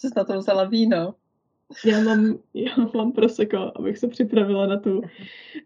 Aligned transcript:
Jsi 0.00 0.08
na 0.16 0.24
to 0.24 0.38
vzala 0.38 0.64
víno. 0.64 1.14
Já 1.84 2.00
mám, 2.00 2.38
já 2.54 2.72
mám 2.94 3.12
proseko, 3.12 3.72
abych 3.76 3.98
se 3.98 4.08
připravila 4.08 4.66
na 4.66 4.76
tu 4.76 5.02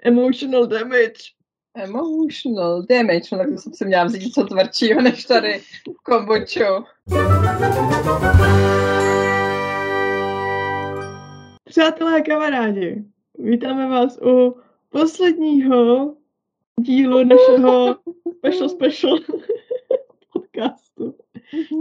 emotional 0.02 0.66
damage. 0.66 1.12
Emotional 1.74 2.82
damage, 2.82 3.28
no 3.32 3.38
tak 3.38 3.50
to 3.50 3.58
jsem 3.58 3.72
si 3.74 3.84
měla 3.84 4.04
vzít 4.04 4.22
něco 4.22 4.44
tvrdšího 4.44 5.02
než 5.02 5.24
tady 5.24 5.62
kombuču. 6.02 6.64
Přátelé 11.64 12.20
a 12.20 12.24
kamarádi, 12.24 13.04
vítáme 13.38 13.88
vás 13.88 14.18
u 14.22 14.56
posledního 14.90 16.14
dílu 16.80 17.24
našeho 17.24 17.96
special 18.38 18.68
special 18.68 19.18
podcastu. 20.32 21.23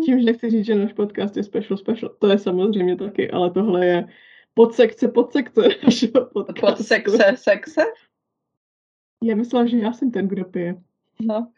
Tím, 0.05 0.19
že 0.19 0.25
nechci 0.25 0.49
říct, 0.49 0.65
že 0.65 0.75
náš 0.75 0.93
podcast 0.93 1.37
je 1.37 1.43
special 1.43 1.77
special, 1.77 2.15
to 2.19 2.27
je 2.27 2.37
samozřejmě 2.37 2.95
taky, 2.95 3.31
ale 3.31 3.51
tohle 3.51 3.85
je 3.85 4.07
podsekce 4.53 5.07
podsekce 5.07 5.61
našeho 5.83 6.25
podcastu. 6.33 6.77
Podsekce 6.77 7.33
sekce? 7.35 7.81
Já 9.23 9.35
myslela, 9.35 9.65
že 9.65 9.77
já 9.77 9.93
jsem 9.93 10.11
ten, 10.11 10.27
kdo 10.27 10.45
pije. 10.45 10.75
No. 11.19 11.51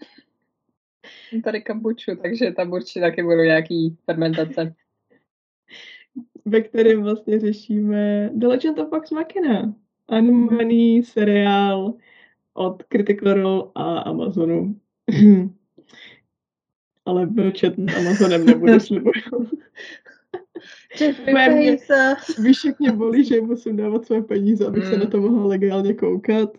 Tady 1.43 1.61
kombuču, 1.61 2.11
takže 2.21 2.51
tam 2.51 2.71
určitě 2.71 2.99
taky 2.99 3.23
budou 3.23 3.43
nějaký 3.43 3.97
fermentace. 4.05 4.75
ve 6.45 6.61
kterém 6.61 7.03
vlastně 7.03 7.39
řešíme 7.39 8.29
The 8.33 8.47
Legend 8.47 8.79
of 8.79 8.91
Vox 8.91 9.11
Machina. 9.11 9.75
Animovaný 10.07 11.03
seriál 11.03 11.93
od 12.53 12.83
Critical 12.83 13.33
Role 13.33 13.71
a 13.75 13.99
Amazonu. 13.99 14.79
Ale 17.05 17.25
bročet 17.25 17.77
nad 17.77 17.97
Amazonem 17.97 18.45
nebudu. 18.45 18.73
Moje 21.31 21.49
mě- 21.49 21.77
mě 22.79 22.91
bolí, 22.91 23.25
že 23.25 23.41
musím 23.41 23.75
dávat 23.77 24.05
své 24.05 24.21
peníze, 24.21 24.67
abych 24.67 24.85
se 24.85 24.93
Mm. 24.95 24.99
na 24.99 25.05
to 25.05 25.21
mohla 25.21 25.45
legálně 25.45 25.93
koukat. 25.93 26.49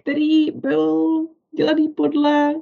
Který 0.00 0.50
byl 0.50 1.26
dělaný 1.56 1.88
podle, 1.88 2.54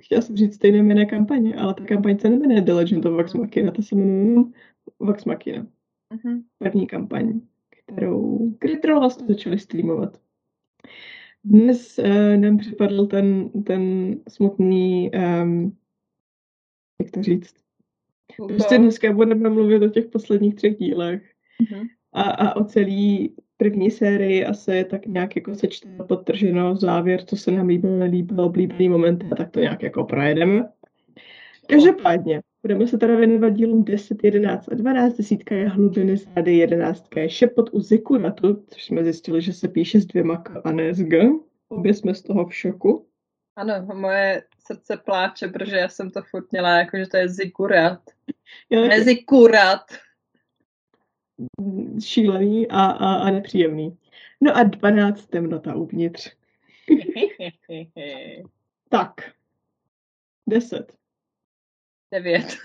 chtěla 0.00 0.22
jsem 0.22 0.36
říct 0.36 0.54
stejné 0.54 0.78
jméno 0.78 1.06
kampaně, 1.06 1.54
ale 1.56 1.74
ta 1.74 1.84
kampaň 1.84 2.18
se 2.18 2.28
nemenuje 2.30 2.60
The 2.60 2.72
Legend 2.72 3.06
of 3.06 3.12
Vox 3.12 3.34
Machina, 3.34 3.72
ta 3.72 3.82
se 3.82 3.94
jmenuje 3.94 4.44
Vox 4.98 5.24
Machina 5.24 5.66
Mhm. 6.24 6.42
první 6.58 6.86
kampaň, 6.86 7.40
kterou, 7.70 8.50
kterou 8.78 8.98
vlastně 9.00 9.26
začali 9.26 9.58
streamovat. 9.58 10.20
Dnes 11.44 11.98
uh, 11.98 12.36
nám 12.36 12.56
připadl 12.58 13.06
ten, 13.06 13.50
ten 13.66 14.14
smutný, 14.28 15.10
um, 15.42 15.76
jak 17.02 17.10
to 17.10 17.22
říct, 17.22 17.54
prostě 18.48 18.78
dneska 18.78 19.12
budeme 19.12 19.50
mluvit 19.50 19.82
o 19.82 19.88
těch 19.88 20.06
posledních 20.06 20.54
třech 20.54 20.76
dílech 20.76 21.22
Mhm. 21.70 21.86
a, 22.12 22.22
a 22.22 22.56
o 22.56 22.64
celý 22.64 23.34
první 23.56 23.90
sérii 23.90 24.44
asi 24.44 24.84
tak 24.90 25.06
nějak 25.06 25.36
jako 25.36 25.54
sečteno, 25.54 26.04
podtrženo, 26.06 26.76
závěr, 26.76 27.24
co 27.24 27.36
se 27.36 27.50
nám 27.50 27.66
líbilo, 27.66 27.98
nelíbilo, 27.98 28.46
oblíbený 28.46 28.88
momenty 28.88 29.26
a 29.32 29.34
tak 29.34 29.50
to 29.50 29.60
nějak 29.60 29.82
jako 29.82 30.04
projedeme. 30.04 30.68
Každopádně, 31.68 32.42
budeme 32.62 32.86
se 32.86 32.98
teda 32.98 33.16
věnovat 33.16 33.48
dílům 33.48 33.84
10, 33.84 34.24
11 34.24 34.68
a 34.72 34.74
12. 34.74 35.16
Desítka 35.16 35.54
je 35.54 35.68
hlubiny 35.68 36.16
zády, 36.16 36.56
11 36.56 37.16
je 37.16 37.30
šepot 37.30 37.70
u 37.72 37.80
Zikuratu, 37.80 38.64
což 38.68 38.84
jsme 38.84 39.04
zjistili, 39.04 39.42
že 39.42 39.52
se 39.52 39.68
píše 39.68 40.00
s 40.00 40.06
dvěma 40.06 40.36
k 40.36 40.60
a 40.64 40.72
ne 40.72 40.94
s 40.94 41.02
g. 41.02 41.30
Obě 41.68 41.94
jsme 41.94 42.14
z 42.14 42.22
toho 42.22 42.46
v 42.46 42.54
šoku. 42.54 43.06
Ano, 43.56 43.74
moje 43.94 44.42
srdce 44.66 44.96
pláče, 44.96 45.48
protože 45.48 45.76
já 45.76 45.88
jsem 45.88 46.10
to 46.10 46.22
furt 46.22 46.52
měla 46.52 46.78
jako, 46.78 46.96
že 46.96 47.06
to 47.06 47.16
je 47.16 47.28
zikurat. 47.28 48.00
Já 48.70 48.80
Ne 48.80 49.04
zikurat. 49.04 49.90
šílený 52.04 52.68
a, 52.68 52.80
a, 52.84 53.14
a 53.14 53.30
nepříjemný. 53.30 53.98
No 54.40 54.56
a 54.56 54.62
12 54.62 55.26
temnota 55.26 55.74
uvnitř. 55.74 56.30
Tak. 58.88 59.14
10. 60.48 60.96
Devět. 62.12 62.56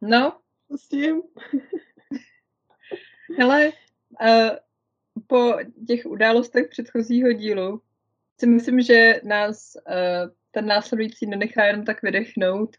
no, 0.00 0.40
Co 0.68 0.78
s 0.78 0.88
tím? 0.88 1.22
hele, 3.38 3.72
uh, 4.22 4.50
po 5.26 5.54
těch 5.86 6.06
událostech 6.06 6.68
předchozího 6.68 7.32
dílu 7.32 7.82
si 8.40 8.46
myslím, 8.46 8.80
že 8.80 9.20
nás 9.24 9.76
uh, 9.88 10.30
ten 10.50 10.66
následující 10.66 11.26
nenechá 11.26 11.64
jenom 11.64 11.84
tak 11.84 12.02
vydechnout 12.02 12.76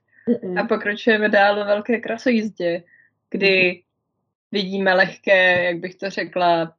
a 0.60 0.64
pokračujeme 0.64 1.30
dál 1.30 1.56
ve 1.56 1.64
velké 1.64 2.00
krasojízdě, 2.00 2.84
kdy 3.30 3.82
vidíme 4.52 4.94
lehké, 4.94 5.64
jak 5.64 5.78
bych 5.80 5.96
to 5.96 6.10
řekla, 6.10 6.76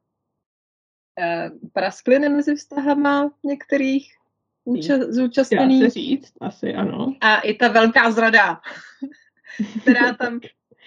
eh, 1.19 1.49
praskliny 1.73 2.29
mezi 2.29 2.55
vztahama 2.55 3.31
některých 3.43 4.13
úča- 4.67 4.97
Dá 4.99 5.11
zúčastněných. 5.11 5.83
se 5.83 5.89
říct, 5.89 6.33
asi 6.41 6.73
ano. 6.73 7.13
A 7.21 7.39
i 7.39 7.53
ta 7.53 7.67
velká 7.67 8.11
zrada, 8.11 8.61
která 9.81 10.13
tam, 10.13 10.39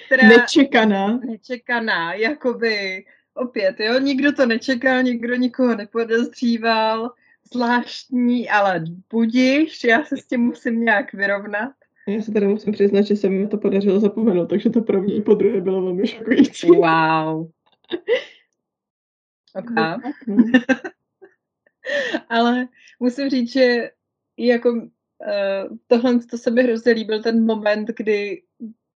která 0.07 0.29
Nečekaná. 0.29 1.17
nečekaná, 1.25 2.15
jakoby 2.15 3.05
opět, 3.35 3.81
jo, 3.81 3.99
nikdo 3.99 4.33
to 4.33 4.47
nečekal, 4.47 5.03
nikdo 5.03 5.35
nikoho 5.35 5.75
nepodezříval, 5.77 7.13
zvláštní, 7.55 8.49
ale 8.49 8.85
budiš, 9.11 9.85
já 9.85 10.05
se 10.05 10.17
s 10.17 10.27
tím 10.27 10.41
musím 10.41 10.85
nějak 10.85 11.13
vyrovnat. 11.13 11.73
Já 12.09 12.23
se 12.23 12.33
teda 12.33 12.49
musím 12.49 12.73
přiznat, 12.73 13.03
že 13.03 13.17
se 13.17 13.29
mi 13.29 13.49
to 13.49 13.59
podařilo 13.59 14.01
zapomenout, 14.01 14.47
takže 14.47 14.71
to 14.71 14.81
první 14.81 15.17
i 15.17 15.23
po 15.23 15.35
druhé 15.35 15.61
bylo 15.61 15.83
velmi 15.83 16.07
šokující. 16.07 16.67
Wow. 16.67 17.51
Ok. 19.55 19.71
No. 20.27 20.37
Ale 22.29 22.69
musím 23.01 23.31
říct, 23.31 23.53
že 23.53 23.91
jako 24.37 24.73
uh, 24.73 25.77
tohle 25.87 26.19
to 26.19 26.39
se 26.39 26.51
mi 26.51 26.63
hrozně 26.63 26.93
líbil 26.93 27.23
ten 27.23 27.45
moment, 27.45 27.89
kdy 27.97 28.43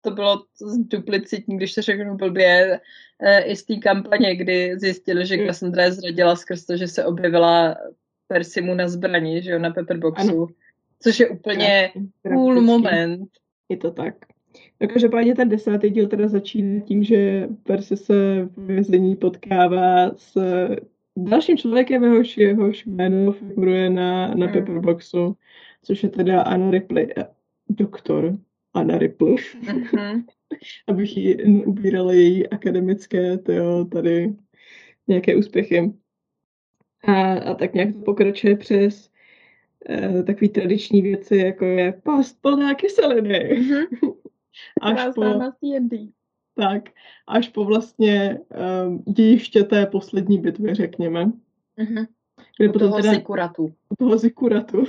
to 0.00 0.10
bylo 0.10 0.44
duplicitní, 0.76 1.56
když 1.56 1.74
to 1.74 1.82
řeknu 1.82 2.16
blbě, 2.16 2.80
uh, 3.22 3.50
i 3.50 3.56
z 3.56 3.64
té 3.64 3.76
kampaně, 3.76 4.36
kdy 4.36 4.78
zjistili, 4.78 5.26
že 5.26 5.36
Mm. 5.36 5.46
Cassandra 5.46 5.84
je 5.84 5.92
zradila 5.92 6.36
skrz 6.36 6.64
to, 6.64 6.76
že 6.76 6.88
se 6.88 7.04
objevila 7.04 7.76
Persimu 8.34 8.74
na 8.74 8.88
zbrani, 8.88 9.42
že 9.42 9.50
jo, 9.50 9.58
na 9.58 9.70
Pepperboxu. 9.70 10.30
Ano. 10.30 10.46
Což 11.02 11.20
je 11.20 11.28
úplně 11.28 11.90
cool 12.22 12.60
moment. 12.60 13.28
Je 13.68 13.76
to 13.76 13.90
tak. 13.90 14.14
No 14.80 14.88
každopádně 14.88 15.34
ten 15.34 15.48
desátý 15.48 15.90
díl 15.90 16.08
teda 16.08 16.28
začíná 16.28 16.80
tím, 16.80 17.04
že 17.04 17.48
Percy 17.62 17.96
se 17.96 18.14
v 18.56 18.66
vězení 18.66 19.16
potkává 19.16 20.10
s 20.16 20.38
dalším 21.16 21.56
člověkem, 21.56 22.04
jehož, 22.04 22.36
jehož 22.36 22.86
jméno 22.86 23.32
figuruje 23.32 23.90
na, 23.90 24.34
na 24.34 24.46
Mm. 24.46 24.52
Pepperboxu, 24.52 25.36
což 25.82 26.02
je 26.02 26.08
teda 26.08 26.42
Anna 26.42 26.70
Ripley, 26.70 27.08
eh, 27.16 27.24
doktor 27.68 28.38
Anna 28.74 28.98
Ripley, 28.98 29.36
Mhm. 29.74 30.24
abych 30.88 31.16
jí 31.16 31.42
ubírala 31.64 32.12
její 32.12 32.48
akademické 32.48 33.38
tyjo, 33.38 33.84
tady 33.84 34.34
nějaké 35.08 35.36
úspěchy. 35.36 35.92
A, 37.06 37.32
a 37.32 37.54
tak 37.54 37.74
nějak 37.74 37.92
to 37.92 37.98
pokračuje 37.98 38.56
přes 38.56 39.10
eh, 39.88 40.22
takový 40.22 40.48
tradiční 40.48 41.02
věci, 41.02 41.36
jako 41.36 41.64
je 41.64 41.92
past 42.02 42.42
plná 42.42 42.74
kyseliny. 42.74 43.58
Mhm. 43.58 43.84
Až 44.82 44.98
po, 45.14 45.22
tak, 46.54 46.82
až 47.28 47.48
po 47.48 47.64
vlastně 47.64 48.38
um, 48.86 49.02
dějiště 49.06 49.62
té 49.62 49.86
poslední 49.86 50.38
bitvy, 50.38 50.74
řekněme. 50.74 51.24
Mhm. 51.76 52.06
Kde 52.58 52.68
U 52.68 52.72
potom 52.72 52.88
toho 52.88 53.02
teda, 53.02 53.14
Zikuratu. 53.14 53.64
u 53.64 53.96
toho 53.98 54.18
Zikuratu, 54.18 54.84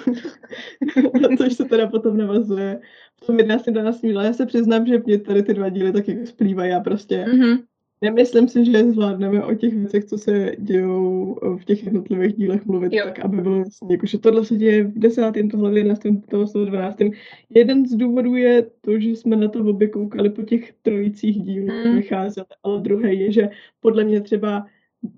což 1.37 1.53
se 1.53 1.65
teda 1.65 1.87
potom 1.87 2.17
navazuje 2.17 2.79
v 3.23 3.25
tom 3.25 3.37
11. 3.39 3.65
12. 3.65 4.01
díle. 4.01 4.25
Já 4.25 4.33
se 4.33 4.45
přiznám, 4.45 4.85
že 4.85 4.99
mě 5.05 5.19
tady 5.19 5.43
ty 5.43 5.53
dva 5.53 5.69
díly 5.69 5.91
tak 5.91 6.07
jako 6.07 6.25
splývají. 6.25 6.71
Já 6.71 6.79
prostě 6.79 7.25
Mhm. 7.25 7.57
Nemyslím 8.01 8.47
si, 8.47 8.65
že 8.65 8.91
zvládneme 8.91 9.43
o 9.43 9.53
těch 9.55 9.73
věcech, 9.73 10.05
co 10.05 10.17
se 10.17 10.51
dějou 10.59 11.35
v 11.57 11.65
těch 11.65 11.83
jednotlivých 11.83 12.35
dílech 12.35 12.65
mluvit, 12.65 12.93
Jo. 12.93 13.03
tak 13.05 13.19
aby 13.19 13.41
bylo 13.41 13.55
jasně, 13.57 13.87
jako, 13.91 14.05
že 14.05 14.17
tohle 14.17 14.45
se 14.45 14.55
děje 14.55 14.83
v 14.83 14.99
desátém, 14.99 15.49
tohle 15.49 15.71
v 15.71 15.77
jedenáctém, 15.77 16.21
tohle 16.21 16.45
v 16.45 16.65
dvanáctém. 16.69 17.09
Jeden 17.49 17.85
z 17.85 17.95
důvodů 17.95 18.35
je 18.35 18.65
to, 18.81 18.99
že 18.99 19.09
jsme 19.09 19.35
na 19.35 19.47
to 19.47 19.59
obě 19.59 19.87
koukali 19.87 20.29
po 20.29 20.41
těch 20.41 20.73
trojicích 20.81 21.41
dílů, 21.41 21.67
Mm. 21.85 21.95
vycházeli, 21.95 22.45
ale 22.63 22.81
druhý 22.81 23.19
je, 23.19 23.31
že 23.31 23.49
podle 23.79 24.03
mě 24.03 24.21
třeba 24.21 24.65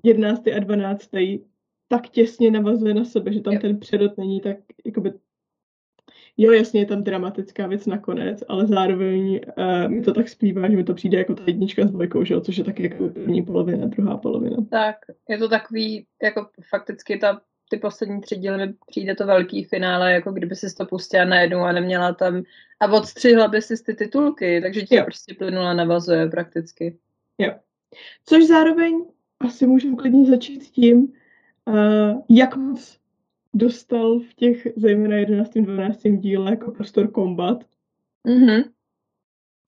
jedenáctý 0.04 0.52
a 0.54 0.60
dvanáctý 0.60 1.40
tak 1.88 2.10
těsně 2.10 2.52
navazuje 2.52 2.94
na 2.94 3.06
sebe, 3.06 3.34
že 3.34 3.42
tam 3.42 3.54
Jo. 3.54 3.60
ten 3.60 3.80
předot 3.80 4.18
není 4.18 4.42
tak, 4.42 4.58
jakoby, 4.86 5.14
jo, 6.38 6.52
jasně 6.52 6.82
je 6.82 6.86
tam 6.86 7.04
dramatická 7.04 7.68
věc 7.68 7.86
nakonec, 7.86 8.44
ale 8.48 8.68
zároveň 8.68 9.42
uh, 9.58 9.92
mi 9.92 10.02
to 10.02 10.14
tak 10.14 10.30
zpívá, 10.30 10.70
že 10.70 10.76
mi 10.76 10.84
to 10.84 10.94
přijde 10.94 11.18
jako 11.18 11.36
ta 11.36 11.44
jednička 11.48 11.88
s 11.88 11.92
dvojkou, 11.92 12.24
že 12.24 12.34
jo, 12.34 12.42
což 12.42 12.58
je 12.58 12.64
taky 12.64 12.84
jako 12.84 13.10
první 13.10 13.42
polovina, 13.42 13.88
druhá 13.88 14.18
polovina. 14.18 14.58
Tak, 14.72 14.96
je 15.30 15.38
to 15.38 15.50
takový, 15.50 16.06
jako 16.24 16.48
fakticky 16.70 17.18
ta 17.18 17.42
ty 17.70 17.78
poslední 17.78 18.22
tři 18.22 18.36
díly 18.36 18.68
mi 18.68 18.74
přijde 18.88 19.16
to 19.16 19.26
velký 19.26 19.64
finále, 19.64 20.14
jako 20.14 20.32
kdyby 20.32 20.56
si 20.56 20.76
to 20.76 20.86
pustila 20.86 21.26
najednou 21.26 21.60
a 21.60 21.72
neměla 21.72 22.14
tam 22.14 22.44
a 22.80 22.88
odstřihla 22.92 23.48
by 23.48 23.62
si 23.62 23.84
ty 23.84 23.94
titulky, 23.94 24.62
takže 24.62 24.82
ti 24.82 25.02
prostě 25.02 25.34
plynula 25.34 25.74
navazuje 25.74 26.30
prakticky. 26.30 26.98
Jo. 27.38 27.54
Což 28.26 28.48
zároveň 28.48 29.06
asi 29.40 29.68
můžeme 29.68 29.96
klidně 29.96 30.30
začít 30.30 30.64
tím, 30.64 31.14
uh, 31.66 32.22
jak 32.30 32.56
moc 32.56 32.98
dostal 33.58 34.20
v 34.20 34.34
těch 34.34 34.68
zejména 34.76 35.16
11. 35.16 35.54
12. 35.54 36.02
díle 36.04 36.52
jako 36.52 36.72
prostor 36.72 37.12
kombat. 37.12 37.64
Mm-hmm. 38.26 38.64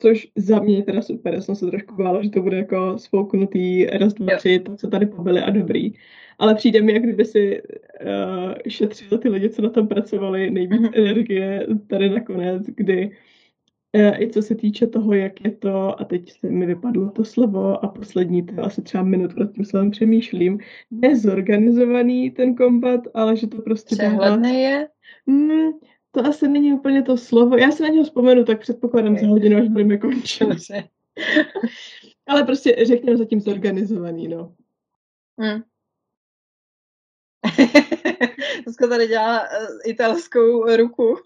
Což 0.01 0.27
za 0.35 0.59
mě 0.59 0.75
je 0.75 0.83
teda 0.83 1.01
super, 1.01 1.33
já 1.33 1.41
jsem 1.41 1.55
se 1.55 1.65
trošku 1.65 1.95
bála, 1.95 2.23
že 2.23 2.29
to 2.29 2.41
bude 2.41 2.57
jako 2.57 2.97
spouknutý 2.97 3.85
raz, 3.85 4.13
dva, 4.13 4.37
tři, 4.37 4.59
to, 4.59 4.75
co 4.75 4.87
tady 4.87 5.05
pobili 5.05 5.41
a 5.41 5.49
dobrý. 5.49 5.93
Ale 6.39 6.55
přijde 6.55 6.81
mi, 6.81 6.93
jak 6.93 7.03
kdyby 7.03 7.25
si 7.25 7.61
uh, 7.61 8.53
šetřili 8.67 9.21
ty 9.21 9.29
lidi, 9.29 9.49
co 9.49 9.61
na 9.61 9.69
tom 9.69 9.87
pracovali, 9.87 10.49
nejvíc 10.49 10.81
mm-hmm. 10.81 10.91
energie 10.93 11.67
tady 11.87 12.09
nakonec, 12.09 12.65
kdy 12.65 13.07
uh, 13.07 13.13
i 13.93 14.29
co 14.29 14.41
se 14.41 14.55
týče 14.55 14.87
toho, 14.87 15.13
jak 15.13 15.45
je 15.45 15.51
to, 15.51 16.01
a 16.01 16.03
teď 16.03 16.31
se 16.31 16.49
mi 16.49 16.65
vypadlo 16.65 17.09
to 17.09 17.23
slovo 17.23 17.85
a 17.85 17.87
poslední, 17.87 18.45
to 18.45 18.63
asi 18.63 18.81
třeba 18.81 19.03
minut 19.03 19.37
nad 19.37 19.51
tím 19.51 19.65
slovem 19.65 19.91
přemýšlím, 19.91 20.59
nezorganizovaný 20.91 22.31
ten 22.31 22.55
kombat, 22.55 23.01
ale 23.13 23.37
že 23.37 23.47
to 23.47 23.61
prostě 23.61 23.95
Přehledné 23.95 24.53
je? 24.53 24.87
Mm, 25.25 25.69
to 26.11 26.25
asi 26.25 26.47
není 26.47 26.73
úplně 26.73 27.01
to 27.01 27.17
slovo. 27.17 27.57
Já 27.57 27.71
si 27.71 27.83
na 27.83 27.89
něho 27.89 28.03
vzpomenu, 28.03 28.43
tak 28.43 28.59
předpokládám 28.59 29.13
okay. 29.13 29.25
za 29.25 29.29
hodinu, 29.29 29.57
až 29.57 29.67
budeme 29.67 29.97
končit. 29.97 30.47
Ale 32.27 32.43
prostě 32.43 32.75
řekněme 32.85 33.17
zatím 33.17 33.41
zorganizovaný, 33.41 34.27
no. 34.27 34.53
Hmm. 35.39 35.61
Zuzka 38.67 38.87
tady 38.87 39.07
dělá 39.07 39.41
uh, 39.41 39.67
italskou 39.85 40.75
ruku. 40.75 41.17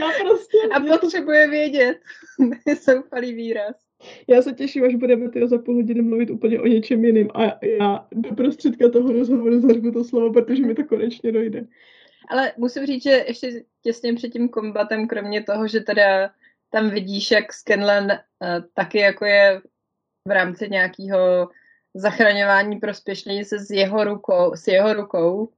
Já 0.00 0.10
prostě... 0.20 0.58
A 0.72 0.80
potřebuje 0.80 1.44
to... 1.44 1.50
vědět. 1.50 1.98
Zoufalý 2.82 3.34
výraz. 3.34 3.76
Já 4.26 4.42
se 4.42 4.52
těším, 4.52 4.84
až 4.84 4.94
budeme 4.94 5.30
tyjo 5.30 5.48
za 5.48 5.58
půl 5.58 5.74
hodiny 5.74 6.02
mluvit 6.02 6.30
úplně 6.30 6.60
o 6.60 6.66
něčem 6.66 7.04
jiným 7.04 7.30
a 7.34 7.42
já 7.80 8.06
do 8.12 8.34
prostředka 8.34 8.88
toho 8.88 9.12
rozhovoru 9.12 9.60
zařvu 9.60 9.92
to 9.92 10.04
slovo, 10.04 10.32
protože 10.32 10.66
mi 10.66 10.74
to 10.74 10.84
konečně 10.84 11.32
dojde. 11.32 11.66
Ale 12.28 12.52
musím 12.56 12.86
říct, 12.86 13.02
že 13.02 13.24
ještě 13.28 13.64
těsně 13.82 14.14
před 14.14 14.28
tím 14.28 14.48
kombatem, 14.48 15.08
kromě 15.08 15.42
toho, 15.42 15.68
že 15.68 15.80
teda 15.80 16.30
tam 16.70 16.90
vidíš, 16.90 17.30
jak 17.30 17.52
Scanlan 17.52 18.04
uh, 18.04 18.18
taky 18.74 18.98
jako 18.98 19.24
je 19.24 19.60
v 20.28 20.30
rámci 20.30 20.68
nějakého 20.70 21.48
zachraňování 21.94 22.76
prospěšný 22.76 23.44
se 23.44 23.58
s 23.58 23.70
jeho 23.70 24.04
rukou, 24.04 24.56
s 24.56 24.68
jeho 24.68 24.94
rukou. 24.94 25.48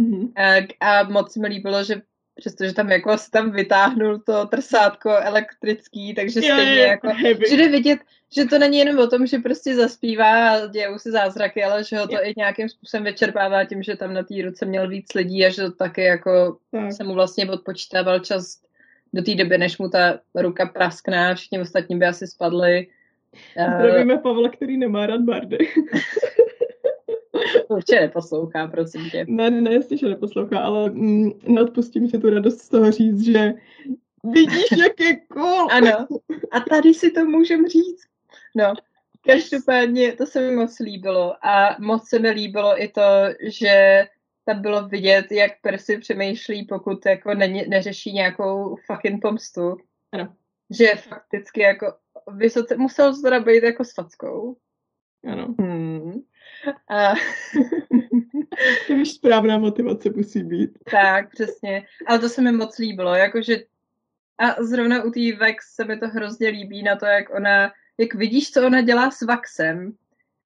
Mm-hmm. 0.00 0.32
A, 0.36 0.66
a 0.80 1.02
moc 1.08 1.36
mi 1.36 1.48
líbilo, 1.48 1.84
že 1.84 2.02
přestože 2.34 2.74
tam 2.74 2.90
jako 2.90 3.18
se 3.18 3.30
tam 3.30 3.50
vytáhnul 3.50 4.18
to 4.18 4.46
trsátko 4.46 5.10
elektrický, 5.10 6.14
takže 6.14 6.40
je, 6.40 6.52
stejně 6.52 6.72
je, 6.72 6.86
jako, 6.86 7.08
heavy. 7.08 7.44
že 7.50 7.56
jde 7.56 7.68
vidět, 7.68 7.98
že 8.36 8.44
to 8.44 8.58
není 8.58 8.78
jenom 8.78 8.98
o 8.98 9.06
tom, 9.06 9.26
že 9.26 9.38
prostě 9.38 9.76
zaspívá 9.76 10.50
a 10.50 10.66
dějou 10.66 10.98
si 10.98 11.10
zázraky, 11.10 11.64
ale 11.64 11.84
že 11.84 11.98
ho 11.98 12.08
to 12.08 12.14
je. 12.14 12.30
i 12.30 12.34
nějakým 12.36 12.68
způsobem 12.68 13.04
vyčerpává 13.04 13.64
tím, 13.64 13.82
že 13.82 13.96
tam 13.96 14.14
na 14.14 14.22
té 14.22 14.34
ruce 14.42 14.66
měl 14.66 14.88
víc 14.88 15.14
lidí 15.14 15.46
a 15.46 15.50
že 15.50 15.62
to 15.62 15.72
taky 15.72 16.02
jako 16.02 16.58
tak. 16.70 16.92
se 16.92 17.04
mu 17.04 17.14
vlastně 17.14 17.50
odpočítával 17.50 18.18
čas 18.18 18.60
do 19.12 19.22
té 19.22 19.34
doby, 19.34 19.58
než 19.58 19.78
mu 19.78 19.88
ta 19.88 20.18
ruka 20.34 20.66
praskne 20.66 21.30
a 21.30 21.34
všichni 21.34 21.60
ostatní 21.60 21.98
by 21.98 22.06
asi 22.06 22.26
spadli. 22.26 22.86
Zdravíme 23.52 24.18
Pavla, 24.18 24.48
který 24.48 24.76
nemá 24.76 25.06
rád 25.06 25.20
bardy. 25.20 25.58
Určitě 27.68 28.00
neposlouchá, 28.00 28.66
prosím 28.66 29.10
tě. 29.10 29.24
Ne, 29.28 29.50
ne, 29.50 29.74
jasně, 29.74 29.96
že 29.96 30.08
neposlouchá, 30.08 30.58
ale 30.58 30.90
mm, 30.90 31.30
neodpustím 31.46 32.08
si 32.08 32.18
tu 32.18 32.30
radost 32.30 32.58
z 32.58 32.68
toho 32.68 32.90
říct, 32.90 33.20
že 33.20 33.54
vidíš, 34.24 34.64
jak 34.82 35.00
je 35.00 35.16
cool. 35.16 35.68
Ano, 35.70 36.06
a 36.50 36.60
tady 36.60 36.94
si 36.94 37.10
to 37.10 37.24
můžem 37.24 37.68
říct. 37.68 38.02
No, 38.54 38.72
každopádně 39.26 40.12
to 40.12 40.26
se 40.26 40.40
mi 40.40 40.56
moc 40.56 40.78
líbilo 40.78 41.46
a 41.46 41.76
moc 41.80 42.08
se 42.08 42.18
mi 42.18 42.30
líbilo 42.30 42.82
i 42.82 42.88
to, 42.88 43.02
že 43.42 44.04
tam 44.44 44.62
bylo 44.62 44.88
vidět, 44.88 45.32
jak 45.32 45.52
Percy 45.60 45.98
přemýšlí, 45.98 46.64
pokud 46.64 47.06
jako 47.06 47.34
ne, 47.34 47.64
neřeší 47.68 48.12
nějakou 48.12 48.76
fucking 48.86 49.22
pomstu. 49.22 49.76
Ano. 50.12 50.34
Že 50.70 50.94
fakticky 50.94 51.60
jako 51.60 51.92
vysoce, 52.32 52.76
musel 52.76 53.14
to 53.14 53.22
teda 53.22 53.40
být 53.40 53.62
jako 53.62 53.84
s 53.84 53.94
fackou. 53.94 54.56
Ano. 55.32 55.54
Hmm. 55.58 56.12
A... 56.90 57.14
to 58.86 58.92
už 58.92 59.10
správná 59.10 59.58
motivace 59.58 60.10
musí 60.16 60.42
být. 60.42 60.78
Tak, 60.90 61.30
přesně. 61.30 61.86
Ale 62.06 62.18
to 62.18 62.28
se 62.28 62.42
mi 62.42 62.52
moc 62.52 62.78
líbilo, 62.78 63.14
jakože 63.14 63.56
a 64.38 64.62
zrovna 64.62 65.04
u 65.04 65.10
té 65.10 65.36
Vex 65.38 65.74
se 65.74 65.84
mi 65.84 65.98
to 65.98 66.08
hrozně 66.08 66.48
líbí 66.48 66.82
na 66.82 66.96
to, 66.96 67.06
jak 67.06 67.34
ona, 67.34 67.72
jak 67.98 68.14
vidíš, 68.14 68.50
co 68.50 68.66
ona 68.66 68.80
dělá 68.80 69.10
s 69.10 69.22
Vaxem 69.22 69.92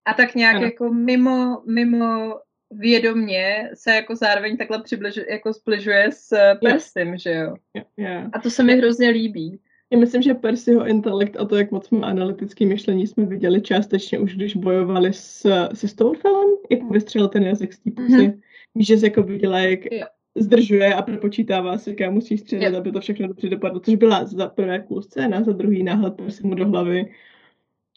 a 0.05 0.15
tak 0.15 0.35
nějak 0.35 0.57
ano. 0.57 0.65
jako 0.65 0.93
mimo, 0.93 1.63
mimo 1.67 2.41
vědomně 2.71 3.71
se 3.75 3.95
jako 3.95 4.17
zároveň 4.17 4.57
takhle 4.57 4.83
přibližuje, 4.83 5.27
jako 5.33 5.53
zbližuje 5.53 6.13
s 6.13 6.55
Persim, 6.61 7.19
že 7.19 7.31
jo? 7.31 7.57
Yeah, 7.75 7.89
yeah. 7.97 8.31
A 8.33 8.39
to 8.39 8.51
se 8.51 8.63
mi 8.63 8.77
hrozně 8.77 9.09
líbí. 9.09 9.61
Já 9.93 9.99
myslím, 9.99 10.23
že 10.23 10.35
Percyho 10.35 10.87
intelekt 10.87 11.37
a 11.37 11.45
to, 11.45 11.57
jak 11.57 11.71
moc 11.71 11.91
má 11.91 12.07
analytický 12.07 12.67
myšlení, 12.67 13.07
jsme 13.07 13.27
viděli 13.27 13.61
částečně 13.61 14.19
už, 14.19 14.37
když 14.37 14.57
bojovali 14.57 15.13
s, 15.13 15.69
se 15.75 15.89
Stonefellem, 15.89 16.49
jak 16.71 16.91
vystřelil 16.91 17.29
ten 17.29 17.43
jazyk 17.43 17.73
z 17.73 17.79
té 17.79 17.91
pusy. 17.91 18.13
Mm-hmm. 18.13 18.41
Že 18.81 18.99
se 18.99 19.07
jako 19.07 19.23
viděla, 19.23 19.59
jak 19.59 19.93
yeah. 19.93 20.09
zdržuje 20.37 20.95
a 20.95 21.03
propočítává 21.03 21.79
si, 21.79 21.97
jak 22.01 22.13
musí 22.13 22.39
střílet, 22.39 22.75
aby 22.75 22.93
to 22.93 23.01
všechno 23.01 23.29
dobře 23.29 23.49
dopadlo, 23.49 23.81
což 23.81 23.95
byla 23.95 24.25
za 24.25 24.49
prvé 24.49 24.81
cool 24.81 25.03
scéna, 25.03 25.43
za 25.43 25.53
druhý 25.53 25.83
náhled 25.83 26.15
Percy 26.15 26.47
mu 26.47 26.55
do 26.55 26.69
hlavy. 26.69 27.13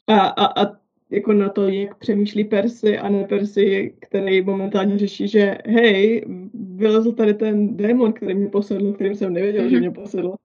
A, 0.08 0.20
a, 0.20 0.64
a 0.64 0.82
jako 1.10 1.34
na 1.34 1.50
to, 1.50 1.68
jak 1.68 1.98
přemýšlí 1.98 2.44
Percy 2.44 2.98
a 2.98 3.10
ne 3.10 3.28
Percy, 3.28 3.96
který 4.00 4.42
momentálně 4.42 4.98
řeší, 4.98 5.28
že 5.28 5.58
hej, 5.66 6.26
vylezl 6.54 7.12
tady 7.12 7.34
ten 7.34 7.78
démon, 7.78 8.14
který 8.14 8.34
mě 8.34 8.50
posedl, 8.50 8.94
kterým 8.94 9.16
jsem 9.16 9.34
nevěděl, 9.34 9.64
mm-hmm. 9.64 9.70
že 9.70 9.76
mhm. 9.76 9.80
mě 9.80 9.92
posedl. 9.92 10.36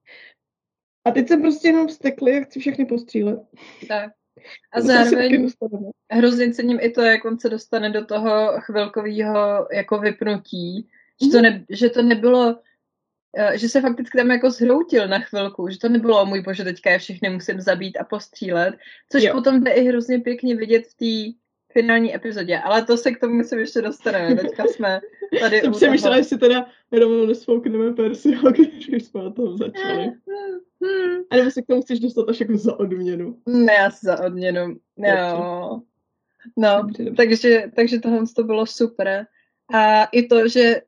A 1.07 1.11
teď 1.11 1.29
jsem 1.29 1.43
prostě 1.43 1.69
jenom 1.69 1.89
stekli 1.89 2.39
a 2.39 2.45
chci 2.45 2.61
všechny 2.61 2.85
postřílet. 2.85 3.39
Tak. 3.89 4.13
A 4.73 4.81
zároveň 4.81 5.51
hrozně 6.13 6.53
cením 6.53 6.79
i 6.81 6.91
to, 6.91 7.03
jak 7.03 7.25
on 7.25 7.39
se 7.39 7.49
dostane 7.49 7.91
do 7.91 8.05
toho 8.05 8.61
chvilkového 8.61 9.69
jako 9.73 9.99
vypnutí, 9.99 10.89
že 11.25 11.31
to, 11.31 11.37
mhm. 11.37 11.43
ne, 11.43 11.65
že 11.71 11.91
to 11.91 12.03
nebylo, 12.03 12.59
eh, 13.39 13.59
že 13.59 13.69
se 13.69 13.81
fakticky 13.81 14.19
tam 14.19 14.31
jako 14.31 14.51
zhroutil 14.51 15.09
na 15.09 15.19
chvilku, 15.19 15.69
že 15.69 15.79
to 15.79 15.89
nebylo, 15.89 16.27
můj 16.27 16.41
bože, 16.41 16.65
teďka 16.65 16.91
je 16.91 16.99
všechny 16.99 17.31
musím 17.31 17.61
zabít 17.61 17.99
a 18.01 18.05
postřílet, 18.05 18.75
což 19.13 19.23
jo. 19.23 19.33
potom 19.33 19.65
jde 19.65 19.71
i 19.71 19.85
hrozně 19.85 20.19
pěkně 20.19 20.57
vidět 20.57 20.85
v 20.87 20.95
té 20.95 21.39
finální 21.77 22.15
epizodě, 22.15 22.59
ale 22.59 22.85
to 22.85 22.97
se 22.97 23.13
k 23.13 23.21
tomu 23.21 23.35
myslím 23.35 23.59
ještě 23.59 23.83
dostaneme. 23.83 24.35
Teďka 24.35 24.65
jsme 24.65 25.01
tady 25.41 25.61
Jsem 25.61 25.73
přemýšlela, 25.73 26.17
jestli 26.17 26.39
teda 26.39 26.67
rovnou 26.93 27.27
nesfoukneme 27.27 27.93
Persiho, 27.93 28.51
když 28.53 28.89
už 28.89 29.03
jsme 29.03 29.23
o 29.23 29.31
tom 29.31 29.57
začali. 29.57 30.05
Hmm. 30.83 31.23
A 31.31 31.37
nebo 31.37 31.51
se 31.51 31.63
k 31.63 31.67
tomu 31.67 31.83
chceš 31.83 32.01
dostat 32.01 32.29
až 32.29 32.41
jako 32.41 32.57
za 32.57 32.81
odměnu? 32.81 33.39
Ne, 33.47 33.79
asi 33.79 34.07
za 34.07 34.25
odměnu. 34.25 34.77
No. 34.97 35.83
No, 36.57 36.83
dobře, 36.83 37.05
dobře. 37.05 37.17
takže, 37.17 37.71
takže 37.77 38.01
tohle 38.01 38.25
to 38.37 38.45
bylo 38.45 38.67
super. 38.67 39.27
A 39.75 40.05
i 40.05 40.23
to, 40.23 40.49
že 40.49 40.83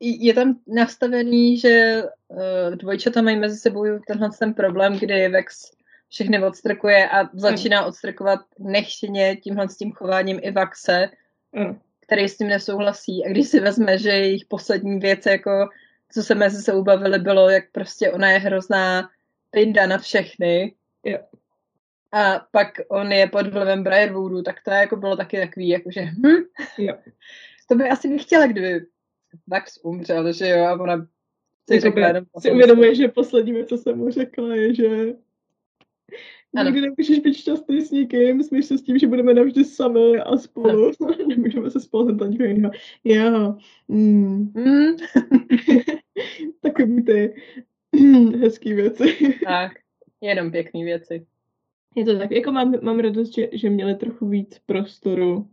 je 0.00 0.34
tam 0.34 0.58
nastavený, 0.66 1.58
že 1.58 2.02
uh, 2.28 2.76
dvojčata 2.76 3.22
mají 3.22 3.38
mezi 3.38 3.56
sebou 3.56 3.84
tenhle 4.06 4.30
ten 4.38 4.54
problém, 4.54 4.98
kdy 4.98 5.28
Vex 5.28 5.70
všechny 6.14 6.44
odstrkuje 6.44 7.08
a 7.08 7.28
začíná 7.32 7.84
odstrkovat 7.84 8.40
nechtěně 8.58 9.36
tímhle 9.36 9.68
s 9.68 9.76
tím 9.76 9.92
chováním 9.92 10.40
i 10.42 10.50
Vaxe, 10.50 11.10
mm. 11.52 11.78
který 12.00 12.28
s 12.28 12.36
tím 12.36 12.48
nesouhlasí. 12.48 13.24
A 13.24 13.28
když 13.28 13.48
si 13.48 13.60
vezme, 13.60 13.98
že 13.98 14.08
jejich 14.08 14.44
poslední 14.44 14.98
věc, 14.98 15.26
jako 15.26 15.68
co 16.12 16.22
se 16.22 16.34
mezi 16.34 16.62
sebou 16.62 16.82
bavili, 16.82 17.18
bylo, 17.18 17.50
jak 17.50 17.64
prostě 17.72 18.12
ona 18.12 18.30
je 18.30 18.38
hrozná 18.38 19.10
pinda 19.50 19.86
na 19.86 19.98
všechny. 19.98 20.74
Jo. 21.04 21.18
A 22.12 22.46
pak 22.50 22.68
on 22.88 23.12
je 23.12 23.26
pod 23.26 23.46
vlivem 23.46 23.82
Briarwoodu, 23.82 24.42
tak 24.42 24.56
to 24.64 24.70
jako 24.70 24.96
bylo 24.96 25.16
taky 25.16 25.38
takový, 25.40 25.68
jakože 25.68 26.00
hm? 26.00 26.42
Jo. 26.78 26.94
To 27.68 27.74
by 27.74 27.88
asi 27.88 28.08
nechtěla, 28.08 28.46
kdyby 28.46 28.86
Vax 29.46 29.80
umřel, 29.82 30.32
že 30.32 30.48
jo, 30.48 30.64
a 30.64 30.80
ona 30.80 31.06
si 31.68 31.80
řekla 31.80 32.08
si 32.38 32.50
uvědomuje, 32.50 32.94
že 32.94 33.08
poslední 33.08 33.66
co 33.66 33.78
jsem 33.78 33.98
mu 33.98 34.10
řekla, 34.10 34.54
je, 34.54 34.74
že 34.74 34.84
ano. 36.56 36.70
Nikdy 36.70 36.80
nemůžeš 36.80 37.18
být 37.18 37.34
šťastný 37.34 37.80
s 37.80 37.90
nikým, 37.90 38.42
smíš 38.42 38.66
se 38.66 38.78
s 38.78 38.82
tím, 38.82 38.98
že 38.98 39.06
budeme 39.06 39.34
navždy 39.34 39.64
sami 39.64 40.18
a 40.18 40.36
spolu. 40.36 40.90
Nemůžeme 41.28 41.70
se 41.70 41.80
spolu 41.80 42.18
za 42.18 42.26
nikdo 42.26 42.44
jiného. 42.44 42.72
Jo. 43.04 43.56
Mm. 43.88 44.52
Mm. 44.54 44.96
Takový 46.60 47.04
ty 47.04 47.34
hezký 48.40 48.72
věci. 48.72 49.34
Tak, 49.44 49.72
jenom 50.20 50.50
pěkný 50.50 50.84
věci. 50.84 51.26
Je 51.96 52.04
to 52.04 52.18
tak, 52.18 52.30
jako 52.30 52.52
mám, 52.52 52.74
mám 52.82 52.98
radost, 52.98 53.34
že, 53.34 53.48
že 53.52 53.70
měli 53.70 53.94
trochu 53.94 54.28
víc 54.28 54.58
prostoru 54.66 55.48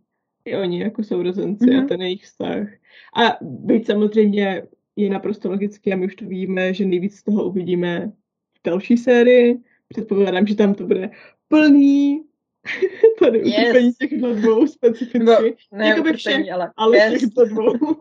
i 0.46 0.56
oni 0.56 0.82
jako 0.82 1.04
sourozenci 1.04 1.66
mm-hmm. 1.66 1.84
a 1.84 1.88
ten 1.88 2.02
jejich 2.02 2.24
vztah. 2.24 2.68
A 3.16 3.38
byť 3.42 3.86
samozřejmě 3.86 4.64
je 4.96 5.10
naprosto 5.10 5.50
logické 5.50 5.94
a 5.94 5.96
my 5.96 6.06
už 6.06 6.16
to 6.16 6.26
víme, 6.26 6.74
že 6.74 6.86
nejvíc 6.86 7.16
z 7.16 7.24
toho 7.24 7.46
uvidíme 7.46 8.12
v 8.54 8.60
další 8.64 8.98
sérii. 8.98 9.60
Předpokládám, 9.92 10.48
že 10.48 10.56
tam 10.56 10.74
to 10.74 10.88
bude 10.88 11.10
plný 11.48 12.24
tady 13.20 13.40
yes. 13.40 13.60
utrpení 13.60 13.94
těch 13.94 14.22
dvou 14.22 14.68
specificky. 14.68 15.20
No, 15.20 15.38
ne 15.72 15.88
Jakoby 15.88 16.14
všech, 16.14 16.52
ale, 16.52 16.72
ale 16.78 16.98
yes. 16.98 17.20
těch 17.20 17.30
dvou. 17.30 17.74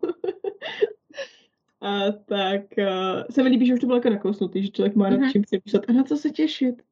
a 1.80 2.12
tak 2.12 2.62
uh, 2.78 3.22
se 3.30 3.42
mi 3.42 3.48
líbí, 3.48 3.66
že 3.66 3.74
už 3.74 3.80
to 3.80 3.86
bylo 3.86 3.98
jako 3.98 4.10
nakousnutý, 4.10 4.62
že 4.62 4.68
člověk 4.70 4.96
má 4.96 5.10
nad 5.10 5.20
mm-hmm. 5.20 5.32
čím 5.32 5.42
myslet 5.64 5.84
a 5.88 5.92
na 5.92 6.02
co 6.02 6.16
se 6.16 6.30
těšit. 6.30 6.82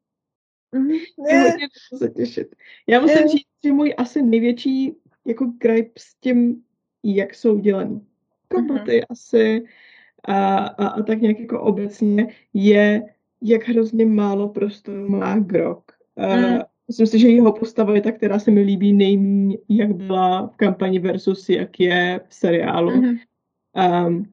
Mm-hmm. 0.75 1.01
Yeah. 1.29 1.61
Na 1.61 1.69
co 1.91 1.97
se 1.97 2.11
těšit. 2.11 2.55
Já 2.87 3.01
musím 3.01 3.17
yeah. 3.17 3.31
říct, 3.31 3.47
že 3.65 3.73
můj 3.73 3.95
asi 3.99 4.23
největší 4.23 4.93
jako 5.27 5.53
gripe 5.59 5.93
s 5.99 6.15
tím, 6.15 6.63
jak 7.05 7.35
jsou 7.35 7.59
dělaný 7.59 8.07
kombaty 8.49 8.91
mm-hmm. 8.91 9.07
asi 9.11 9.65
a, 10.25 10.57
a, 10.57 10.87
a 10.87 11.03
tak 11.03 11.21
nějak 11.21 11.41
jako 11.41 11.61
obecně 11.61 12.35
je, 12.55 13.03
jak 13.43 13.69
hrozně 13.69 14.07
málo 14.07 14.49
prostoru 14.49 15.09
má 15.09 15.39
Grok. 15.39 15.93
Mm. 16.17 16.59
Myslím 16.89 17.07
si, 17.07 17.19
že 17.19 17.29
jeho 17.29 17.53
postava 17.53 17.95
je 17.95 18.01
ta, 18.01 18.13
která 18.13 18.39
se 18.39 18.51
mi 18.51 18.61
líbí 18.61 18.93
nejméně, 18.93 19.59
jak 19.69 19.97
byla 19.97 20.47
v 20.47 20.57
kampani 20.57 20.99
versus 20.99 21.49
jak 21.49 21.81
je 21.81 22.21
v 22.29 22.35
seriálu. 22.35 22.91
Mm-hmm. 22.91 23.19
Um, 24.07 24.27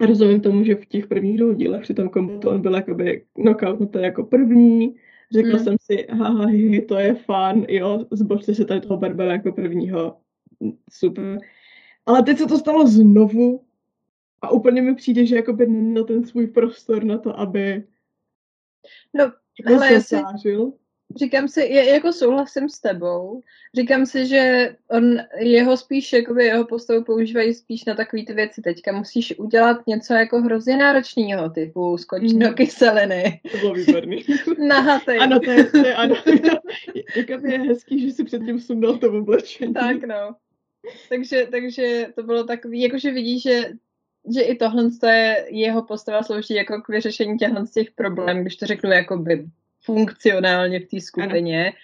rozumím 0.00 0.40
tomu, 0.40 0.64
že 0.64 0.74
v 0.74 0.86
těch 0.86 1.06
prvních 1.06 1.38
dvou 1.38 1.52
dílech 1.52 1.82
při 1.82 1.94
tom 1.94 2.08
kombatu 2.08 2.48
on 2.48 2.60
byl 2.60 2.74
jakoby 2.74 3.24
knockout 3.32 3.96
jako 3.96 4.24
první. 4.24 4.94
Řekla 5.32 5.58
mm. 5.58 5.64
jsem 5.64 5.76
si, 5.80 6.06
haha, 6.10 6.46
to 6.88 6.98
je 6.98 7.14
fun, 7.14 7.66
jo, 7.68 8.06
zbožte 8.10 8.54
se 8.54 8.64
tady 8.64 8.80
toho 8.80 8.96
Barbara 8.96 9.32
jako 9.32 9.52
prvního. 9.52 10.16
Super. 10.90 11.38
Ale 12.06 12.22
teď 12.22 12.38
se 12.38 12.46
to 12.46 12.58
stalo 12.58 12.86
znovu 12.86 13.60
a 14.42 14.50
úplně 14.50 14.82
mi 14.82 14.94
přijde, 14.94 15.26
že 15.26 15.36
jakoby 15.36 15.66
neměl 15.66 16.04
ten 16.04 16.24
svůj 16.24 16.46
prostor 16.46 17.04
na 17.04 17.18
to, 17.18 17.40
aby 17.40 17.84
No, 19.14 19.24
jako 19.24 19.74
hele, 19.74 20.00
si, 20.00 20.16
říkám 21.16 21.48
si, 21.48 21.72
jako 21.72 22.12
souhlasím 22.12 22.68
s 22.68 22.80
tebou, 22.80 23.40
říkám 23.76 24.06
si, 24.06 24.26
že 24.26 24.74
on 24.90 25.16
jeho 25.38 25.76
spíš, 25.76 26.12
jakoby 26.12 26.44
jeho 26.44 26.64
postavu 26.64 27.04
používají 27.04 27.54
spíš 27.54 27.84
na 27.84 27.94
takové 27.94 28.22
ty 28.26 28.32
věci. 28.32 28.62
Teďka 28.62 28.92
musíš 28.92 29.38
udělat 29.38 29.86
něco 29.86 30.14
jako 30.14 30.40
hrozně 30.40 30.76
náročného 30.76 31.50
typu 31.50 31.98
skoč 31.98 32.32
mm. 32.32 32.38
do 32.38 32.52
kyseliny. 32.52 33.40
To 33.52 33.58
bylo 33.58 33.74
výborný. 33.74 34.24
Nahatej. 34.68 35.18
Ano, 35.20 35.40
to 35.40 35.50
je, 35.50 35.64
to 35.64 35.78
je, 35.78 35.94
ano. 35.94 36.14
Jakoby 37.16 37.52
je 37.52 37.58
hezký, 37.58 38.08
že 38.08 38.14
si 38.14 38.24
předtím 38.24 38.60
sundal 38.60 38.98
to 38.98 39.12
oblečení. 39.12 39.74
Tak 39.74 40.04
no. 40.04 40.36
Takže, 41.08 41.46
takže 41.50 42.06
to 42.14 42.22
bylo 42.22 42.44
takový, 42.44 42.80
jakože 42.80 43.10
vidíš, 43.10 43.42
že 43.42 43.72
že 44.34 44.40
i 44.40 44.56
tohle 44.56 44.90
je 45.12 45.46
jeho 45.48 45.82
postava 45.82 46.22
slouží 46.22 46.54
jako 46.54 46.82
k 46.82 46.88
vyřešení 46.88 47.38
těchto 47.38 47.66
z 47.66 47.70
těch 47.70 47.90
problémů, 47.90 48.42
když 48.42 48.56
to 48.56 48.66
řeknu 48.66 48.90
jako 48.90 49.16
by 49.16 49.46
funkcionálně 49.80 50.80
v 50.80 50.88
té 50.88 51.00
skupině. 51.00 51.64
Ano. 51.64 51.76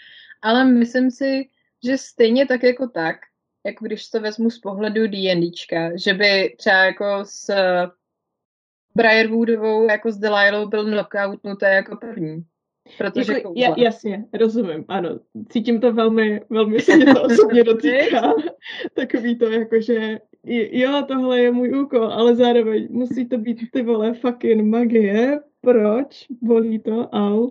Ale 0.42 0.64
myslím 0.64 1.10
si, 1.10 1.48
že 1.84 1.98
stejně 1.98 2.46
tak 2.46 2.62
jako 2.62 2.88
tak, 2.88 3.16
jako 3.66 3.84
když 3.84 4.10
to 4.10 4.20
vezmu 4.20 4.50
z 4.50 4.58
pohledu 4.58 5.06
D&Dčka, 5.06 5.96
že 5.96 6.14
by 6.14 6.54
třeba 6.58 6.76
jako 6.84 7.04
s 7.22 7.50
Briarwoodovou 8.94 9.88
jako 9.88 10.12
s 10.12 10.18
Delilou 10.18 10.68
byl 10.68 10.84
knockoutnutý 10.84 11.66
jako 11.66 11.96
první. 11.96 12.44
Protože 12.98 13.32
jako, 13.32 13.52
ja, 13.56 13.74
jasně, 13.76 14.24
rozumím, 14.34 14.84
ano. 14.88 15.18
Cítím 15.48 15.80
to 15.80 15.92
velmi, 15.92 16.40
velmi 16.50 16.80
se 16.80 16.96
mě 16.96 17.14
to 17.14 17.22
osobně 17.22 17.64
dotýká. 17.72 18.34
Takový 18.94 19.38
to 19.38 19.50
jako, 19.50 19.80
že 19.80 20.18
jo, 20.44 21.04
tohle 21.08 21.40
je 21.40 21.50
můj 21.52 21.80
úkol, 21.80 22.04
ale 22.04 22.36
zároveň 22.36 22.88
musí 22.90 23.28
to 23.28 23.38
být 23.38 23.70
ty 23.70 23.82
vole 23.82 24.14
fucking 24.14 24.62
magie. 24.62 25.40
Proč? 25.60 26.26
Bolí 26.42 26.78
to, 26.78 27.08
au. 27.08 27.50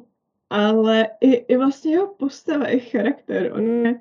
Ale 0.50 1.08
i, 1.22 1.32
i 1.32 1.58
vlastně 1.58 1.92
jeho 1.92 2.08
postava, 2.08 2.66
i 2.66 2.80
charakter, 2.80 3.52
on 3.54 3.86
je, 3.86 4.00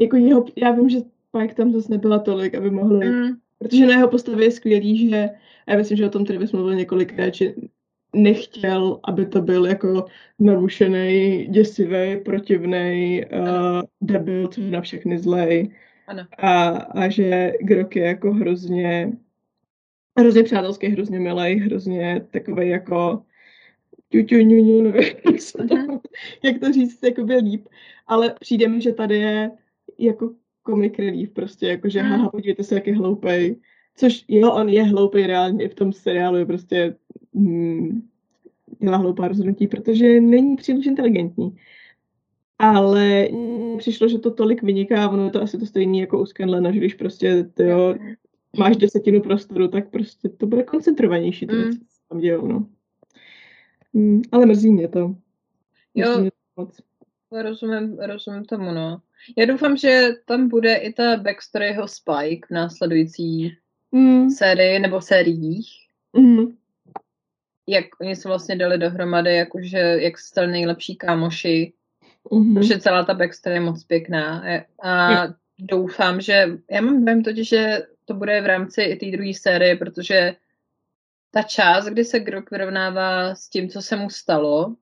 jako 0.00 0.16
jeho, 0.16 0.44
já 0.56 0.70
vím, 0.70 0.88
že 0.88 0.98
Pike 1.38 1.54
tam 1.54 1.72
zase 1.72 1.92
nebyla 1.92 2.18
tolik, 2.18 2.54
aby 2.54 2.70
mohli, 2.70 3.08
mm. 3.08 3.32
protože 3.58 3.86
na 3.86 3.92
jeho 3.92 4.08
postavě 4.08 4.46
je 4.46 4.50
skvělý, 4.50 5.08
že, 5.08 5.28
já 5.68 5.76
myslím, 5.76 5.96
že 5.96 6.06
o 6.06 6.10
tom 6.10 6.24
tady 6.24 6.38
bychom 6.38 6.58
mluvili 6.60 6.76
několikrát, 6.76 7.34
že 7.34 7.54
nechtěl, 8.14 9.00
aby 9.04 9.26
to 9.26 9.42
byl 9.42 9.66
jako 9.66 10.06
narušený, 10.38 11.46
děsivý, 11.50 12.16
protivný 12.24 13.22
uh, 13.32 13.82
debil, 14.00 14.48
co 14.48 14.60
je 14.60 14.70
na 14.70 14.80
všechny 14.80 15.18
zlej. 15.18 15.70
Ano. 16.06 16.22
A, 16.38 16.68
a 16.68 17.08
že 17.08 17.52
Grok 17.60 17.96
je 17.96 18.04
jako 18.04 18.32
hrozně 18.32 19.12
hrozně 20.18 20.42
přátelský, 20.42 20.86
hrozně 20.86 21.20
milý, 21.20 21.54
hrozně 21.54 22.26
takový 22.30 22.68
jako 22.68 23.22
ťu, 24.08 24.36
ňu, 24.36 24.64
ňu, 24.64 24.82
nevím, 24.82 25.02
uh-huh. 25.24 26.00
jak 26.42 26.60
to 26.60 26.72
říct 26.72 27.02
jakoby 27.02 27.36
líp, 27.36 27.68
ale 28.06 28.34
přijde 28.40 28.68
mi, 28.68 28.80
že 28.80 28.92
tady 28.92 29.18
je 29.18 29.50
jako 29.98 30.30
comic 30.66 30.98
relief, 30.98 31.30
prostě 31.30 31.66
jako, 31.66 31.88
že 31.88 32.00
uh-huh. 32.00 32.08
haha, 32.08 32.28
podívejte 32.28 32.62
se, 32.62 32.74
jak 32.74 32.86
je 32.86 32.96
hloupej, 32.96 33.56
což 33.96 34.24
jo, 34.28 34.52
on 34.52 34.68
je 34.68 34.82
hloupej 34.82 35.26
reálně, 35.26 35.64
i 35.64 35.68
v 35.68 35.74
tom 35.74 35.92
seriálu 35.92 36.36
je 36.36 36.46
prostě 36.46 36.96
hmm, 37.34 38.08
dělá 38.80 38.96
hloupá 38.96 39.28
rozhodnutí, 39.28 39.66
protože 39.66 40.20
není 40.20 40.56
příliš 40.56 40.86
inteligentní. 40.86 41.56
Ale 42.70 43.28
přišlo, 43.78 44.08
že 44.08 44.18
to 44.18 44.30
tolik 44.30 44.62
vyniká, 44.62 45.08
ono 45.10 45.24
je 45.24 45.30
to 45.30 45.42
asi 45.42 45.58
to 45.58 45.66
stejné 45.66 45.98
jako 45.98 46.20
u 46.20 46.26
Scanlana, 46.26 46.72
že 46.72 46.78
když 46.78 46.94
prostě 46.94 47.44
tyjo, 47.54 47.94
máš 48.58 48.76
desetinu 48.76 49.20
prostoru, 49.20 49.68
tak 49.68 49.90
prostě 49.90 50.28
to 50.28 50.46
bude 50.46 50.62
koncentrovanější, 50.62 51.46
to 51.46 51.54
mm. 51.54 51.70
tam 52.08 52.20
dějou, 52.20 52.46
no. 52.46 52.66
Mm, 53.92 54.22
ale 54.32 54.46
mrzí 54.46 54.70
mě 54.70 54.88
to. 54.88 55.08
Mrzí 55.08 55.18
jo, 55.94 56.18
mě 56.18 56.30
to 56.30 56.62
moc. 56.62 56.80
Rozumím, 57.42 57.98
rozumím 57.98 58.44
tomu, 58.44 58.72
no. 58.72 59.00
Já 59.38 59.46
doufám, 59.46 59.76
že 59.76 60.08
tam 60.24 60.48
bude 60.48 60.74
i 60.74 60.92
ta 60.92 61.16
backstoryho 61.16 61.88
Spike 61.88 62.46
v 62.46 62.50
následující 62.50 63.56
mm. 63.92 64.30
sérii 64.30 64.78
nebo 64.78 65.00
sériích. 65.00 65.68
Mm 66.16 66.56
jak 67.66 67.84
oni 68.00 68.16
se 68.16 68.28
vlastně 68.28 68.56
dali 68.56 68.78
dohromady, 68.78 69.34
jakože 69.34 69.78
jak 69.78 70.18
se 70.18 70.26
stali 70.26 70.52
nejlepší 70.52 70.96
kámoši. 70.96 71.72
Mm-hmm. 72.30 72.54
Protože 72.54 72.78
celá 72.78 73.04
ta 73.04 73.14
backstory 73.14 73.54
je 73.54 73.60
moc 73.60 73.84
pěkná. 73.84 74.44
A 74.82 75.26
mm. 75.26 75.34
doufám, 75.58 76.20
že 76.20 76.48
já 76.70 76.80
mám 76.80 77.04
dojem 77.04 77.22
totiž, 77.22 77.48
že 77.48 77.82
to 78.04 78.14
bude 78.14 78.40
v 78.40 78.46
rámci 78.46 78.82
i 78.82 78.96
té 78.96 79.16
druhé 79.16 79.34
série, 79.34 79.76
protože 79.76 80.36
ta 81.30 81.42
část, 81.42 81.86
kdy 81.86 82.04
se 82.04 82.20
Grok 82.20 82.50
vyrovnává 82.50 83.34
s 83.34 83.48
tím, 83.48 83.68
co 83.68 83.82
se 83.82 83.96
mu 83.96 84.10
stalo, 84.10 84.76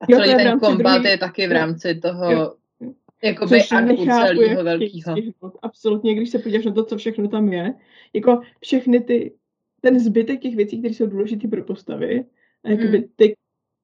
a 0.00 0.06
jo, 0.08 0.18
celý 0.18 0.34
ten 0.34 0.60
kombat 0.60 0.94
druhý... 0.94 1.10
je 1.10 1.18
taky 1.18 1.46
v 1.46 1.52
rámci 1.52 1.94
toho 1.94 2.32
jo. 2.32 2.54
jakoby 3.22 3.62
aktu 3.62 4.04
celého 4.04 4.64
velkého. 4.64 5.16
Absolutně, 5.62 6.14
když 6.14 6.30
se 6.30 6.38
podíváš 6.38 6.64
na 6.64 6.72
to, 6.72 6.84
co 6.84 6.96
všechno 6.96 7.28
tam 7.28 7.52
je, 7.52 7.74
jako 8.12 8.40
všechny 8.60 9.00
ty 9.00 9.34
ten 9.80 10.00
zbytek 10.00 10.40
těch 10.40 10.56
věcí, 10.56 10.78
které 10.78 10.94
jsou 10.94 11.06
důležité 11.06 11.48
pro 11.48 11.64
postavy, 11.64 12.24
a 12.64 12.70
jakoby 12.70 12.98
hmm. 12.98 13.08
ty 13.16 13.36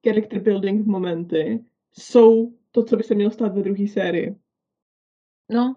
character 0.09 0.39
building 0.39 0.87
momenty, 0.87 1.61
jsou 1.93 2.53
to, 2.71 2.85
co 2.85 2.97
by 2.97 3.03
se 3.03 3.15
mělo 3.15 3.31
stát 3.31 3.55
ve 3.55 3.63
druhé 3.63 3.89
sérii. 3.89 4.37
No. 5.51 5.77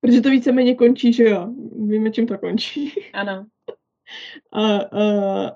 Protože 0.00 0.20
to 0.20 0.30
víceméně 0.30 0.74
končí, 0.74 1.12
že 1.12 1.24
jo? 1.24 1.48
Víme, 1.86 2.10
čím 2.10 2.26
to 2.26 2.38
končí. 2.38 2.92
Ano. 3.12 3.46
A, 4.52 4.76
a, 4.76 5.46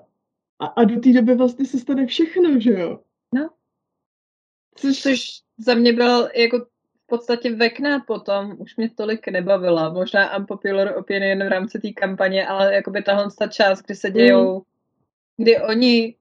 a, 0.59 0.65
a 0.65 0.83
do 0.83 0.99
té 0.99 1.13
doby 1.13 1.35
vlastně 1.35 1.65
se 1.65 1.79
stane 1.79 2.07
všechno, 2.07 2.59
že 2.59 2.71
jo? 2.71 2.99
No. 3.33 3.49
Což, 4.75 5.01
Což 5.01 5.19
za 5.57 5.73
mě 5.73 5.93
byl 5.93 6.29
jako 6.35 6.59
v 7.05 7.07
podstatě 7.07 7.55
vekna 7.55 7.99
potom 7.99 8.55
už 8.59 8.77
mě 8.77 8.89
tolik 8.89 9.27
nebavila. 9.27 9.93
Možná 9.93 10.37
unpopular 10.37 10.97
opinion 10.97 11.47
v 11.47 11.47
rámci 11.47 11.79
té 11.79 11.91
kampaně, 11.91 12.47
ale 12.47 12.75
jakoby 12.75 13.03
tahle 13.03 13.27
ta 13.39 13.47
část, 13.47 13.81
kdy 13.81 13.95
se 13.95 14.11
dějou, 14.11 14.55
mm. 14.55 14.63
kdy 15.37 15.61
oni 15.61 16.15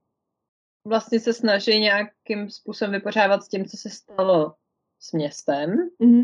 vlastně 0.84 1.20
se 1.20 1.32
snaží 1.32 1.80
nějakým 1.80 2.50
způsobem 2.50 2.92
vypořádat 2.92 3.42
s 3.42 3.48
tím, 3.48 3.64
co 3.64 3.76
se 3.76 3.90
stalo 3.90 4.54
s 5.00 5.12
městem. 5.12 5.88
Mm. 5.98 6.22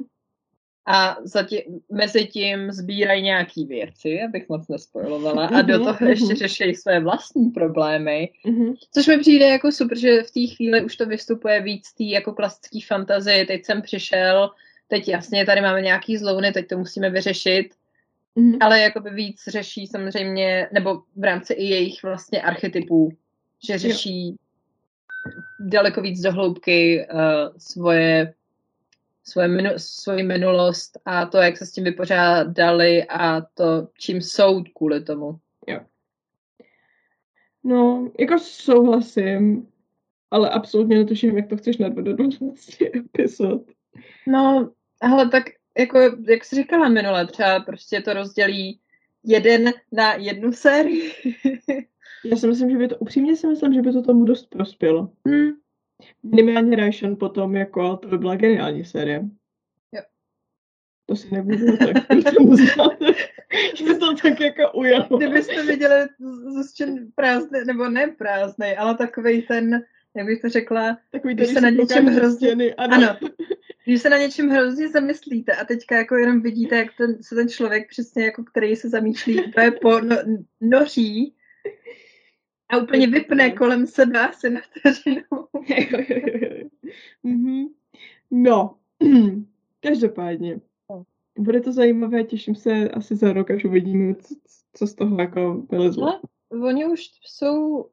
A 0.87 1.17
zatím, 1.25 1.61
mezi 1.93 2.27
tím 2.27 2.73
sbírají 2.73 3.23
nějaký 3.23 3.67
věci, 3.67 4.21
abych 4.23 4.49
moc 4.49 4.69
nespojilovala, 4.69 5.47
a 5.47 5.63
do 5.63 5.75
mhm, 5.75 5.85
toho 5.85 6.11
ještě 6.11 6.27
mhm. 6.27 6.37
řeší 6.37 6.75
své 6.75 7.01
vlastní 7.01 7.51
problémy, 7.51 8.31
mm-hmm. 8.47 8.75
což 8.95 9.07
mi 9.07 9.19
přijde 9.19 9.49
jako 9.49 9.73
super, 9.73 9.99
že 9.99 10.23
v 10.23 10.31
té 10.31 10.55
chvíli 10.55 10.85
už 10.85 10.97
to 10.97 11.07
vystupuje 11.07 11.63
víc 11.63 11.93
té 11.93 12.05
jako 12.05 12.33
klasické 12.33 12.79
fantazie. 12.87 13.47
Teď 13.47 13.65
jsem 13.65 13.83
přišel, 13.83 14.51
teď 14.89 15.09
jasně, 15.09 15.47
tady 15.47 15.61
máme 15.61 15.83
nějaký 15.83 16.19
zlouny, 16.19 16.53
teď 16.53 16.67
to 16.69 16.79
musíme 16.79 17.11
vyřešit, 17.11 17.69
mm-hmm. 18.37 18.59
ale 18.61 18.81
jakoby 18.81 19.11
víc 19.11 19.43
řeší 19.49 19.87
samozřejmě, 19.87 20.69
nebo 20.73 21.03
v 21.17 21.25
rámci 21.25 21.53
i 21.53 21.65
jejich 21.65 22.03
vlastně 22.03 22.43
archetypů, 22.43 23.13
že 23.67 23.79
řeší 23.79 24.29
jo. 24.29 24.35
Daleko 25.61 26.01
víc 26.01 26.21
dohloubky 26.21 27.07
uh, 27.13 27.21
svoje 27.59 28.35
svoje 29.25 29.49
minu, 29.49 29.71
svoji 29.77 30.23
minulost 30.23 30.99
a 31.05 31.27
to, 31.27 31.39
jak 31.39 31.57
se 31.57 31.67
s 31.67 31.73
tím 31.73 31.85
vypořádali 31.85 33.05
a 33.05 33.41
to, 33.41 33.89
čím 33.99 34.23
jsou 34.23 34.65
kvůli 34.77 35.05
tomu. 35.05 35.39
Jo. 35.67 35.81
No, 37.65 38.11
jako 38.19 38.39
souhlasím, 38.39 39.69
ale 40.31 40.51
absolutně 40.51 40.99
netuším, 40.99 41.37
jak 41.37 41.49
to 41.49 41.57
chceš 41.57 41.77
nadvat 41.79 42.05
do 42.05 42.17
12 42.17 42.83
epizod. 42.97 43.63
No, 44.27 44.71
ale 45.01 45.29
tak 45.29 45.45
jako, 45.79 45.99
jak 46.29 46.45
jsi 46.45 46.57
říkala 46.57 46.89
minule, 46.89 47.27
třeba 47.27 47.61
prostě 47.61 48.01
to 48.01 48.13
rozdělí 48.13 48.81
jeden 49.25 49.73
na 49.93 50.15
jednu 50.15 50.53
sérii. 50.53 51.13
Já 52.25 52.37
si 52.37 52.47
myslím, 52.47 52.71
že 52.71 52.79
by 52.79 52.89
to, 52.89 52.97
upřímně 52.97 53.37
si 53.37 53.47
myslím, 53.47 53.75
že 53.75 53.83
by 53.83 53.93
to 53.93 54.03
tomu 54.03 54.25
dost 54.25 54.47
prospělo. 54.47 55.13
Hmm. 55.27 55.51
Minimálně 56.23 56.77
Ration 56.77 57.17
potom, 57.17 57.57
jako, 57.57 57.97
to 57.97 58.09
by 58.09 58.19
byla 58.19 58.37
geniální 58.37 58.85
série. 58.85 59.25
Jo. 59.93 60.03
To 61.07 61.17
si 61.17 61.35
nebudu 61.35 61.77
tak 61.77 61.97
že 63.77 63.95
to 63.95 64.15
tak 64.23 64.41
jako 64.41 64.73
ujalo. 64.75 65.17
Kdybyste 65.17 65.67
viděli 65.67 66.07
zůstěn 66.55 67.13
prázdný, 67.15 67.59
nebo 67.67 67.89
ne 67.89 68.07
prázdný, 68.07 68.77
ale 68.77 68.97
takový 68.97 69.43
ten, 69.43 69.83
jak 70.17 70.27
bych 70.27 70.41
to 70.41 70.49
řekla, 70.49 70.99
takový 71.13 71.35
když 71.35 71.49
se 71.49 71.61
na 71.61 71.71
něčem 71.71 72.07
hrozně, 72.07 72.75
ano. 72.75 72.95
ano, 72.95 73.19
když 73.85 74.03
se 74.03 74.11
na 74.11 74.17
něčem 74.17 74.51
hrozně 74.51 74.89
zamyslíte 74.89 75.53
a 75.53 75.65
teďka 75.65 75.97
jako 75.97 76.17
jenom 76.17 76.41
vidíte, 76.41 76.77
jak 76.77 76.89
ten, 76.99 77.23
se 77.23 77.35
ten 77.35 77.49
člověk 77.49 77.89
přesně 77.89 78.25
jako 78.25 78.45
který 78.45 78.77
se 78.77 78.89
zamýšlí, 78.89 79.53
to 79.53 79.61
je 79.61 79.71
po 79.71 80.01
no, 80.01 80.17
noří 80.61 81.35
a 82.71 82.77
úplně 82.77 83.07
vypne 83.07 83.51
kolem 83.51 83.87
sebe 83.87 84.29
asi 84.29 84.51
na 84.51 84.61
vteřinu. 84.61 85.23
Mhm. 87.23 87.67
no, 88.31 88.77
každopádně. 89.81 90.61
Bude 91.39 91.61
to 91.61 91.73
zajímavé, 91.73 92.25
těším 92.25 92.55
se 92.55 92.89
asi 92.89 93.17
za 93.17 93.33
rok, 93.33 93.51
až 93.51 93.65
uvidíme, 93.65 94.15
co, 94.15 94.35
co 94.73 94.87
z 94.87 94.95
toho 94.95 95.21
jako 95.21 95.63
vylezlo. 95.71 96.21
No, 96.53 96.67
oni 96.67 96.87
už 96.87 97.01
jsou, 97.27 97.87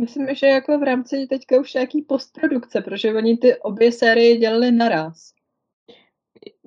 myslím, 0.00 0.26
že 0.34 0.46
jako 0.46 0.78
v 0.78 0.82
rámci 0.82 1.26
teďka 1.26 1.60
už 1.60 1.74
nějaký 1.74 2.02
postprodukce, 2.02 2.80
protože 2.80 3.14
oni 3.14 3.36
ty 3.36 3.56
obě 3.56 3.92
série 3.92 4.36
dělali 4.36 4.72
naraz. 4.72 5.32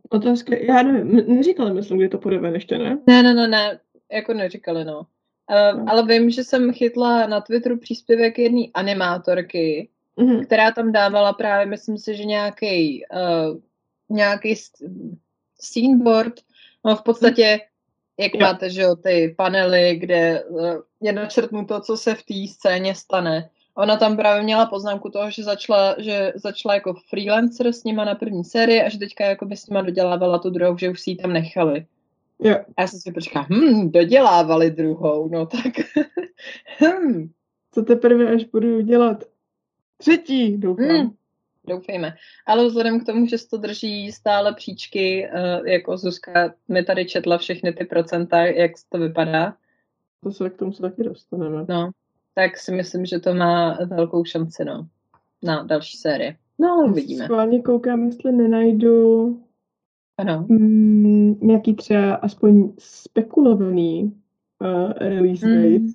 Otázka, 0.10 0.56
já 0.56 0.84
nevím, 0.84 1.36
neříkali 1.36 1.74
myslím, 1.74 1.98
kdy 1.98 2.10
to 2.10 2.18
půjde 2.18 2.40
ven 2.40 2.54
ještě, 2.54 2.78
ne? 2.78 3.00
Ne, 3.08 3.24
ne, 3.24 3.34
ne, 3.34 3.48
ne, 3.48 3.80
jako 4.12 4.34
neříkali, 4.34 4.86
no. 4.86 5.08
Uh, 5.52 5.80
no. 5.80 5.86
Ale 5.92 6.06
vím, 6.06 6.30
že 6.30 6.44
jsem 6.44 6.74
chytla 6.74 7.28
na 7.28 7.42
Twitteru 7.42 7.78
příspěvek 7.78 8.40
jedné 8.40 8.64
animátorky, 8.74 9.90
mm-hmm. 10.18 10.46
která 10.46 10.72
tam 10.72 10.92
dávala 10.92 11.34
právě, 11.34 11.66
myslím 11.66 11.98
si, 11.98 12.16
že 12.16 12.26
nějaký 12.26 13.06
uh, 13.14 13.58
nějaký 14.10 14.56
sceneboard, 15.60 16.34
no 16.86 16.96
v 16.96 17.04
podstatě, 17.04 17.60
jak 18.20 18.34
jo. 18.34 18.40
máte, 18.40 18.70
že 18.70 18.82
jo, 18.82 18.96
ty 18.96 19.36
panely, 19.38 19.96
kde 19.96 20.44
uh, 20.44 20.78
je 21.02 21.14
načrtnuto, 21.14 21.82
co 21.82 21.98
se 21.98 22.16
v 22.16 22.24
té 22.24 22.34
scéně 22.54 22.96
stane. 22.96 23.50
Ona 23.78 23.98
tam 23.98 24.18
právě 24.18 24.44
měla 24.44 24.66
poznámku 24.66 25.10
toho, 25.10 25.32
že 25.32 25.44
začala, 25.44 25.96
že 25.98 26.34
začala 26.36 26.74
jako 26.74 26.94
freelancer 27.10 27.68
s 27.68 27.84
nima 27.84 28.06
na 28.06 28.16
první 28.16 28.44
sérii 28.44 28.82
a 28.82 28.90
že 28.90 29.00
teďka 29.00 29.26
jako 29.26 29.46
by 29.46 29.58
s 29.58 29.68
nima 29.68 29.82
dodělávala 29.82 30.40
tu 30.40 30.50
druhou, 30.50 30.78
že 30.78 30.90
už 30.90 31.02
si 31.02 31.10
ji 31.10 31.16
tam 31.16 31.34
nechali. 31.34 31.86
Jo. 32.40 32.56
A 32.78 32.82
já 32.82 32.88
jsem 32.88 33.00
si 33.00 33.12
počkala, 33.12 33.48
hm, 33.50 33.92
dodělávali 33.92 34.72
druhou, 34.72 35.30
no 35.30 35.46
tak 35.46 35.74
hm. 36.80 37.30
Co 37.72 37.82
teprve, 37.82 38.34
až 38.34 38.44
budu 38.44 38.82
dělat 38.82 39.24
třetí, 39.98 40.58
doufám. 40.58 40.88
Hmm, 40.88 41.12
doufejme. 41.68 42.16
Ale 42.46 42.66
vzhledem 42.66 43.00
k 43.00 43.06
tomu, 43.06 43.28
že 43.28 43.38
se 43.38 43.48
to 43.50 43.58
drží 43.58 44.12
stále 44.12 44.54
příčky, 44.54 45.30
uh, 45.34 45.68
jako 45.68 45.98
Zuzka 45.98 46.54
mi 46.68 46.84
tady 46.84 47.06
četla 47.06 47.38
všechny 47.38 47.74
ty 47.74 47.86
procenta, 47.86 48.46
jak 48.46 48.72
to 48.90 48.98
vypadá. 48.98 49.56
To 50.24 50.32
se 50.32 50.50
k 50.50 50.58
tomu 50.58 50.74
se 50.74 50.82
taky 50.82 51.04
dostaneme. 51.04 51.66
No, 51.70 51.92
tak 52.34 52.58
si 52.58 52.72
myslím, 52.72 53.06
že 53.06 53.20
to 53.20 53.34
má 53.34 53.78
velkou 53.86 54.26
šanci, 54.26 54.66
no, 54.66 54.88
na 55.44 55.64
další 55.64 55.98
série. 55.98 56.36
No, 56.60 56.86
uvidíme. 56.90 57.26
Schválně 57.26 57.62
koukám, 57.62 58.04
jestli 58.06 58.32
nenajdu 58.32 59.45
ano. 60.18 60.46
Mm, 60.50 61.40
nějaký 61.42 61.74
třeba 61.74 62.14
aspoň 62.14 62.74
spekulovaný 62.78 64.04
uh, 64.60 64.92
release 64.92 65.48
mm. 65.48 65.64
date. 65.64 65.94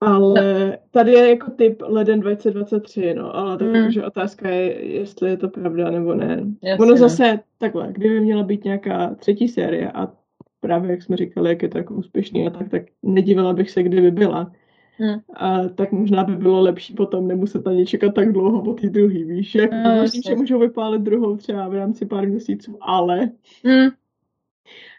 Ale 0.00 0.68
no. 0.70 0.76
tady 0.90 1.12
je 1.12 1.28
jako 1.28 1.50
typ 1.50 1.82
leden 1.86 2.20
2023, 2.20 3.14
no, 3.14 3.36
ale 3.36 3.58
tak 3.58 3.68
mm. 3.68 3.90
že 3.90 4.06
otázka 4.06 4.50
je, 4.50 4.86
jestli 4.86 5.30
je 5.30 5.36
to 5.36 5.48
pravda 5.48 5.90
nebo 5.90 6.14
ne. 6.14 6.44
Jasně, 6.62 6.82
ono 6.82 6.90
no. 6.90 6.96
zase 6.96 7.40
takhle, 7.58 7.92
kdyby 7.92 8.20
měla 8.20 8.42
být 8.42 8.64
nějaká 8.64 9.14
třetí 9.14 9.48
série 9.48 9.92
a 9.92 10.12
právě 10.60 10.90
jak 10.90 11.02
jsme 11.02 11.16
říkali, 11.16 11.48
jak 11.48 11.62
je 11.62 11.68
to 11.68 11.78
jako 11.78 11.94
úspěšný 11.94 12.46
a 12.46 12.50
tak, 12.50 12.68
tak 12.68 12.82
nedivila 13.02 13.52
bych 13.52 13.70
se, 13.70 13.82
kdyby 13.82 14.10
byla. 14.10 14.52
Hmm. 15.00 15.20
A 15.34 15.68
tak 15.68 15.92
možná 15.92 16.24
by 16.24 16.36
bylo 16.36 16.60
lepší 16.60 16.94
potom 16.94 17.28
nemuset 17.28 17.66
na 17.66 17.72
ně 17.72 17.86
čekat 17.86 18.14
tak 18.14 18.32
dlouho 18.32 18.62
po 18.62 18.74
té 18.74 18.88
druhý, 18.88 19.24
víš, 19.24 19.54
jak 19.54 19.70
no, 19.72 20.06
že 20.26 20.34
můžou 20.36 20.58
vypálit 20.58 21.02
druhou 21.02 21.36
třeba 21.36 21.68
v 21.68 21.74
rámci 21.74 22.06
pár 22.06 22.28
měsíců, 22.28 22.78
ale 22.80 23.30
hmm. 23.64 23.88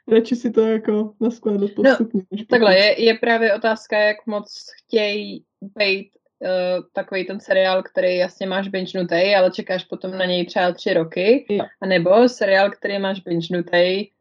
radši 0.07 0.35
si 0.35 0.51
to 0.51 0.61
jako 0.61 1.13
naskládat 1.19 1.69
no, 1.77 1.83
postupně. 1.83 2.21
No, 2.31 2.45
takhle, 2.49 2.77
je, 2.77 3.03
je 3.03 3.13
právě 3.13 3.55
otázka, 3.55 3.97
jak 3.97 4.17
moc 4.25 4.65
chtějí 4.83 5.43
být 5.77 6.09
uh, 6.39 6.83
takový 6.93 7.25
ten 7.25 7.39
seriál, 7.39 7.83
který 7.83 8.17
jasně 8.17 8.47
máš 8.47 8.67
binge 8.67 8.99
nutej, 8.99 9.35
ale 9.35 9.51
čekáš 9.51 9.83
potom 9.83 10.11
na 10.11 10.25
něj 10.25 10.45
třeba 10.45 10.71
tři 10.71 10.93
roky, 10.93 11.45
jo. 11.49 11.65
a 11.81 11.85
nebo 11.85 12.29
seriál, 12.29 12.71
který 12.71 12.99
máš 12.99 13.19
binge 13.19 13.57
nutej, 13.57 14.11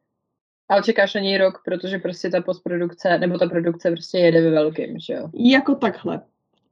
ale 0.69 0.83
čekáš 0.83 1.15
na 1.15 1.21
něj 1.21 1.39
rok, 1.39 1.63
protože 1.65 1.99
prostě 1.99 2.31
ta 2.31 2.41
postprodukce, 2.41 3.19
nebo 3.19 3.39
ta 3.39 3.47
produkce 3.49 3.91
prostě 3.91 4.19
jede 4.19 4.43
ve 4.43 4.51
velkým, 4.51 4.99
že 4.99 5.13
jo? 5.13 5.31
Jako 5.35 5.75
takhle. 5.75 6.21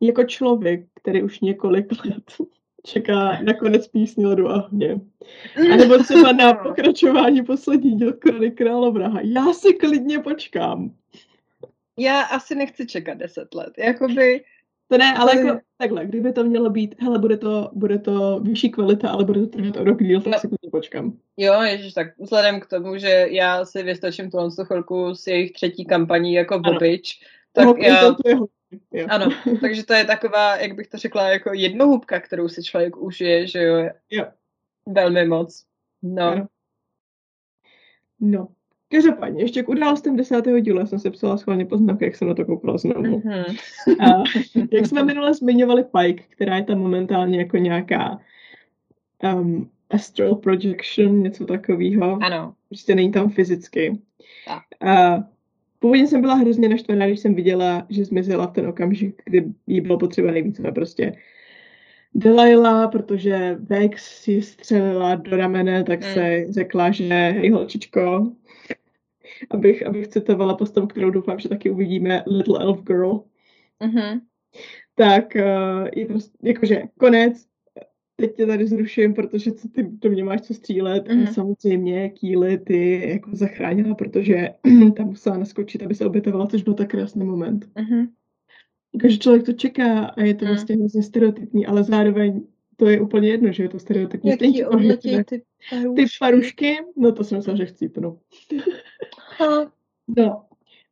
Jako 0.01 0.25
člověk, 0.25 0.87
který 0.95 1.23
už 1.23 1.41
několik 1.41 2.05
let 2.05 2.25
čeká 2.87 3.43
na 3.43 3.55
konec 3.55 3.89
písně 3.89 4.27
Ledu 4.27 4.49
a 4.49 4.69
hně. 4.73 5.01
A 5.73 5.77
nebo 5.77 5.99
třeba 5.99 6.33
na 6.33 6.55
pokračování 6.65 7.43
poslední 7.43 7.97
díl 7.97 8.13
Krony 8.13 8.51
Královraha. 8.51 9.21
Já 9.23 9.53
si 9.53 9.73
klidně 9.73 10.19
počkám. 10.19 10.95
Já 11.99 12.21
asi 12.21 12.55
nechci 12.55 12.87
čekat 12.87 13.19
deset 13.19 13.55
let. 13.55 13.73
Jakoby 13.79 14.45
to 14.89 14.99
ne, 14.99 15.15
ale 15.17 15.37
jako 15.37 15.61
takhle, 15.79 16.07
kdyby 16.07 16.33
to 16.33 16.45
mělo 16.45 16.71
být, 16.71 16.95
hele, 17.03 17.19
bude 17.19 17.37
to, 17.37 17.71
bude 17.73 17.99
to 17.99 18.41
vyšší 18.41 18.71
kvalita, 18.71 19.11
ale 19.11 19.25
bude 19.25 19.41
to 19.41 19.47
trvat 19.47 19.77
o 19.77 19.85
rok 19.85 20.03
díl, 20.03 20.21
tak 20.21 20.33
no. 20.33 20.39
si 20.39 20.49
to 20.49 20.71
počkám. 20.71 21.19
Jo, 21.37 21.63
ježiš, 21.63 21.95
tak 21.95 22.19
vzhledem 22.19 22.61
k 22.61 22.67
tomu, 22.67 22.99
že 22.99 23.27
já 23.31 23.65
si 23.65 23.83
vystačím 23.83 24.31
tu 24.31 24.65
chvilku 24.65 25.15
s 25.15 25.27
jejich 25.27 25.53
třetí 25.53 25.85
kampaní 25.85 26.35
jako 26.35 26.59
Bobič, 26.59 27.21
tak 27.53 27.65
no, 27.65 27.75
já... 27.79 28.13
To 28.13 28.29
je 28.29 28.37
Jo. 28.93 29.07
Ano, 29.11 29.27
takže 29.61 29.87
to 29.87 29.95
je 29.95 30.05
taková, 30.05 30.57
jak 30.57 30.75
bych 30.75 30.89
to 30.89 30.99
řekla, 30.99 31.29
jako 31.29 31.51
jednohubka, 31.55 32.21
kterou 32.21 32.49
si 32.49 32.63
člověk 32.63 32.97
užije, 32.97 33.47
že 33.47 33.63
jo? 33.63 33.91
Jo. 34.11 34.25
Velmi 34.87 35.25
moc. 35.25 35.65
No. 36.03 36.23
Ano. 36.23 36.47
No. 38.21 38.49
Každopádně, 38.89 39.43
ještě 39.43 39.63
k 39.63 39.69
událostem 39.69 40.17
desátého 40.17 40.61
dílu 40.61 40.87
jsem 40.87 40.99
se 40.99 41.11
psala 41.11 41.37
schválně 41.37 41.65
poznámky, 41.65 42.05
jak 42.05 42.17
jsem 42.17 42.29
na 42.29 42.35
to 42.35 42.45
koukala 42.45 42.79
znovu. 42.79 43.03
Mm-hmm. 43.03 43.57
A, 44.01 44.23
jak 44.73 44.87
jsme 44.87 45.05
minule 45.05 45.35
zmiňovali 45.35 45.85
Pike, 45.85 46.25
která 46.29 46.57
je 46.57 46.63
tam 46.63 46.79
momentálně 46.79 47.39
jako 47.39 47.57
nějaká 47.57 48.21
um, 49.35 49.71
astral 49.91 50.35
projection, 50.35 51.23
něco 51.23 51.47
takového. 51.47 52.19
Ano. 52.23 52.55
Prostě 52.69 52.95
není 52.95 53.13
tam 53.13 53.31
fyzicky. 53.31 53.99
A 54.81 55.19
původně 55.79 56.07
jsem 56.07 56.21
byla 56.21 56.35
hrozně 56.35 56.69
naštvaná, 56.69 57.07
když 57.07 57.21
jsem 57.21 57.35
viděla, 57.35 57.87
že 57.89 58.05
zmizela 58.05 58.47
v 58.47 58.53
ten 58.53 58.67
okamžik, 58.67 59.23
kdy 59.25 59.45
jí 59.67 59.81
bylo 59.81 59.99
potřeba 59.99 60.31
nejvíce 60.31 60.73
prostě 60.73 61.13
Delilah, 62.19 62.91
protože 62.91 63.57
Vex 63.61 64.23
si 64.23 64.43
střelila 64.43 65.15
do 65.15 65.37
ramene, 65.37 65.85
tak 65.85 66.01
mm. 66.01 66.13
se 66.13 66.47
řekla, 66.51 66.91
že 66.91 67.05
hej 67.05 67.51
holčičko, 67.51 68.33
abych, 69.51 69.87
abych 69.87 70.09
citovala 70.09 70.57
postavu, 70.57 70.87
kterou 70.87 71.11
doufám, 71.11 71.39
že 71.39 71.49
taky 71.49 71.71
uvidíme, 71.71 72.23
Little 72.27 72.61
Elf 72.61 72.83
Girl. 72.83 73.23
Mm-hmm. 73.81 74.21
Tak 74.95 75.25
uh, 75.35 75.89
je 75.97 76.07
prostě, 76.07 76.39
jakože 76.43 76.83
konec, 76.99 77.47
teď 78.17 78.37
tě 78.37 78.47
tady 78.47 78.67
zruším, 78.67 79.15
protože 79.15 79.53
co 79.53 79.69
ty 79.69 79.83
do 79.83 80.11
mě 80.11 80.25
máš 80.25 80.41
co 80.41 80.55
střílet. 80.55 81.09
Mm-hmm. 81.09 81.33
Samozřejmě 81.33 82.11
Kýly 82.11 82.59
ty 82.59 83.09
jako 83.09 83.31
zachránila, 83.33 83.95
protože 83.95 84.49
tam 84.97 85.07
musela 85.07 85.39
naskočit, 85.39 85.83
aby 85.83 85.95
se 85.95 86.07
obětovala, 86.07 86.47
což 86.47 86.63
byl 86.63 86.75
tak 86.75 86.91
krásný 86.91 87.25
moment. 87.25 87.67
Mm-hmm. 87.75 88.09
Jakože 88.97 89.19
člověk 89.19 89.47
to 89.47 89.53
čeká 89.53 90.05
a 90.05 90.23
je 90.23 90.35
to 90.35 90.45
mm. 90.45 90.51
vlastně 90.51 90.77
hrozně 90.77 91.03
stereotypní, 91.03 91.67
ale 91.67 91.85
zároveň 91.85 92.43
to 92.77 92.89
je 92.89 93.01
úplně 93.01 93.29
jedno, 93.29 93.53
že 93.53 93.63
je 93.63 93.69
to 93.69 93.79
stereotypní. 93.79 94.31
Jaký 94.31 94.65
odletí 94.65 95.17
ty 95.25 95.43
parušky? 95.71 96.03
Ty 96.03 96.07
parušky? 96.21 96.77
No 96.97 97.13
to 97.13 97.25
jsem 97.25 97.39
myslela, 97.39 97.57
že 97.57 97.67
chci, 97.67 97.91
no. 98.01 98.19
No. 100.17 100.43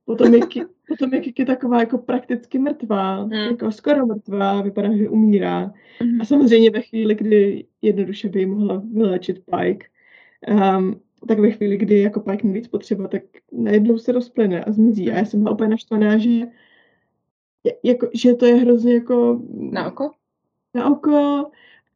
Potom 0.05 0.35
je, 0.35 0.41
potom 0.89 1.15
je 1.15 1.21
Kiki 1.21 1.45
taková 1.45 1.81
jako 1.81 1.99
prakticky 1.99 2.59
mrtvá, 2.59 3.25
mm. 3.25 3.33
jako 3.33 3.73
skoro 3.73 4.07
mrtvá, 4.07 4.63
vypadá, 4.63 4.97
že 4.97 5.09
umírá. 5.09 5.73
Mm. 6.03 6.21
A 6.21 6.25
samozřejmě 6.25 6.71
ve 6.71 6.83
chvíli, 6.83 7.15
kdy 7.15 7.67
jednoduše 7.83 8.29
by 8.29 8.47
mohla 8.47 8.83
vylečit 8.93 9.43
Pike, 9.45 9.87
um, 10.79 11.01
tak 11.29 11.39
ve 11.39 11.51
chvíli, 11.51 11.77
kdy 11.77 12.01
jako 12.01 12.21
Pike 12.21 12.47
nejvíc 12.47 12.69
potřeba, 12.69 13.09
tak 13.09 13.23
najednou 13.53 13.99
se 13.99 14.13
rozplyne 14.13 14.65
a 14.65 14.73
zmizí. 14.73 15.11
A 15.11 15.17
já 15.17 15.25
jsem 15.25 15.43
byla 15.43 15.55
úplně 15.55 15.71
naštvaná, 15.71 16.19
že, 16.19 16.47
jako, 17.83 18.09
že 18.15 18.35
to 18.35 18.47
je 18.47 18.55
hrozně 18.55 18.95
jako... 18.95 19.41
Na 19.55 19.87
oko? 19.87 20.11
Na 20.75 20.91
oko. 20.91 21.51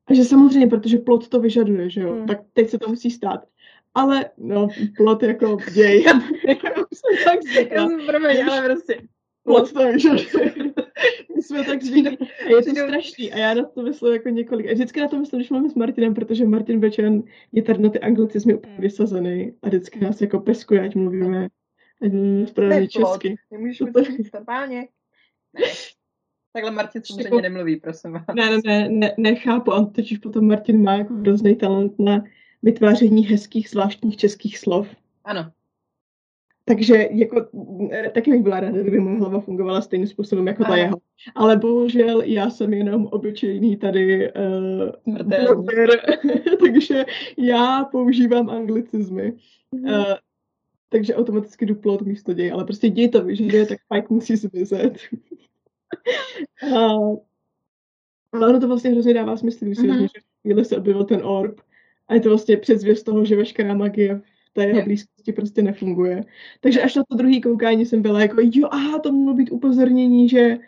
A 0.06 0.14
že 0.14 0.24
samozřejmě, 0.24 0.66
protože 0.66 0.98
plot 0.98 1.28
to 1.28 1.40
vyžaduje, 1.40 1.90
že 1.90 2.00
jo, 2.00 2.14
mm. 2.14 2.26
tak 2.26 2.38
teď 2.52 2.70
se 2.70 2.78
to 2.78 2.88
musí 2.88 3.10
stát 3.10 3.44
ale 3.98 4.30
no, 4.38 4.68
plot 4.96 5.22
jako 5.22 5.58
děj. 5.74 6.02
jsem 6.92 7.24
tak 7.24 7.42
zvykla. 7.42 7.88
Promiň, 8.06 8.44
ale 8.44 8.62
prostě. 8.62 9.00
Plot 9.44 9.72
to 9.72 9.92
víš, 9.92 10.06
my 11.36 11.42
jsme 11.42 11.64
tak 11.64 11.82
zvyklí. 11.82 12.18
A 12.46 12.50
je 12.50 12.62
to 12.62 12.70
strašný. 12.70 13.32
A 13.32 13.38
já 13.38 13.54
na 13.54 13.64
to 13.64 13.82
myslím 13.82 14.12
jako 14.12 14.28
několik. 14.28 14.66
A 14.66 14.72
vždycky 14.72 15.00
na 15.00 15.08
to 15.08 15.18
myslím, 15.18 15.40
když 15.40 15.50
máme 15.50 15.70
s 15.70 15.74
Martinem, 15.74 16.14
protože 16.14 16.44
Martin 16.44 16.80
Bečan 16.80 17.22
je 17.52 17.62
tady 17.62 17.82
na 17.82 17.90
ty 17.90 18.00
anglicizmy 18.00 18.54
úplně 18.54 18.76
vysazený 18.78 19.52
a 19.62 19.66
vždycky 19.68 20.00
nás 20.00 20.20
jako 20.20 20.40
peskuje, 20.40 20.80
ať 20.80 20.94
mluvíme, 20.94 21.48
ať 22.02 22.12
mluvíme 22.12 22.46
správně 22.46 22.88
česky. 22.88 23.34
Nemůžeš 23.50 23.78
to 23.78 24.04
říct 24.04 24.32
normálně. 24.32 24.88
Takhle 26.52 26.70
Martin 26.70 27.02
samozřejmě 27.04 27.42
nemluví, 27.42 27.76
prosím 27.76 28.12
vás. 28.12 28.24
Ne, 28.34 28.50
ne, 28.50 28.60
ne, 28.64 28.88
ne, 28.88 29.14
nechápu. 29.18 29.70
On 29.70 29.92
totiž 29.92 30.18
potom 30.18 30.48
Martin 30.48 30.82
má 30.82 30.94
jako 30.94 31.14
hrozný 31.14 31.56
talent 31.56 31.98
na 31.98 32.24
vytváření 32.62 33.26
hezkých 33.26 33.70
zvláštních 33.70 34.16
českých 34.16 34.58
slov. 34.58 34.88
Ano. 35.24 35.52
Takže 36.64 37.08
jako, 37.10 37.46
taky 38.12 38.30
bych 38.30 38.42
byla 38.42 38.60
ráda, 38.60 38.80
kdyby 38.80 39.00
moje 39.00 39.18
hlava 39.18 39.40
fungovala 39.40 39.80
stejným 39.80 40.08
způsobem 40.08 40.46
jako 40.46 40.64
ta 40.64 40.76
jeho. 40.76 40.96
Ale 41.34 41.56
bohužel 41.56 42.22
já 42.22 42.50
jsem 42.50 42.74
jenom 42.74 43.06
obyčejný 43.06 43.76
tady 43.76 44.32
uh, 44.32 44.90
takže 46.66 47.04
já 47.36 47.84
používám 47.84 48.50
anglicizmy. 48.50 49.32
Mm-hmm. 49.74 50.10
Uh, 50.10 50.16
takže 50.88 51.14
automaticky 51.14 51.66
jdu 51.66 51.74
plot 51.74 52.02
místo 52.02 52.32
děj, 52.32 52.52
ale 52.52 52.64
prostě 52.64 52.88
děj 52.88 53.08
to 53.08 53.24
vyžaduje, 53.24 53.66
tak 53.66 53.78
Pike 53.94 54.14
musí 54.14 54.36
zmizet. 54.36 54.98
uh, 56.62 57.16
ale 58.32 58.48
ono 58.48 58.60
to 58.60 58.68
vlastně 58.68 58.90
hrozně 58.90 59.14
dává 59.14 59.36
smysl, 59.36 59.64
když 59.64 59.78
si 59.78 59.88
mm-hmm. 59.88 60.00
že 60.02 60.20
chvíli 60.42 60.64
se 60.64 60.76
objevil 60.76 61.04
ten 61.04 61.20
orb 61.24 61.60
a 62.08 62.14
je 62.14 62.20
to 62.20 62.28
vlastně 62.28 62.56
předzvěst 62.56 63.04
toho, 63.04 63.24
že 63.24 63.36
veškerá 63.36 63.74
magie 63.74 64.20
v 64.50 64.52
té 64.52 64.64
jeho 64.64 64.82
blízkosti 64.82 65.32
prostě 65.32 65.62
nefunguje. 65.62 66.24
Takže 66.60 66.82
až 66.82 66.94
na 66.94 67.04
to 67.08 67.16
druhý 67.16 67.40
koukání 67.40 67.86
jsem 67.86 68.02
byla 68.02 68.20
jako, 68.20 68.36
jo, 68.40 68.68
aha, 68.70 68.98
to 68.98 69.12
mohlo 69.12 69.34
být 69.34 69.52
upozornění, 69.52 70.28
že 70.28 70.58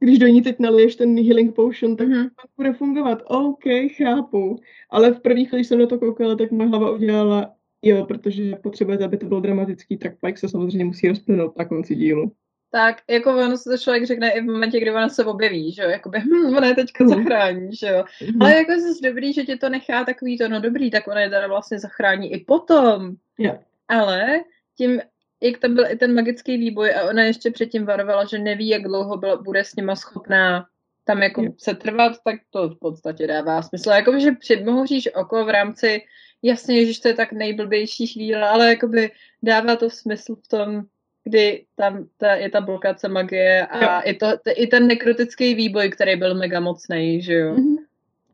když 0.00 0.18
do 0.18 0.26
ní 0.26 0.42
teď 0.42 0.58
naliješ 0.58 0.96
ten 0.96 1.24
healing 1.24 1.54
potion, 1.54 1.96
tak 1.96 2.08
mm-hmm. 2.08 2.28
to 2.28 2.48
bude 2.56 2.72
fungovat. 2.72 3.22
OK, 3.26 3.64
chápu. 3.96 4.60
Ale 4.90 5.12
v 5.12 5.20
první 5.20 5.44
chvíli, 5.44 5.60
když 5.60 5.66
jsem 5.68 5.78
na 5.78 5.86
to 5.86 5.98
koukala, 5.98 6.36
tak 6.36 6.50
moje 6.50 6.68
hlava 6.68 6.90
udělala, 6.90 7.54
jo, 7.82 8.06
protože 8.06 8.56
potřebujete, 8.56 9.04
aby 9.04 9.16
to 9.16 9.26
bylo 9.26 9.40
dramatický, 9.40 9.96
tak 9.96 10.12
Pike 10.20 10.38
se 10.38 10.48
samozřejmě 10.48 10.84
musí 10.84 11.08
rozplynout 11.08 11.58
na 11.58 11.64
konci 11.64 11.94
dílu 11.94 12.32
tak 12.70 12.96
jako 13.10 13.30
ono 13.30 13.56
se 13.56 13.70
to 13.70 13.78
člověk 13.78 14.06
řekne 14.06 14.30
i 14.30 14.40
v 14.40 14.44
momentě, 14.44 14.80
kdy 14.80 14.90
ona 14.90 15.08
se 15.08 15.24
objeví, 15.24 15.72
že 15.72 15.82
jo, 15.82 15.88
jakoby, 15.88 16.18
hm, 16.18 16.56
ona 16.56 16.66
je 16.66 16.74
teďka 16.74 17.04
mm. 17.04 17.10
zachrání, 17.10 17.76
že 17.76 17.86
jo. 17.86 18.04
Mm. 18.34 18.42
Ale 18.42 18.56
jako 18.56 18.72
jsi 18.72 19.02
dobrý, 19.02 19.32
že 19.32 19.44
tě 19.44 19.56
to 19.56 19.68
nechá 19.68 20.04
takový 20.04 20.38
to, 20.38 20.48
no 20.48 20.60
dobrý, 20.60 20.90
tak 20.90 21.08
ona 21.08 21.20
je 21.20 21.30
teda 21.30 21.46
vlastně 21.46 21.78
zachrání 21.78 22.32
i 22.32 22.44
potom. 22.44 23.14
Yeah. 23.38 23.58
Ale 23.88 24.40
tím, 24.76 25.00
jak 25.42 25.58
tam 25.58 25.74
byl 25.74 25.84
i 25.90 25.96
ten 25.96 26.14
magický 26.14 26.58
výboj 26.58 26.94
a 26.94 27.02
ona 27.02 27.24
ještě 27.24 27.50
předtím 27.50 27.84
varovala, 27.86 28.24
že 28.24 28.38
neví, 28.38 28.68
jak 28.68 28.82
dlouho 28.82 29.16
byla, 29.16 29.36
bude 29.36 29.64
s 29.64 29.76
nima 29.76 29.96
schopná 29.96 30.66
tam 31.08 31.22
jako 31.22 31.44
se 31.58 31.74
trvat, 31.74 32.12
tak 32.24 32.36
to 32.50 32.68
v 32.68 32.78
podstatě 32.78 33.26
dává 33.26 33.62
smysl. 33.62 33.90
Jako, 33.90 34.18
že 34.18 34.32
předmohříš 34.32 35.08
oko 35.14 35.44
v 35.44 35.48
rámci, 35.48 36.02
jasně, 36.42 36.92
že 36.92 37.00
to 37.00 37.08
je 37.08 37.14
tak 37.14 37.32
nejblbější 37.32 38.06
chvíle, 38.06 38.48
ale 38.48 38.68
jakoby 38.68 39.10
dává 39.42 39.76
to 39.76 39.90
smysl 39.90 40.36
v 40.36 40.48
tom, 40.48 40.82
kdy 41.24 41.64
tam 41.76 42.06
ta, 42.16 42.34
je 42.34 42.50
ta 42.50 42.60
blokace 42.60 43.08
magie 43.08 43.66
a 43.66 44.00
i, 44.00 44.14
to, 44.14 44.26
i 44.56 44.66
ten 44.66 44.86
nekrotický 44.86 45.54
výboj, 45.54 45.88
který 45.88 46.16
byl 46.16 46.34
mega 46.34 46.60
mocný, 46.60 47.22
že 47.22 47.34
jo. 47.34 47.54
Mm-hmm. 47.54 47.76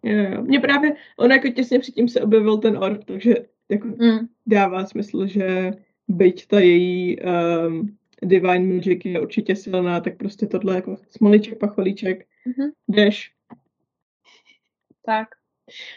Jo, 0.03 0.23
jo. 0.31 0.43
Mně 0.43 0.61
právě, 0.61 0.93
on 1.19 1.33
jako 1.33 1.49
těsně 1.49 1.79
předtím 1.79 2.09
se 2.09 2.21
objevil 2.21 2.59
ten 2.59 2.79
orb, 2.79 3.05
takže 3.05 3.35
jako 3.69 3.89
mm. 3.89 4.19
dává 4.47 4.87
smysl, 4.87 5.27
že 5.27 5.73
byť 6.09 6.47
ta 6.47 6.61
její 6.61 7.19
um, 7.21 7.97
divine 8.23 8.75
magic 8.75 9.01
je 9.05 9.21
určitě 9.21 9.57
silná, 9.57 10.01
tak 10.01 10.17
prostě 10.17 10.47
tohle 10.47 10.75
jako 10.75 10.97
smoliček, 11.11 11.59
pacholíček, 11.59 12.27
mm-hmm. 12.47 12.71
jdeš. 12.89 13.33
Tak. 15.07 15.29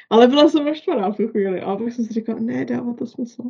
Ale 0.10 0.28
byla 0.28 0.50
jsem 0.50 0.66
naštvaná 0.66 1.10
v 1.10 1.18
tu 1.18 1.28
chvíli 1.28 1.62
a 1.62 1.76
pak 1.76 1.94
jsem 1.94 2.06
si 2.06 2.14
říkala, 2.14 2.40
ne, 2.40 2.66
dává 2.66 2.94
to 2.94 3.06
smysl. 3.06 3.44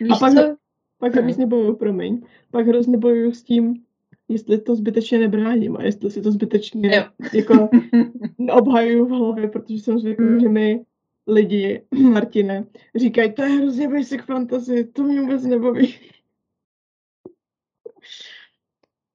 Víš 0.00 0.10
a 0.10 0.18
pak, 0.18 0.32
co? 0.32 0.56
Pak 0.98 1.14
hrozně 1.14 1.46
bojuju, 1.46 1.76
promiň, 1.76 2.22
pak 2.50 2.66
hrozně 2.66 2.98
bojuju 2.98 3.32
s 3.32 3.42
tím, 3.42 3.82
jestli 4.28 4.60
to 4.60 4.76
zbytečně 4.76 5.18
nebráním 5.18 5.76
a 5.76 5.82
jestli 5.82 6.10
si 6.10 6.22
to 6.22 6.32
zbytečně 6.32 6.96
jo. 6.96 7.04
jako 7.34 7.68
obhajuju 8.52 9.06
v 9.06 9.10
hlavě, 9.10 9.48
protože 9.48 9.78
jsem 9.78 9.98
zvyklý, 9.98 10.26
mm. 10.26 10.40
že 10.40 10.48
mi 10.48 10.84
lidi, 11.26 11.82
Martine, 12.12 12.66
říkají, 12.94 13.32
to 13.32 13.42
je 13.42 13.48
hrozně 13.48 13.88
basic 13.88 14.22
fantasy, 14.22 14.84
to 14.84 15.02
mě 15.02 15.20
vůbec 15.20 15.44
nebaví. 15.44 15.94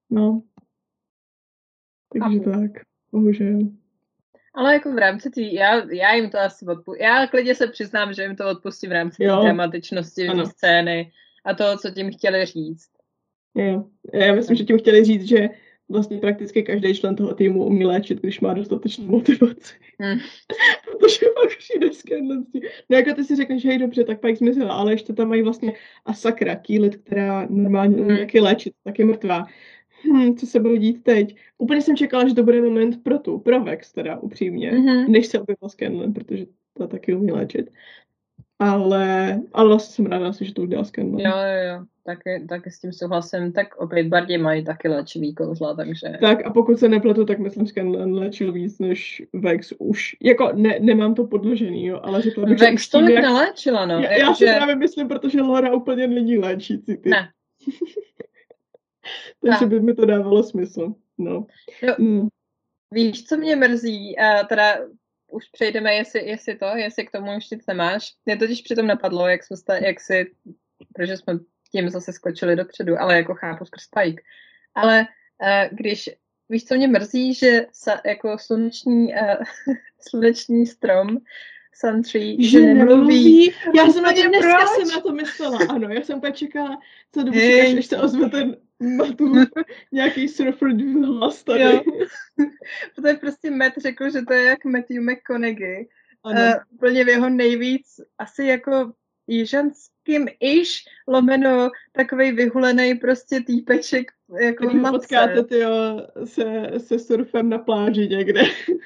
No. 0.10 0.42
Takže 2.14 2.40
tak, 2.40 2.72
bohužel. 3.12 3.60
Ale 4.54 4.74
jako 4.74 4.94
v 4.94 4.98
rámci 4.98 5.30
tý, 5.30 5.54
já, 5.54 5.92
já 5.92 6.14
jim 6.14 6.30
to 6.30 6.40
asi 6.40 6.66
odpustím. 6.66 7.06
Já 7.06 7.28
klidně 7.28 7.56
se 7.56 7.68
přiznám, 7.68 8.14
že 8.14 8.24
jim 8.24 8.36
to 8.36 8.50
odpustím 8.50 8.90
v 8.90 8.94
rámci 8.94 9.26
dramatičnosti 9.26 10.28
scény 10.46 11.12
a 11.46 11.54
toho, 11.54 11.78
co 11.78 11.90
tím 11.90 12.12
chtěli 12.12 12.46
říct. 12.46 12.90
Jo. 13.56 13.86
Já 14.14 14.36
myslím, 14.36 14.58
že 14.58 14.64
tím 14.64 14.80
chtěli 14.80 15.06
říct, 15.06 15.28
že 15.28 15.50
vlastně 15.90 16.18
prakticky 16.18 16.64
každý 16.64 16.96
člen 16.96 17.16
toho 17.16 17.34
týmu 17.34 17.66
umí 17.66 17.86
léčit, 17.86 18.22
když 18.22 18.40
má 18.40 18.54
dostatečnou 18.54 19.06
motivaci. 19.06 19.74
Hmm. 20.00 20.20
Protože 20.86 21.26
pak 21.36 21.58
přijde 21.58 21.94
z 21.94 22.04
No 22.90 22.98
jako 22.98 23.14
ty 23.14 23.24
si 23.24 23.36
řekneš, 23.36 23.62
že 23.62 23.70
hej, 23.70 23.78
dobře, 23.78 24.04
tak 24.04 24.20
pak 24.20 24.38
zmizela, 24.38 24.74
ale 24.74 24.94
ještě 24.94 25.14
tam 25.14 25.30
mají 25.30 25.42
vlastně 25.42 25.74
a 26.06 26.14
sakra, 26.14 26.56
Kýlit, 26.56 26.96
která 26.96 27.48
normálně 27.50 27.96
umí 27.96 28.10
hmm. 28.10 28.18
taky 28.18 28.40
léčit, 28.40 28.74
tak 28.84 29.00
je 29.00 29.06
mrtvá. 29.06 29.46
Hm, 30.04 30.36
co 30.36 30.46
se 30.48 30.60
bude 30.60 30.78
dít 30.78 31.04
teď? 31.04 31.36
Úplně 31.58 31.82
jsem 31.82 31.98
čekala, 31.98 32.28
že 32.28 32.36
to 32.36 32.44
bude 32.44 32.62
moment 32.62 33.04
pro 33.04 33.20
tu, 33.20 33.40
pro 33.40 33.64
Vex 33.64 33.94
teda, 33.94 34.20
upřímně, 34.20 34.72
mm-hmm. 34.72 35.10
než 35.10 35.28
se 35.28 35.40
objevil 35.40 35.70
Scanlan, 35.70 36.14
protože 36.14 36.46
to 36.74 36.88
taky 36.88 37.16
umí 37.16 37.32
léčit. 37.32 37.72
Ale, 38.60 39.40
ale 39.54 39.68
vlastně 39.68 39.96
jsem 39.96 40.06
ráda 40.06 40.32
že 40.42 40.54
to 40.54 40.62
udělal 40.62 40.86
Scanlan. 40.86 41.20
Jo, 41.20 41.32
jo, 41.32 41.74
jo. 41.74 41.86
Taky, 42.06 42.46
taky 42.50 42.72
s 42.72 42.80
tím 42.80 42.94
souhlasím. 42.94 43.52
Tak 43.54 43.76
opět 43.78 44.08
Bardě 44.08 44.38
mají 44.38 44.66
taky 44.66 44.88
léčivý 44.88 45.36
kouzla, 45.36 45.76
takže... 45.76 46.08
Tak 46.22 46.46
a 46.46 46.50
pokud 46.50 46.80
se 46.80 46.90
nepletu, 46.90 47.26
tak 47.26 47.40
myslím, 47.40 47.66
že 47.66 47.70
Scanlan 47.70 48.14
léčil 48.14 48.52
víc 48.52 48.80
než 48.80 49.24
Vex 49.34 49.74
už. 49.78 50.16
Jako 50.22 50.52
ne, 50.54 50.80
nemám 50.80 51.16
to 51.16 51.28
podložený, 51.28 51.86
jo, 51.86 52.00
ale 52.04 52.22
řekla 52.22 52.46
bych, 52.46 52.60
Vex 52.60 52.90
to 52.90 53.00
jak... 53.00 53.24
neléčila, 53.24 53.86
no. 53.86 54.00
Já, 54.00 54.12
já 54.12 54.34
si 54.34 54.46
že... 54.46 54.54
právě 54.54 54.76
myslím, 54.76 55.08
protože 55.08 55.42
Laura 55.42 55.74
úplně 55.74 56.08
není 56.08 56.38
léčící. 56.38 56.98
Ty. 56.98 57.10
Ne. 57.10 57.32
takže 59.46 59.66
by 59.66 59.80
mi 59.80 59.94
to 59.94 60.06
dávalo 60.06 60.44
smysl. 60.44 60.94
No. 61.18 61.46
Jo. 61.82 61.96
Mm. 61.98 62.28
Víš, 62.94 63.24
co 63.24 63.38
mě 63.38 63.56
mrzí? 63.56 64.16
Uh, 64.20 64.48
teda 64.48 64.78
už 65.32 65.46
přejdeme, 65.50 65.94
jestli, 65.94 66.28
jestli 66.28 66.56
to, 66.56 66.66
jestli 66.66 67.06
k 67.06 67.12
tomu 67.12 67.32
ještě 67.32 67.58
nemáš. 67.68 68.14
Mě 68.26 68.38
totiž 68.38 68.62
přitom 68.62 68.88
napadlo, 68.88 69.28
jak, 69.28 69.44
jsme 69.44 69.58
sta, 69.58 69.76
jak 69.76 70.00
si, 70.02 70.32
protože 70.94 71.18
jsme 71.18 71.34
tím 71.72 71.90
zase 71.90 72.14
skočili 72.14 72.56
dopředu, 72.56 73.02
ale 73.02 73.16
jako 73.16 73.34
chápu 73.36 73.66
skrz 73.66 73.84
Pike. 73.88 74.24
Ale 74.76 75.08
uh, 75.42 75.78
když, 75.78 76.10
víš, 76.50 76.66
co 76.66 76.76
mě 76.76 76.88
mrzí, 76.88 77.34
že 77.34 77.66
sa, 77.72 78.02
jako 78.06 78.38
sluneční, 78.38 79.14
uh, 79.14 79.44
sluneční 80.10 80.66
strom 80.66 81.18
Sun 81.74 82.04
Tree, 82.04 82.44
že, 82.44 82.50
že 82.50 82.74
nemluví. 82.74 83.54
Já 83.76 83.88
jsem 83.88 84.04
na 84.04 84.14
to 84.14 84.28
dneska 84.28 84.58
proč? 84.58 84.70
jsem 84.70 84.96
na 84.96 85.02
to 85.02 85.12
myslela, 85.14 85.60
ano, 85.70 85.90
já 85.90 86.02
jsem 86.02 86.18
úplně 86.18 86.34
čekala, 86.34 86.80
co 87.14 87.24
dobu 87.24 87.38
než 87.76 87.86
se 87.86 87.98
ozve 87.98 88.30
ten 88.30 88.58
Matu, 88.80 89.34
nějaký 89.92 90.28
surfer 90.28 90.70
hlas 91.06 91.44
tady. 91.44 91.62
Jo. 91.62 91.82
Protože 92.96 93.14
prostě 93.14 93.52
Matt 93.52 93.78
řekl, 93.78 94.10
že 94.10 94.22
to 94.22 94.34
je 94.34 94.44
jak 94.44 94.66
Matthew 94.66 95.02
McConaughey. 95.02 95.88
Ano. 96.24 96.42
Uh, 96.42 96.54
úplně 96.72 97.04
v 97.04 97.08
jeho 97.08 97.30
nejvíc 97.30 97.86
asi 98.18 98.46
jako 98.46 98.94
jižanským 99.28 100.28
iž 100.40 100.84
lomeno 101.08 101.70
takovej 101.92 102.32
vyhulený 102.32 102.96
prostě 102.96 103.42
týpeček 103.42 104.12
jako 104.42 104.66
Když 104.66 104.82
matce. 104.82 104.98
potkáte 104.98 105.44
tyjo, 105.44 106.08
se, 106.26 106.72
se 106.78 107.00
surfem 107.00 107.50
na 107.50 107.58
pláži 107.58 108.08
někde. 108.08 108.42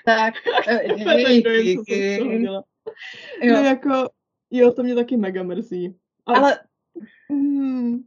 Tak. 0.05 0.33
Uh, 0.71 2.41
jo. 2.41 2.63
No 3.45 3.63
jako, 3.63 4.09
jo, 4.51 4.71
to 4.71 4.83
mě 4.83 4.95
taky 4.95 5.17
mega 5.17 5.43
mrzí. 5.43 5.95
Ale, 6.25 6.39
Ale 6.39 6.59
hmm, 7.29 8.03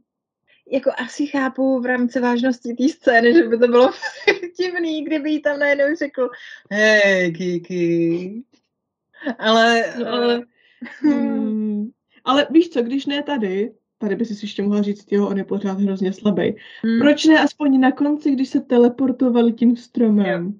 jako 0.71 0.91
asi 0.97 1.27
chápu 1.27 1.79
v 1.79 1.85
rámci 1.85 2.19
vážnosti 2.19 2.73
té 2.73 2.89
scény, 2.89 3.33
že 3.33 3.43
by 3.43 3.57
to 3.57 3.67
bylo 3.67 3.91
divný, 4.59 5.03
kdyby 5.03 5.31
jí 5.31 5.41
tam 5.41 5.59
najednou 5.59 5.95
řekl 5.95 6.29
hej, 6.71 7.33
Kiki. 7.33 8.43
Ale, 9.39 9.93
no, 9.99 10.07
ale... 10.07 10.43
Hmm. 11.01 11.89
ale 12.23 12.47
víš 12.49 12.69
co, 12.69 12.81
když 12.83 13.05
ne 13.05 13.23
tady, 13.23 13.73
tady 13.97 14.15
by 14.15 14.25
si 14.25 14.45
ještě 14.45 14.63
mohla 14.63 14.81
říct, 14.81 15.11
jo, 15.11 15.27
on 15.27 15.37
je 15.37 15.43
pořád 15.43 15.79
hrozně 15.79 16.13
slabý. 16.13 16.55
Hmm. 16.83 16.99
Proč 16.99 17.25
ne 17.25 17.39
aspoň 17.39 17.79
na 17.79 17.91
konci, 17.91 18.31
když 18.31 18.49
se 18.49 18.61
teleportovali 18.61 19.53
tím 19.53 19.77
stromem? 19.77 20.45
Jo. 20.45 20.51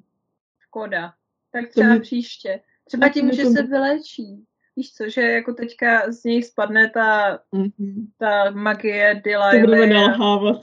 Škoda. 0.59 1.13
Tak 1.51 1.69
třeba 1.69 1.87
mě... 1.87 1.99
příště. 1.99 2.61
Třeba 2.85 3.09
tím, 3.09 3.31
že 3.33 3.45
se 3.45 3.63
vylečí. 3.63 4.45
Víš 4.75 4.93
co, 4.93 5.09
že 5.09 5.21
jako 5.21 5.53
teďka 5.53 6.11
z 6.11 6.23
něj 6.23 6.43
spadne 6.43 6.89
ta, 6.89 7.39
mm-hmm. 7.53 8.07
ta 8.17 8.51
magie 8.51 9.21
Delilah. 9.23 9.51
To 9.53 9.59
budeme 9.59 9.93
nalhávat. 9.93 10.61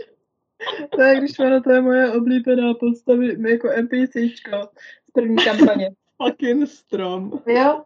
tak 0.96 1.18
když 1.18 1.38
ono, 1.38 1.60
to 1.60 1.72
je 1.72 1.80
moje 1.80 2.12
oblíbená 2.12 2.74
postavy 2.74 3.50
jako 3.50 3.68
NPCčko 3.68 4.68
z 5.08 5.10
první 5.12 5.36
kampaně. 5.36 5.90
Fucking 6.22 6.68
strom. 6.68 7.42
Jo? 7.46 7.84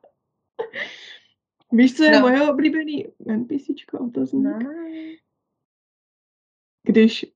Víš, 1.73 1.97
co 1.97 2.05
je 2.05 2.11
no. 2.11 2.21
moje 2.21 2.51
oblíbený 2.51 3.07
NPCčko? 3.27 4.11
To 4.15 4.27
zná. 4.27 4.59
No. 4.59 4.71
Když 6.83 7.27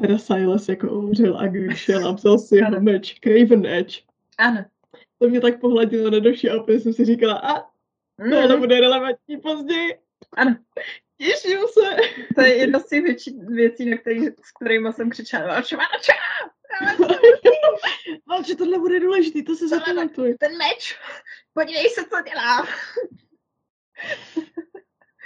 teda 0.00 0.18
Silas 0.18 0.68
jako 0.68 0.90
umřel 0.98 1.38
a 1.38 1.46
když 1.46 1.78
šel 1.78 2.08
a 2.08 2.12
vzal 2.12 2.38
si 2.38 2.56
jeho 2.56 2.80
meč 2.80 3.20
Craven 3.20 3.66
Edge. 3.66 4.00
Ano. 4.38 4.64
To 5.22 5.28
mě 5.28 5.40
tak 5.40 5.60
pohladilo 5.60 6.10
na 6.10 6.18
duši 6.18 6.50
a 6.50 6.56
opět 6.56 6.80
jsem 6.80 6.92
si 6.92 7.04
říkala, 7.04 7.34
a 7.34 7.62
tohle 8.30 8.54
mm. 8.54 8.60
bude 8.60 8.80
relevantní 8.80 9.36
později. 9.36 9.98
Ano. 10.36 10.56
Těším 11.18 11.58
se. 11.72 11.96
To 12.34 12.40
je 12.40 12.54
jedna 12.54 12.80
z 12.80 12.88
těch 12.88 13.02
věcí, 13.02 13.38
věcí 13.48 13.90
na 13.90 13.96
který, 13.96 14.26
s 14.26 14.52
kterými 14.60 14.92
jsem 14.92 15.10
křičela. 15.10 15.46
Valče, 15.46 15.76
Valče! 15.76 16.12
Valče, 18.28 18.54
tohle 18.54 18.78
bude 18.78 19.00
důležitý, 19.00 19.44
to 19.44 19.56
se 19.56 19.68
zapamatuj. 19.68 20.34
Ten 20.40 20.52
meč, 20.58 20.96
podívej 21.54 21.88
se, 21.88 22.00
co 22.00 22.22
dělá. 22.30 22.66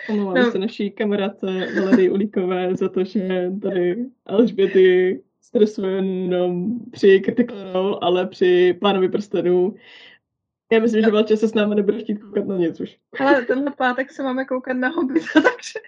Omlouvám 0.08 0.44
no. 0.44 0.52
se 0.52 0.58
naší 0.58 0.90
kamarádce 0.90 1.46
Valerii 1.80 2.10
Ulíkové 2.10 2.76
za 2.76 2.88
to, 2.88 3.04
že 3.04 3.50
tady 3.62 4.06
Alžběty 4.26 5.22
stresuje 5.46 5.96
jenom 5.96 6.80
při 6.90 7.20
Critical 7.20 7.72
Role, 7.72 7.98
ale 8.02 8.26
při 8.26 8.78
Pánovi 8.80 9.08
prstenů 9.08 9.74
já 10.72 10.80
myslím, 10.80 11.02
že 11.02 11.10
Valče 11.10 11.36
se 11.36 11.48
s 11.48 11.54
námi 11.54 11.74
nebude 11.74 11.98
chtít 11.98 12.18
koukat 12.18 12.46
na 12.46 12.56
nic 12.56 12.80
už. 12.80 12.98
Ale 13.20 13.42
tenhle 13.42 13.70
pátek 13.70 14.12
se 14.12 14.22
máme 14.22 14.44
koukat 14.44 14.76
na 14.76 14.88
Hobbita, 14.88 15.26
takže... 15.34 15.80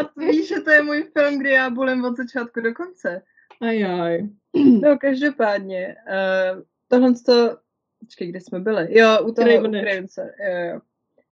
A 0.00 0.10
víš, 0.16 0.48
že 0.48 0.60
to 0.60 0.70
je 0.70 0.82
můj 0.82 1.10
film, 1.18 1.38
kdy 1.38 1.50
já 1.50 1.70
bulím 1.70 2.04
od 2.04 2.16
začátku 2.16 2.60
do 2.60 2.74
konce. 2.74 3.22
Ajaj. 3.60 4.22
No, 4.82 4.98
každopádně. 4.98 5.96
Uh, 6.08 6.62
tohle 6.88 7.14
to... 7.26 7.58
Počkej, 8.00 8.28
kde 8.28 8.40
jsme 8.40 8.60
byli? 8.60 8.98
Jo, 8.98 9.18
u 9.24 9.32
toho 9.32 9.48
Ukrajince. 9.58 10.34
Jo, 10.40 10.72
jo. 10.72 10.80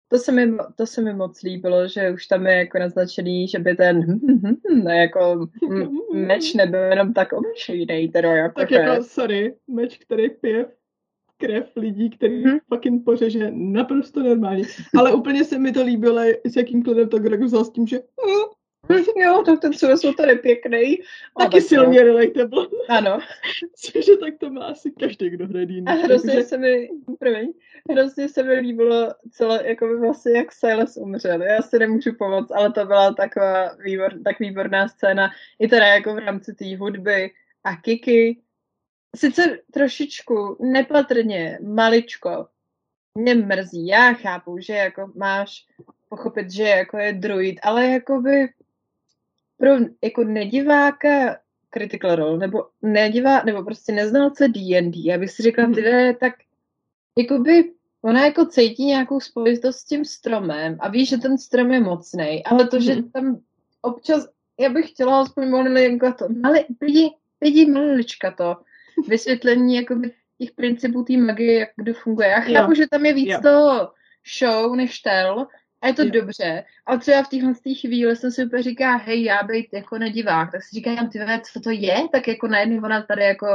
To 0.07 0.17
se, 0.17 0.31
mi, 0.31 0.57
to 0.75 0.85
se 0.85 1.01
mi 1.01 1.13
moc 1.13 1.41
líbilo, 1.41 1.87
že 1.87 2.11
už 2.11 2.27
tam 2.27 2.47
je 2.47 2.53
jako 2.53 2.79
naznačený, 2.79 3.47
že 3.47 3.59
by 3.59 3.75
ten 3.75 4.01
hm, 4.01 4.19
hm, 4.43 4.55
hm, 4.71 4.87
jako 4.87 5.47
meč 6.13 6.53
nebyl 6.53 6.79
jenom 6.79 7.13
tak 7.13 7.33
obyčejný. 7.33 8.09
Teda 8.09 8.35
jako 8.35 8.59
tak 8.59 8.71
jako, 8.71 9.03
sorry, 9.03 9.55
meč, 9.67 9.97
který 9.97 10.29
pije 10.29 10.65
krev 11.37 11.71
lidí, 11.75 12.09
který 12.09 12.43
hmm. 12.43 12.57
fucking 12.73 13.05
pořeže 13.05 13.51
naprosto 13.51 14.23
normálně. 14.23 14.63
Ale 14.97 15.13
úplně 15.13 15.43
se 15.43 15.59
mi 15.59 15.71
to 15.71 15.83
líbilo, 15.83 16.21
s 16.45 16.55
jakým 16.55 16.83
klidem 16.83 17.09
to 17.09 17.19
Greg 17.19 17.41
vzal 17.41 17.65
s 17.65 17.69
tím, 17.69 17.87
že 17.87 17.99
jo, 19.15 19.43
tak 19.45 19.59
ten 19.59 19.73
jsou 19.73 20.13
tady 20.13 20.35
pěkný. 20.35 20.99
Taky 21.39 21.61
silně 21.61 22.03
relatable. 22.03 22.67
Ano. 22.89 23.19
Cože 23.75 24.17
tak 24.17 24.33
to 24.39 24.49
má 24.49 24.65
asi 24.65 24.91
každý, 24.91 25.29
kdo 25.29 25.47
hraje 25.47 25.67
A 25.85 25.91
hrozně 25.91 26.33
takže... 26.33 26.47
se 26.47 26.57
mi, 26.57 26.89
první, 27.19 27.53
hrozně 27.91 28.29
se 28.29 28.43
mi 28.43 28.53
líbilo 28.53 29.13
celé, 29.31 29.67
jako 29.67 29.87
by 29.87 29.97
vlastně 29.97 30.31
jak 30.31 30.51
Silas 30.51 30.97
umřel. 30.97 31.41
Já 31.41 31.61
si 31.61 31.79
nemůžu 31.79 32.11
pomoct, 32.19 32.51
ale 32.51 32.71
to 32.71 32.85
byla 32.85 33.13
taková 33.13 33.75
výbor, 33.75 34.13
tak 34.23 34.39
výborná 34.39 34.87
scéna. 34.87 35.29
I 35.59 35.67
teda 35.67 35.87
jako 35.87 36.13
v 36.13 36.17
rámci 36.17 36.53
té 36.53 36.77
hudby 36.77 37.31
a 37.63 37.75
Kiki, 37.75 38.41
sice 39.15 39.59
trošičku 39.71 40.57
nepatrně, 40.59 41.59
maličko, 41.61 42.47
mě 43.17 43.35
mrzí. 43.35 43.87
Já 43.87 44.13
chápu, 44.13 44.57
že 44.59 44.73
jako 44.73 45.11
máš 45.15 45.65
pochopit, 46.09 46.51
že 46.51 46.63
jako 46.63 46.97
je 46.97 47.13
druid, 47.13 47.59
ale 47.63 47.87
jako 47.87 48.21
by 48.21 48.47
pro 49.57 49.71
jako 50.03 50.23
nediváka 50.23 51.37
Critical 51.69 52.15
Role, 52.15 52.37
nebo 52.37 52.67
nedivá, 52.81 53.43
nebo 53.43 53.63
prostě 53.63 53.91
neznalce 53.91 54.47
D&D, 54.47 55.03
já 55.05 55.17
bych 55.17 55.31
si 55.31 55.43
řekla, 55.43 55.65
ty 55.75 55.81
hmm. 55.81 56.15
tak 56.15 56.33
jakoby 57.17 57.71
ona 58.01 58.25
jako 58.25 58.45
cítí 58.45 58.85
nějakou 58.85 59.19
spojitost 59.19 59.79
s 59.79 59.85
tím 59.85 60.05
stromem 60.05 60.77
a 60.79 60.89
ví, 60.89 61.05
že 61.05 61.17
ten 61.17 61.37
strom 61.37 61.71
je 61.71 61.79
mocný, 61.79 62.45
ale 62.45 62.67
to, 62.67 62.79
že 62.79 62.93
hmm. 62.93 63.11
tam 63.11 63.39
občas, 63.81 64.27
já 64.59 64.69
bych 64.69 64.89
chtěla 64.89 65.21
aspoň 65.21 65.49
malinko 65.49 66.13
to, 66.13 66.25
mali, 66.41 66.65
lidi, 66.81 67.09
lidi 67.41 67.65
malička 67.65 68.31
to, 68.31 68.57
vysvětlení 69.07 69.75
jakoby 69.75 70.11
těch 70.37 70.51
principů 70.51 71.03
té 71.03 71.17
magie, 71.17 71.59
jak 71.59 71.69
kdo 71.75 71.93
funguje. 71.93 72.27
Já 72.27 72.39
chápu, 72.39 72.71
jo. 72.71 72.75
že 72.75 72.87
tam 72.87 73.05
je 73.05 73.13
víc 73.13 73.29
jo. 73.29 73.39
toho 73.41 73.91
show 74.39 74.75
než 74.75 74.99
tel, 74.99 75.47
a 75.85 75.87
je 75.87 75.93
to 75.93 76.03
jo. 76.03 76.09
dobře. 76.09 76.63
A 76.85 76.97
třeba 76.97 77.23
v 77.23 77.29
téhle 77.29 77.53
chvíli 77.81 78.15
jsem 78.15 78.31
si 78.31 78.45
úplně 78.45 78.63
říká, 78.63 78.95
hej, 78.95 79.23
já 79.23 79.43
být 79.43 79.67
jako 79.73 79.97
nedivák, 79.97 80.51
tak 80.51 80.63
si 80.63 80.75
říkám, 80.75 81.09
ty 81.09 81.19
co 81.53 81.59
to 81.59 81.69
je? 81.69 81.95
Tak 82.11 82.27
jako 82.27 82.47
najednou 82.47 82.77
ona 82.77 83.01
tady 83.01 83.23
jako 83.23 83.47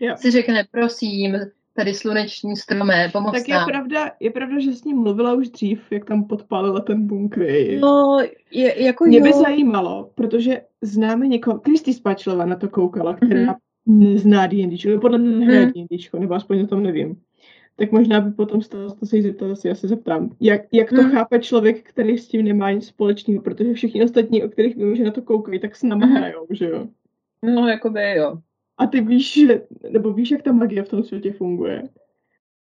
jo. 0.00 0.16
si 0.16 0.30
řekne, 0.30 0.64
prosím, 0.70 1.38
tady 1.76 1.94
sluneční 1.94 2.56
stromé, 2.56 3.08
pomoc 3.12 3.32
Tak 3.32 3.48
je 3.48 3.56
pravda, 3.66 4.10
je 4.20 4.30
pravda, 4.30 4.60
že 4.60 4.72
s 4.72 4.84
ním 4.84 4.96
mluvila 4.96 5.34
už 5.34 5.48
dřív, 5.48 5.80
jak 5.90 6.04
tam 6.04 6.24
podpálila 6.24 6.80
ten 6.80 7.06
bunkr. 7.06 7.46
No, 7.80 8.18
je, 8.50 8.82
jako 8.82 9.04
Mě 9.04 9.18
jo. 9.18 9.24
by 9.24 9.32
zajímalo, 9.32 10.10
protože 10.14 10.60
známe 10.82 11.26
někoho, 11.26 11.58
Kristý 11.58 11.94
Spačlova 11.94 12.46
na 12.46 12.56
to 12.56 12.68
koukala, 12.68 13.14
která 13.14 13.40
mm-hmm 13.40 13.56
zná 14.16 14.46
D&D, 14.46 14.98
podle 14.98 15.18
mě 15.18 15.46
hmm. 15.46 15.72
D&D, 15.72 16.18
nebo 16.18 16.34
aspoň 16.34 16.60
o 16.60 16.66
tom 16.66 16.82
nevím. 16.82 17.16
Tak 17.78 17.92
možná 17.92 18.20
by 18.20 18.30
potom 18.30 18.62
stalo, 18.62 18.94
to 18.94 19.06
se 19.06 19.16
jí 19.16 19.22
zeptat, 19.22 19.50
asi 19.50 19.68
já 19.68 19.74
se 19.74 19.88
zeptám. 19.88 20.36
Jak, 20.40 20.62
jak 20.72 20.90
to 20.90 21.02
hmm. 21.02 21.10
chápe 21.10 21.38
člověk, 21.38 21.88
který 21.88 22.18
s 22.18 22.28
tím 22.28 22.44
nemá 22.44 22.70
nic 22.70 22.86
společného, 22.86 23.42
protože 23.42 23.74
všichni 23.74 24.04
ostatní, 24.04 24.44
o 24.44 24.48
kterých 24.48 24.76
vím, 24.76 24.96
že 24.96 25.04
na 25.04 25.10
to 25.10 25.22
koukají, 25.22 25.60
tak 25.60 25.76
s 25.76 25.82
náma 25.82 26.06
hmm. 26.06 26.16
hrajou, 26.16 26.46
že 26.50 26.70
jo? 26.70 26.86
No, 27.44 27.68
jakoby 27.68 28.14
jo. 28.16 28.38
A 28.78 28.86
ty 28.86 29.00
víš, 29.00 29.34
že, 29.34 29.62
nebo 29.90 30.12
víš, 30.12 30.30
jak 30.30 30.42
ta 30.42 30.52
magie 30.52 30.82
v 30.82 30.88
tom 30.88 31.02
světě 31.02 31.32
funguje. 31.32 31.82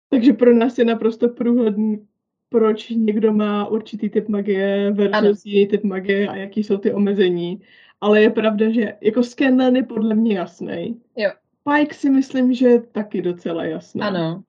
Takže 0.10 0.34
pro 0.34 0.54
nás 0.54 0.78
je 0.78 0.86
naprosto 0.86 1.30
průhledný, 1.30 2.08
proč 2.50 2.90
někdo 2.90 3.34
má 3.34 3.68
určitý 3.68 4.10
typ 4.10 4.28
magie 4.28 4.92
versus 4.92 5.46
jiný 5.46 5.68
typ 5.68 5.84
magie 5.84 6.28
a 6.28 6.36
jaký 6.36 6.64
jsou 6.64 6.78
ty 6.78 6.94
omezení 6.94 7.62
ale 8.02 8.22
je 8.22 8.30
pravda, 8.30 8.72
že 8.72 8.94
jako 9.02 9.24
Scanlan 9.24 9.76
je 9.76 9.84
podle 9.84 10.16
mě 10.16 10.38
jasný. 10.38 11.02
Jo. 11.16 11.32
Pike 11.64 11.96
si 11.96 12.10
myslím, 12.10 12.54
že 12.54 12.68
je 12.68 12.82
taky 12.82 13.22
docela 13.22 13.66
jasný. 13.66 14.02
Ano. 14.02 14.44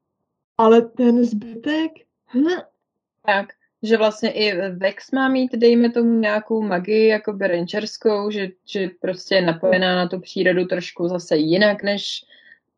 Ale 0.62 0.82
ten 0.82 1.24
zbytek... 1.24 1.92
Hm. 2.34 2.60
Tak, 3.26 3.46
že 3.82 3.96
vlastně 3.96 4.30
i 4.30 4.70
Vex 4.70 5.10
má 5.10 5.28
mít, 5.28 5.52
dejme 5.52 5.90
tomu, 5.90 6.20
nějakou 6.20 6.62
magii, 6.62 7.08
jako 7.08 7.38
rangerskou, 7.40 8.30
že, 8.30 8.48
že 8.64 8.90
prostě 9.00 9.34
je 9.34 9.42
napojená 9.42 9.96
na 9.96 10.08
tu 10.08 10.20
přírodu 10.20 10.64
trošku 10.64 11.08
zase 11.08 11.36
jinak 11.36 11.82
než, 11.82 12.24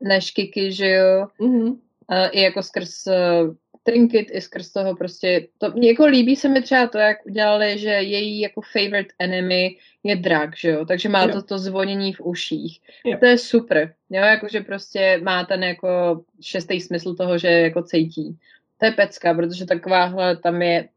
než 0.00 0.30
Kiki, 0.30 0.72
že 0.72 0.90
jo. 0.90 1.26
Mm-hmm. 1.40 1.78
I 2.30 2.42
jako 2.42 2.62
skrz 2.62 3.08
trinket 3.84 4.26
i 4.30 4.40
skrz 4.40 4.72
toho 4.72 4.96
prostě, 4.96 5.48
to, 5.58 5.72
jako 5.82 6.06
líbí 6.06 6.36
se 6.36 6.48
mi 6.48 6.62
třeba 6.62 6.86
to, 6.86 6.98
jak 6.98 7.26
udělali, 7.26 7.78
že 7.78 7.88
její 7.88 8.40
jako 8.40 8.60
favorite 8.60 9.14
enemy 9.18 9.76
je 10.02 10.16
drak, 10.16 10.56
že 10.56 10.70
jo, 10.70 10.84
takže 10.84 11.08
má 11.08 11.22
jo. 11.22 11.32
to, 11.32 11.42
to 11.42 11.58
zvonění 11.58 12.12
v 12.12 12.20
uších. 12.20 12.80
Jo. 13.04 13.18
To 13.20 13.26
je 13.26 13.38
super, 13.38 13.94
jo, 14.10 14.22
jakože 14.22 14.60
prostě 14.60 15.20
má 15.22 15.44
ten 15.44 15.62
jako 15.62 16.22
šestý 16.40 16.80
smysl 16.80 17.14
toho, 17.14 17.38
že 17.38 17.48
jako 17.48 17.82
cítí. 17.82 18.38
To 18.78 18.86
je 18.86 18.92
pecka, 18.92 19.34
protože 19.34 19.66
takováhle 19.66 20.36
tam 20.36 20.62
je 20.62 20.88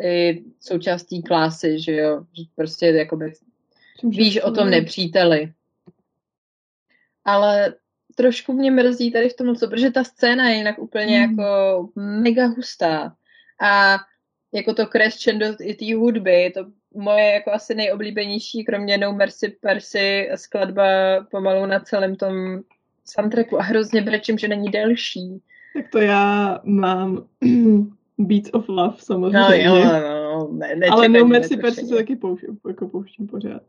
i 0.00 0.42
součástí 0.60 1.22
klásy, 1.22 1.80
že 1.80 1.92
jo, 1.92 2.24
že 2.32 2.42
prostě 2.54 2.86
jakoby 2.86 3.32
víš 4.02 4.40
o 4.40 4.50
tom 4.50 4.70
nepříteli. 4.70 5.52
Ale 7.24 7.74
trošku 8.16 8.52
mě 8.52 8.70
mrzí 8.70 9.12
tady 9.12 9.28
v 9.28 9.36
tom, 9.36 9.56
co, 9.56 9.68
protože 9.68 9.90
ta 9.90 10.04
scéna 10.04 10.48
je 10.48 10.56
jinak 10.56 10.78
úplně 10.78 11.18
mm. 11.18 11.30
jako 11.30 11.88
mega 11.96 12.46
hustá. 12.46 13.14
A 13.62 13.98
jako 14.52 14.74
to 14.74 14.86
crescendo 14.86 15.46
i 15.60 15.74
té 15.74 15.94
hudby, 15.94 16.52
to 16.54 16.66
moje 16.94 17.32
jako 17.32 17.52
asi 17.52 17.74
nejoblíbenější, 17.74 18.64
kromě 18.64 18.98
No 18.98 19.12
Mercy 19.12 19.48
Percy, 19.48 20.30
skladba 20.34 20.84
pomalu 21.30 21.66
na 21.66 21.80
celém 21.80 22.16
tom 22.16 22.60
soundtracku 23.04 23.60
a 23.60 23.62
hrozně 23.62 24.02
brečím, 24.02 24.38
že 24.38 24.48
není 24.48 24.68
delší. 24.68 25.42
Tak 25.74 25.90
to 25.90 25.98
já 25.98 26.60
mám 26.64 27.26
Beats 28.18 28.50
of 28.52 28.68
Love 28.68 28.96
samozřejmě. 28.98 29.38
No, 29.38 29.52
jo, 29.52 29.84
no, 29.84 30.21
ne, 30.52 30.76
ne 30.76 30.86
Ale 30.86 31.08
No 31.08 31.26
Mercy 31.26 31.56
Percy 31.56 31.86
se 31.86 31.94
taky 31.94 32.16
pouštím, 32.16 32.58
jako 32.68 32.88
pouštím 32.88 33.26
pořád. 33.26 33.62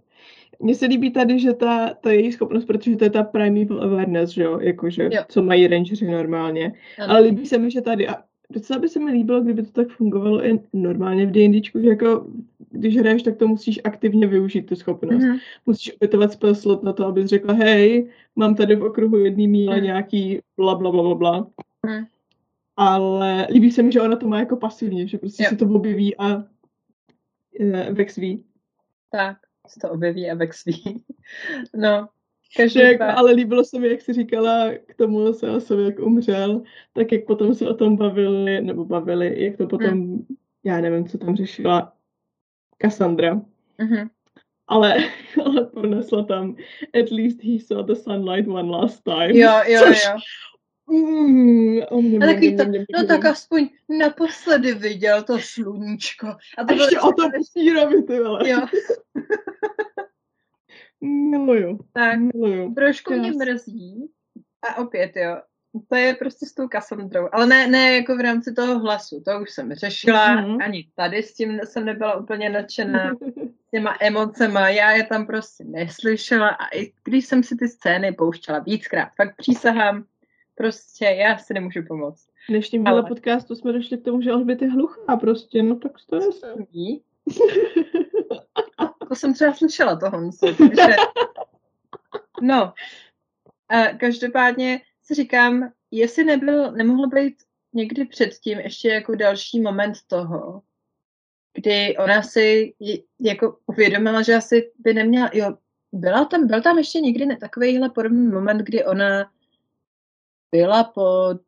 Mně 0.60 0.76
se 0.76 0.86
líbí 0.86 1.12
tady, 1.12 1.40
že 1.40 1.54
ta, 1.54 1.94
ta 1.94 2.12
její 2.12 2.32
schopnost, 2.32 2.66
protože 2.66 2.96
to 2.96 3.04
je 3.04 3.10
ta 3.10 3.24
primeval 3.24 3.84
awareness, 3.84 4.30
že 4.30 4.44
jo, 4.44 4.60
jakože, 4.60 5.04
jo. 5.04 5.24
co 5.30 5.44
mají 5.44 5.68
rangeři 5.68 6.08
normálně. 6.08 6.74
Ano. 7.00 7.14
Ale 7.14 7.20
líbí 7.20 7.46
se 7.46 7.58
mi, 7.58 7.72
že 7.72 7.82
tady, 7.82 8.08
a 8.08 8.16
docela 8.50 8.80
by 8.80 8.90
se 8.90 9.00
mi 9.00 9.12
líbilo, 9.12 9.42
kdyby 9.42 9.64
to 9.64 9.72
tak 9.72 9.88
fungovalo 9.90 10.46
i 10.46 10.60
normálně 10.74 11.26
v 11.26 11.32
D&Dčku, 11.32 11.80
že 11.82 11.88
jako 11.90 12.28
když 12.74 12.98
hraješ, 12.98 13.24
tak 13.24 13.38
to 13.38 13.48
musíš 13.48 13.80
aktivně 13.84 14.28
využít 14.28 14.62
tu 14.62 14.76
schopnost. 14.76 15.24
Mm-hmm. 15.24 15.40
Musíš 15.66 15.96
opětovat 15.96 16.32
spell 16.32 16.56
slot 16.56 16.84
na 16.84 16.94
to, 16.94 17.06
abys 17.06 17.26
řekla, 17.26 17.54
hej, 17.54 18.10
mám 18.36 18.56
tady 18.56 18.76
v 18.76 18.84
okruhu 18.84 19.18
jedný 19.18 19.48
míle 19.48 19.78
mm. 19.78 19.84
nějaký 19.84 20.40
bla 20.58 20.76
bla 20.76 20.92
bla 20.92 21.04
bla 21.04 21.16
bla. 21.16 21.48
Mm. 21.86 22.06
Ale 22.78 23.48
líbí 23.52 23.72
se 23.72 23.84
mi, 23.84 23.92
že 23.92 24.02
ona 24.02 24.16
to 24.16 24.28
má 24.28 24.40
jako 24.40 24.56
pasivně, 24.56 25.08
že 25.08 25.18
prostě 25.18 25.44
jo. 25.44 25.50
se 25.50 25.56
to 25.56 25.66
objeví 25.66 26.18
a 26.18 26.44
Vex 27.92 28.16
ví. 28.16 28.46
Tak, 29.12 29.38
se 29.68 29.80
to 29.80 29.92
objeví 29.92 30.30
a 30.30 30.36
Vex 30.36 30.66
ví. 30.66 31.04
no, 31.76 32.08
Každopád... 32.58 32.92
Jako, 32.92 33.04
ale 33.04 33.32
líbilo 33.32 33.64
se 33.64 33.80
mi, 33.80 33.90
jak 33.90 34.02
jsi 34.02 34.14
říkala 34.14 34.72
k 34.88 34.96
tomu 34.96 35.34
se 35.34 35.52
osobi, 35.52 35.84
jak 35.84 36.00
umřel, 36.00 36.64
tak 36.94 37.12
jak 37.12 37.26
potom 37.26 37.56
se 37.56 37.70
o 37.70 37.74
tom 37.74 37.98
bavili, 37.98 38.62
nebo 38.62 38.86
bavili, 38.86 39.44
jak 39.44 39.58
to 39.58 39.68
potom, 39.68 39.90
hmm. 39.90 40.26
já 40.64 40.82
nevím, 40.82 41.08
co 41.08 41.18
tam 41.18 41.36
řešila 41.36 41.94
Cassandra. 42.82 43.42
Mm-hmm. 43.80 44.10
Ale, 44.68 44.96
ale 45.46 45.66
pronesla 45.66 46.24
tam 46.24 46.56
at 47.02 47.12
least 47.12 47.44
he 47.44 47.60
saw 47.60 47.86
the 47.86 47.96
sunlight 47.96 48.48
one 48.48 48.72
last 48.72 49.04
time. 49.04 49.32
Jo, 49.32 49.52
jo, 49.68 49.80
což, 49.80 50.06
jo. 50.06 50.18
Mm, 50.88 51.82
a 52.24 52.26
takový 52.26 52.58
to, 52.58 52.64
no 52.66 53.08
tak 53.08 53.26
aspoň 53.26 53.70
naposledy 53.90 54.74
viděl 54.74 55.24
to 55.24 55.40
sluníčko. 55.40 56.28
A 56.58 56.64
to 56.64 56.74
ještě 56.74 57.00
o 57.00 57.12
tom 57.12 57.32
štírovi, 57.50 58.04
ty 58.04 58.20
vole. 58.20 58.50
Jo. 58.50 58.60
Miluju. 61.02 61.80
Tak, 61.94 62.20
Miluju. 62.20 62.74
trošku 62.74 63.14
mě 63.14 63.32
mrzí. 63.32 64.10
A 64.62 64.78
opět, 64.78 65.12
jo, 65.16 65.42
to 65.90 65.96
je 65.96 66.14
prostě 66.14 66.46
s 66.46 66.54
tou 66.54 66.68
Cassandrou. 66.68 67.30
Ale 67.32 67.46
ne, 67.46 67.68
ne 67.68 67.96
jako 67.96 68.16
v 68.16 68.20
rámci 68.20 68.54
toho 68.54 68.80
hlasu, 68.80 69.22
to 69.26 69.42
už 69.42 69.50
jsem 69.52 69.74
řešila, 69.74 70.36
mm-hmm. 70.36 70.64
ani 70.64 70.90
tady 70.96 71.24
s 71.24 71.34
tím 71.34 71.60
jsem 71.64 71.86
nebyla 71.86 72.16
úplně 72.16 72.50
nadšená, 72.50 73.14
s 73.68 73.72
těma 73.72 73.98
emocema, 74.02 74.70
já 74.70 74.92
je 74.92 75.04
tam 75.04 75.26
prostě 75.28 75.64
neslyšela 75.64 76.50
a 76.50 76.76
i 76.76 76.92
když 77.04 77.26
jsem 77.26 77.44
si 77.44 77.56
ty 77.56 77.68
scény 77.68 78.12
pouštěla 78.12 78.60
víckrát, 78.60 79.10
fakt 79.16 79.36
přísahám, 79.38 80.06
prostě 80.56 81.06
já 81.06 81.38
si 81.38 81.54
nemůžu 81.54 81.84
pomoct. 81.88 82.26
V 82.26 82.50
dnešním 82.50 82.88
Ale... 82.88 83.04
podcastu 83.04 83.56
jsme 83.56 83.74
došli 83.74 83.98
k 83.98 84.04
tomu, 84.04 84.22
že 84.22 84.32
Alžbět 84.32 84.62
je 84.62 84.72
hluchá 84.72 85.18
prostě, 85.18 85.64
no 85.64 85.76
tak 85.76 85.92
to 86.10 86.16
je 86.16 86.22
to 89.08 89.16
jsem 89.16 89.34
třeba 89.34 89.54
slyšela 89.54 89.96
to 89.96 90.10
Honzo, 90.10 90.56
takže... 90.58 90.96
No, 92.42 92.74
a 93.70 93.88
každopádně 93.88 94.82
si 95.04 95.14
říkám, 95.14 95.72
jestli 95.92 96.24
nebyl, 96.24 96.72
nemohl 96.72 97.08
být 97.08 97.36
někdy 97.74 98.06
předtím 98.06 98.60
ještě 98.60 98.90
jako 98.90 99.16
další 99.16 99.62
moment 99.62 99.98
toho, 100.08 100.62
kdy 101.54 101.98
ona 101.98 102.22
si 102.22 102.74
jako 103.20 103.58
uvědomila, 103.66 104.22
že 104.22 104.36
asi 104.36 104.72
by 104.80 104.94
neměla, 104.94 105.30
jo, 105.34 105.58
byla 105.92 106.26
tam, 106.26 106.48
byl 106.48 106.62
tam 106.62 106.78
ještě 106.78 107.00
někdy 107.00 107.26
ne, 107.26 107.38
takovýhle 107.38 107.90
podobný 107.90 108.28
moment, 108.28 108.58
kdy 108.58 108.86
ona 108.86 109.32
byla 110.54 110.84
pod 110.84 111.42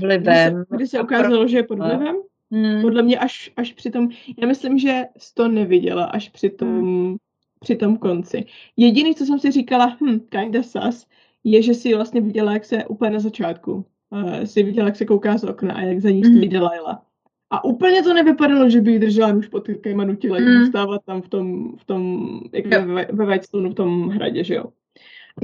vlivem. 0.00 0.64
Kdy 0.68 0.86
se, 0.86 0.96
se 0.96 1.02
ukázalo, 1.02 1.48
že 1.48 1.56
je 1.56 1.62
pod 1.62 1.78
vlivem? 1.78 2.16
Hmm. 2.52 2.82
Podle 2.82 3.02
mě 3.02 3.18
až, 3.18 3.52
až 3.56 3.72
při 3.72 3.90
tom, 3.90 4.08
já 4.38 4.46
myslím, 4.46 4.78
že 4.78 5.02
jsi 5.18 5.34
to 5.34 5.48
neviděla 5.48 6.04
až 6.04 6.28
při 6.28 6.50
tom, 6.50 6.68
hmm. 6.68 7.16
při 7.60 7.76
tom 7.76 7.96
konci. 7.96 8.44
Jediný, 8.76 9.14
co 9.14 9.24
jsem 9.26 9.38
si 9.38 9.50
říkala, 9.50 9.96
hm, 10.00 10.20
kinda 10.28 10.62
sus, 10.62 11.06
je, 11.44 11.62
že 11.62 11.74
si 11.74 11.94
vlastně 11.94 12.20
viděla, 12.20 12.52
jak 12.52 12.64
se 12.64 12.84
úplně 12.84 13.10
na 13.10 13.18
začátku, 13.18 13.84
uh, 14.10 14.44
si 14.44 14.62
viděla, 14.62 14.86
jak 14.86 14.96
se 14.96 15.04
kouká 15.04 15.38
z 15.38 15.44
okna 15.44 15.74
a 15.74 15.80
jak 15.80 16.00
za 16.00 16.10
ní 16.10 16.24
stojí 16.24 16.44
mm. 16.44 16.48
Delilah. 16.48 17.02
A 17.50 17.64
úplně 17.64 18.02
to 18.02 18.14
nevypadalo, 18.14 18.70
že 18.70 18.80
by 18.80 18.92
jí 18.92 18.98
držela 18.98 19.34
už 19.34 19.48
pod 19.48 19.64
krkem 19.64 19.96
nutila 19.96 20.38
mm. 20.38 20.66
stávat 20.66 21.00
tam 21.04 21.22
v 21.22 21.28
tom, 21.28 21.76
v 21.76 21.84
tom 21.84 22.40
jak 22.52 22.66
ve, 22.66 23.06
ve 23.12 23.26
Whitestone, 23.26 23.68
v 23.68 23.74
tom 23.74 24.08
hradě, 24.08 24.44
že 24.44 24.54
jo. 24.54 24.64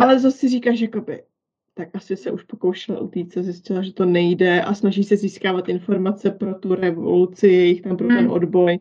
Ale 0.00 0.18
zase 0.18 0.38
si 0.38 0.48
říkáš, 0.48 0.81
jakoby, 0.81 1.22
tak 1.80 1.88
asi 1.94 2.16
se 2.16 2.30
už 2.30 2.42
pokoušela 2.42 3.00
utíct 3.00 3.36
a 3.36 3.42
zjistila, 3.42 3.82
že 3.82 3.92
to 3.92 4.04
nejde 4.04 4.62
a 4.62 4.74
snaží 4.74 5.04
se 5.04 5.16
získávat 5.16 5.68
informace 5.68 6.30
pro 6.30 6.54
tu 6.54 6.74
revoluci, 6.74 7.48
jejich 7.48 7.82
tam 7.82 7.96
pro 7.96 8.08
ten 8.08 8.18
hmm. 8.18 8.30
odboj. 8.30 8.78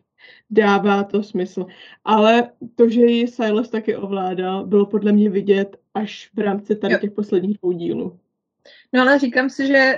Dává 0.50 1.04
to 1.04 1.22
smysl. 1.22 1.66
Ale 2.04 2.50
to, 2.74 2.88
že 2.88 3.00
ji 3.00 3.26
Silas 3.26 3.68
taky 3.68 3.96
ovládal, 3.96 4.66
bylo 4.66 4.86
podle 4.86 5.12
mě 5.12 5.30
vidět 5.30 5.76
až 5.94 6.30
v 6.34 6.38
rámci 6.38 6.76
tady 6.76 6.98
těch 7.00 7.10
posledních 7.10 7.58
dvou 7.58 7.72
dílů. 7.72 8.18
No 8.92 9.02
ale 9.02 9.18
říkám 9.18 9.50
si, 9.50 9.66
že, 9.66 9.94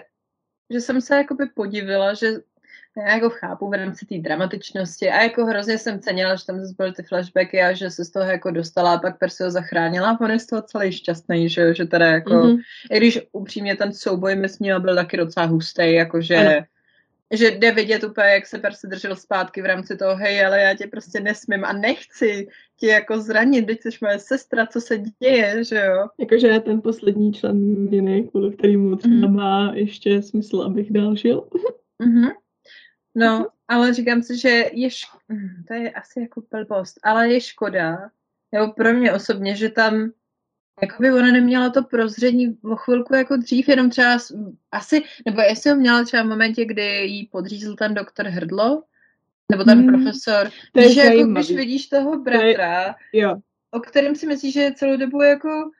že 0.70 0.80
jsem 0.80 1.00
se 1.00 1.14
jakoby 1.16 1.46
podivila, 1.54 2.14
že 2.14 2.26
já 2.96 3.14
jako 3.14 3.30
chápu 3.30 3.68
v 3.68 3.72
rámci 3.72 4.06
té 4.06 4.18
dramatičnosti 4.18 5.10
a 5.10 5.22
jako 5.22 5.46
hrozně 5.46 5.78
jsem 5.78 6.00
cenila, 6.00 6.36
že 6.36 6.46
tam 6.46 6.60
zase 6.60 6.74
byly 6.78 6.92
ty 6.92 7.02
flashbacky 7.02 7.62
a 7.62 7.72
že 7.72 7.90
se 7.90 8.04
z 8.04 8.10
toho 8.10 8.30
jako 8.30 8.50
dostala 8.50 8.94
a 8.94 8.98
pak 8.98 9.18
Percy 9.18 9.44
ho 9.44 9.50
zachránila 9.50 10.10
a 10.10 10.20
on 10.20 10.30
je 10.30 10.38
z 10.38 10.46
toho 10.46 10.62
celý 10.62 10.92
šťastný, 10.92 11.48
že, 11.48 11.74
že 11.74 11.84
teda 11.84 12.06
jako, 12.06 12.30
mm-hmm. 12.30 12.58
i 12.90 12.96
když 12.96 13.20
upřímně 13.32 13.76
ten 13.76 13.92
souboj 13.92 14.36
mezi 14.36 14.56
nimi 14.60 14.80
byl 14.80 14.94
taky 14.94 15.16
docela 15.16 15.46
hustý, 15.46 15.92
jakože 15.92 16.36
ano. 16.36 16.66
že 17.32 17.50
jde 17.50 17.72
vidět 17.72 18.04
úplně, 18.04 18.26
jak 18.26 18.46
se 18.46 18.58
Percy 18.58 18.86
držel 18.86 19.16
zpátky 19.16 19.62
v 19.62 19.66
rámci 19.66 19.96
toho, 19.96 20.16
hej, 20.16 20.44
ale 20.44 20.60
já 20.60 20.74
tě 20.74 20.86
prostě 20.86 21.20
nesmím 21.20 21.64
a 21.64 21.72
nechci 21.72 22.48
tě 22.80 22.86
jako 22.86 23.20
zranit, 23.20 23.66
teď 23.66 23.82
jsi 23.82 23.90
moje 24.02 24.18
sestra, 24.18 24.66
co 24.66 24.80
se 24.80 24.98
děje, 24.98 25.64
že 25.64 25.76
jo. 25.76 26.08
Jakože 26.20 26.60
ten 26.60 26.80
poslední 26.80 27.32
člen 27.32 27.84
rodiny, 27.84 28.28
kvůli 28.30 28.56
kterýmu 28.56 28.96
třeba 28.96 29.14
mm-hmm. 29.14 29.34
má 29.34 29.72
ještě 29.74 30.22
smysl, 30.22 30.62
abych 30.62 30.92
dál 30.92 31.16
žil. 31.16 31.48
mm-hmm. 32.04 32.30
No, 33.14 33.46
ale 33.68 33.94
říkám 33.94 34.22
si, 34.22 34.38
že 34.38 34.48
je 34.72 34.88
šk- 34.88 35.18
hm, 35.32 35.64
to 35.68 35.74
je 35.74 35.90
asi 35.90 36.20
jako 36.20 36.42
blbost, 36.50 37.00
ale 37.02 37.32
je 37.32 37.40
škoda, 37.40 38.10
nebo 38.52 38.72
pro 38.72 38.92
mě 38.92 39.12
osobně, 39.12 39.56
že 39.56 39.68
tam 39.68 40.12
jakoby 40.82 41.12
ona 41.12 41.32
neměla 41.32 41.70
to 41.70 41.82
prozření 41.82 42.58
o 42.64 42.76
chvilku 42.76 43.14
jako 43.14 43.36
dřív, 43.36 43.68
jenom 43.68 43.90
třeba 43.90 44.18
asi, 44.72 45.02
nebo 45.26 45.40
jestli 45.40 45.70
ho 45.70 45.76
měla 45.76 46.04
třeba 46.04 46.22
v 46.22 46.26
momentě, 46.26 46.64
kdy 46.64 47.06
jí 47.06 47.26
podřízl 47.26 47.76
ten 47.76 47.94
doktor 47.94 48.26
Hrdlo, 48.26 48.82
nebo 49.50 49.64
ten 49.64 49.78
hmm, 49.78 49.88
profesor, 49.88 50.50
to 50.72 50.80
je 50.80 50.94
že 50.94 51.00
jako 51.00 51.24
když 51.24 51.50
vidíš 51.50 51.86
toho 51.86 52.18
bratra, 52.18 52.96
je, 53.12 53.20
jo. 53.20 53.36
o 53.70 53.80
kterém 53.80 54.16
si 54.16 54.26
myslíš, 54.26 54.54
že 54.54 54.60
je 54.60 54.74
celou 54.74 54.96
dobu 54.96 55.22
jako 55.22 55.70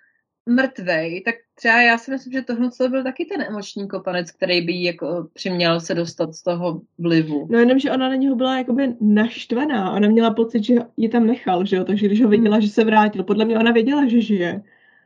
mrtvej, 0.46 1.22
tak 1.22 1.34
třeba 1.62 1.82
já 1.82 1.98
si 1.98 2.10
myslím, 2.10 2.32
že 2.32 2.42
tohle 2.42 2.70
byl 2.88 3.02
taky 3.02 3.24
ten 3.24 3.42
emoční 3.42 3.88
kopanec, 3.88 4.30
který 4.30 4.60
by 4.60 4.72
jí 4.72 4.84
jako 4.84 5.28
přiměl 5.32 5.80
se 5.80 5.94
dostat 5.94 6.34
z 6.34 6.42
toho 6.42 6.80
vlivu. 6.98 7.48
No 7.50 7.58
jenom, 7.58 7.78
že 7.78 7.90
ona 7.90 8.08
na 8.08 8.14
něho 8.14 8.36
byla 8.36 8.58
jakoby 8.58 8.94
naštvaná, 9.00 9.92
ona 9.92 10.08
měla 10.08 10.34
pocit, 10.34 10.64
že 10.64 10.74
ji 10.96 11.08
tam 11.08 11.26
nechal, 11.26 11.64
že 11.64 11.76
jo, 11.76 11.84
takže 11.84 12.06
když 12.06 12.22
ho 12.22 12.28
viděla, 12.28 12.60
že 12.60 12.68
se 12.68 12.84
vrátil, 12.84 13.24
podle 13.24 13.44
mě 13.44 13.58
ona 13.58 13.72
věděla, 13.72 14.08
že 14.08 14.20
žije, 14.20 14.62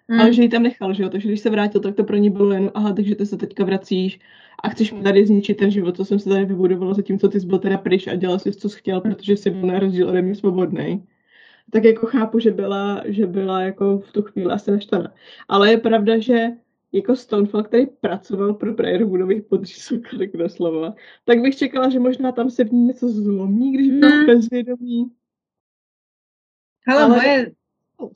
mm. 0.08 0.20
ale 0.20 0.32
že 0.32 0.42
ji 0.42 0.48
tam 0.48 0.62
nechal, 0.62 0.94
že 0.94 1.02
jo, 1.02 1.08
takže 1.08 1.28
když 1.28 1.40
se 1.40 1.50
vrátil, 1.50 1.80
tak 1.80 1.94
to 1.94 2.04
pro 2.04 2.16
ní 2.16 2.30
bylo 2.30 2.52
jen, 2.52 2.70
aha, 2.74 2.92
takže 2.92 3.14
ty 3.14 3.26
se 3.26 3.36
teďka 3.36 3.64
vracíš 3.64 4.18
a 4.62 4.68
chceš 4.68 4.92
mi 4.92 5.02
tady 5.02 5.26
zničit 5.26 5.56
ten 5.56 5.70
život, 5.70 5.96
co 5.96 6.04
jsem 6.04 6.18
se 6.18 6.28
tady 6.28 6.44
vybudovala, 6.44 6.94
zatímco 6.94 7.28
ty 7.28 7.40
jsi 7.40 7.46
byl 7.46 7.58
teda 7.58 7.78
pryč 7.78 8.06
a 8.06 8.14
dělal 8.14 8.38
si, 8.38 8.52
co 8.52 8.68
jsi 8.68 8.78
chtěl, 8.78 9.00
protože 9.00 9.36
jsi 9.36 9.50
byl 9.50 9.68
na 9.68 9.78
rozdíl 9.78 10.08
ode 10.08 10.22
mě 10.22 10.34
svobodný 10.34 11.04
tak 11.70 11.84
jako 11.84 12.06
chápu, 12.06 12.38
že 12.38 12.50
byla, 12.50 13.02
že 13.04 13.26
byla 13.26 13.60
jako 13.60 13.98
v 13.98 14.12
tu 14.12 14.22
chvíli 14.22 14.52
asi 14.52 14.70
naštvaná. 14.70 15.14
Ale 15.48 15.70
je 15.70 15.78
pravda, 15.78 16.18
že 16.18 16.46
jako 16.92 17.16
Stonefall, 17.16 17.62
který 17.62 17.86
pracoval 17.86 18.54
pro 18.54 18.72
Briarwoodových 18.72 19.42
podřízků, 19.42 20.18
tak 20.18 20.50
slova, 20.50 20.94
tak 21.24 21.40
bych 21.40 21.56
čekala, 21.56 21.88
že 21.88 21.98
možná 21.98 22.32
tam 22.32 22.50
se 22.50 22.64
v 22.64 22.72
ní 22.72 22.82
něco 22.84 23.08
zlomí, 23.08 23.72
když 23.72 23.90
byl 23.90 24.10
hmm. 24.10 24.26
bezvědomí. 24.26 25.12
Hele, 26.88 27.02
Ale... 27.02 27.16
moje 27.16 27.52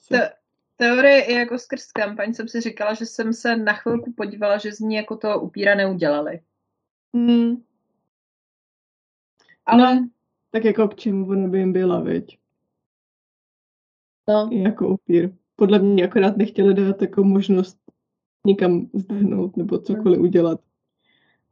te- 0.08 0.32
teorie 0.76 1.22
i 1.24 1.32
jako 1.32 1.58
skrz 1.58 1.92
kampaň 1.92 2.34
jsem 2.34 2.48
si 2.48 2.60
říkala, 2.60 2.94
že 2.94 3.06
jsem 3.06 3.32
se 3.32 3.56
na 3.56 3.72
chvilku 3.72 4.12
podívala, 4.12 4.58
že 4.58 4.72
z 4.72 4.80
ní 4.80 4.94
jako 4.94 5.16
to 5.16 5.40
upíra 5.40 5.74
neudělali. 5.74 6.40
Hmm. 7.14 7.62
Ale... 9.66 9.94
No, 9.94 10.08
tak 10.50 10.64
jako 10.64 10.88
k 10.88 10.94
čemu 10.94 11.28
ono 11.28 11.48
by 11.48 11.58
jim 11.58 11.72
byla, 11.72 12.00
viď? 12.00 12.39
No. 14.31 14.49
Jako 14.53 14.88
upír. 14.88 15.31
Podle 15.57 15.79
mě 15.79 16.05
akorát 16.05 16.37
nechtěli 16.37 16.74
dát 16.74 17.03
jako 17.03 17.24
možnost 17.24 17.78
nikam 18.47 18.87
zdehnout 18.95 19.57
nebo 19.57 19.78
cokoliv 19.78 20.20
udělat. 20.20 20.61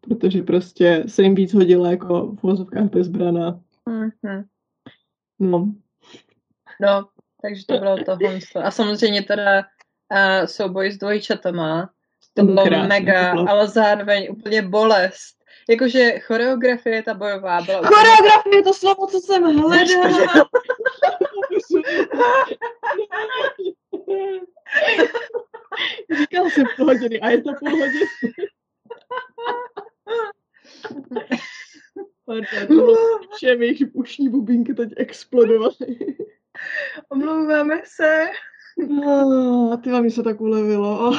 Protože 0.01 0.43
prostě 0.43 1.05
se 1.07 1.23
jim 1.23 1.35
víc 1.35 1.55
hodila 1.55 1.91
jako 1.91 2.27
v 2.27 2.43
vozovkách 2.43 2.91
bezbraná. 2.91 3.61
Mm-hmm. 3.87 4.45
No. 5.39 5.73
No, 6.81 7.09
takže 7.43 7.67
to 7.67 7.79
bylo 7.79 7.97
to 7.97 8.17
honstvo. 8.27 8.65
A 8.65 8.71
samozřejmě 8.71 9.23
teda 9.23 9.59
uh, 9.61 10.47
souboj 10.47 10.91
s 10.93 10.99
dvojčatama. 10.99 11.91
To 12.35 12.45
bylo 12.45 12.65
krásný, 12.65 12.89
mega, 12.89 13.31
to 13.31 13.35
bylo... 13.35 13.51
ale 13.51 13.69
zároveň 13.69 14.29
úplně 14.31 14.63
bolest. 14.63 15.39
Jakože 15.69 16.19
choreografie 16.19 17.03
ta 17.03 17.15
bojová 17.15 17.63
byla... 17.63 17.83
Choreografie 17.83 18.57
je 18.57 18.63
to 18.63 18.75
slovo, 18.75 19.07
co 19.07 19.21
jsem 19.21 19.43
hledala. 19.43 20.49
Říkal 26.19 26.51
jsem 26.51 26.67
půl 26.77 26.87
hodiny 26.87 27.21
a 27.21 27.31
je 27.31 27.43
to 27.43 27.51
půl 27.59 27.71
hodiny. 27.71 28.07
Pardon, 32.27 32.97
všem 33.37 33.63
jejich 33.63 33.83
ušní 33.93 34.29
bubínky 34.29 34.75
teď 34.75 34.93
explodovaly. 34.97 36.17
Omlouváme 37.09 37.83
se. 37.85 38.27
No, 38.87 39.81
ty 39.85 39.91
vám 39.91 40.11
se 40.11 40.23
tak 40.23 40.41
ulevilo. 40.41 41.13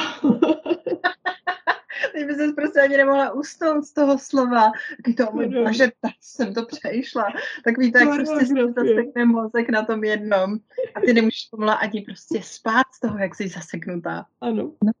Teď 2.12 2.26
by 2.26 2.34
se 2.34 2.52
prostě 2.56 2.80
ani 2.80 2.96
nemohla 2.96 3.32
usnout 3.32 3.84
z 3.84 3.92
toho 3.92 4.18
slova. 4.18 4.72
Taky 4.96 5.14
to, 5.14 5.26
můj 5.32 5.46
bože, 5.46 5.88
tak 6.00 6.12
jsem 6.20 6.54
to 6.54 6.66
přešla. 6.66 7.26
Tak 7.64 7.78
víte, 7.78 7.98
jak 7.98 8.14
prostě 8.14 8.46
si 8.46 8.54
zasekne 8.74 9.24
mozek 9.24 9.70
na 9.70 9.84
tom 9.84 10.04
jednom. 10.04 10.58
A 10.94 11.00
ty 11.00 11.12
nemůžeš 11.12 11.48
pomalu 11.50 11.78
ani 11.80 12.00
prostě 12.00 12.40
spát 12.42 12.86
z 12.92 13.00
toho, 13.00 13.18
jak 13.18 13.34
jsi 13.34 13.48
zaseknutá. 13.48 14.26
Ano. 14.40 14.72
No. 14.84 14.92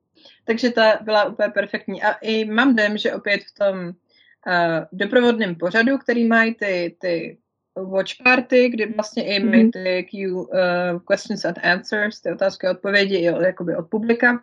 Takže 0.44 0.70
ta 0.70 0.98
byla 1.00 1.24
úplně 1.24 1.48
perfektní. 1.48 2.02
A 2.02 2.12
i 2.12 2.44
mám 2.44 2.76
dojem, 2.76 2.98
že 2.98 3.14
opět 3.14 3.40
v 3.40 3.54
tom 3.58 3.78
uh, 3.88 4.84
doprovodném 4.92 5.54
pořadu, 5.54 5.98
který 5.98 6.26
mají 6.26 6.54
ty, 6.54 6.96
ty 7.00 7.38
watch 7.84 8.22
party, 8.24 8.68
kdy 8.68 8.86
vlastně 8.86 9.24
i 9.24 9.44
mají 9.44 9.62
mhm. 9.62 9.70
ty 9.70 10.02
Q, 10.10 10.32
uh, 10.34 10.46
questions 11.08 11.44
and 11.44 11.58
answers, 11.62 12.20
ty 12.20 12.32
otázky 12.32 12.66
a 12.66 12.70
odpovědi 12.70 13.16
i 13.16 13.30
od, 13.30 13.42
jakoby 13.42 13.76
od 13.76 13.88
publika, 13.88 14.42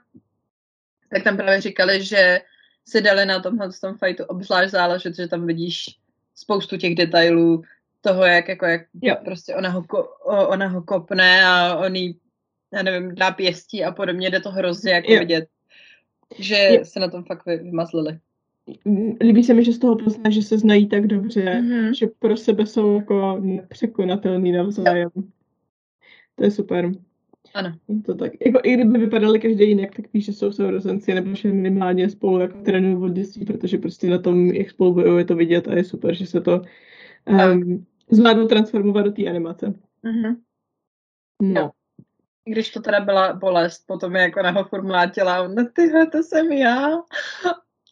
tak 1.10 1.24
tam 1.24 1.38
právě 1.38 1.62
říkali, 1.62 2.04
že 2.04 2.42
si 2.88 3.02
dali 3.02 3.26
na 3.26 3.40
tomhle 3.40 3.70
tom 3.82 3.98
fightu 3.98 4.24
obzvlášť 4.24 4.72
záležet, 4.72 5.16
že 5.16 5.28
tam 5.28 5.48
vidíš 5.48 5.86
spoustu 6.36 6.78
těch 6.78 6.96
detailů 6.96 7.64
toho, 8.02 8.26
jak, 8.26 8.48
jako, 8.48 8.66
jak 8.66 8.82
jo. 9.02 9.16
prostě 9.26 9.56
ona 9.56 9.70
ho, 9.70 9.86
ona 10.26 10.68
ho 10.68 10.82
kopne 10.82 11.46
a 11.46 11.76
on 11.76 11.96
jí, 11.96 12.20
já 12.74 12.84
nevím, 12.84 13.16
dá 13.16 13.32
pěstí 13.32 13.84
a 13.84 13.92
podobně, 13.92 14.30
jde 14.30 14.40
to 14.40 14.52
hrozně 14.52 14.94
jako 14.94 15.14
jo. 15.14 15.20
vidět, 15.20 15.50
že 16.40 16.70
jo. 16.72 16.86
se 16.86 17.00
na 17.00 17.10
tom 17.10 17.24
fakt 17.24 17.46
vymazlili. 17.46 18.20
Líbí 19.22 19.44
se 19.44 19.54
mi, 19.54 19.64
že 19.64 19.74
z 19.74 19.80
toho 19.80 19.96
pozná, 19.96 20.30
že 20.30 20.42
se 20.42 20.58
znají 20.58 20.88
tak 20.88 21.08
dobře, 21.08 21.42
mm-hmm. 21.42 21.92
že 21.92 22.08
pro 22.20 22.38
sebe 22.38 22.66
jsou 22.66 22.96
jako 22.96 23.38
nepřekonatelný 23.42 24.52
navzájem. 24.52 25.10
To 26.36 26.44
je 26.44 26.52
super. 26.52 26.92
Ano. 27.54 27.78
To 28.06 28.16
tak. 28.16 28.32
Jako, 28.46 28.60
I 28.64 28.74
kdyby 28.74 29.00
vypadali 29.00 29.40
každý 29.40 29.70
jinak, 29.70 29.96
tak 29.96 30.14
víš, 30.14 30.26
že 30.26 30.34
jsou 30.34 30.52
sourozenci, 30.52 31.14
nebo 31.14 31.36
že 31.36 31.52
minimálně 31.52 32.10
spolu 32.10 32.40
jako 32.40 32.58
trénují 32.62 32.98
od 32.98 33.14
dětství, 33.14 33.46
protože 33.46 33.78
prostě 33.78 34.10
na 34.10 34.18
tom, 34.18 34.46
jak 34.46 34.70
spolu 34.70 34.94
bojují, 34.94 35.18
je 35.18 35.26
to 35.26 35.36
vidět 35.36 35.68
a 35.68 35.74
je 35.74 35.84
super, 35.84 36.14
že 36.14 36.26
se 36.26 36.42
to 36.42 36.62
um, 37.26 37.86
zvládnou 38.12 38.48
transformovat 38.48 39.06
do 39.06 39.12
té 39.12 39.28
animace. 39.28 39.74
Mm-hmm. 40.04 40.36
No. 41.42 41.62
Jo. 41.62 41.72
Když 42.46 42.70
to 42.70 42.82
teda 42.82 43.00
byla 43.00 43.34
bolest, 43.34 43.84
potom 43.88 44.16
je 44.16 44.22
jako 44.22 44.42
naho 44.42 44.64
furt 44.64 44.84
mlátila, 44.84 45.48
no 45.48 45.68
tyhle, 45.74 46.08
to 46.08 46.18
jsem 46.24 46.52
já. 46.52 46.90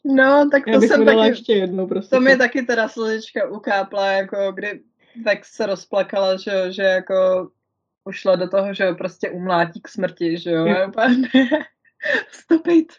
No, 0.06 0.50
tak 0.52 0.64
to 0.64 0.70
já 0.70 0.80
bych 0.80 0.90
jsem 0.90 1.06
taky, 1.06 1.28
ještě 1.28 1.54
jednou, 1.54 1.88
prostě. 1.88 2.16
To 2.16 2.22
mi 2.22 2.38
taky 2.38 2.62
teda 2.62 2.88
slzička 2.88 3.50
ukápla, 3.50 4.12
jako 4.12 4.52
kdy 4.52 4.82
tak 5.24 5.46
se 5.46 5.66
rozplakala, 5.66 6.38
že, 6.38 6.72
že 6.72 6.82
jako 6.84 7.50
ušla 8.06 8.36
do 8.36 8.50
toho, 8.50 8.74
že 8.74 8.94
prostě 8.94 9.30
umlátí 9.30 9.82
k 9.82 9.88
smrti, 9.88 10.38
že 10.38 10.52
jo, 10.52 10.66
úplně 10.88 11.30
stopit. 12.32 12.94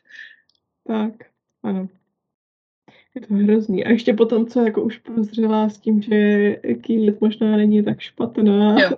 Tak, 0.87 1.13
ano. 1.63 1.89
Je 3.15 3.21
to 3.21 3.35
hrozný. 3.35 3.85
A 3.85 3.91
ještě 3.91 4.15
potom, 4.15 4.47
co 4.47 4.65
jako 4.65 4.83
už 4.83 4.99
prozřela 4.99 5.69
s 5.69 5.79
tím, 5.79 6.03
že 6.03 6.51
Kýlet 6.81 7.21
možná 7.21 7.57
není 7.57 7.85
tak 7.85 8.01
špatná. 8.01 8.83
Jo. 8.83 8.91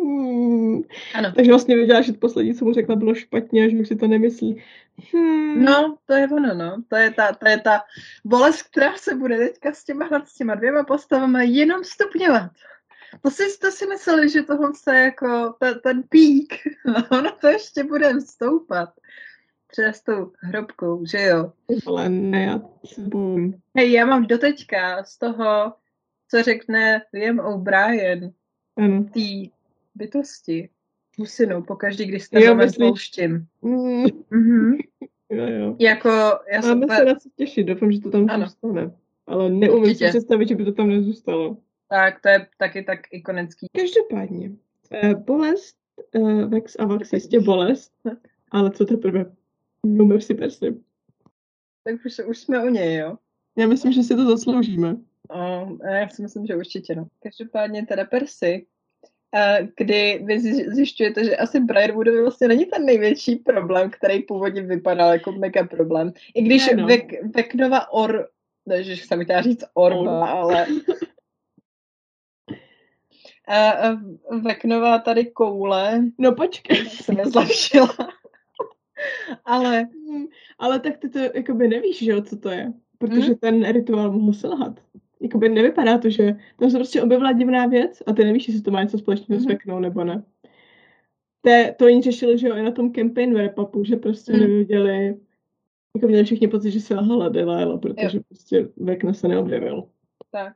Hmm. 0.00 0.82
Ano. 1.14 1.32
Takže 1.32 1.50
vlastně 1.50 1.76
věděla, 1.76 2.00
že 2.00 2.12
poslední, 2.12 2.54
co 2.54 2.64
mu 2.64 2.72
řekla, 2.72 2.96
bylo 2.96 3.14
špatně 3.14 3.64
a 3.64 3.68
že 3.68 3.76
už 3.76 3.88
si 3.88 3.96
to 3.96 4.08
nemyslí. 4.08 4.62
Hmm. 5.12 5.64
No, 5.64 5.96
to 6.06 6.14
je 6.14 6.28
ono, 6.28 6.54
no. 6.54 6.82
To 6.88 6.96
je 6.96 7.10
ta, 7.10 7.32
to 7.32 7.48
je 7.48 7.60
ta 7.60 7.80
bolest, 8.24 8.62
která 8.62 8.96
se 8.96 9.14
bude 9.14 9.38
teďka 9.38 9.72
s 9.72 9.84
těma, 9.84 10.08
s 10.24 10.34
těma 10.34 10.54
dvěma 10.54 10.84
postavami 10.84 11.46
jenom 11.46 11.84
stupňovat. 11.84 12.50
To 13.22 13.30
si, 13.30 13.58
to 13.58 13.70
si 13.70 13.86
mysleli, 13.86 14.28
že 14.28 14.42
tohle 14.42 14.70
je 14.92 15.00
jako 15.00 15.54
ten, 15.58 15.80
ten 15.82 16.02
pík. 16.02 16.54
ono 17.10 17.32
to 17.40 17.48
ještě 17.48 17.84
bude 17.84 18.20
stoupat. 18.20 18.88
Přes 19.66 20.02
tou 20.02 20.32
hrobkou, 20.38 21.06
že 21.06 21.22
jo? 21.22 21.52
Ale 21.86 22.08
ne, 22.08 22.44
já 22.44 22.60
se 22.84 23.02
Hej, 23.76 23.92
já 23.92 24.06
mám 24.06 24.26
doteďka 24.26 25.04
z 25.04 25.18
toho, 25.18 25.72
co 26.28 26.42
řekne 26.42 27.02
Liam 27.12 27.38
O'Brien, 27.38 28.32
ano. 28.76 29.04
tý 29.12 29.50
bytosti, 29.94 30.68
husinu, 31.18 31.62
pokaždý, 31.62 32.04
když 32.04 32.22
jste 32.22 32.44
jo, 32.44 32.56
pouštím. 32.78 33.46
Mm. 33.62 34.04
Mm-hmm. 34.04 34.76
jo, 35.30 35.46
jo. 35.46 35.76
Jako, 35.78 36.08
já 36.52 36.60
Máme 36.60 36.96
se 36.96 37.04
na 37.04 37.14
co 37.14 37.28
těšit, 37.36 37.66
doufám, 37.66 37.92
že 37.92 38.00
to 38.00 38.10
tam 38.10 38.26
ano. 38.30 38.44
zůstane. 38.44 38.92
Ale 39.26 39.50
neumím 39.50 39.94
si 39.94 40.08
představit, 40.08 40.48
že 40.48 40.54
by 40.54 40.64
to 40.64 40.72
tam 40.72 40.88
nezůstalo. 40.88 41.56
Tak, 41.88 42.20
to 42.20 42.28
je 42.28 42.46
taky 42.58 42.82
tak 42.82 43.00
ikonický. 43.10 43.66
Každopádně, 43.72 44.50
eh, 44.92 45.14
bolest, 45.14 45.76
eh, 46.14 46.46
Vex 46.46 46.76
a 46.78 46.84
Vax 46.84 47.12
jistě 47.12 47.40
bolest, 47.40 47.92
ale 48.50 48.70
co 48.70 48.84
teprve? 48.84 49.32
No 49.86 50.04
mercy 50.04 50.34
Percy. 50.34 50.80
Tak 51.84 51.94
už, 52.06 52.18
už 52.26 52.38
jsme 52.38 52.64
u 52.64 52.68
něj, 52.68 52.96
jo? 52.96 53.18
Já 53.56 53.66
myslím, 53.66 53.92
že 53.92 54.02
si 54.02 54.16
to 54.16 54.24
zasloužíme. 54.24 54.96
O, 55.30 55.66
já 55.86 56.08
si 56.08 56.22
myslím, 56.22 56.46
že 56.46 56.56
určitě, 56.56 56.94
no. 56.94 57.06
Každopádně 57.22 57.86
teda 57.86 58.04
Percy, 58.04 58.66
kdy 59.76 60.20
vy 60.24 60.40
zjišťujete, 60.70 61.24
že 61.24 61.36
asi 61.36 61.60
Briarwoodovi 61.60 62.20
vlastně 62.22 62.48
není 62.48 62.66
ten 62.66 62.84
největší 62.84 63.36
problém, 63.36 63.90
který 63.90 64.22
původně 64.22 64.62
vypadal 64.62 65.12
jako 65.12 65.32
mega 65.32 65.64
problém. 65.64 66.12
I 66.34 66.42
když 66.42 66.70
no. 66.76 66.86
Vek, 66.86 67.24
Veknova 67.34 67.92
Or, 67.92 68.28
ne, 68.66 68.82
že 68.82 68.92
jsem 68.92 69.24
chtěla 69.24 69.42
říct 69.42 69.64
Orba, 69.74 70.20
Or. 70.20 70.28
ale 70.28 70.66
Veknová 74.42 74.98
tady 74.98 75.24
koule. 75.24 76.02
No 76.18 76.34
počkej. 76.34 76.86
Se 76.88 77.12
nezlepšila. 77.12 77.96
ale... 79.44 79.88
Ale 80.58 80.80
tak 80.80 80.98
ty 80.98 81.08
to 81.08 81.18
jakoby 81.18 81.68
nevíš, 81.68 81.98
že 81.98 82.10
jo, 82.10 82.22
co 82.22 82.36
to 82.36 82.50
je. 82.50 82.72
Protože 82.98 83.26
hmm? 83.26 83.34
ten 83.34 83.72
rituál 83.72 84.12
mohl 84.12 84.32
selhat. 84.32 84.80
Jakoby 85.22 85.48
nevypadá 85.48 85.98
to, 85.98 86.10
že 86.10 86.36
tam 86.56 86.70
se 86.70 86.78
prostě 86.78 87.02
objevila 87.02 87.32
divná 87.32 87.66
věc 87.66 88.02
a 88.06 88.12
ty 88.12 88.24
nevíš, 88.24 88.48
jestli 88.48 88.62
to 88.62 88.70
má 88.70 88.82
něco 88.82 88.98
společného 88.98 89.40
s 89.40 89.46
Veknou 89.46 89.78
nebo 89.78 90.04
ne. 90.04 90.22
Te, 91.40 91.74
to 91.78 91.84
oni 91.84 92.02
řešili, 92.02 92.38
že 92.38 92.48
jo, 92.48 92.56
i 92.56 92.62
na 92.62 92.70
tom 92.70 92.92
campaign 92.92 93.34
wrap 93.34 93.58
že 93.82 93.96
prostě 93.96 94.32
hmm. 94.32 94.40
nevěděli, 94.40 95.16
jako 95.96 96.08
měli 96.08 96.24
všichni 96.24 96.48
pocit, 96.48 96.70
že 96.70 96.80
se 96.80 96.94
lhala 96.94 97.28
Delilah, 97.28 97.80
protože 97.80 98.16
jo. 98.16 98.22
prostě 98.28 98.68
Vekna 98.76 99.12
se 99.12 99.28
neobjevil. 99.28 99.88
Tak. 100.30 100.52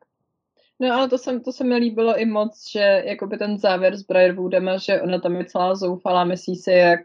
No 0.81 0.93
ale 0.93 1.09
to, 1.09 1.19
se, 1.19 1.41
to 1.41 1.53
se 1.53 1.65
mi 1.65 1.77
líbilo 1.77 2.19
i 2.19 2.25
moc, 2.25 2.71
že 2.71 3.03
jakoby 3.07 3.39
ten 3.39 3.59
závěr 3.59 3.97
s 3.97 4.03
Briarwoodem, 4.03 4.71
že 4.77 5.03
ona 5.03 5.19
tam 5.19 5.37
je 5.37 5.45
celá 5.45 5.75
zoufalá, 5.75 6.25
myslí 6.25 6.57
si, 6.57 6.71
jak 6.71 7.01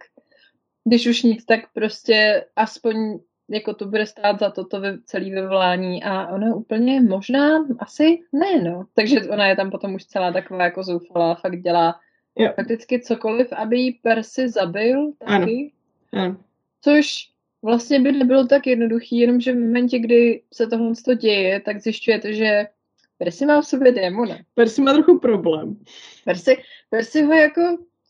když 0.83 1.07
už 1.07 1.23
nic, 1.23 1.45
tak 1.45 1.59
prostě 1.73 2.45
aspoň 2.55 3.19
jako 3.51 3.73
to 3.73 3.85
bude 3.85 4.05
stát 4.05 4.39
za 4.39 4.49
toto 4.49 4.79
ve, 4.81 4.97
celý 5.05 5.31
vyvolání 5.31 6.03
a 6.03 6.27
ona 6.27 6.55
úplně 6.55 7.01
možná 7.01 7.65
asi 7.79 8.19
ne, 8.33 8.63
no. 8.63 8.85
Takže 8.93 9.21
ona 9.29 9.47
je 9.47 9.55
tam 9.55 9.71
potom 9.71 9.95
už 9.95 10.05
celá 10.05 10.31
taková 10.31 10.63
jako 10.63 10.83
zoufalá, 10.83 11.35
fakt 11.35 11.61
dělá 11.61 11.99
jo. 12.35 12.53
fakticky 12.55 12.99
cokoliv, 12.99 13.53
aby 13.53 13.77
jí 13.77 13.91
Percy 13.91 14.49
zabil 14.49 15.11
taky. 15.11 15.71
Ano. 16.13 16.23
ano. 16.23 16.37
Což 16.81 17.31
vlastně 17.61 17.99
by 17.99 18.11
nebylo 18.11 18.47
tak 18.47 18.67
jednoduchý, 18.67 19.17
jenomže 19.17 19.53
v 19.53 19.59
momentě, 19.59 19.99
kdy 19.99 20.41
se 20.53 20.67
tohle 20.67 20.93
děje, 21.17 21.59
tak 21.59 21.81
zjišťujete, 21.81 22.33
že 22.33 22.67
Percy 23.17 23.45
má 23.45 23.61
v 23.61 23.65
sobě 23.65 23.91
démona. 23.91 24.37
Percy 24.55 24.81
má 24.81 24.93
trochu 24.93 25.19
problém. 25.19 25.77
Percy, 26.25 26.57
Percy 26.89 27.23
ho 27.23 27.33
jako 27.33 27.61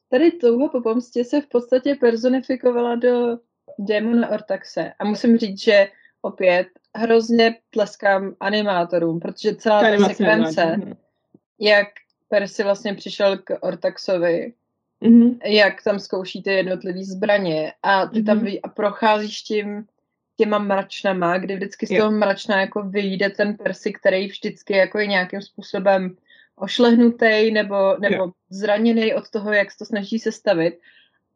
tady 0.10 0.32
touho 0.32 0.70
po 0.70 0.82
pomstě 0.82 1.24
se 1.24 1.42
v 1.42 1.48
podstatě 1.48 1.96
personifikovala 1.96 2.96
do 2.96 3.38
démona 3.80 4.30
Ortaxe. 4.30 4.94
A 5.00 5.06
musím 5.06 5.38
říct, 5.38 5.64
že 5.64 5.88
opět 6.22 6.68
hrozně 6.96 7.56
tleskám 7.70 8.36
animátorům, 8.40 9.20
protože 9.20 9.56
celá 9.56 9.82
ta 9.82 10.08
sekvence, 10.08 10.78
jak 11.60 11.88
Percy 12.30 12.64
vlastně 12.64 12.94
přišel 12.94 13.38
k 13.38 13.58
Ortaxovi, 13.62 14.54
mm-hmm. 15.02 15.38
jak 15.44 15.84
tam 15.84 16.00
zkouší 16.00 16.44
ty 16.44 16.50
jednotlivé 16.50 17.04
zbraně 17.04 17.74
a 17.84 18.06
ty 18.06 18.20
mm-hmm. 18.20 18.26
tam 18.26 18.48
a 18.64 18.68
procházíš 18.68 19.42
tím 19.42 19.86
těma 20.38 20.58
mračnama, 20.58 21.38
kdy 21.38 21.56
vždycky 21.56 21.88
z 21.88 21.98
toho 21.98 22.12
mračna 22.12 22.62
jako 22.62 22.84
vyjde 22.84 23.30
ten 23.30 23.58
Percy, 23.58 23.94
který 23.94 24.28
vždycky 24.28 24.74
jako 24.74 25.00
je 25.00 25.08
nějakým 25.08 25.42
způsobem 25.42 26.16
ošlehnutý 26.56 27.52
nebo, 27.52 27.76
nebo 28.00 28.32
zraněný 28.50 29.14
od 29.14 29.30
toho, 29.30 29.54
jak 29.54 29.72
se 29.72 29.78
to 29.78 29.86
snaží 29.86 30.20
sestavit. 30.20 30.80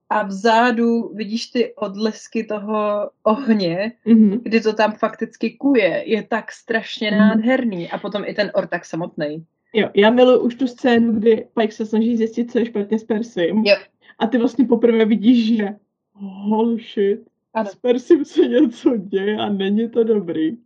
A 0.09 0.23
vzadu 0.23 1.09
vidíš 1.13 1.47
ty 1.47 1.73
odlesky 1.75 2.43
toho 2.43 3.09
ohně, 3.23 3.91
mm-hmm. 4.07 4.39
kdy 4.43 4.61
to 4.61 4.73
tam 4.73 4.93
fakticky 4.93 5.51
kuje, 5.51 6.03
je 6.05 6.23
tak 6.23 6.51
strašně 6.51 7.11
mm-hmm. 7.11 7.17
nádherný 7.17 7.89
a 7.89 7.97
potom 7.97 8.23
i 8.25 8.33
ten 8.33 8.51
ortak 8.53 8.85
samotný. 8.85 9.45
Jo, 9.73 9.89
já 9.95 10.09
miluji 10.09 10.39
už 10.39 10.55
tu 10.55 10.67
scénu, 10.67 11.13
kdy 11.13 11.47
Pike 11.59 11.73
se 11.73 11.85
snaží 11.85 12.17
zjistit, 12.17 12.51
co 12.51 12.59
je 12.59 12.65
špatně 12.65 12.99
s 12.99 13.03
Persim. 13.03 13.63
Jo. 13.65 13.75
A 14.19 14.27
ty 14.27 14.37
vlastně 14.37 14.65
poprvé 14.65 15.05
vidíš, 15.05 15.57
že 15.57 15.75
holy 16.13 16.83
shit, 16.93 17.19
ano. 17.53 17.69
s 17.69 17.75
Persim 17.75 18.25
se 18.25 18.41
něco 18.41 18.97
děje 18.97 19.37
a 19.37 19.49
není 19.49 19.89
to 19.89 20.03
dobrý. 20.03 20.57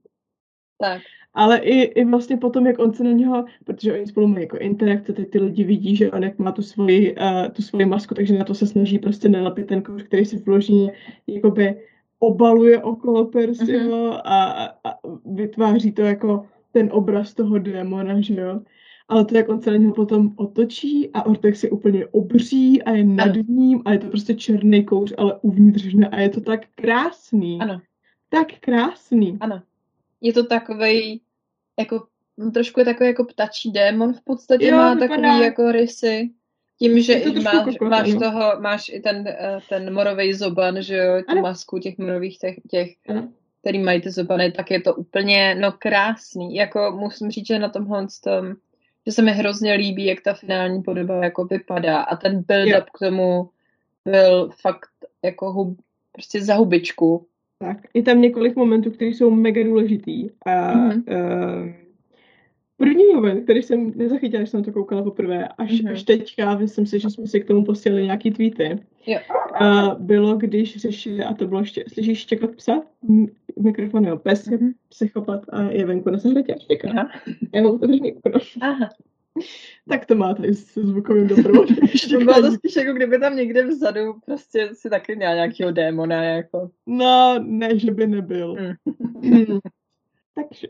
Tak. 0.80 1.02
Ale 1.34 1.58
i, 1.58 1.82
i 1.82 2.06
vlastně 2.06 2.38
potom, 2.38 2.68
jak 2.68 2.80
on 2.80 2.94
se 2.94 3.04
na 3.04 3.12
něho, 3.12 3.46
protože 3.66 3.94
oni 3.94 4.08
spolu 4.08 4.28
mají 4.28 4.44
jako 4.44 4.58
interakce, 4.58 5.14
teď 5.14 5.30
ty 5.30 5.40
lidi 5.40 5.64
vidí, 5.64 5.96
že 5.96 6.12
on 6.12 6.24
jak 6.24 6.40
má 6.40 6.52
tu 6.52 6.62
svoji, 6.62 7.16
uh, 7.16 7.48
tu 7.52 7.62
svoji 7.62 7.86
masku, 7.86 8.16
takže 8.16 8.38
na 8.38 8.46
to 8.46 8.54
se 8.54 8.68
snaží 8.68 9.00
prostě 9.00 9.30
nelepit 9.30 9.68
ten 9.68 9.82
kouř, 9.82 10.04
který 10.04 10.26
si 10.26 10.38
vloží, 10.38 10.92
jakoby 11.28 11.76
obaluje 12.20 12.82
okolo 12.82 13.26
Persiho 13.26 14.12
uh-huh. 14.12 14.22
a, 14.24 14.66
a 14.84 15.00
vytváří 15.26 15.92
to 15.92 16.02
jako 16.02 16.46
ten 16.72 16.90
obraz 16.92 17.34
toho 17.34 17.58
démona, 17.58 18.22
že 18.22 18.36
jo. 18.36 18.62
Ale 19.08 19.26
to, 19.26 19.38
jak 19.38 19.50
on 19.50 19.62
se 19.62 19.72
na 19.72 19.78
něho 19.78 19.94
potom 19.94 20.32
otočí 20.36 21.10
a 21.14 21.26
Ortex 21.26 21.64
je 21.64 21.70
úplně 21.70 22.06
obří 22.06 22.84
a 22.84 22.92
je 22.92 23.04
nad 23.04 23.30
ano. 23.30 23.44
ním 23.48 23.82
a 23.86 23.92
je 23.92 24.00
to 24.00 24.08
prostě 24.08 24.34
černý 24.34 24.86
kouř, 24.86 25.14
ale 25.18 25.40
uvnitř 25.42 25.94
ne 25.94 26.08
a 26.08 26.20
je 26.20 26.30
to 26.30 26.42
tak 26.42 26.60
krásný. 26.76 27.60
Ano. 27.62 27.82
Tak 28.30 28.48
krásný. 28.60 29.38
Ano 29.40 29.62
je 30.22 30.34
to 30.34 30.44
takový 30.44 31.22
jako 31.80 32.08
trošku 32.54 32.80
je 32.80 32.86
takový 32.86 33.10
jako 33.10 33.24
ptačí 33.24 33.72
démon 33.72 34.14
v 34.14 34.22
podstatě, 34.22 34.68
jo, 34.68 34.78
má 34.78 34.94
vypadá. 34.94 35.22
takový 35.22 35.42
jako 35.42 35.72
rysy. 35.72 36.30
Tím, 36.80 37.02
že 37.02 37.14
i 37.14 37.40
máš, 37.40 37.64
kokos, 37.64 37.90
máš 37.90 38.14
toho, 38.14 38.54
máš 38.60 38.90
i 38.90 39.00
ten, 39.00 39.28
eh, 39.28 39.60
ten 39.70 39.94
morový 39.94 40.34
zoban, 40.34 40.82
že 40.82 40.98
jo, 40.98 41.22
tu 41.22 41.32
ano. 41.32 41.42
masku 41.42 41.80
těch 41.80 41.98
morových 41.98 42.38
těch, 42.38 42.56
těch 42.70 42.96
který 43.62 43.80
mají 43.80 44.02
ty 44.02 44.12
zobany, 44.12 44.52
tak 44.52 44.72
je 44.72 44.82
to 44.82 44.96
úplně, 44.96 45.56
no 45.56 45.72
krásný. 45.72 46.56
Jako 46.56 46.92
musím 47.00 47.32
říct, 47.32 47.48
že 47.48 47.60
na 47.60 47.70
tomhle 47.70 48.08
tom, 48.24 48.56
že 49.06 49.12
se 49.12 49.22
mi 49.22 49.32
hrozně 49.32 49.74
líbí, 49.74 50.06
jak 50.06 50.22
ta 50.22 50.34
finální 50.34 50.84
podoba 50.84 51.24
jako 51.24 51.46
vypadá 51.46 52.02
a 52.02 52.16
ten 52.16 52.40
build-up 52.40 52.86
k 52.94 53.00
tomu 53.00 53.50
byl 54.06 54.50
fakt 54.62 54.90
jako 55.24 55.52
hub, 55.52 55.80
prostě 56.12 56.42
za 56.42 56.56
hubičku. 56.56 57.28
Tak, 57.60 57.78
je 57.94 58.04
tam 58.04 58.22
několik 58.22 58.56
momentů, 58.56 58.92
které 58.92 59.12
jsou 59.12 59.32
mega 59.32 59.64
důležitý. 59.64 60.30
A 60.46 60.74
mm-hmm. 60.74 61.04
uh, 61.08 61.72
první 62.78 63.14
moment, 63.14 63.44
který 63.44 63.62
jsem 63.62 63.92
nezachytila, 63.96 64.42
když 64.42 64.50
jsem 64.50 64.64
to 64.64 64.72
koukala 64.72 65.04
poprvé, 65.04 65.48
až, 65.48 65.72
mm-hmm. 65.72 65.92
až 65.92 66.04
teďka, 66.04 66.58
myslím 66.58 66.86
si, 66.86 67.00
že 67.00 67.10
jsme 67.10 67.28
si 67.28 67.40
k 67.40 67.48
tomu 67.48 67.66
posílali 67.66 68.04
nějaký 68.04 68.32
tweety, 68.32 68.80
jo. 69.08 69.20
uh, 69.62 70.00
bylo, 70.00 70.38
když 70.38 70.78
řešili, 70.78 71.24
a 71.24 71.34
to 71.34 71.48
bylo, 71.48 71.60
ještě, 71.60 71.86
slyšíš 71.94 72.20
štěkat 72.20 72.56
psa? 72.56 72.82
Mikrofon, 73.60 74.06
jo, 74.06 74.18
pes 74.18 74.48
mm-hmm. 74.48 74.74
psychopat 74.90 75.42
a 75.50 75.62
je 75.62 75.86
venku 75.86 76.10
na 76.10 76.18
zahradě 76.18 76.54
a 76.54 76.60
štěká. 76.60 77.10
Já 77.54 77.62
mám 77.62 77.76
otevřený 77.76 78.14
okno. 78.14 78.40
Aha 78.62 78.90
tak 79.90 80.06
to 80.06 80.16
máte 80.16 80.54
se 80.54 80.84
zvukovým 80.84 81.28
doprovodem. 81.28 81.78
Bylo 82.26 82.42
to 82.42 82.52
spíš 82.52 82.76
jako 82.76 82.94
kdyby 82.94 83.20
tam 83.20 83.36
někde 83.36 83.68
vzadu 83.68 84.14
prostě 84.26 84.70
si 84.74 84.90
taky 84.90 85.16
měl 85.16 85.36
nějakého 85.36 85.72
démona. 85.72 86.24
Jako. 86.24 86.70
No, 86.86 87.40
ne, 87.44 87.80
že 87.80 87.92
by 87.92 88.08
nebyl. 88.08 88.56
Mm. 89.22 89.60
Takže, 90.36 90.68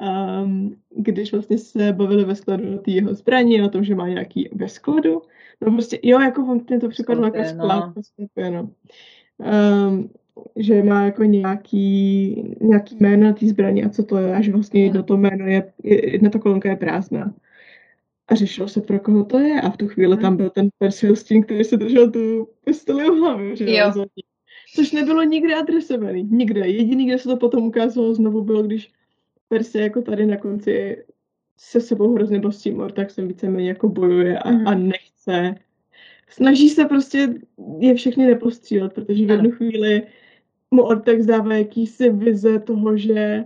um, 0.42 0.76
když 0.96 1.32
vlastně 1.32 1.58
se 1.58 1.92
bavili 1.92 2.24
ve 2.24 2.34
skladu 2.34 2.74
o 2.74 2.78
té 2.78 2.90
jeho 2.90 3.14
zbraní, 3.14 3.62
o 3.62 3.68
tom, 3.68 3.84
že 3.84 3.94
má 3.94 4.08
nějaký 4.08 4.48
ve 4.52 4.68
skladu, 4.68 5.22
no 5.60 5.72
prostě, 5.72 5.98
jo, 6.02 6.20
jako 6.20 6.42
on 6.42 6.60
mě 6.68 6.80
to 6.80 6.88
připadlo 6.88 7.24
jako 7.24 7.44
sklad, 7.44 7.92
no. 8.36 8.50
no. 8.50 8.70
Um, 9.88 10.10
že 10.56 10.82
má 10.82 11.04
jako 11.04 11.24
nějaký, 11.24 12.56
nějaký 12.60 12.96
jméno 13.00 13.24
na 13.24 13.32
té 13.32 13.46
zbraní 13.46 13.84
a 13.84 13.88
co 13.88 14.02
to 14.02 14.18
je, 14.18 14.34
až 14.34 14.48
vlastně 14.48 14.84
jedno 14.84 15.02
to 15.02 15.16
jméno 15.16 15.46
je, 15.46 15.72
jedna 15.84 16.30
ta 16.30 16.38
kolonka 16.38 16.70
je 16.70 16.76
prázdná. 16.76 17.34
A 18.28 18.34
řešilo 18.34 18.68
se, 18.68 18.80
pro 18.80 18.98
koho 18.98 19.24
to 19.24 19.38
je 19.38 19.60
a 19.60 19.70
v 19.70 19.76
tu 19.76 19.88
chvíli 19.88 20.16
tam 20.16 20.36
byl 20.36 20.50
ten 20.50 20.68
Persil 20.78 21.16
s 21.16 21.24
tím, 21.24 21.42
který 21.42 21.64
se 21.64 21.76
držel 21.76 22.10
tu 22.10 22.48
pistoli 22.64 23.04
v 23.04 23.18
hlavě, 23.18 23.56
že 23.56 23.64
jo. 23.70 24.04
Což 24.74 24.92
nebylo 24.92 25.22
nikde 25.22 25.54
adresovaný, 25.54 26.22
nikde. 26.22 26.60
Jediný, 26.60 27.06
kde 27.06 27.18
se 27.18 27.28
to 27.28 27.36
potom 27.36 27.66
ukázalo 27.66 28.14
znovu 28.14 28.44
bylo, 28.44 28.62
když 28.62 28.92
Percy 29.48 29.78
jako 29.78 30.02
tady 30.02 30.26
na 30.26 30.36
konci 30.36 31.04
se 31.56 31.80
sebou 31.80 32.14
hrozně 32.14 32.40
bostí 32.40 32.70
mor, 32.70 32.92
tak 32.92 33.10
se 33.10 33.26
víceméně 33.26 33.68
jako 33.68 33.88
bojuje 33.88 34.38
a, 34.38 34.48
a 34.48 34.74
nechce. 34.74 35.54
Snaží 36.28 36.68
se 36.68 36.84
prostě 36.84 37.34
je 37.78 37.94
všechny 37.94 38.26
nepostřílet, 38.26 38.92
protože 38.92 39.26
v 39.26 39.30
jednu 39.30 39.50
chvíli 39.50 40.02
mu 40.70 40.82
Ortex 40.82 41.26
dává 41.26 41.54
jakýsi 41.54 42.10
vize 42.10 42.58
toho, 42.58 42.96
že 42.96 43.44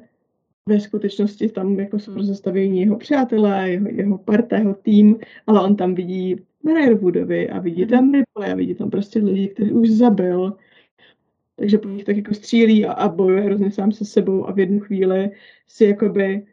ve 0.67 0.81
skutečnosti 0.81 1.49
tam 1.49 1.81
jako 1.81 1.99
jsou 1.99 2.15
rozestavení 2.15 2.81
jeho 2.81 2.97
přátelé, 2.97 3.71
jeho, 3.71 3.89
jeho 3.91 4.19
parta, 4.19 4.59
jeho 4.59 4.75
tým, 4.75 5.19
ale 5.47 5.63
on 5.63 5.77
tam 5.77 5.95
vidí 5.95 6.37
Briarwoodovi 6.63 7.51
a 7.51 7.59
vidí 7.59 7.87
tam 7.87 8.13
Ripley 8.13 8.53
a 8.53 8.55
vidí 8.55 8.75
tam 8.75 8.91
prostě 8.91 9.19
lidi, 9.19 9.49
který 9.49 9.73
už 9.73 9.91
zabil. 9.91 10.57
Takže 11.57 11.79
po 11.79 11.89
nich 11.89 12.05
tak 12.05 12.17
jako 12.17 12.35
střílí 12.35 12.87
a, 12.87 12.93
a 12.93 13.09
bojuje 13.09 13.41
hrozně 13.43 13.71
sám 13.71 13.93
se 13.93 14.05
sebou 14.05 14.49
a 14.49 14.53
v 14.53 14.59
jednu 14.59 14.81
chvíli 14.81 15.31
si 15.69 15.85
jakoby 15.85 16.47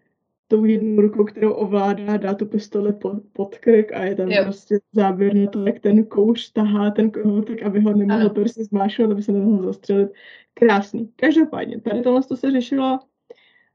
tou 0.50 0.66
jednou 0.66 1.02
rukou, 1.02 1.24
kterou 1.24 1.52
ovládá, 1.52 2.18
dá 2.18 2.34
tu 2.34 2.46
pistoli 2.46 2.94
pod, 2.94 3.14
pod 3.34 3.58
krk 3.58 3.92
a 3.94 4.04
je 4.04 4.16
tam 4.16 4.32
jo. 4.32 4.44
prostě 4.44 4.80
záběr 4.92 5.36
na 5.36 5.48
to, 5.48 5.66
jak 5.66 5.80
ten 5.80 6.06
kouř 6.06 6.52
tahá 6.52 6.92
ten 6.92 7.12
kohoutek, 7.12 7.64
aby 7.64 7.82
ho 7.82 7.94
nemohl 7.94 8.30
prostě 8.30 8.64
zmášnout, 8.64 9.12
aby 9.12 9.24
se 9.24 9.32
nemohl 9.32 9.64
zastřelit. 9.64 10.10
Krásný. 10.54 11.12
Každopádně, 11.16 11.82
tady 11.82 12.02
tohle 12.02 12.24
to 12.24 12.38
se 12.38 12.52
řešilo 12.52 13.00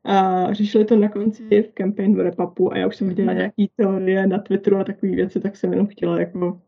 a 0.04 0.52
řešili 0.52 0.84
to 0.84 0.96
na 0.96 1.08
konci 1.08 1.62
v 1.62 1.72
campaign 1.78 2.16
v 2.16 2.20
Repapu 2.20 2.72
a 2.72 2.78
já 2.78 2.86
už 2.86 2.96
jsem 2.96 3.08
viděla 3.08 3.32
mhm. 3.32 3.36
nějaký 3.36 3.70
teorie 3.76 4.26
na 4.26 4.38
Twitteru 4.38 4.76
a 4.76 4.84
takové 4.84 5.12
věci, 5.12 5.40
tak 5.40 5.56
jsem 5.56 5.72
jenom 5.72 5.86
chtěla 5.86 6.20
jako 6.20 6.60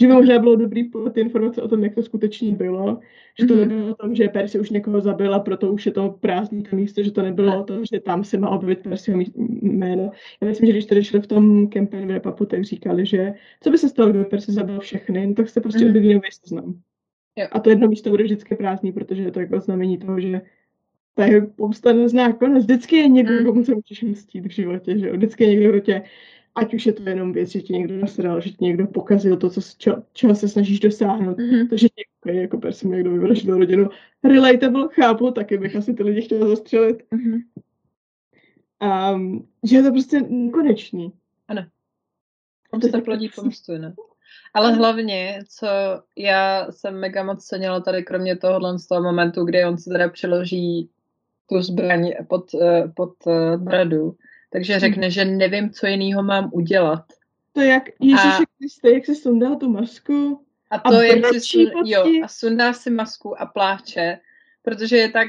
že 0.00 0.06
by 0.06 0.12
možná 0.12 0.38
bylo 0.38 0.56
dobrý 0.56 0.90
ty 1.12 1.20
informace 1.20 1.62
o 1.62 1.68
tom, 1.68 1.84
jak 1.84 1.94
to 1.94 2.02
skutečně 2.02 2.52
bylo. 2.52 3.00
Že 3.38 3.46
to 3.46 3.54
mm-hmm. 3.54 3.58
nebylo 3.58 3.90
o 3.90 3.94
tom, 3.94 4.14
že 4.14 4.28
Persi 4.28 4.60
už 4.60 4.70
někoho 4.70 5.00
zabila, 5.00 5.38
proto 5.38 5.72
už 5.72 5.86
je 5.86 5.92
to 5.92 6.16
prázdný 6.20 6.62
to 6.62 6.76
místo, 6.76 7.02
že 7.02 7.12
to 7.12 7.22
nebylo 7.22 7.60
o 7.60 7.64
tom, 7.64 7.84
že 7.92 8.00
tam 8.00 8.24
se 8.24 8.38
má 8.38 8.50
objevit 8.50 8.82
Persiho 8.82 9.20
jméno. 9.62 10.10
Já 10.40 10.48
myslím, 10.48 10.66
že 10.66 10.72
když 10.72 10.86
to 10.86 11.02
šli 11.02 11.20
v 11.20 11.26
tom 11.26 11.68
campaign 11.68 12.06
v 12.08 12.10
Repapu, 12.10 12.46
tak 12.46 12.64
říkali, 12.64 13.06
že 13.06 13.32
co 13.62 13.70
by 13.70 13.78
se 13.78 13.88
stalo, 13.88 14.10
kdyby 14.10 14.24
Persi 14.24 14.52
zabil 14.52 14.80
všechny, 14.80 15.34
tak 15.34 15.48
se 15.48 15.60
prostě 15.60 15.86
objeví 15.86 16.14
nový 16.14 16.28
seznam. 16.44 16.80
A 17.52 17.60
to 17.60 17.70
jedno 17.70 17.88
místo 17.88 18.10
bude 18.10 18.24
vždycky 18.24 18.56
prázdný, 18.56 18.92
protože 18.92 19.22
je 19.22 19.30
to 19.30 19.40
jako 19.40 19.60
znamení 19.60 19.98
toho, 19.98 20.20
že 20.20 20.40
ta 21.14 21.26
jeho 21.26 21.46
pomsta 21.46 21.92
nezná 21.92 22.32
konec. 22.32 22.64
Vždycky 22.64 22.96
je 22.96 23.08
někdo, 23.08 23.32
mm. 23.32 23.44
komu 23.44 23.64
se 23.64 23.74
můžeš 23.74 24.02
mstít 24.02 24.46
v 24.46 24.50
životě, 24.50 24.98
že 24.98 25.08
jo? 25.08 25.12
Vždycky 25.16 25.44
je 25.44 25.50
někdo, 25.50 25.70
kdo 25.70 25.80
tě 25.80 26.02
ať 26.54 26.74
už 26.74 26.86
je 26.86 26.92
to 26.92 27.08
jenom 27.08 27.32
věc, 27.32 27.48
že 27.48 27.60
ti 27.60 27.72
někdo 27.72 27.96
nasral, 27.96 28.40
že 28.40 28.50
ti 28.50 28.64
někdo 28.64 28.86
pokazil 28.86 29.36
to, 29.36 29.50
co, 29.50 29.60
čo, 29.78 30.02
čeho 30.12 30.34
se 30.34 30.48
snažíš 30.48 30.80
dosáhnout, 30.80 31.38
mm-hmm. 31.38 31.68
to, 31.68 31.76
že 31.76 31.88
ti 31.88 32.02
okay, 32.20 32.36
jako 32.36 32.58
person 32.58 32.90
někdo 32.90 33.10
vyvraždil 33.10 33.58
rodinu. 33.58 33.88
Relatable, 34.24 34.88
chápu, 34.92 35.30
taky 35.30 35.58
bych 35.58 35.76
asi 35.76 35.94
ty 35.94 36.02
lidi 36.02 36.22
chtěla 36.22 36.48
zastřelit. 36.48 37.02
Mm-hmm. 37.12 37.42
Um, 39.14 39.48
že 39.64 39.76
je 39.76 39.82
to 39.82 39.90
prostě 39.90 40.20
konečný. 40.52 41.12
Ano. 41.48 41.66
Pomsta 42.70 43.00
plodí 43.00 43.30
pomstu, 43.34 43.78
ne? 43.78 43.94
Ale 44.54 44.72
hlavně, 44.72 45.42
co 45.48 45.66
já 46.16 46.66
jsem 46.70 47.00
mega 47.00 47.22
moc 47.22 47.44
cenila 47.44 47.80
tady, 47.80 48.02
kromě 48.02 48.36
tohohle 48.36 48.78
z 48.78 48.86
toho 48.86 49.02
momentu, 49.02 49.44
kdy 49.44 49.64
on 49.64 49.78
si 49.78 49.90
teda 49.90 50.08
přeloží 50.08 50.90
tu 51.48 51.62
zbraň 51.62 52.12
pod, 52.28 52.54
eh, 52.54 52.92
pod 52.96 53.14
eh, 53.26 53.56
bradu, 53.56 54.16
takže 54.50 54.80
řekne, 54.80 55.10
že 55.10 55.24
nevím, 55.24 55.70
co 55.70 55.86
jiného 55.86 56.22
mám 56.22 56.50
udělat. 56.52 57.04
To 57.52 57.60
jak, 57.60 57.82
Ježiši 58.00 58.44
Kriste, 58.58 58.90
jak 58.90 59.06
se 59.06 59.14
sundá 59.14 59.54
tu 59.54 59.70
masku 59.70 60.44
a 60.70 60.78
to, 60.78 60.96
a 60.96 61.02
jak 61.02 61.26
si 61.26 61.40
sun, 61.40 61.70
jo, 61.84 62.04
a 62.24 62.28
sundá 62.28 62.72
si 62.72 62.90
masku 62.90 63.40
a 63.40 63.46
pláče, 63.46 64.18
protože 64.62 64.96
je 64.96 65.08
tak 65.08 65.28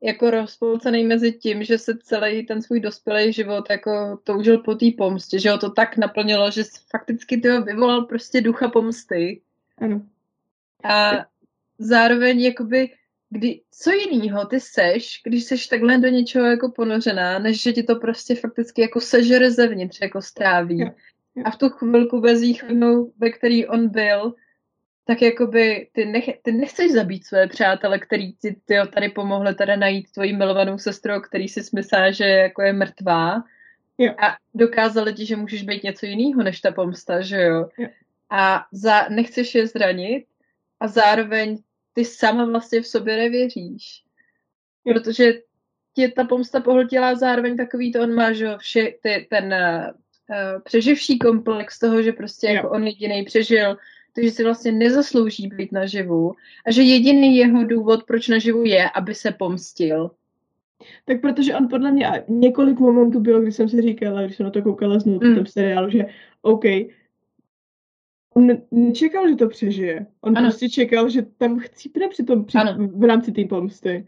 jako 0.00 0.30
rozpolcený 0.30 1.04
mezi 1.04 1.32
tím, 1.32 1.64
že 1.64 1.78
se 1.78 1.98
celý 1.98 2.46
ten 2.46 2.62
svůj 2.62 2.80
dospělý 2.80 3.32
život 3.32 3.70
jako 3.70 4.18
toužil 4.24 4.58
po 4.58 4.74
té 4.74 4.86
pomstě, 4.98 5.38
že 5.38 5.50
ho 5.50 5.58
to 5.58 5.70
tak 5.70 5.96
naplnilo, 5.96 6.50
že 6.50 6.62
fakticky 6.90 7.40
to 7.40 7.62
vyvolal 7.62 8.02
prostě 8.02 8.40
ducha 8.40 8.68
pomsty. 8.68 9.40
Ano. 9.78 10.02
A 10.84 11.12
zároveň 11.78 12.40
jakoby 12.40 12.90
kdy, 13.36 13.60
co 13.70 13.90
jinýho 13.90 14.46
ty 14.46 14.60
seš, 14.60 15.20
když 15.24 15.44
seš 15.44 15.66
takhle 15.66 15.98
do 15.98 16.08
něčeho 16.08 16.46
jako 16.46 16.70
ponořená, 16.70 17.38
než 17.38 17.62
že 17.62 17.72
ti 17.72 17.82
to 17.82 17.96
prostě 17.96 18.34
fakticky 18.34 18.80
jako 18.80 19.00
sežere 19.00 19.50
zevnitř, 19.50 19.98
jako 20.02 20.22
stráví. 20.22 20.80
Jo, 20.80 20.90
jo. 21.34 21.42
A 21.46 21.50
v 21.50 21.56
tu 21.56 21.68
chvilku 21.68 22.20
bezvýchodnou, 22.20 23.12
ve 23.18 23.30
který 23.30 23.66
on 23.66 23.88
byl, 23.88 24.34
tak 25.04 25.22
jakoby 25.22 25.88
ty, 25.92 26.04
nech, 26.04 26.30
ty 26.42 26.52
nechceš 26.52 26.92
zabít 26.92 27.26
své 27.26 27.46
přátele, 27.46 27.98
který 27.98 28.32
ti 28.32 28.56
ty 28.64 28.74
tady 28.94 29.08
pomohli 29.08 29.54
teda 29.54 29.76
najít 29.76 30.12
tvoji 30.12 30.32
milovanou 30.32 30.78
sestru, 30.78 31.20
který 31.20 31.48
si 31.48 31.62
smyslá, 31.62 32.10
že 32.10 32.24
jako 32.24 32.62
je 32.62 32.72
mrtvá. 32.72 33.44
Jo. 33.98 34.14
A 34.18 34.36
dokázali 34.54 35.14
ti, 35.14 35.26
že 35.26 35.36
můžeš 35.36 35.62
být 35.62 35.82
něco 35.82 36.06
jiného 36.06 36.42
než 36.42 36.60
ta 36.60 36.72
pomsta, 36.72 37.20
že 37.20 37.42
jo? 37.42 37.68
jo. 37.78 37.88
A 38.30 38.66
za, 38.72 39.08
nechceš 39.08 39.54
je 39.54 39.66
zranit, 39.66 40.26
a 40.80 40.88
zároveň 40.88 41.58
ty 41.96 42.04
sama 42.04 42.44
vlastně 42.44 42.82
v 42.82 42.86
sobě 42.86 43.16
nevěříš. 43.16 44.02
Protože 44.84 45.32
tě 45.94 46.08
ta 46.08 46.24
pomsta 46.24 46.60
pohltila 46.60 47.14
zároveň 47.14 47.56
takový 47.56 47.92
to, 47.92 48.02
on 48.02 48.14
má, 48.14 48.32
že 48.32 48.48
vše, 48.58 48.92
ty, 49.02 49.26
ten 49.30 49.54
uh, 49.54 50.62
přeživší 50.62 51.18
komplex 51.18 51.78
toho, 51.78 52.02
že 52.02 52.12
prostě 52.12 52.46
jako 52.46 52.70
on 52.70 52.86
jediný 52.86 53.24
přežil, 53.24 53.76
takže 54.14 54.30
si 54.30 54.44
vlastně 54.44 54.72
nezaslouží 54.72 55.48
být 55.48 55.72
naživu 55.72 56.32
a 56.66 56.70
že 56.70 56.82
jediný 56.82 57.36
jeho 57.36 57.64
důvod, 57.64 58.04
proč 58.04 58.28
naživu 58.28 58.64
je, 58.64 58.90
aby 58.90 59.14
se 59.14 59.32
pomstil. 59.32 60.10
Tak 61.04 61.20
protože 61.20 61.54
on 61.54 61.68
podle 61.68 61.92
mě, 61.92 62.24
několik 62.28 62.78
momentů 62.78 63.20
bylo, 63.20 63.40
kdy 63.40 63.52
jsem 63.52 63.68
si 63.68 63.82
říkala, 63.82 64.22
když 64.22 64.36
jsem 64.36 64.44
na 64.44 64.50
to 64.50 64.62
koukala 64.62 64.98
znovu 64.98 65.20
mm. 65.22 65.32
v 65.32 65.36
tom 65.36 65.46
seriálu, 65.46 65.90
že 65.90 66.04
OK, 66.42 66.64
on 68.36 68.50
nečekal, 68.70 69.28
že 69.28 69.36
to 69.36 69.48
přežije. 69.48 70.06
On 70.20 70.38
ano. 70.38 70.46
prostě 70.46 70.68
čekal, 70.68 71.08
že 71.08 71.22
tam 71.22 71.58
chcípne 71.58 72.08
při 72.08 72.24
tom, 72.24 72.44
při, 72.44 72.58
v 72.94 73.04
rámci 73.04 73.32
té 73.32 73.44
pomsty. 73.44 74.06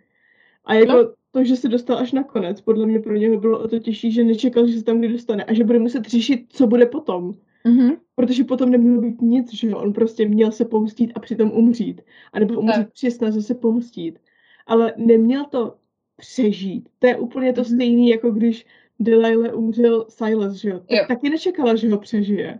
A 0.64 0.74
jako 0.74 0.92
no. 0.92 1.12
to, 1.30 1.44
že 1.44 1.56
se 1.56 1.68
dostal 1.68 1.98
až 1.98 2.12
nakonec, 2.12 2.60
podle 2.60 2.86
mě 2.86 3.00
pro 3.00 3.16
něho 3.16 3.40
bylo 3.40 3.58
o 3.58 3.68
to 3.68 3.78
těžší, 3.78 4.12
že 4.12 4.24
nečekal, 4.24 4.66
že 4.66 4.78
se 4.78 4.84
tam 4.84 4.98
kdy 4.98 5.08
dostane 5.08 5.44
a 5.44 5.54
že 5.54 5.64
bude 5.64 5.78
muset 5.78 6.04
řešit, 6.04 6.46
co 6.48 6.66
bude 6.66 6.86
potom. 6.86 7.32
Mm-hmm. 7.66 7.96
Protože 8.14 8.44
potom 8.44 8.70
nemělo 8.70 9.00
být 9.00 9.22
nic, 9.22 9.54
že 9.54 9.74
on 9.74 9.92
prostě 9.92 10.28
měl 10.28 10.52
se 10.52 10.64
pomstit 10.64 11.12
a 11.14 11.20
přitom 11.20 11.50
umřít. 11.50 12.00
A 12.32 12.38
nebo 12.38 12.54
umřít 12.54 12.76
tak. 12.76 12.92
při 12.92 13.10
snaze 13.10 13.42
se 13.42 13.54
pomstit. 13.54 14.18
Ale 14.66 14.92
neměl 14.96 15.44
to 15.44 15.74
přežít. 16.16 16.88
To 16.98 17.06
je 17.06 17.18
úplně 17.18 17.52
to 17.52 17.62
mm-hmm. 17.62 17.74
stejné, 17.74 18.08
jako 18.08 18.30
když 18.30 18.66
Delilah 19.00 19.54
umřel 19.54 20.06
Silas, 20.08 20.54
že 20.54 20.68
jo? 20.68 20.78
Tak, 20.78 21.08
taky 21.08 21.30
nečekala, 21.30 21.74
že 21.74 21.90
ho 21.90 21.98
přežije. 21.98 22.58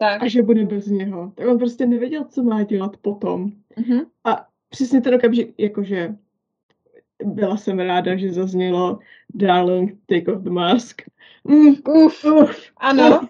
Tak. 0.00 0.22
A 0.22 0.28
že 0.28 0.42
bude 0.42 0.64
bez 0.64 0.86
něho. 0.86 1.32
Tak 1.34 1.48
on 1.48 1.58
prostě 1.58 1.86
nevěděl, 1.86 2.24
co 2.24 2.42
má 2.42 2.62
dělat 2.62 2.96
potom. 2.96 3.52
Mm-hmm. 3.76 4.06
A 4.24 4.46
přesně 4.68 5.00
ten 5.00 5.14
okamžik, 5.14 5.54
jakože 5.58 6.14
byla 7.24 7.56
jsem 7.56 7.78
ráda, 7.78 8.16
že 8.16 8.32
zaznělo 8.32 8.98
Darling, 9.34 9.98
take 10.06 10.32
off 10.32 10.42
the 10.42 10.50
mask. 10.50 11.02
Mm, 11.44 11.74
uf, 11.88 12.24
uf, 12.24 12.70
ano, 12.76 13.28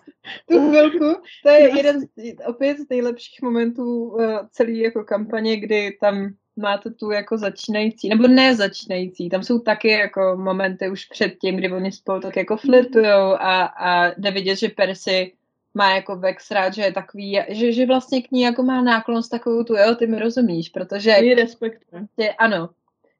tu 0.51 0.69
chvilku. 0.69 1.23
To 1.43 1.49
je 1.49 1.77
jeden 1.77 2.01
z, 2.01 2.07
opět 2.47 2.79
z 2.79 2.89
nejlepších 2.91 3.43
momentů 3.43 4.03
uh, 4.05 4.39
celé 4.51 4.73
jako 4.73 5.05
kampaně, 5.05 5.57
kdy 5.57 5.97
tam 6.01 6.35
máte 6.57 6.91
tu 6.91 7.11
jako 7.11 7.39
začínající, 7.39 8.09
nebo 8.09 8.29
ne 8.29 8.57
začínající, 8.57 9.29
tam 9.29 9.43
jsou 9.43 9.59
taky 9.59 9.89
jako 9.89 10.37
momenty 10.37 10.91
už 10.91 11.05
před 11.05 11.35
tím, 11.41 11.57
kdy 11.57 11.73
oni 11.73 11.93
spolu 11.93 12.21
tak 12.21 12.37
jako 12.37 12.57
flirtujou 12.57 13.35
a, 13.41 13.65
a 13.65 14.15
jde 14.19 14.31
vidět, 14.31 14.57
že 14.57 14.69
Percy 14.69 15.33
má 15.75 15.95
jako 15.95 16.17
Vex 16.17 16.51
rád, 16.51 16.75
že 16.75 16.83
je 16.83 16.93
takový, 16.93 17.41
že, 17.49 17.73
že 17.73 17.87
vlastně 17.87 18.23
k 18.23 18.31
ní 18.31 18.43
jako 18.43 18.63
má 18.63 18.83
náklonost 18.83 19.31
takovou 19.31 19.65
tu, 19.65 19.75
jo, 19.77 19.95
ty 19.95 20.07
mi 20.07 20.19
rozumíš, 20.19 20.69
protože... 20.69 21.11
Je 21.11 21.35
respektuje. 21.35 22.07
Ano, 22.39 22.71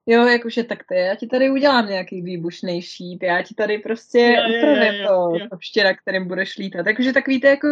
Jo, 0.07 0.27
jakože 0.27 0.65
tak 0.65 0.85
to 0.85 0.95
je, 0.95 1.01
já 1.01 1.15
ti 1.15 1.27
tady 1.27 1.51
udělám 1.51 1.89
nějaký 1.89 2.23
výbušný 2.23 2.83
šíp, 2.83 3.23
já 3.23 3.43
ti 3.43 3.55
tady 3.55 3.79
prostě 3.79 4.37
upravím 4.59 5.07
to, 5.07 5.33
to 5.51 5.57
vštěra, 5.57 5.95
kterým 5.95 6.29
budeš 6.29 6.59
lítat. 6.59 6.85
Takže 6.85 7.13
takový 7.13 7.41
to 7.41 7.47
jako 7.47 7.69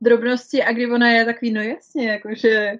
drobnosti 0.00 0.62
a 0.62 0.72
kdy 0.72 0.86
ona 0.86 1.10
je 1.10 1.24
takový, 1.24 1.52
no 1.52 1.62
jasně, 1.62 2.08
jakože... 2.08 2.72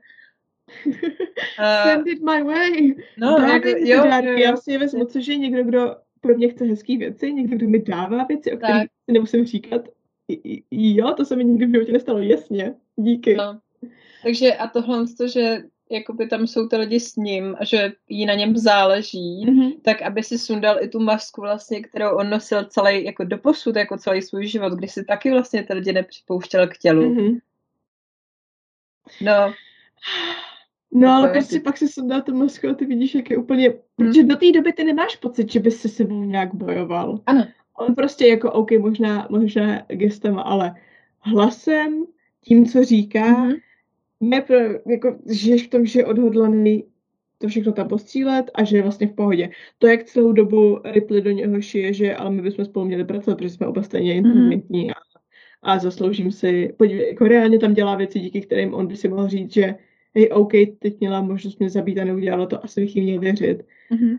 Uh, 0.87 1.83
Send 1.85 2.07
it 2.07 2.23
my 2.23 2.43
way. 2.43 2.95
No, 3.17 3.37
Dávej 3.39 3.53
jako, 3.53 3.69
jo, 3.69 4.05
dárky, 4.05 4.29
jo, 4.29 4.37
já 4.37 4.57
si 4.57 4.73
je 4.73 4.79
vezmu, 4.79 5.05
což 5.05 5.27
je 5.27 5.37
někdo, 5.37 5.65
kdo 5.65 5.97
pro 6.21 6.35
mě 6.35 6.49
chce 6.49 6.65
hezký 6.65 6.97
věci, 6.97 7.33
někdo, 7.33 7.57
kdo 7.57 7.69
mi 7.69 7.79
dává 7.83 8.25
věci, 8.25 8.53
o 8.53 8.57
kterých 8.57 8.83
si 9.05 9.13
nemusím 9.13 9.45
říkat. 9.45 9.83
Jo, 10.71 11.15
to 11.17 11.25
se 11.25 11.37
mi 11.37 11.45
nikdy 11.45 11.67
v 11.67 11.71
životě 11.71 11.93
nestalo, 11.93 12.19
jasně, 12.19 12.75
díky. 12.97 13.35
No. 13.35 13.61
Takže 14.23 14.55
a 14.55 14.69
tohle, 14.69 15.05
to, 15.19 15.29
že 15.29 15.63
jakoby 15.91 16.29
tam 16.29 16.47
jsou 16.47 16.69
ty 16.69 16.77
lidi 16.77 17.01
s 17.01 17.17
ním 17.17 17.57
a 17.59 17.65
že 17.65 17.93
jí 18.09 18.27
na 18.27 18.35
něm 18.35 18.57
záleží, 18.57 19.47
mm-hmm. 19.47 19.73
tak 19.83 20.03
aby 20.03 20.23
si 20.23 20.39
sundal 20.39 20.83
i 20.83 20.89
tu 20.89 21.01
masku 21.01 21.41
vlastně, 21.41 21.83
kterou 21.83 22.17
on 22.17 22.31
nosil 22.31 22.65
celý, 22.65 23.05
jako 23.05 23.25
doposud, 23.25 23.77
jako 23.77 23.99
celý 23.99 24.23
svůj 24.23 24.47
život, 24.47 24.73
kdy 24.73 24.89
si 24.89 25.05
taky 25.05 25.31
vlastně 25.31 25.63
ty 25.63 25.75
lidi 25.75 25.93
nepřipouštěl 25.93 26.69
k 26.69 26.79
tělu. 26.79 27.15
Mm-hmm. 27.15 27.39
No. 29.21 29.55
No, 30.95 31.09
ale 31.09 31.29
prostě 31.29 31.61
pak 31.61 31.79
si 31.79 31.89
sundal 31.89 32.23
tu 32.23 32.35
masku 32.35 32.69
a 32.69 32.75
ty 32.75 32.87
vidíš, 32.87 33.15
jak 33.15 33.31
je 33.31 33.37
úplně... 33.37 33.69
Hmm. 33.69 33.79
Protože 33.97 34.23
do 34.23 34.37
té 34.37 34.53
doby 34.53 34.73
ty 34.73 34.85
nemáš 34.85 35.17
pocit, 35.17 35.53
že 35.53 35.61
bys 35.61 35.81
se 35.81 35.89
sebou 35.89 36.25
nějak 36.25 36.55
bojoval. 36.55 37.21
Ano. 37.27 37.47
On 37.87 37.95
prostě 37.95 38.27
jako, 38.27 38.53
OK, 38.53 38.71
možná, 38.71 39.27
možná 39.31 39.83
gestem, 39.89 40.39
ale 40.39 40.75
hlasem, 41.21 42.05
tím, 42.45 42.67
co 42.67 42.85
říká, 42.85 43.25
mm-hmm 43.25 43.57
ne, 44.23 44.41
pro, 44.41 44.57
jako 44.91 45.19
žiješ 45.31 45.67
v 45.67 45.71
tom, 45.71 45.87
že 45.87 46.01
je 46.01 46.07
odhodlaný 46.07 46.85
to 47.39 47.49
všechno 47.49 47.73
tam 47.73 47.89
postřílet 47.89 48.51
a 48.55 48.65
že 48.65 48.77
je 48.77 48.83
vlastně 48.83 49.07
v 49.07 49.13
pohodě. 49.13 49.51
To, 49.79 49.87
jak 49.87 50.05
celou 50.05 50.33
dobu 50.33 50.81
Ripley 50.85 51.23
do 51.23 51.31
něho 51.31 51.61
šije, 51.61 51.93
že 51.93 52.15
ale 52.15 52.31
my 52.31 52.43
bychom 52.43 52.65
spolu 52.65 52.87
měli 52.87 53.05
pracovat, 53.05 53.37
protože 53.37 53.51
jsme 53.51 53.67
oba 53.67 53.83
stejně 53.83 54.15
mhm. 54.15 54.27
inteligentní 54.27 54.85
mm. 54.85 54.91
a, 54.91 54.95
a 55.73 55.79
zasloužím 55.79 56.33
si, 56.33 56.75
podívej, 56.79 57.09
jako 57.09 57.25
reálně 57.25 57.59
tam 57.59 57.75
dělá 57.75 57.97
věci, 57.97 58.21
díky 58.21 58.41
kterým 58.41 58.75
on 58.75 58.87
by 58.87 58.97
si 58.97 59.09
mohl 59.09 59.29
říct, 59.29 59.53
že 59.53 59.75
hej, 60.15 60.29
OK, 60.33 60.53
teď 60.79 61.01
měla 61.01 61.23
možnost 61.23 61.59
mě 61.59 61.71
zabít 61.71 61.99
a 61.99 62.05
neudělala 62.05 62.47
to, 62.47 62.65
asi 62.65 62.81
bych 62.81 62.97
jí 62.97 63.03
měl 63.03 63.21
věřit. 63.21 63.63
Mm-hmm. 63.91 64.19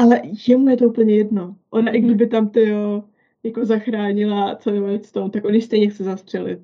Ale 0.00 0.22
jemu 0.48 0.68
je 0.68 0.76
to 0.76 0.84
úplně 0.84 1.16
jedno. 1.16 1.56
Ona, 1.70 1.92
mm-hmm. 1.92 1.96
i 1.96 2.00
kdyby 2.00 2.26
tam 2.26 2.48
ty 2.48 2.68
jo, 2.68 3.04
jako 3.42 3.64
zachránila 3.64 4.56
celý 4.56 4.80
Whitestone, 4.80 5.30
tak 5.30 5.44
oni 5.44 5.62
stejně 5.62 5.90
chce 5.90 6.04
zastřelit. 6.04 6.60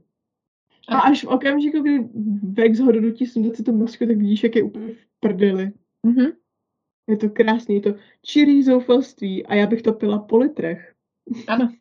A 0.88 0.98
až 0.98 1.24
v 1.24 1.28
okamžiku, 1.28 1.80
kdy 1.80 2.08
Vex 2.42 2.78
ho 2.78 2.92
donutí 2.92 3.26
sundat 3.26 3.56
si 3.56 3.62
tu 3.62 3.76
masku, 3.76 4.06
tak 4.06 4.16
vidíš, 4.16 4.42
jak 4.42 4.56
je 4.56 4.62
úplně 4.62 4.94
v 4.94 5.20
prdeli. 5.20 5.72
Mm-hmm. 6.06 6.32
Je 7.08 7.16
to 7.16 7.30
krásný, 7.30 7.74
je 7.74 7.80
to 7.80 7.94
čirý 8.22 8.62
zoufalství 8.62 9.46
a 9.46 9.54
já 9.54 9.66
bych 9.66 9.82
to 9.82 9.92
pila 9.92 10.18
po 10.18 10.36
litrech. 10.36 10.94
Ano. 11.46 11.72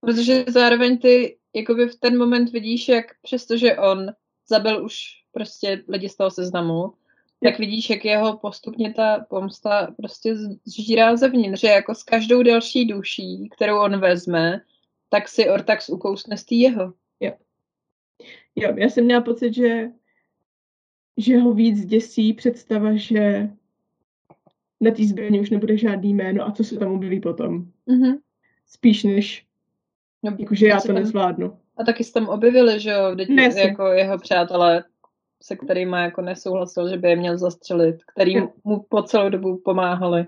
Protože 0.00 0.44
zároveň 0.48 0.98
ty 0.98 1.38
jakoby 1.54 1.86
v 1.86 1.96
ten 1.96 2.18
moment 2.18 2.52
vidíš, 2.52 2.88
jak 2.88 3.04
přestože 3.22 3.76
on 3.76 4.06
zabil 4.48 4.84
už 4.84 4.94
prostě 5.32 5.84
lidi 5.88 6.08
z 6.08 6.16
toho 6.16 6.30
seznamu, 6.30 6.92
tak 7.42 7.58
vidíš, 7.58 7.90
jak 7.90 8.04
jeho 8.04 8.36
postupně 8.36 8.94
ta 8.94 9.26
pomsta 9.30 9.94
prostě 9.96 10.34
zžírá 10.64 11.16
zevnitř, 11.16 11.60
že 11.60 11.68
jako 11.68 11.94
s 11.94 12.02
každou 12.02 12.42
další 12.42 12.86
duší, 12.86 13.48
kterou 13.56 13.78
on 13.78 14.00
vezme, 14.00 14.60
tak 15.08 15.28
si 15.28 15.50
Ortax 15.50 15.88
ukousne 15.88 16.36
z 16.36 16.44
jeho. 16.50 16.92
Jo, 18.56 18.74
já 18.76 18.88
jsem 18.88 19.04
měla 19.04 19.20
pocit, 19.20 19.54
že, 19.54 19.88
že 21.16 21.38
ho 21.38 21.54
víc 21.54 21.86
děsí 21.86 22.32
představa, 22.32 22.96
že 22.96 23.48
na 24.80 24.90
té 24.90 25.04
zbraně 25.04 25.40
už 25.40 25.50
nebude 25.50 25.76
žádný 25.76 26.14
jméno 26.14 26.46
a 26.46 26.52
co 26.52 26.64
se 26.64 26.76
tam 26.76 26.92
objeví 26.92 27.20
potom. 27.20 27.66
Mm-hmm. 27.88 28.18
Spíš 28.66 29.04
než, 29.04 29.46
no, 30.22 30.36
jakože 30.38 30.66
já 30.66 30.80
to 30.80 30.86
tam, 30.86 30.96
nezvládnu. 30.96 31.58
A 31.76 31.84
taky 31.84 32.04
se 32.04 32.12
tam 32.12 32.28
objevili, 32.28 32.80
že 32.80 32.90
jo, 32.90 33.16
jako 33.56 33.86
jeho 33.86 34.18
přátelé, 34.18 34.84
se 35.42 35.56
kterými 35.56 35.96
jako 35.96 36.22
nesouhlasil, 36.22 36.88
že 36.88 36.96
by 36.96 37.08
je 37.08 37.16
měl 37.16 37.38
zastřelit, 37.38 38.04
který 38.04 38.32
jo. 38.34 38.52
mu 38.64 38.82
po 38.88 39.02
celou 39.02 39.28
dobu 39.28 39.56
pomáhali. 39.64 40.26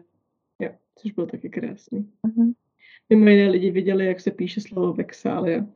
Jo, 0.59 0.71
což 0.99 1.13
bylo 1.13 1.27
taky 1.27 1.51
krásný. 1.51 2.13
Mm-hmm. 2.27 2.53
Mimo 3.11 3.29
jiné 3.29 3.51
lidi 3.51 3.71
viděli, 3.71 4.07
jak 4.07 4.21
se 4.21 4.31
píše 4.31 4.61
slovo 4.61 4.93
Vexália. 4.93 5.67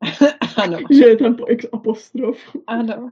ano. 0.56 0.78
Že 0.90 1.04
je 1.04 1.16
tam 1.16 1.36
po 1.36 1.50
X 1.50 1.66
apostrof. 1.72 2.56
Ano. 2.66 3.10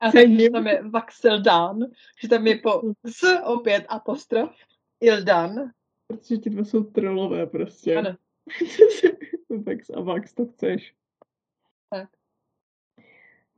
A 0.00 0.10
taky, 0.12 0.50
tam 0.50 0.66
je 0.66 0.82
Vaxeldan, 0.82 1.78
že 2.20 2.28
tam 2.28 2.46
je 2.46 2.58
po 2.58 2.82
S 3.04 3.42
opět 3.44 3.84
apostrof, 3.88 4.56
Ildan. 5.00 5.70
Protože 6.06 6.36
ti 6.36 6.50
dva 6.50 6.64
jsou 6.64 6.84
trolové 6.84 7.46
prostě. 7.46 7.96
Ano. 7.96 8.16
Vax 9.66 9.90
a 9.90 10.00
Vax 10.00 10.34
to 10.34 10.46
chceš. 10.46 10.94
Tak. 11.90 12.08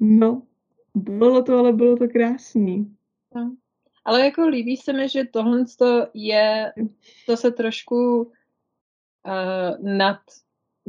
No, 0.01 0.43
bylo 0.97 1.42
to, 1.42 1.59
ale 1.59 1.72
bylo 1.72 1.97
to 1.97 2.09
krásný. 2.09 2.97
No. 3.34 3.57
Ale 4.05 4.24
jako 4.24 4.49
líbí 4.49 4.76
se 4.76 4.92
mi, 4.92 5.09
že 5.09 5.24
tohle 5.24 5.64
je, 6.14 6.72
to 7.26 7.36
se 7.36 7.51
trošku 7.51 8.22
uh, 8.22 8.32
nad 9.82 10.18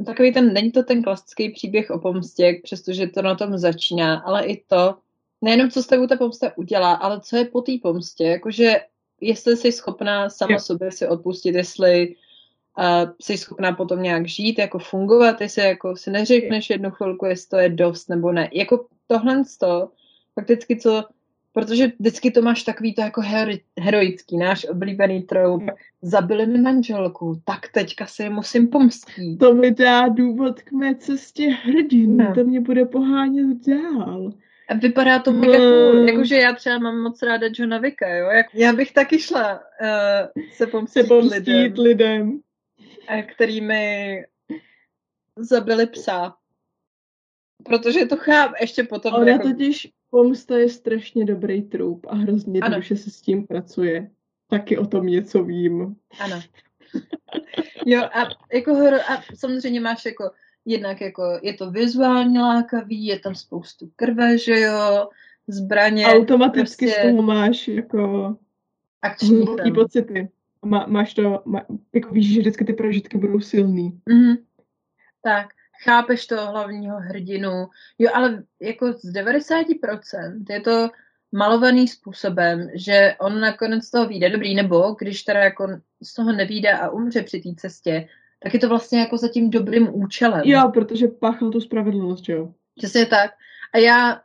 takový 0.05 0.34
ten, 0.34 0.53
není 0.53 0.72
to 0.72 0.84
ten 0.84 1.03
klasický 1.03 1.49
příběh 1.49 1.89
o 1.89 1.99
pomstě, 1.99 2.60
přestože 2.64 3.08
to 3.08 3.22
na 3.22 3.36
tom 3.36 3.58
začíná, 3.58 4.20
ale 4.20 4.45
i 4.45 4.64
to, 4.68 4.95
nejenom 5.41 5.70
co 5.70 5.84
s 5.84 5.88
tebou 5.88 6.08
ta 6.08 6.16
pomsta 6.16 6.58
udělá, 6.58 6.93
ale 6.93 7.22
co 7.22 7.38
je 7.38 7.45
po 7.45 7.62
té 7.62 7.72
pomstě, 7.82 8.24
jakože 8.24 8.76
jestli 9.22 9.58
jsi 9.58 9.72
schopná 9.72 10.30
sama 10.30 10.60
sobě 10.60 10.91
si 10.91 11.08
odpustit, 11.08 11.55
jestli 11.55 12.16
uh, 12.78 13.12
jsi 13.22 13.38
schopná 13.38 13.74
potom 13.74 14.03
nějak 14.03 14.28
žít, 14.28 14.60
jako 14.60 14.80
fungovat, 14.80 15.41
jestli 15.41 15.62
jako 15.62 15.95
si 15.95 16.12
neřekneš 16.12 16.70
jednu 16.70 16.91
chvilku, 16.91 17.26
jestli 17.26 17.49
to 17.49 17.58
je 17.58 17.70
dost 17.70 18.10
nebo 18.10 18.32
ne. 18.32 18.49
Jako 18.53 18.86
tohle 19.08 19.43
to, 19.60 19.89
fakticky 20.40 20.76
co 20.76 21.04
protože 21.58 21.88
vždycky 22.00 22.32
to 22.32 22.42
máš 22.42 22.64
takový 22.64 22.94
to 22.94 23.02
jako 23.02 23.22
hero, 23.22 23.52
heroický, 23.80 24.38
náš 24.38 24.66
oblíbený 24.66 25.22
troub. 25.22 25.64
Zabili 26.02 26.46
mi 26.46 26.62
manželku, 26.62 27.42
tak 27.46 27.68
teďka 27.72 28.06
si 28.06 28.30
musím 28.30 28.68
pomstit. 28.68 29.40
To 29.40 29.54
mi 29.54 29.72
dá 29.72 30.08
důvod 30.08 30.62
k 30.62 30.72
mé 30.72 30.96
cestě 30.96 31.50
hrdin, 31.50 32.18
no. 32.18 32.34
to 32.36 32.44
mě 32.44 32.62
bude 32.62 32.86
pohánět 32.86 33.58
dál. 33.68 34.34
A 34.70 34.74
vypadá 34.74 35.20
to 35.20 35.32
mega 35.32 35.58
cool. 35.58 36.10
Jakože 36.10 36.36
já 36.36 36.54
třeba 36.54 36.80
mám 36.80 37.02
moc 37.02 37.22
ráda 37.22 37.48
Johna 37.54 37.78
Vicka, 37.78 38.10
jo. 38.10 38.30
Jak, 38.30 38.46
já 38.54 38.74
bych 38.74 38.94
taky 38.94 39.20
šla 39.20 39.54
uh, 39.54 40.44
se 40.54 40.68
pomstít, 40.68 41.02
Se 41.04 41.08
pomstít 41.08 41.48
lidem, 41.48 41.78
lidem. 41.78 42.40
který 43.34 43.62
mi 43.62 44.24
zabili 45.38 45.88
psa. 45.88 46.36
Protože 47.64 48.06
to 48.06 48.18
chápu, 48.18 48.54
ještě 48.62 48.84
potom... 48.84 49.14
Ona 49.14 49.32
jako, 49.32 49.48
totiž 49.48 49.88
pomsta 50.10 50.58
je 50.58 50.70
strašně 50.70 51.26
dobrý 51.26 51.62
trup 51.62 52.05
a 52.10 52.16
hrozně 52.16 52.60
Ano. 52.60 52.76
dobře 52.76 52.95
se 52.95 53.10
s 53.10 53.22
tím 53.22 53.47
pracuje. 53.47 54.12
Taky 54.49 54.78
o 54.78 54.86
tom 54.86 55.05
něco 55.05 55.43
vím. 55.43 55.95
Ano. 56.20 56.41
Jo, 57.86 58.01
a 58.01 58.28
jako 58.53 58.72
a 59.10 59.24
samozřejmě 59.36 59.82
máš 59.82 60.05
jako 60.05 60.32
jednak 60.66 61.01
jako 61.01 61.24
je 61.41 61.53
to 61.53 61.72
vizuálně 61.72 62.39
lákavý, 62.39 63.05
je 63.05 63.20
tam 63.20 63.36
spoustu 63.36 63.91
krve, 63.95 64.38
že 64.38 64.60
jo, 64.60 65.10
zbraně, 65.47 66.05
Automaticky 66.05 66.86
prostě 66.86 67.01
z 67.01 67.12
toho 67.12 67.22
máš 67.22 67.68
jako 67.68 68.36
akční 69.01 69.45
pocity. 69.76 70.30
Má, 70.66 70.86
máš 70.88 71.14
to, 71.14 71.41
má, 71.45 71.66
jako 71.95 72.14
víš, 72.14 72.34
že 72.34 72.39
vždycky 72.39 72.66
ty 72.66 72.74
prožitky 72.74 73.18
budou 73.18 73.39
silný. 73.39 74.01
Mhm. 74.10 74.36
Tak, 75.22 75.47
chápeš 75.84 76.28
toho 76.28 76.52
hlavního 76.52 76.98
hrdinu. 77.00 77.68
Jo, 78.00 78.10
ale 78.14 78.44
jako 78.62 78.94
z 78.94 79.14
90% 79.14 80.44
je 80.50 80.62
to 80.62 80.90
malovaný 81.32 81.88
způsobem, 81.88 82.70
že 82.76 83.16
on 83.20 83.40
nakonec 83.40 83.86
z 83.86 83.92
toho 83.92 84.08
vyjde 84.08 84.30
dobrý, 84.30 84.56
nebo 84.56 84.96
když 85.00 85.24
teda 85.24 85.40
jako 85.40 85.68
z 86.04 86.14
toho 86.14 86.32
nevíde 86.32 86.72
a 86.72 86.90
umře 86.90 87.24
při 87.24 87.40
té 87.40 87.50
cestě, 87.58 88.08
tak 88.44 88.54
je 88.54 88.60
to 88.60 88.70
vlastně 88.70 89.00
jako 89.00 89.18
za 89.18 89.28
tím 89.28 89.50
dobrým 89.50 89.90
účelem. 89.96 90.42
Jo, 90.46 90.72
protože 90.74 91.08
páchal 91.08 91.52
tu 91.52 91.62
spravedlnost, 91.62 92.30
jo. 92.30 92.54
Přesně 92.76 93.06
tak. 93.06 93.32
A 93.74 93.78
já 93.78 94.22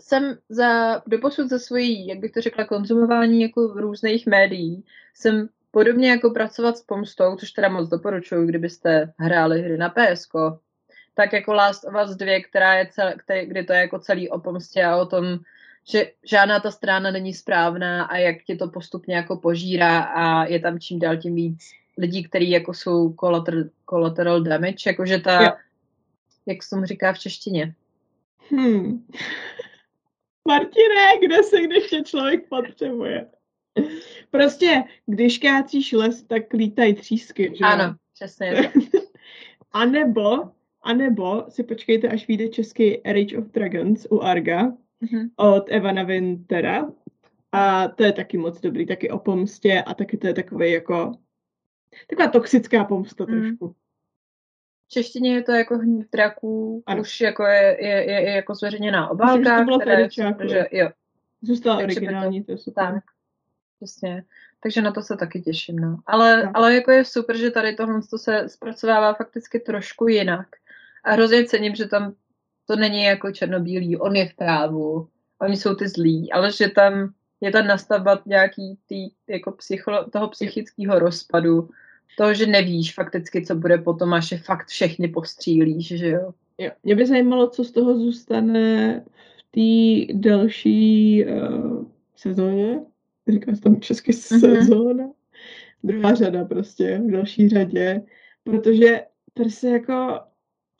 jsem 0.00 0.38
za, 0.48 1.02
doposud 1.06 1.48
za 1.48 1.58
svojí, 1.58 2.06
jak 2.06 2.18
bych 2.18 2.32
to 2.32 2.40
řekla, 2.40 2.64
konzumování 2.64 3.42
jako 3.42 3.66
různých 3.66 4.26
médií, 4.26 4.84
jsem 5.14 5.48
podobně 5.70 6.10
jako 6.10 6.30
pracovat 6.30 6.78
s 6.78 6.82
pomstou, 6.82 7.36
což 7.36 7.50
teda 7.50 7.68
moc 7.68 7.88
doporučuji, 7.88 8.46
kdybyste 8.46 9.12
hráli 9.18 9.62
hry 9.62 9.78
na 9.78 9.88
PSK, 9.88 10.32
tak 11.16 11.32
jako 11.32 11.52
Last 11.52 11.84
of 11.84 11.94
Us 12.04 12.16
2, 12.16 12.42
která 12.48 12.74
je 12.74 12.86
cel, 12.86 13.12
který, 13.16 13.46
kdy 13.46 13.64
to 13.64 13.72
je 13.72 13.78
jako 13.78 13.98
celý 13.98 14.30
o 14.30 14.38
pomstě 14.38 14.84
a 14.84 14.96
o 14.96 15.06
tom, 15.06 15.38
že 15.90 16.12
žádná 16.24 16.60
ta 16.60 16.70
strana 16.70 17.10
není 17.10 17.34
správná 17.34 18.04
a 18.04 18.16
jak 18.16 18.36
tě 18.42 18.56
to 18.56 18.68
postupně 18.68 19.16
jako 19.16 19.36
požírá 19.36 20.00
a 20.00 20.44
je 20.44 20.60
tam 20.60 20.80
čím 20.80 20.98
dál 20.98 21.16
tím 21.16 21.34
víc 21.34 21.70
lidí, 21.98 22.24
kteří 22.24 22.50
jako 22.50 22.74
jsou 22.74 23.14
collateral, 23.20 23.64
collateral 23.90 24.42
damage, 24.42 24.90
jakože 24.90 25.18
ta, 25.18 25.42
Jo. 25.42 25.50
jak 26.46 26.62
se 26.62 26.70
tomu 26.70 26.84
říká 26.84 27.12
v 27.12 27.18
češtině. 27.18 27.74
Hmm. 28.50 29.06
Martine, 30.48 31.18
kde 31.20 31.42
se 31.42 31.60
když 31.60 31.86
tě 31.86 32.02
člověk 32.02 32.48
potřebuje? 32.48 33.26
Prostě, 34.30 34.84
když 35.06 35.38
kácíš 35.38 35.92
les, 35.92 36.22
tak 36.22 36.52
lítají 36.52 36.94
třísky, 36.94 37.52
že? 37.58 37.64
Ano, 37.64 37.94
přesně. 38.14 38.72
A 39.72 39.84
nebo, 39.84 40.50
a 40.86 40.92
nebo 40.92 41.44
si 41.48 41.62
počkejte, 41.62 42.08
až 42.08 42.28
vyjde 42.28 42.48
český 42.48 43.02
Age 43.06 43.38
of 43.38 43.44
Dragons 43.44 44.06
u 44.10 44.20
Arga 44.22 44.72
Mhm. 45.00 45.30
od 45.36 45.64
Evana 45.68 46.02
Wintera. 46.02 46.92
A 47.52 47.88
to 47.88 48.04
je 48.04 48.12
taky 48.12 48.38
moc 48.38 48.60
dobrý, 48.60 48.86
taky 48.86 49.10
o 49.10 49.18
pomstě 49.18 49.82
a 49.86 49.94
taky 49.94 50.16
to 50.16 50.26
je 50.26 50.34
takový 50.34 50.72
jako 50.72 51.12
taková 52.10 52.28
toxická 52.28 52.84
pomsta 52.84 53.24
Mm. 53.28 53.40
trošku. 53.40 53.74
V 54.86 54.88
češtině 54.88 55.34
je 55.34 55.42
to 55.42 55.52
jako 55.52 55.78
hnív 55.78 56.10
draků, 56.10 56.82
Ano. 56.86 57.00
už 57.00 57.20
jako 57.20 57.44
je, 57.44 57.76
je, 57.80 57.88
je, 57.88 58.20
je 58.22 58.30
jako 58.30 58.54
zveřejněná 58.54 59.00
Myslím, 59.00 59.14
obálka, 59.14 59.50
že 59.54 59.58
to 59.58 59.64
bylo 59.64 59.78
v 59.78 59.80
která 59.80 60.08
super, 60.10 60.48
že 60.50 60.66
jo, 60.72 60.88
Zůstala 61.42 61.76
Takže 61.76 62.00
by 62.00 62.06
to- 62.06 62.10
originální, 62.10 62.44
to 62.44 62.52
je 62.52 62.58
super. 62.58 62.84
tak. 62.84 63.04
Přesně. 63.76 64.24
Takže 64.62 64.82
na 64.82 64.92
to 64.92 65.02
se 65.02 65.16
taky 65.16 65.40
těším, 65.40 65.78
no. 65.78 65.98
Ale, 66.06 66.42
Tak. 66.42 66.50
ale 66.54 66.74
jako 66.74 66.90
je 66.90 67.04
super, 67.04 67.36
že 67.36 67.50
tady 67.50 67.74
tohle 67.76 68.00
to 68.10 68.18
se 68.18 68.48
zpracovává 68.48 69.14
fakticky 69.14 69.60
trošku 69.60 70.08
jinak. 70.08 70.46
A 71.06 71.12
hrozně 71.12 71.44
cením, 71.44 71.74
že 71.74 71.86
tam 71.86 72.14
to 72.66 72.76
není 72.76 73.02
jako 73.02 73.32
černobílý, 73.32 73.96
on 73.96 74.16
je 74.16 74.28
v 74.28 74.34
právu, 74.34 75.08
oni 75.40 75.56
jsou 75.56 75.74
ty 75.74 75.88
zlí, 75.88 76.32
ale 76.32 76.52
že 76.52 76.68
tam 76.68 77.12
je 77.40 77.50
ta 77.50 77.62
nastavba 77.62 78.22
nějaký 78.26 78.78
tý, 78.86 79.08
jako 79.28 79.52
psycholo, 79.52 80.10
toho 80.10 80.28
psychického 80.28 80.98
rozpadu, 80.98 81.68
toho, 82.18 82.34
že 82.34 82.46
nevíš 82.46 82.94
fakticky, 82.94 83.46
co 83.46 83.54
bude 83.54 83.78
potom, 83.78 84.14
až 84.14 84.32
je 84.32 84.38
fakt 84.38 84.66
všechny 84.66 85.08
postřílíš, 85.08 85.86
že 85.86 86.08
jo. 86.08 86.32
Jo. 86.58 86.70
Mě 86.82 86.96
by 86.96 87.06
zajímalo, 87.06 87.48
co 87.48 87.64
z 87.64 87.70
toho 87.70 87.98
zůstane 87.98 89.04
v 89.38 89.42
té 89.50 90.12
další 90.18 91.24
uh, 91.24 91.84
sezóně. 92.16 92.80
Říká 93.28 93.54
se 93.54 93.60
tam 93.60 93.80
česky 93.80 94.12
sezóna. 94.12 95.10
Druhá 95.84 96.14
řada 96.14 96.44
prostě, 96.44 97.00
v 97.04 97.10
další 97.10 97.48
řadě. 97.48 98.02
Protože 98.44 99.04
tady 99.34 99.50
se 99.50 99.68
jako... 99.68 100.20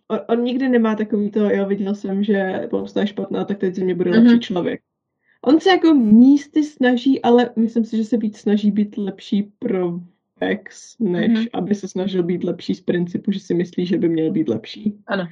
On, 0.09 0.21
on 0.29 0.45
nikdy 0.45 0.69
nemá 0.69 0.95
takový 0.95 1.31
to, 1.31 1.41
jo, 1.51 1.67
viděl 1.67 1.95
jsem, 1.95 2.25
že 2.25 2.67
pomsta 2.71 3.01
je 3.01 3.07
špatná, 3.07 3.45
tak 3.45 3.59
teď 3.59 3.75
ze 3.75 3.85
mě 3.85 3.95
bude 3.95 4.11
lepší 4.11 4.33
Mhm. 4.33 4.41
člověk. 4.41 4.81
On 5.43 5.61
se 5.61 5.71
jako 5.71 5.95
místy 5.95 6.63
snaží, 6.65 7.23
ale 7.23 7.51
myslím 7.57 7.85
si, 7.85 7.97
že 7.97 8.05
se 8.05 8.17
víc 8.17 8.37
snaží 8.39 8.71
být 8.71 8.97
lepší 8.99 9.43
pro 9.59 10.01
Vex, 10.41 10.97
než 10.99 11.29
Mhm. 11.33 11.47
aby 11.53 11.75
se 11.75 11.89
snažil 11.89 12.23
být 12.23 12.45
lepší 12.45 12.75
z 12.75 12.81
principu, 12.81 13.33
že 13.33 13.41
si 13.41 13.55
myslí, 13.55 13.87
že 13.87 13.99
by 13.99 14.09
měl 14.09 14.31
být 14.31 14.49
lepší. 14.49 14.97
Ano. 15.07 15.29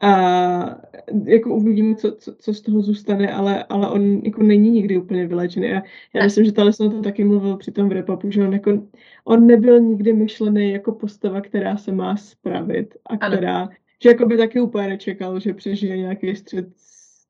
A 0.00 0.80
jako 1.24 1.54
uvidíme, 1.54 1.94
co, 1.96 2.12
co, 2.12 2.34
co 2.34 2.54
z 2.54 2.60
toho 2.60 2.82
zůstane, 2.82 3.32
ale, 3.32 3.64
ale 3.64 3.90
on 3.90 4.18
jako 4.24 4.42
není 4.42 4.70
nikdy 4.70 4.98
úplně 4.98 5.26
vylečený. 5.26 5.66
A 5.72 5.74
já 5.74 5.82
Ne. 6.14 6.24
myslím, 6.24 6.44
že 6.44 6.52
Taliesin 6.52 6.90
to 6.90 7.02
taky 7.02 7.24
mluvil 7.24 7.56
při 7.56 7.72
tom 7.72 7.88
v 7.88 7.92
repapu, 7.92 8.30
že 8.30 8.44
on, 8.44 8.52
jako, 8.52 8.88
on 9.24 9.46
nebyl 9.46 9.80
nikdy 9.80 10.12
myšlený 10.12 10.70
jako 10.72 10.92
postava, 10.92 11.40
která 11.40 11.76
se 11.76 11.92
má 11.92 12.16
spravit 12.16 12.94
a 13.06 13.14
Ano. 13.16 13.36
která, 13.36 13.68
že 14.02 14.08
jako 14.08 14.26
by 14.26 14.36
taky 14.36 14.60
úplně 14.60 14.88
nečekal, 14.88 15.40
že 15.40 15.54
přežije 15.54 15.96
nějaký 15.96 16.36
střed 16.36 16.68
s 16.76 17.26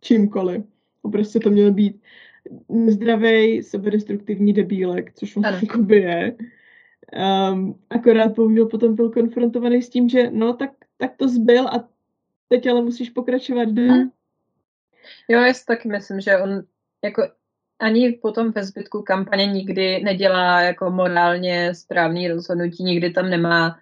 čímkoliv. 0.00 0.64
A 1.04 1.08
prostě 1.08 1.40
to 1.40 1.50
měl 1.50 1.72
být 1.72 2.02
zdravý, 2.88 3.62
sebedestruktivní 3.62 4.52
debílek, 4.52 5.12
což 5.14 5.36
on 5.36 5.46
Ano. 5.46 5.58
jakoby 5.62 5.96
je. 5.96 6.36
Um, 7.52 7.74
akorát 7.90 8.34
bohužel 8.36 8.66
potom 8.66 8.94
byl 8.94 9.10
konfrontovaný 9.10 9.82
s 9.82 9.88
tím, 9.90 10.08
že 10.08 10.30
no 10.30 10.52
tak, 10.52 10.70
tak 10.98 11.16
to 11.16 11.28
zbyl 11.28 11.68
a 11.68 11.88
teď 12.48 12.66
ale 12.66 12.82
musíš 12.82 13.10
pokračovat 13.10 13.68
dál. 13.68 13.86
Mhm. 13.86 14.10
Jo, 15.28 15.40
já 15.40 15.54
si 15.54 15.64
taky 15.64 15.88
myslím, 15.88 16.20
že 16.20 16.38
on 16.38 16.62
jako 17.04 17.22
ani 17.78 18.12
potom 18.12 18.52
ve 18.52 18.64
zbytku 18.64 19.02
kampaně 19.02 19.46
nikdy 19.46 20.04
nedělá 20.04 20.60
jako 20.60 20.90
morálně 20.90 21.74
správný 21.74 22.28
rozhodnutí, 22.28 22.84
nikdy 22.84 23.10
tam 23.10 23.30
nemá 23.30 23.78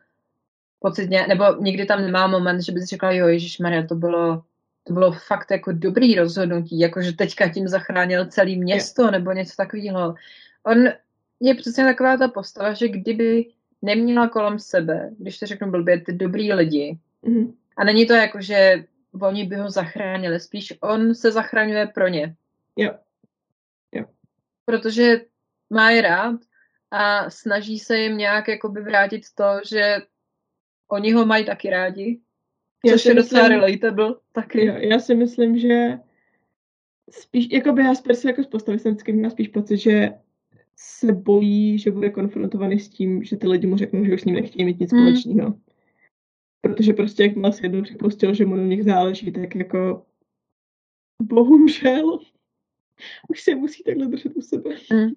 pocit, 0.79 1.11
nebo 1.29 1.45
nikdy 1.61 1.87
tam 1.87 2.03
nemá 2.03 2.27
moment, 2.27 2.61
že 2.61 2.73
bys 2.73 2.85
řekla, 2.85 3.13
jo, 3.13 3.29
Ježíš 3.29 3.59
Maria, 3.59 3.87
to 3.87 3.95
bylo, 3.95 4.43
to 4.85 4.93
bylo 4.93 5.13
fakt 5.13 5.51
jako 5.51 5.73
dobrý 5.73 6.15
rozhodnutí, 6.15 6.79
jako 6.79 7.03
že 7.03 7.13
teďka 7.13 7.49
tím 7.49 7.69
zachránil 7.69 8.27
celé 8.27 8.57
město, 8.57 9.11
nebo 9.11 9.33
něco 9.33 9.53
takového. 9.57 10.15
On 10.63 10.85
je 11.41 11.55
přesně 11.55 11.85
taková 11.85 12.17
ta 12.17 12.29
postava, 12.29 12.73
že 12.73 12.89
kdyby 12.89 13.47
neměla 13.85 14.29
kolem 14.29 14.59
sebe, 14.59 15.11
když 15.19 15.39
to 15.39 15.47
řeknu 15.47 15.71
blbě, 15.71 16.01
ty 16.01 16.13
dobrý 16.13 16.53
lidi, 16.53 16.99
Mhm. 17.23 17.55
a 17.77 17.85
není 17.85 18.07
to 18.07 18.13
jako, 18.15 18.41
že 18.41 18.85
oni 19.23 19.45
by 19.45 19.57
ho 19.57 19.71
zachránili, 19.71 20.41
spíš 20.41 20.73
on 20.81 21.15
se 21.15 21.33
zachraňuje 21.33 21.87
pro 21.87 22.09
ně. 22.09 22.35
Jo. 22.77 22.95
Protože 24.65 25.21
má 25.71 25.91
je 25.91 26.03
rád 26.03 26.41
a 26.91 27.31
snaží 27.31 27.79
se 27.79 27.99
jim 27.99 28.17
nějak 28.19 28.49
jakoby 28.49 28.81
vrátit 28.81 29.23
to, 29.35 29.45
že 29.69 29.97
oni 30.89 31.13
ho 31.13 31.27
mají 31.27 31.45
taky 31.45 31.71
rádi. 31.71 32.21
Já 32.85 32.93
Což 32.93 33.03
si 33.03 33.09
je 33.09 33.15
docela 33.15 33.43
myslím- 33.49 33.61
relatable 33.61 34.15
taky. 34.33 34.67
Jo, 34.67 34.75
já 34.75 34.99
si 34.99 35.15
myslím, 35.15 35.59
že 35.59 35.99
spíš, 37.11 37.49
jako 37.51 37.73
by 37.73 37.83
já 37.83 37.95
z 37.95 38.01
Perse 38.01 38.29
jako 38.29 38.43
z 38.43 38.47
postavy 38.47 38.79
jsem 38.79 38.97
měla 39.13 39.31
spíš 39.31 39.49
pocit, 39.49 39.77
že 39.77 40.13
se 40.77 41.13
bojí, 41.13 41.79
že 41.79 41.91
bude 41.91 42.11
konfrontovaný 42.11 42.79
s 42.81 42.89
tím, 42.89 43.25
že 43.25 43.37
ty 43.37 43.49
lidi 43.49 43.67
mu 43.67 43.77
řeknou, 43.77 44.05
že 44.05 44.15
už 44.15 44.21
s 44.21 44.25
ním 44.25 44.35
nechtějí 44.35 44.65
mít 44.65 44.81
nic 44.81 44.93
Hmm. 44.93 45.03
společného. 45.03 45.61
Protože 46.61 46.93
prostě 46.93 47.23
jak 47.23 47.37
má 47.37 47.51
jednou 47.63 47.83
připustil, 47.83 48.35
že 48.35 48.47
mu 48.47 48.57
na 48.57 48.63
nich 48.63 48.85
záleží, 48.85 49.33
tak 49.33 49.55
jako 49.55 50.07
bohužel 51.23 52.19
už 53.29 53.43
se 53.43 53.55
musí 53.55 53.83
takhle 53.83 54.07
držet 54.07 54.37
u 54.37 54.41
sebe. 54.41 54.71
Mm. 54.93 55.11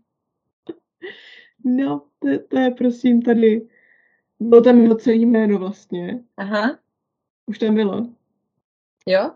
No, 1.65 2.07
to, 2.19 2.27
to 2.47 2.59
je 2.59 2.71
prosím 2.71 3.21
tady, 3.21 3.67
bylo 4.39 4.61
tam 4.61 4.79
jeho 4.81 4.95
celé 4.95 5.15
jméno 5.15 5.59
vlastně. 5.59 6.23
Aha, 6.37 6.79
Už 7.45 7.59
tam 7.59 7.75
bylo. 7.75 8.13
jo? 9.07 9.31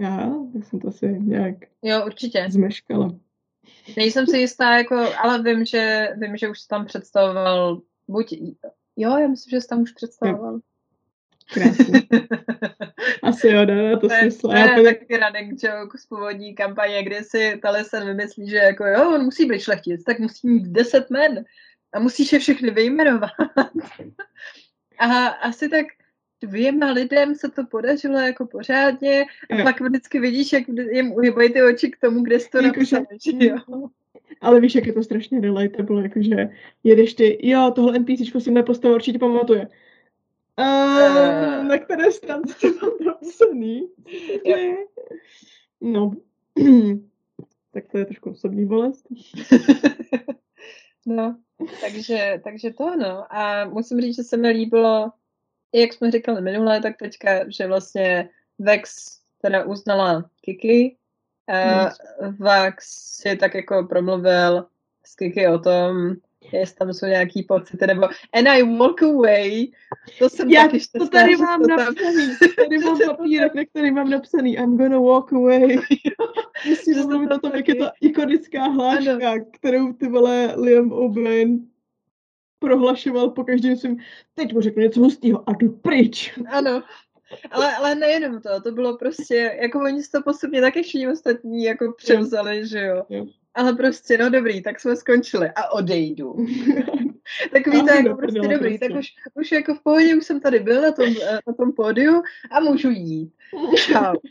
Já, 0.00 0.30
tak 0.52 0.64
jsem 0.64 0.80
to 0.80 0.88
asi 0.88 1.06
nějak 1.20 1.56
Jo, 1.82 2.06
určitě. 2.06 2.46
zmeškala. 2.50 3.18
Nejsem 3.96 4.26
si 4.26 4.38
jistá, 4.38 4.76
jako, 4.76 5.06
ale 5.18 5.42
vím, 5.42 5.64
že, 5.64 6.08
vím, 6.16 6.36
že 6.36 6.48
už 6.48 6.60
jsi 6.60 6.68
tam 6.68 6.86
představoval 6.86 7.80
buď, 8.08 8.32
jo, 8.96 9.16
já 9.16 9.28
myslím, 9.28 9.50
že 9.50 9.60
jsi 9.60 9.68
tam 9.68 9.82
už 9.82 9.92
představoval. 9.92 10.60
Krásně. 11.52 12.02
Asi 13.22 13.48
jo, 13.48 13.64
ne, 13.64 13.96
to 13.96 14.08
smysl. 14.08 14.48
To 14.48 14.56
je 14.56 14.94
taky 14.94 15.16
radek 15.16 15.46
joke 15.62 15.98
z 15.98 16.06
původní 16.06 16.54
kampaně, 16.54 17.02
kde 17.02 17.22
si 17.22 17.58
Taliesin 17.62 18.04
vymyslí, 18.04 18.50
že 18.50 18.56
jako 18.56 18.86
jo, 18.86 19.14
on 19.14 19.24
musí 19.24 19.46
být 19.46 19.60
šlechtic, 19.60 20.04
tak 20.04 20.18
musí 20.18 20.48
mít 20.48 20.66
deset 20.66 21.10
men 21.10 21.44
a 21.92 22.00
musíš 22.00 22.32
je 22.32 22.38
všechny 22.38 22.70
vyjmenovat. 22.70 23.30
a 24.98 25.26
asi 25.26 25.68
tak 25.68 25.86
dvěma 26.40 26.90
lidem 26.90 27.34
se 27.34 27.48
to 27.48 27.66
podařilo 27.66 28.18
jako 28.18 28.46
pořádně 28.46 29.24
a 29.50 29.56
jo. 29.56 29.64
pak 29.64 29.80
vždycky 29.80 30.20
vidíš, 30.20 30.52
jak 30.52 30.64
jim 30.68 31.12
uhybají 31.12 31.52
ty 31.52 31.62
oči 31.62 31.90
k 31.90 32.00
tomu, 32.00 32.22
kde 32.22 32.40
jsi 32.40 32.50
to 32.50 32.62
napsal, 32.62 33.04
že 33.24 33.46
jo. 33.46 33.88
Ale 34.40 34.60
víš, 34.60 34.74
jak 34.74 34.86
je 34.86 34.92
to 34.92 35.02
strašně 35.02 35.40
relatable, 35.40 36.02
jakože 36.02 36.48
jedeš 36.84 37.14
ty, 37.14 37.48
jo, 37.48 37.72
tohle 37.74 37.98
NPC 37.98 38.42
si 38.42 38.50
mé 38.50 38.62
postavu 38.62 38.94
určitě 38.94 39.18
pamatuje. 39.18 39.68
Uh, 40.58 41.64
na 41.64 41.78
které 41.78 42.12
stránce 42.12 42.54
to 42.60 42.86
mám 42.86 43.06
napsaný? 43.06 43.88
No, 45.80 46.12
tak 47.72 47.84
to 47.92 47.98
je 47.98 48.04
trošku 48.04 48.30
osobní 48.30 48.66
bolest. 48.66 49.06
no, 51.06 51.36
takže, 51.80 52.40
takže 52.44 52.70
to 52.70 52.96
no. 52.96 53.34
A 53.34 53.64
musím 53.64 54.00
říct, 54.00 54.16
že 54.16 54.22
se 54.22 54.36
mi 54.36 54.48
líbilo, 54.48 55.12
jak 55.72 55.92
jsme 55.92 56.10
říkali 56.10 56.42
minule, 56.42 56.80
tak 56.80 56.96
teďka, 56.96 57.50
že 57.50 57.66
vlastně 57.66 58.28
Vex 58.58 59.18
teda 59.42 59.64
uznala 59.64 60.30
Kiki, 60.40 60.96
a 61.50 61.82
hmm. 61.82 62.36
Vax 62.38 62.86
si 63.16 63.36
tak 63.36 63.54
jako 63.54 63.86
promluvil 63.88 64.66
s 65.04 65.14
Kiki 65.14 65.48
o 65.48 65.58
tom, 65.58 66.14
jestli 66.52 66.76
tam 66.76 66.92
jsou 66.92 67.06
nějaký 67.06 67.42
pocity, 67.42 67.86
nebo 67.86 68.08
and 68.32 68.48
I 68.48 68.62
walk 68.62 69.02
away, 69.02 69.66
to 70.18 70.28
jsem 70.28 70.50
Já 70.50 70.62
taky 70.62 70.78
to 70.98 71.08
tady 71.08 71.36
mám 71.36 71.62
napsaný, 71.62 72.36
tady 72.56 72.78
mám 72.78 72.98
papírek, 73.06 73.54
na 73.54 73.64
který 73.64 73.90
mám 73.90 74.10
napsaný 74.10 74.54
I'm 74.54 74.76
gonna 74.76 74.98
walk 74.98 75.32
away. 75.32 75.78
Musím 76.68 77.06
mluvit 77.06 77.32
o 77.32 77.38
tom, 77.38 77.52
jak 77.54 77.68
je 77.68 77.74
to 77.74 77.90
ikonická 78.00 78.62
hláška, 78.62 79.30
ano. 79.30 79.44
kterou 79.52 79.92
ty 79.92 80.08
vole 80.08 80.54
Liam 80.56 80.92
O'Brien 80.92 81.69
prohlašoval 82.60 83.30
po 83.30 83.44
každém 83.44 83.76
svým, 83.76 83.96
teď 84.34 84.52
mu 84.52 84.60
řeknu 84.60 84.82
něco 84.82 85.00
hustého 85.00 85.48
a 85.48 85.52
jdu 85.52 85.68
pryč. 85.68 86.38
Ano, 86.48 86.82
ale, 87.50 87.76
ale 87.76 87.94
nejenom 87.94 88.40
to, 88.40 88.60
to 88.60 88.72
bylo 88.72 88.96
prostě, 88.96 89.58
jako 89.62 89.80
oni 89.80 90.02
to 90.12 90.22
postupně 90.22 90.60
taky 90.60 90.82
všichni 90.82 91.08
ostatní 91.08 91.64
jako 91.64 91.92
převzali, 91.92 92.66
že 92.66 92.80
jo. 92.80 93.02
jo. 93.08 93.26
Ale 93.54 93.72
prostě, 93.72 94.18
no 94.18 94.30
dobrý, 94.30 94.62
tak 94.62 94.80
jsme 94.80 94.96
skončili 94.96 95.50
a 95.56 95.72
odejdu. 95.72 96.34
tak 97.52 97.66
víte, 97.66 97.96
jako 97.96 98.16
prostě 98.16 98.48
dobrý, 98.48 98.78
tak 98.78 98.90
už, 98.98 99.06
už 99.34 99.52
jako 99.52 99.74
v 99.74 99.82
pohodě, 99.82 100.16
už 100.16 100.26
jsem 100.26 100.40
tady 100.40 100.58
byl 100.60 100.82
na 100.82 100.92
tom, 100.92 101.14
na 101.46 101.52
tom 101.52 101.72
pódiu 101.72 102.22
a 102.50 102.60
můžu 102.60 102.90
jít. 102.90 103.32
Čau. 103.76 104.14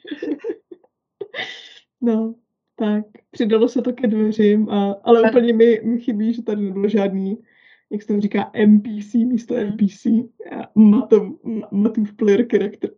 No, 2.01 2.35
tak, 2.75 3.05
přidalo 3.31 3.69
se 3.69 3.81
to 3.81 3.93
ke 3.93 4.07
dveřím, 4.07 4.69
a, 4.69 4.95
ale 5.03 5.21
tak. 5.21 5.31
úplně 5.31 5.53
mi, 5.53 5.81
mi 5.83 5.99
chybí, 5.99 6.33
že 6.33 6.43
tady 6.43 6.61
nebylo 6.61 6.87
žádný 6.89 7.37
jak 7.91 8.01
se 8.01 8.07
to 8.07 8.21
říká, 8.21 8.51
NPC 8.65 9.13
místo 9.13 9.53
hmm. 9.53 9.67
NPC. 9.67 10.07
Matův 11.71 12.15
player 12.15 12.45
character. 12.51 12.89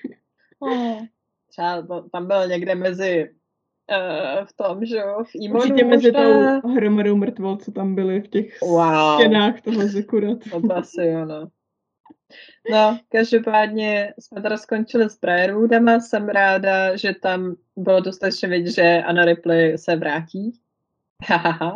oh. 0.58 1.02
Třeba 1.50 1.86
tam 2.12 2.26
byl 2.26 2.48
někde 2.48 2.74
mezi 2.74 3.28
uh, 3.90 4.44
v 4.44 4.52
tom, 4.52 4.84
že 4.84 4.96
jo, 4.96 5.24
v 5.24 5.30
Imonu 5.34 5.60
Určitě 5.60 5.84
mezi 5.84 6.12
tou 6.12 6.68
hromadou 6.68 7.16
mrtvol, 7.16 7.56
co 7.56 7.72
tam 7.72 7.94
byly 7.94 8.20
v 8.20 8.28
těch 8.28 8.60
wow. 8.62 9.18
stěnách 9.18 9.60
toho 9.60 9.88
Zekurat. 9.88 10.38
To 10.50 10.74
asi 10.74 11.02
jo, 11.02 11.24
no. 11.24 11.48
No, 12.70 12.98
každopádně 13.08 14.14
jsme 14.18 14.42
teda 14.42 14.56
skončili 14.56 15.10
s 15.10 15.18
Briarwoodama. 15.20 16.00
Jsem 16.00 16.28
ráda, 16.28 16.96
že 16.96 17.14
tam 17.14 17.54
bylo 17.76 18.00
dostatečně 18.00 18.48
vidět, 18.48 18.70
že 18.70 19.02
Anna 19.06 19.24
Ripley 19.24 19.78
se 19.78 19.96
vrátí. 19.96 20.52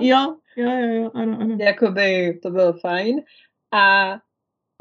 jo, 0.01 0.37
Jo, 0.57 0.71
jo, 0.71 0.95
jo, 0.95 1.11
ano, 1.15 1.39
ano. 1.41 1.57
Jakoby 1.61 2.39
to 2.43 2.51
bylo 2.51 2.73
fajn. 2.73 3.23
A 3.73 4.17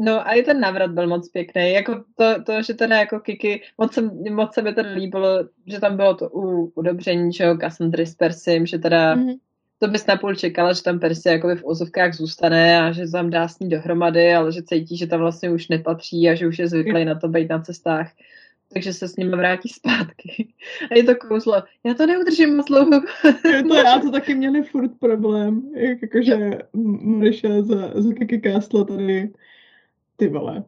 No 0.01 0.27
a 0.27 0.33
i 0.33 0.43
ten 0.43 0.59
návrat 0.59 0.91
byl 0.91 1.07
moc 1.07 1.29
pěkný. 1.29 1.73
Jako 1.73 2.03
to, 2.15 2.43
to 2.43 2.61
že 2.61 2.73
teda 2.73 2.99
jako 2.99 3.19
Kiki, 3.19 3.61
moc 3.77 3.93
se, 3.93 4.01
moc 4.31 4.53
se 4.53 4.61
mi 4.61 4.73
teda 4.73 4.89
líbilo, 4.89 5.49
že 5.67 5.79
tam 5.79 5.95
bylo 5.95 6.15
to 6.15 6.29
u, 6.29 6.71
udobření, 6.75 7.33
že 7.33 7.43
jo, 7.43 7.57
Cassandry 7.57 8.05
s 8.05 8.15
Persim, 8.15 8.65
že 8.65 8.79
teda 8.79 9.15
mm-hmm. 9.15 9.37
to 9.79 9.87
bys 9.87 10.05
napůl 10.05 10.35
čekala, 10.35 10.73
že 10.73 10.83
tam 10.83 10.99
Persi 10.99 11.29
jakoby 11.29 11.55
v 11.55 11.65
ozovkách 11.65 12.13
zůstane 12.13 12.81
a 12.81 12.91
že 12.91 13.11
tam 13.11 13.29
dá 13.29 13.47
s 13.47 13.59
ní 13.59 13.69
dohromady, 13.69 14.33
ale 14.33 14.51
že 14.51 14.63
cítí, 14.63 14.97
že 14.97 15.07
tam 15.07 15.19
vlastně 15.19 15.49
už 15.49 15.67
nepatří 15.67 16.29
a 16.29 16.35
že 16.35 16.47
už 16.47 16.59
je 16.59 16.67
zvyklý 16.67 17.05
na 17.05 17.15
to 17.15 17.27
být 17.27 17.49
na 17.49 17.59
cestách 17.59 18.11
takže 18.75 18.93
se 18.93 19.07
s 19.07 19.15
nimi 19.15 19.31
vrátí 19.31 19.69
zpátky. 19.69 20.53
A 20.91 20.95
je 20.95 21.03
to 21.03 21.15
kouzlo. 21.15 21.63
Já 21.83 21.93
to 21.93 22.05
neudržím 22.05 22.55
moc 22.55 22.65
dlouho. 22.65 23.01
to 23.67 23.75
já 23.75 23.99
to 23.99 24.11
taky 24.11 24.35
měli 24.35 24.63
furt 24.63 24.91
problém. 24.99 25.71
Jak, 25.75 26.01
jakože 26.01 26.51
Marisha 26.73 27.61
za, 27.61 27.91
za 27.93 28.13
Kiki 28.13 28.41
Castle 28.41 28.85
tady 28.85 29.33
ty 30.15 30.27
vole. 30.27 30.63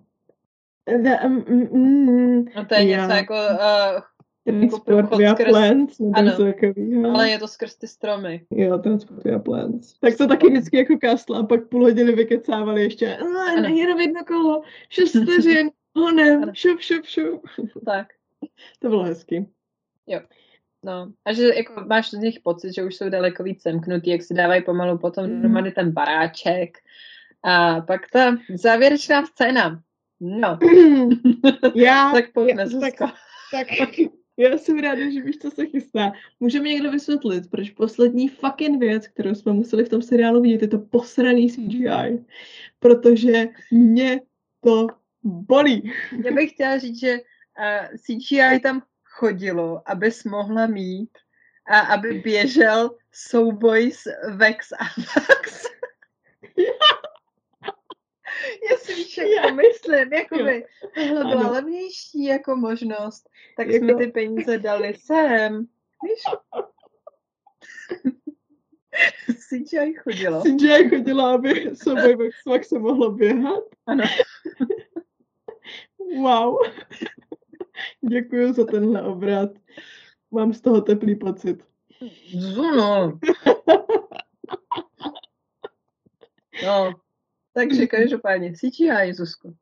The, 0.86 1.10
um, 1.26 1.46
mm, 1.50 1.68
mm, 1.72 2.46
no 2.56 2.66
to 2.66 2.76
je 2.76 2.84
yeah. 2.84 3.02
něco 3.02 3.18
jako 3.18 3.34
uh, 3.34 4.02
Transport 4.44 5.16
via 5.18 5.36
skrz... 5.36 5.50
plants, 5.50 6.00
nebo 6.00 6.18
ano, 6.18 6.32
takový, 6.38 7.06
ale 7.06 7.30
je 7.30 7.40
to 7.40 7.48
skrz 7.48 7.76
ty 7.76 7.88
stromy. 7.88 8.46
Jo, 8.52 8.78
transport 8.78 9.24
via 9.24 9.40
plants. 9.40 10.00
Tak 10.00 10.18
to 10.18 10.28
taky 10.28 10.50
vždycky 10.50 10.78
jako 10.78 10.98
kasla 10.98 11.40
a 11.40 11.44
pak 11.44 11.68
půl 11.68 11.82
hodiny 11.82 12.12
vykecávali 12.12 12.84
ještě. 12.84 13.18
No, 13.22 13.68
jenom 13.70 14.00
jedno 14.00 14.24
kolo, 14.28 14.62
šest 14.90 15.16
vteřin, 15.16 15.70
honem, 15.98 16.44
ano. 16.44 16.52
šup, 16.56 16.80
šup, 16.80 17.06
šup. 17.06 17.42
Tak. 17.86 18.08
To 18.80 18.90
bylo 18.90 19.04
hezky. 19.04 19.46
Jo. 20.08 20.20
No, 20.84 21.12
a 21.26 21.34
že 21.34 21.48
jako 21.56 21.86
máš 21.88 22.10
z 22.10 22.18
nich 22.18 22.40
pocit, 22.40 22.76
že 22.76 22.84
už 22.84 22.96
jsou 22.96 23.10
daleko 23.10 23.44
víc 23.44 23.62
semknutý, 23.62 24.10
jak 24.10 24.24
si 24.24 24.34
dávají 24.34 24.64
pomalu 24.64 24.98
potom 24.98 25.26
mm. 25.26 25.32
dohromady 25.32 25.72
ten 25.72 25.92
baráček. 25.92 26.78
A 27.44 27.82
pak 27.82 28.02
ta 28.14 28.38
závěrečná 28.56 29.26
scéna. 29.26 29.82
No. 30.20 30.60
Já, 31.76 32.12
tak 32.14 32.34
pojďme, 32.34 32.62
já, 32.62 32.80
tak, 32.80 32.96
tak, 33.52 33.68
já 34.38 34.58
jsem 34.58 34.80
ráda, 34.80 35.10
že 35.12 35.22
víš, 35.22 35.38
co 35.38 35.52
se 35.52 35.66
chystá. 35.66 36.12
Můžeme 36.40 36.70
někdo 36.70 36.92
vysvětlit, 36.92 37.50
proč 37.52 37.70
poslední 37.70 38.30
fucking 38.30 38.80
věc, 38.80 39.08
kterou 39.08 39.36
jsme 39.36 39.54
museli 39.54 39.86
v 39.86 39.90
tom 39.90 40.02
seriálu 40.02 40.42
vidět, 40.42 40.62
je 40.62 40.68
to 40.68 40.80
posraný 40.80 41.50
CGI. 41.52 42.26
Protože 42.80 43.48
mě 43.72 44.22
to 44.64 44.88
bolí. 45.28 45.94
Já 46.26 46.32
bych 46.32 46.52
chtěla 46.52 46.78
říct, 46.78 47.00
že 47.00 47.18
uh, 47.60 47.98
CGI 47.98 48.60
tam 48.64 48.82
chodilo, 49.04 49.82
abys 49.86 50.24
mohla 50.24 50.68
mít 50.68 51.10
a 51.68 51.80
aby 51.80 52.14
běžel 52.14 52.98
souboj 53.12 53.92
s 53.92 54.08
Vex 54.36 54.72
a 54.72 54.84
Vax. 54.98 55.68
Já 58.72 58.78
si 58.78 58.94
víš, 58.96 59.18
jak 59.18 59.28
to 59.48 59.56
myslím, 59.56 60.14
jakoby 60.14 60.66
tohle 60.96 61.36
byla 61.36 61.52
levnější 61.52 62.24
jako 62.24 62.56
možnost, 62.56 63.30
tak 63.58 63.68
jako... 63.68 63.86
jsme 63.86 63.96
ty 63.96 64.08
peníze 64.08 64.58
dali 64.58 64.94
sem. 64.94 65.68
Víš? 66.04 66.24
CGI 69.50 69.94
chodilo. 69.94 70.42
CGI 70.42 70.90
chodilo, 70.90 71.26
aby 71.26 71.76
souboj 71.76 72.16
Vex 72.16 72.46
Vax 72.46 72.68
se 72.68 72.80
mohlo 72.80 73.12
běhat. 73.12 73.64
Ano. 73.86 74.04
Wow. 76.22 76.58
Děkuji 78.10 78.54
za 78.54 78.66
tenhle 78.66 79.02
obrat. 79.02 79.50
Mám 80.32 80.54
z 80.54 80.62
toho 80.62 80.82
teplý 80.82 81.16
pocit. 81.16 81.64
Zuno. 82.38 83.20
No, 86.66 86.94
takže 87.54 87.88
každopádně 87.88 88.54
CGI, 88.54 89.14
Zuzko. 89.14 89.54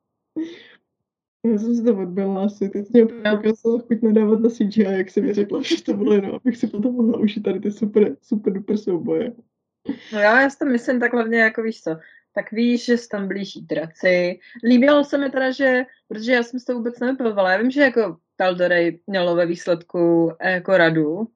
Já 1.44 1.58
jsem 1.58 1.76
si 1.76 1.84
to 1.84 1.98
odbyla 1.98 2.44
asi, 2.44 2.68
teď 2.68 2.90
mě 2.90 3.04
úplně 3.04 3.32
ukázala 3.38 3.78
chuť 3.78 4.02
nadávat 4.02 4.40
na 4.40 4.50
CGI, 4.50 4.82
jak 4.82 5.10
jsem 5.10 5.24
mi 5.24 5.34
řekla, 5.34 5.62
že 5.62 5.82
to 5.82 5.94
bylo 5.94 6.14
jenom, 6.14 6.34
abych 6.34 6.56
si 6.56 6.66
potom 6.66 6.94
mohla 6.94 7.18
užít 7.18 7.42
tady 7.42 7.60
ty 7.60 7.72
super, 7.72 8.16
super 8.22 8.52
duper 8.52 8.76
souboje. 8.76 9.32
No 10.12 10.18
já, 10.18 10.40
já 10.40 10.50
si 10.50 10.58
to 10.58 10.64
myslím 10.64 11.00
tak 11.00 11.12
hlavně 11.12 11.38
jako 11.38 11.62
víš 11.62 11.82
co, 11.82 11.90
tak 12.36 12.52
víš, 12.52 12.84
že 12.84 12.98
se 12.98 13.08
tam 13.08 13.28
blíží 13.28 13.62
draci. 13.62 14.40
Líbilo 14.64 15.04
se 15.04 15.18
mi 15.18 15.30
teda, 15.30 15.50
že, 15.50 15.84
protože 16.08 16.32
já 16.32 16.42
jsem 16.42 16.60
s 16.60 16.64
to 16.64 16.74
vůbec 16.74 17.00
nevypilovala, 17.00 17.52
já 17.52 17.58
vím, 17.58 17.70
že 17.70 17.80
jako 17.80 18.16
Taldorej 18.36 19.00
mělo 19.06 19.34
ve 19.34 19.46
výsledku 19.46 20.32
jako 20.42 20.76
radu, 20.76 21.28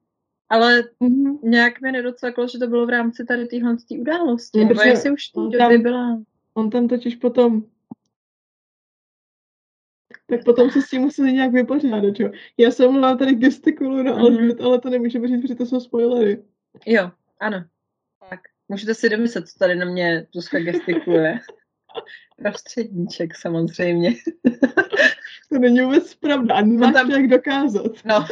ale 0.49 0.83
mm-hmm. 1.01 1.39
nějak 1.43 1.81
mi 1.81 1.91
nedocvaklo, 1.91 2.47
že 2.47 2.59
to 2.59 2.67
bylo 2.67 2.85
v 2.85 2.89
rámci 2.89 3.25
tady 3.25 3.47
téhle 3.47 3.75
události, 3.99 4.59
no, 4.63 4.67
nebo 4.67 4.81
jestli 4.81 5.11
už 5.11 5.27
té 5.27 5.57
doby 5.57 5.77
byla. 5.77 6.21
On 6.53 6.69
tam 6.69 6.87
totiž 6.87 7.15
potom 7.15 7.63
tak 10.27 10.45
potom 10.45 10.69
se 10.69 10.81
s 10.81 10.89
tím 10.89 11.01
museli 11.01 11.33
nějak 11.33 11.51
vypořádat, 11.51 12.15
čo? 12.15 12.29
Já 12.57 12.71
jsem 12.71 12.91
mluvila 12.91 13.15
tady 13.15 13.35
gestikulu 13.35 14.03
na 14.03 14.13
mm-hmm. 14.13 14.65
ale 14.65 14.79
to 14.79 14.89
nemůžeme 14.89 15.27
říct, 15.27 15.41
protože 15.41 15.55
to 15.55 15.65
jsou 15.65 15.79
spoilery. 15.79 16.43
Jo, 16.85 17.11
ano. 17.39 17.63
Můžete 18.71 18.93
si 18.95 19.09
domyslet, 19.09 19.47
co 19.47 19.59
tady 19.59 19.75
na 19.75 19.85
mě 19.85 20.27
Zuzka 20.33 20.59
gestikuluje. 20.59 21.39
Prostředníček 22.37 23.35
samozřejmě. 23.35 24.11
to 25.49 25.59
není 25.59 25.81
vůbec 25.81 26.15
pravda. 26.15 26.55
A 26.55 26.61
nemáš 26.61 26.93
tam... 26.93 27.11
jak 27.11 27.27
dokázat. 27.27 27.91
No. 28.05 28.25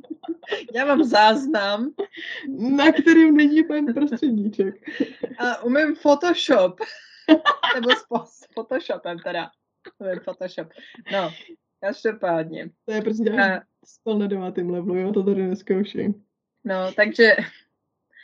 Já 0.74 0.84
mám 0.84 1.04
záznam. 1.04 1.90
Na 2.76 2.92
kterým 2.92 3.36
není 3.36 3.64
ten 3.64 3.94
prostředníček. 3.94 4.74
A 5.38 5.62
umím 5.62 5.96
Photoshop. 5.96 6.80
Nebo 7.74 7.90
s, 8.26 8.46
Photoshopem 8.54 9.18
teda. 9.18 9.50
Umím 9.98 10.20
Photoshop. 10.20 10.68
No, 11.12 11.30
každopádně. 11.80 12.70
To 12.84 12.92
je 12.92 13.02
prostě 13.02 13.30
a... 13.30 13.60
spal 13.84 14.18
na 14.18 14.26
devátém 14.26 14.70
levelu, 14.70 14.98
jo, 14.98 15.12
to 15.12 15.22
tady 15.22 15.42
neskouším. 15.46 16.14
No, 16.64 16.92
takže 16.96 17.36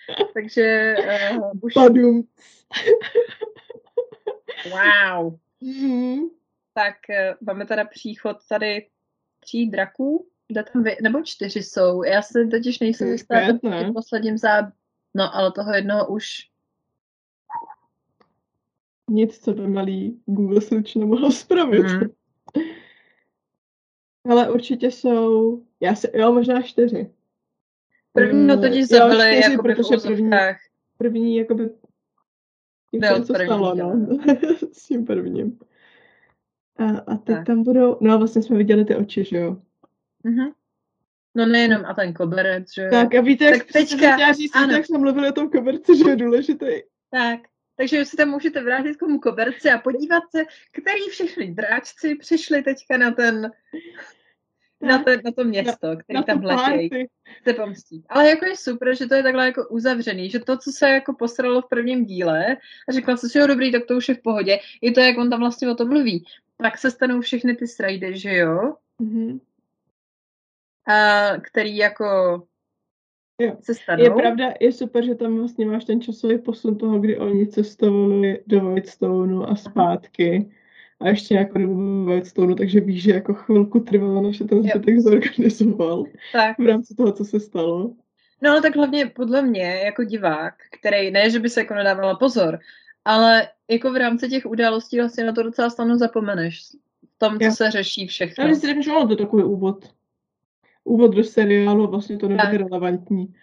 takže 0.35 0.95
uh, 1.33 1.51
už... 1.61 1.75
Padum. 1.75 2.23
wow. 4.71 5.39
Mm-hmm. 5.63 6.31
Tak 6.75 6.95
uh, 7.11 7.47
máme 7.47 7.67
teda 7.67 7.85
příchod 7.85 8.37
tady 8.49 8.89
tří 9.41 9.71
draků, 9.71 10.27
kde 10.49 10.63
tam 10.63 10.83
vy, 10.83 10.97
nebo 11.03 11.23
čtyři 11.23 11.63
jsou. 11.63 12.03
Já 12.03 12.23
si 12.23 12.49
totiž 12.51 12.81
nejsem 12.81 13.09
jistá 13.09 13.59
tím 13.59 13.95
posledním 13.95 14.39
zá... 14.39 14.73
No, 15.15 15.37
ale 15.37 15.53
toho 15.53 15.75
jednoho 15.75 16.09
už 16.09 16.27
nic, 19.11 19.39
co 19.39 19.53
by 19.53 19.69
malý 19.69 20.23
Google 20.27 20.61
search 20.61 20.97
nemohl 20.97 21.31
spravit. 21.31 21.83
Mm. 21.83 22.01
Ale 24.31 24.51
určitě 24.51 24.91
jsou, 24.91 25.63
já 25.81 25.95
si, 25.95 26.11
jo, 26.15 26.33
možná 26.33 26.63
čtyři. 26.63 27.11
První, 28.13 28.47
no 28.47 28.61
totiž 28.61 28.87
zabili 28.87 29.41
jakoby 29.41 29.75
protože 29.75 29.97
v 29.97 30.03
první, 30.03 30.31
první 30.99 31.37
jakoby 31.37 31.71
byl 32.93 33.25
co 33.25 33.33
první, 33.33 33.47
stalo, 33.47 33.75
no. 33.75 34.19
S 34.73 34.87
tím 34.87 35.05
prvním. 35.05 35.59
A, 36.77 36.85
a 36.85 37.17
teď 37.17 37.37
tak. 37.37 37.47
tam 37.47 37.63
budou, 37.63 37.97
no 38.01 38.13
a 38.13 38.17
vlastně 38.17 38.43
jsme 38.43 38.57
viděli 38.57 38.85
ty 38.85 38.97
oči, 38.97 39.25
že 39.25 39.37
jo? 39.37 39.57
Mhm. 40.25 40.51
No 41.35 41.47
nejenom 41.47 41.85
a 41.85 41.95
ten 41.95 42.15
koberec, 42.15 42.75
že 42.75 42.83
jo? 42.83 42.91
Tak 42.91 43.15
a 43.15 43.21
víte, 43.21 43.45
tak 43.45 43.59
jak 43.59 43.73
teďka, 43.73 44.33
říct, 44.33 44.57
ano. 44.57 44.73
jak 44.73 44.87
jsme 44.87 44.99
mluvili 44.99 45.29
o 45.29 45.33
tom 45.33 45.51
koberci, 45.51 45.97
že 45.99 46.11
je 46.11 46.17
důležitý. 46.17 46.67
Tak, 47.11 47.41
takže 47.77 48.05
si 48.05 48.17
tam 48.17 48.29
můžete 48.29 48.63
vrátit 48.63 48.97
k 48.97 49.01
tomu 49.01 49.21
koberci 49.21 49.71
a 49.71 49.79
podívat 49.79 50.23
se, 50.31 50.45
který 50.73 51.03
všechny 51.11 51.55
dráčci 51.55 52.15
přišli 52.15 52.63
teďka 52.63 52.97
na 52.97 53.11
ten 53.11 53.51
na 54.83 55.03
to, 55.05 55.11
na 55.25 55.33
to 55.33 55.45
město, 55.45 55.87
na, 55.89 55.97
který 55.97 56.15
na 56.15 56.23
tam 56.23 56.45
letějí, 56.45 57.07
se 57.45 57.53
pomstí. 57.53 58.05
Ale 58.09 58.29
jako 58.29 58.45
je 58.45 58.57
super, 58.57 58.97
že 58.97 59.07
to 59.07 59.15
je 59.15 59.23
takhle 59.23 59.47
jako 59.47 59.69
uzavřený, 59.69 60.31
že 60.31 60.39
to, 60.39 60.57
co 60.57 60.73
se 60.73 60.89
jako 60.89 61.15
posralo 61.15 61.63
v 61.63 61.69
prvním 61.69 62.05
díle 62.05 62.57
a 62.89 62.93
řekla 62.93 63.17
si, 63.17 63.27
že 63.33 63.39
jo, 63.39 63.47
dobrý, 63.47 63.73
tak 63.73 63.85
to 63.85 63.97
už 63.97 64.09
je 64.09 64.15
v 64.15 64.23
pohodě, 64.23 64.59
i 64.81 64.91
to, 64.91 65.01
jak 65.01 65.19
on 65.19 65.31
tam 65.31 65.41
vlastně 65.41 65.71
o 65.71 65.75
tom 65.75 65.89
mluví, 65.89 66.25
tak 66.57 66.79
se 66.79 66.91
stanou 66.91 67.21
všechny 67.21 67.57
ty 67.57 67.67
srajdy, 67.67 68.19
že 68.19 68.37
jo? 68.37 68.75
Mm-hmm. 69.01 69.41
A 70.87 71.31
který 71.41 71.77
jako 71.77 72.43
Jo. 73.39 73.57
se 73.61 73.75
stanou. 73.75 74.05
Je 74.05 74.11
pravda, 74.11 74.55
je 74.61 74.73
super, 74.73 75.05
že 75.05 75.15
tam 75.15 75.39
vlastně 75.39 75.67
máš 75.67 75.85
ten 75.85 76.01
časový 76.01 76.39
posun 76.39 76.79
toho, 76.79 76.99
kdy 76.99 77.19
oni 77.19 77.47
cestovali 77.47 78.43
do 78.47 78.61
Whitestoneu 78.61 79.43
a 79.43 79.57
zpátky 79.57 80.51
a 81.03 81.09
ještě 81.09 81.35
jako 81.35 81.59
dobu 81.59 82.05
Whitestoneu, 82.05 82.55
takže 82.55 82.81
víš, 82.81 83.03
že 83.03 83.13
jako 83.13 83.35
chvilku 83.35 83.81
trvalo, 83.81 84.23
než 84.23 84.39
se 84.39 84.45
ten 84.45 84.63
zbytek 84.63 84.99
zorganizoval 84.99 86.05
tak. 86.33 86.59
v 86.59 86.67
rámci 86.67 86.95
toho, 86.95 87.13
co 87.13 87.25
se 87.25 87.41
stalo. 87.41 87.93
No 88.43 88.51
ale 88.51 88.63
tak 88.63 88.77
hlavně 88.77 89.07
podle 89.07 89.43
mě 89.43 89.83
jako 89.85 90.05
divák, 90.05 90.55
který 90.81 91.11
ne, 91.11 91.31
že 91.31 91.39
by 91.39 91.49
se 91.51 91.61
jako 91.61 91.75
nedávala 91.75 92.15
pozor, 92.15 92.59
ale 93.05 93.49
jako 93.71 93.93
v 93.93 93.97
rámci 93.97 94.29
těch 94.29 94.47
událostí 94.47 94.99
vlastně 94.99 95.25
na 95.25 95.33
to 95.33 95.43
docela 95.43 95.71
snadno 95.71 95.99
zapomeneš. 95.99 96.63
V 97.15 97.19
tom, 97.19 97.39
co 97.39 97.51
se 97.51 97.71
řeší 97.71 98.07
všechno. 98.07 98.45
Já 98.45 98.55
řeknu, 98.55 98.83
že 98.83 98.93
ono 98.93 99.09
to 99.09 99.17
takový 99.17 99.45
úvod. 99.45 99.89
Úvod 100.85 101.15
do 101.15 101.25
seriálu, 101.25 101.87
vlastně 101.87 102.17
to 102.17 102.29
nebude 102.29 102.59
relevantní. 102.59 103.35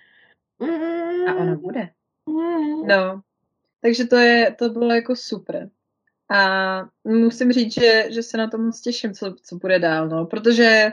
A 1.28 1.34
ono 1.34 1.56
bude. 1.56 1.90
No. 2.86 3.22
Takže 3.82 4.06
to 4.06 4.16
je, 4.16 4.56
to 4.60 4.70
bylo 4.70 4.94
jako 4.94 5.16
super. 5.16 5.70
A 6.32 6.90
musím 7.04 7.52
říct, 7.52 7.74
že, 7.74 8.06
že 8.10 8.24
se 8.24 8.38
na 8.38 8.48
to 8.48 8.58
moc 8.58 8.82
těším, 8.82 9.14
co, 9.14 9.36
co 9.42 9.56
bude 9.56 9.80
dál, 9.80 10.10
no, 10.10 10.26
protože 10.26 10.92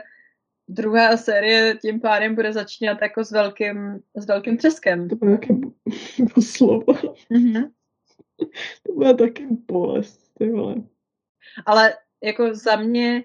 druhá 0.67 1.17
série 1.17 1.77
tím 1.81 1.99
pádem 1.99 2.35
bude 2.35 2.53
začínat 2.53 3.01
jako 3.01 3.23
s 3.23 3.31
velkým, 3.31 3.99
s 4.15 4.25
velkým 4.25 4.57
třeskem. 4.57 5.09
To 5.09 5.15
bude 5.15 5.37
taky 5.37 5.61
slovo. 6.41 6.93
Mm-hmm. 7.31 7.71
To 8.83 8.93
bude 8.93 9.13
taky 9.13 9.47
bolest, 9.67 10.31
ty 10.37 10.49
vole. 10.49 10.75
Ale 11.65 11.93
jako 12.23 12.55
za 12.55 12.75
mě, 12.75 13.23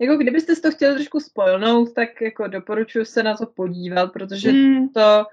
jako 0.00 0.16
kdybyste 0.16 0.56
to 0.56 0.70
chtěli 0.70 0.94
trošku 0.94 1.20
spojnout, 1.20 1.94
tak 1.94 2.20
jako 2.20 2.46
doporučuji 2.46 3.04
se 3.04 3.22
na 3.22 3.36
to 3.36 3.46
podívat, 3.46 4.12
protože 4.12 4.52
mm. 4.52 4.88
to 4.88 5.26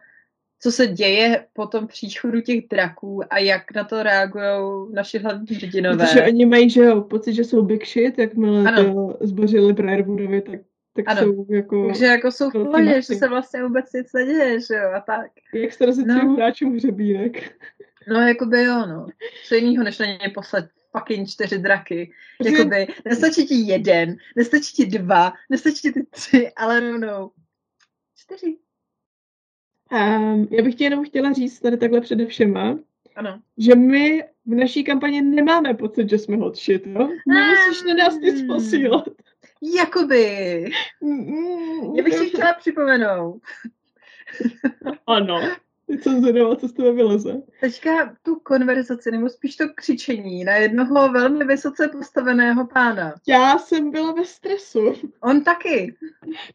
co 0.63 0.71
se 0.71 0.87
děje 0.87 1.45
po 1.53 1.67
tom 1.67 1.87
příchodu 1.87 2.41
těch 2.41 2.67
draků 2.67 3.21
a 3.29 3.37
jak 3.37 3.75
na 3.75 3.83
to 3.83 4.03
reagují 4.03 4.93
naši 4.93 5.19
hlavní 5.19 5.55
hrdinové. 5.55 6.05
Protože 6.05 6.23
oni 6.23 6.45
mají, 6.45 6.69
že 6.69 6.81
jo, 6.81 7.01
pocit, 7.01 7.33
že 7.33 7.43
jsou 7.43 7.61
big 7.61 7.87
shit, 7.87 8.19
jakmile 8.19 8.71
ano. 8.71 9.17
zbořili 9.21 9.73
Briarwoodovi, 9.73 10.41
tak, 10.41 10.59
tak 10.95 11.05
ano. 11.07 11.21
jsou 11.21 11.45
jako... 11.49 11.87
Takže 11.87 12.05
jako 12.05 12.31
jsou 12.31 12.49
v 12.49 12.53
pohodě, 12.53 13.01
že 13.01 13.15
se 13.15 13.27
vlastně 13.27 13.63
vůbec 13.63 13.93
nic 13.93 14.13
neděje, 14.13 14.59
že 14.61 14.75
jo, 14.75 14.91
a 14.95 14.99
tak. 14.99 15.31
Jak 15.53 15.73
se 15.73 15.85
no. 16.05 16.33
hráčům 16.33 16.75
hřebínek. 16.75 17.61
No, 18.07 18.19
jakoby 18.27 18.63
jo, 18.63 18.85
no. 18.85 19.07
Co 19.47 19.55
jiného, 19.55 19.83
než 19.83 19.99
na 19.99 20.05
ně 20.05 20.31
poslat 20.33 20.65
fucking 20.97 21.29
čtyři 21.29 21.57
draky. 21.57 22.11
Jakoby, 22.45 22.87
nestačí 23.05 23.47
ti 23.47 23.55
jeden, 23.55 24.15
nestačí 24.35 24.73
ti 24.73 24.85
dva, 24.85 25.33
nestačí 25.49 25.81
ti 25.81 25.91
ty 25.91 26.03
tři, 26.03 26.51
ale 26.55 26.79
rovnou 26.79 27.31
čtyři. 28.15 28.57
Um, 29.91 30.47
já 30.51 30.63
bych 30.63 30.75
ti 30.75 30.83
jenom 30.83 31.05
chtěla 31.05 31.33
říct 31.33 31.59
tady 31.59 31.77
takhle 31.77 32.01
přede 32.01 32.25
všema, 32.25 32.79
ano. 33.15 33.39
že 33.57 33.75
my 33.75 34.23
v 34.45 34.55
naší 34.55 34.83
kampani 34.83 35.21
nemáme 35.21 35.73
pocit, 35.73 36.09
že 36.09 36.17
jsme 36.17 36.37
hot 36.37 36.57
shit, 36.57 36.87
jo? 36.87 37.09
Nemusíš 37.27 37.83
na 37.87 37.93
nás 37.93 38.19
nic 38.19 38.47
posílat. 38.47 39.03
Jakoby. 39.77 40.65
Mm, 41.01 41.95
já 41.95 42.03
bych 42.03 42.13
si 42.13 42.29
chtěla 42.29 42.53
připomenout. 42.53 43.41
ano. 45.07 45.41
Teď 45.91 46.03
jsem 46.03 46.21
zvědavá, 46.21 46.55
co 46.55 46.67
z 46.67 46.73
tebe 46.73 46.91
vyleze. 46.91 47.41
Teďka 47.61 48.15
tu 48.23 48.35
konverzaci, 48.35 49.11
nebo 49.11 49.29
spíš 49.29 49.55
to 49.55 49.63
křičení 49.75 50.43
na 50.43 50.55
jednoho 50.55 51.11
velmi 51.11 51.45
vysoce 51.45 51.87
postaveného 51.87 52.67
pána. 52.67 53.13
Já 53.27 53.57
jsem 53.57 53.91
byla 53.91 54.11
ve 54.11 54.25
stresu. 54.25 54.93
On 55.21 55.43
taky. 55.43 55.95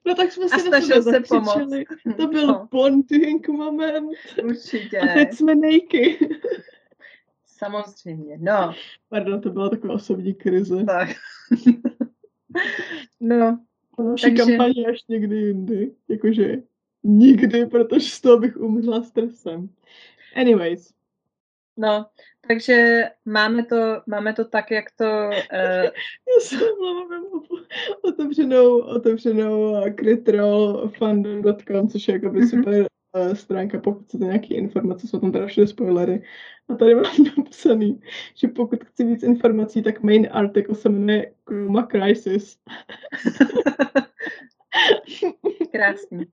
No 0.06 0.14
tak 0.14 0.32
jsme 0.32 0.48
si 0.48 0.70
na 0.70 0.80
sebe 0.80 1.02
se 1.02 1.20
pomoct. 1.20 1.72
To 2.16 2.26
byl 2.26 2.46
no. 2.46 2.68
bonding 2.70 3.48
moment. 3.48 4.18
Určitě. 4.44 4.98
A 4.98 5.14
teď 5.14 5.34
jsme 5.34 5.54
nejky. 5.54 6.28
Samozřejmě, 7.46 8.38
no. 8.40 8.74
Pardon, 9.08 9.40
to 9.40 9.50
byla 9.50 9.68
taková 9.68 9.94
osobní 9.94 10.34
krize. 10.34 10.84
Tak. 10.84 11.08
no. 13.20 13.58
Naší 13.98 14.22
takže... 14.22 14.36
kampaně 14.36 14.86
až 14.86 14.98
někdy 15.08 15.36
jindy. 15.36 15.92
Jakože 16.08 16.56
Nikdy, 17.08 17.66
protože 17.66 18.10
z 18.10 18.20
toho 18.20 18.38
bych 18.38 18.56
umřela 18.56 19.02
stresem. 19.02 19.68
Anyways. 20.36 20.92
No, 21.76 22.06
takže 22.48 23.04
máme 23.24 23.64
to, 23.64 23.76
máme 24.06 24.32
to 24.32 24.44
tak, 24.44 24.70
jak 24.70 24.84
to... 24.96 25.04
Uh... 25.04 25.30
Já 25.52 26.40
jsem 26.40 26.60
mluvím 26.78 27.24
otevřenou, 28.02 28.78
otevřenou 28.78 29.82
critrolfandom.com, 29.94 31.88
což 31.88 32.08
je 32.08 32.14
jako 32.14 32.26
mm-hmm. 32.26 32.50
super 32.50 32.86
uh, 33.16 33.34
stránka, 33.34 33.78
pokud 33.78 34.04
chcete 34.04 34.24
nějaké 34.24 34.54
informace, 34.54 35.06
jsou 35.06 35.20
tam 35.20 35.32
teda 35.32 35.46
všude 35.46 35.66
spoilery. 35.66 36.22
A 36.68 36.74
tady 36.74 36.94
mám 36.94 37.04
napsaný, 37.38 38.00
že 38.34 38.48
pokud 38.48 38.84
chci 38.84 39.04
víc 39.04 39.22
informací, 39.22 39.82
tak 39.82 40.02
main 40.02 40.28
article 40.32 40.74
se 40.74 40.88
jmenuje 40.88 41.32
Chroma 41.48 41.86
Crisis. 41.86 42.58
Krásný. 45.72 46.24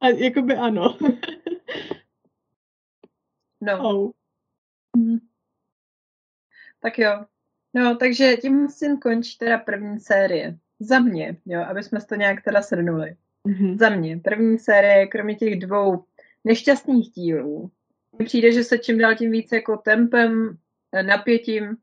A 0.00 0.08
jakoby 0.08 0.54
ano. 0.54 0.98
no. 3.60 3.88
Oh. 3.88 4.10
Mm. 4.96 5.18
Tak 6.80 6.98
jo. 6.98 7.24
No, 7.74 7.96
takže 7.96 8.36
tím 8.36 8.56
musím 8.56 8.98
končit 8.98 9.38
teda 9.38 9.58
první 9.58 10.00
série. 10.00 10.58
Za 10.80 10.98
mě, 10.98 11.36
jo, 11.46 11.64
aby 11.68 11.82
jsme 11.82 12.00
to 12.00 12.14
nějak 12.14 12.44
teda 12.44 12.62
shrnuli. 12.62 13.16
Mm-hmm. 13.48 13.78
Za 13.78 13.88
mě, 13.88 14.18
první 14.18 14.58
série, 14.58 15.06
kromě 15.06 15.34
těch 15.34 15.58
dvou 15.58 16.04
nešťastných 16.44 17.10
dílů, 17.10 17.70
mi 18.18 18.24
přijde, 18.24 18.52
že 18.52 18.64
se 18.64 18.78
čím 18.78 18.98
dál 18.98 19.14
tím 19.14 19.30
více 19.30 19.56
jako 19.56 19.76
tempem, 19.76 20.58
napětím, 21.02 21.76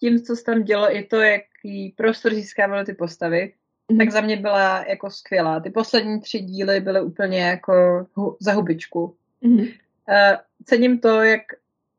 tím, 0.00 0.22
co 0.22 0.36
se 0.36 0.44
tam 0.44 0.62
dělo, 0.62 0.96
i 0.96 1.04
to, 1.04 1.20
jaký 1.20 1.94
prostor 1.96 2.34
získávaly 2.34 2.84
ty 2.84 2.94
postavy. 2.94 3.54
Tak 3.98 4.10
za 4.10 4.20
mě 4.20 4.36
byla 4.36 4.84
jako 4.88 5.10
skvělá. 5.10 5.60
Ty 5.60 5.70
poslední 5.70 6.20
tři 6.20 6.38
díly 6.38 6.80
byly 6.80 7.00
úplně 7.00 7.40
jako 7.40 8.06
hu, 8.14 8.36
za 8.40 8.52
hubičku. 8.52 9.14
Mm-hmm. 9.42 9.72
Uh, 10.08 10.36
cením 10.64 10.98
to, 10.98 11.22
jak 11.22 11.42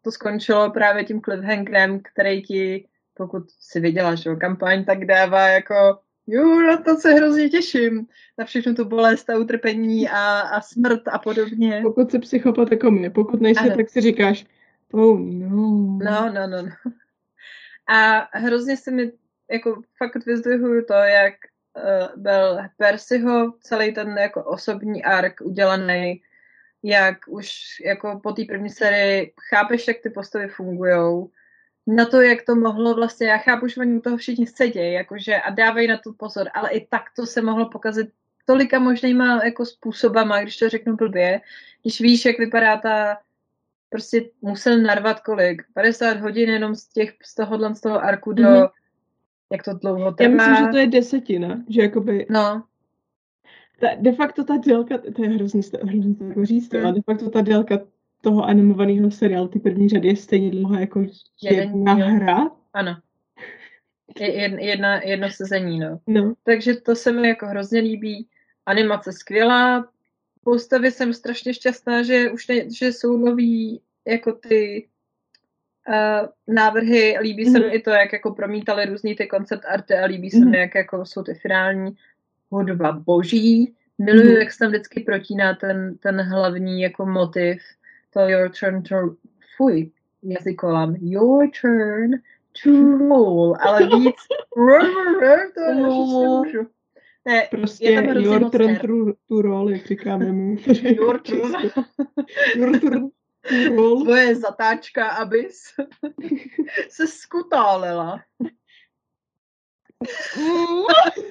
to 0.02 0.12
skončilo 0.12 0.72
právě 0.72 1.04
tím 1.04 1.22
cliffhangerem, 1.22 2.00
který 2.00 2.42
ti 2.42 2.86
pokud 3.14 3.44
si 3.60 3.80
viděla, 3.80 4.16
že 4.16 4.36
kampaň, 4.36 4.86
tak 4.86 5.06
dává 5.06 5.48
jako 5.48 6.00
jo, 6.28 6.62
na 6.62 6.78
to 6.78 6.96
se 6.96 7.14
hrozně 7.14 7.50
těším. 7.50 8.08
Na 8.38 8.46
všechno 8.46 8.74
tu 8.74 8.86
bolest 8.86 9.30
a 9.30 9.38
utrpení 9.38 10.10
a, 10.10 10.40
a 10.40 10.62
smrt 10.62 11.08
a 11.08 11.20
podobně. 11.20 11.80
Pokud 11.84 12.12
jsi 12.12 12.20
psychopat 12.20 12.72
jako 12.72 12.92
mě, 12.92 13.10
pokud 13.10 13.42
nejsi, 13.42 13.60
ano. 13.60 13.76
tak 13.76 13.90
si 13.90 14.02
říkáš, 14.02 14.46
oh 14.94 15.20
no. 15.20 16.00
No, 16.04 16.34
no, 16.34 16.48
no, 16.48 16.62
no. 16.62 16.92
A 17.88 18.30
hrozně 18.38 18.78
se 18.78 18.92
mi 18.92 19.12
jako 19.52 19.82
fakt 19.98 20.26
vyzdvihuju 20.26 20.86
to, 20.86 20.94
jak 20.94 21.34
byl 22.16 22.60
Percyho 22.78 23.54
celý 23.62 23.94
ten 23.94 24.18
jako 24.18 24.44
osobní 24.44 25.04
ark 25.04 25.42
udělaný, 25.42 26.22
jak 26.84 27.18
už 27.28 27.52
jako 27.86 28.20
po 28.24 28.32
té 28.32 28.46
první 28.46 28.70
sérii 28.70 29.34
chápeš, 29.50 29.88
jak 29.88 29.98
ty 30.04 30.10
postavy 30.10 30.48
fungují, 30.48 31.28
na 31.88 32.06
to, 32.06 32.22
jak 32.22 32.42
to 32.42 32.56
mohlo 32.56 32.96
vlastně, 32.96 33.28
já 33.28 33.38
chápu, 33.38 33.68
že 33.68 33.82
oni 33.82 34.02
toho 34.02 34.18
všichni 34.18 34.48
sedějí, 34.48 34.94
jakože 34.94 35.36
a 35.36 35.50
dávají 35.50 35.88
na 35.88 35.98
to 35.98 36.14
pozor, 36.14 36.50
ale 36.54 36.70
i 36.72 36.88
tak 36.88 37.04
to 37.16 37.26
se 37.26 37.42
mohlo 37.42 37.70
pokazit 37.70 38.10
tolika 38.46 38.80
možnýma 38.80 39.46
jako 39.46 39.66
způsobama, 39.66 40.42
když 40.42 40.58
to 40.58 40.70
řeknu 40.70 40.96
blbě, 40.96 41.42
když 41.82 42.02
víš, 42.02 42.26
jak 42.26 42.38
vypadá 42.38 42.78
ta 42.78 43.18
prostě 43.90 44.30
musel 44.42 44.82
narvat 44.82 45.20
kolik? 45.20 45.62
50 45.74 46.18
hodin 46.18 46.50
jenom 46.50 46.76
z 46.76 46.88
těch, 46.88 47.14
z 47.24 47.36
tohohle, 47.36 47.76
z 47.76 47.82
toho 47.82 48.04
arku 48.04 48.34
do, 48.34 48.44
mm-hmm. 48.44 48.70
Jak 49.52 49.64
to 49.64 49.74
dlouho 49.74 50.12
trvá. 50.12 50.30
Já 50.30 50.50
myslím, 50.50 50.66
že 50.66 50.72
to 50.72 50.78
je 50.78 50.88
desetina, 50.88 51.64
že 51.70 51.82
jakoby... 51.82 52.26
No. 52.30 52.64
Ta, 53.80 53.88
de 54.00 54.12
facto 54.12 54.44
ta 54.44 54.58
délka, 54.58 54.98
to 55.16 55.24
je 55.24 55.30
hrozný, 55.30 55.62
hrozný 55.84 56.16
to 56.16 56.24
jako 56.24 56.46
říct, 56.46 56.74
mm. 56.74 56.86
ale 56.86 56.94
de 56.94 57.02
facto 57.02 57.30
ta 57.30 57.42
délka 57.42 57.80
toho 58.22 58.44
animovaného 58.44 59.12
seriálu, 59.12 59.48
ty 59.48 59.60
první 59.60 59.90
řady 59.90 60.08
je 60.08 60.16
stejně 60.16 60.52
dlouhá 60.52 60.80
jako 60.80 61.06
jedna 61.42 61.98
Jeden, 61.98 62.18
hra. 62.18 62.52
Ano. 62.74 62.98
Je, 64.20 64.66
jedna, 64.66 65.02
jedno 65.02 65.30
sezení, 65.30 65.80
no. 65.80 66.00
no. 66.08 66.34
Takže 66.44 66.76
to 66.76 66.96
se 66.96 67.12
mi 67.12 67.28
jako 67.28 67.48
hrozně 67.48 67.80
líbí. 67.80 68.28
Animace 68.66 69.12
skvělá, 69.12 69.90
postavy 70.44 70.92
jsem 70.92 71.14
strašně 71.14 71.54
šťastná, 71.54 72.04
že 72.04 72.32
už 72.32 72.48
ne, 72.48 72.56
že 72.70 72.88
jsou 72.88 73.18
nový 73.18 73.82
jako 74.08 74.32
ty 74.32 74.88
uh, 75.88 76.28
návrhy. 76.56 77.18
Líbí 77.22 77.46
mm. 77.46 77.52
se 77.52 77.60
mi 77.60 77.66
mhm. 77.66 77.76
i 77.76 77.80
to, 77.80 77.90
jak 77.90 78.14
jako 78.14 78.34
promítali 78.34 78.86
různý 78.86 79.16
ty 79.16 79.28
koncept 79.28 79.66
arty 79.66 79.94
a 79.94 80.06
líbí 80.06 80.30
se 80.30 80.38
mm. 80.38 80.52
mi, 80.52 80.58
jak 80.58 80.76
jako 80.76 81.06
jsou 81.06 81.24
ty 81.24 81.34
finální 81.34 81.96
hudba 82.50 82.92
boží. 82.92 83.76
Miluju, 83.98 84.30
mm. 84.30 84.38
jak 84.38 84.52
se 84.52 84.60
tam 84.60 84.68
vždycky 84.68 85.00
protíná 85.00 85.54
ten, 85.54 85.98
ten 85.98 86.22
hlavní 86.22 86.82
jako 86.82 87.06
motiv 87.06 87.62
to 88.14 88.20
your 88.20 88.50
turn 88.50 88.84
to... 88.84 88.96
Fuj, 89.58 89.92
jazykolám. 90.24 90.96
Your 91.02 91.50
turn 91.62 92.12
to 92.64 92.98
roll. 92.98 93.58
Ale 93.60 93.88
víc... 93.88 94.16
to 95.56 95.74
nemůžu. 95.74 96.68
Ne, 97.26 97.48
prostě 97.52 97.90
je 97.90 98.02
tam 98.02 98.18
your 98.18 98.50
turn 98.50 98.76
to, 98.76 99.14
to 99.28 99.42
roll, 99.42 99.70
jak 99.70 99.86
říkáme 99.86 100.32
mu. 100.32 100.56
your 100.84 101.20
turn. 101.20 101.52
your 102.56 102.80
turn 102.80 103.10
to 103.50 103.76
roll. 103.76 104.04
Tvoje 104.04 104.36
zatáčka, 104.36 105.10
abys 105.10 105.64
se 106.90 107.08
skutálela. 107.08 108.24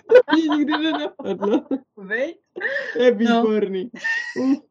to 0.08 0.34
mě 0.34 0.56
nikdy 0.56 0.72
nenapadlo. 0.72 1.66
Veď? 1.96 2.36
To 2.92 3.02
je 3.02 3.10
výborný. 3.10 3.90
No. 4.36 4.62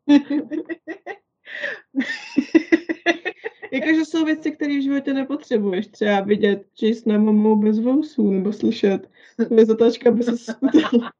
Jakože 3.71 4.05
jsou 4.05 4.25
věci, 4.25 4.51
které 4.51 4.77
v 4.77 4.83
životě 4.83 5.13
nepotřebuješ. 5.13 5.87
Třeba 5.87 6.21
vidět 6.21 6.67
na 7.05 7.17
mamou 7.17 7.55
bez 7.55 7.79
vousů, 7.79 8.31
nebo 8.31 8.53
slyšet 8.53 9.09
tvoje 9.45 9.65
zatáčka 9.65 10.11
by 10.11 10.23
se 10.23 10.37
skutala. 10.37 11.13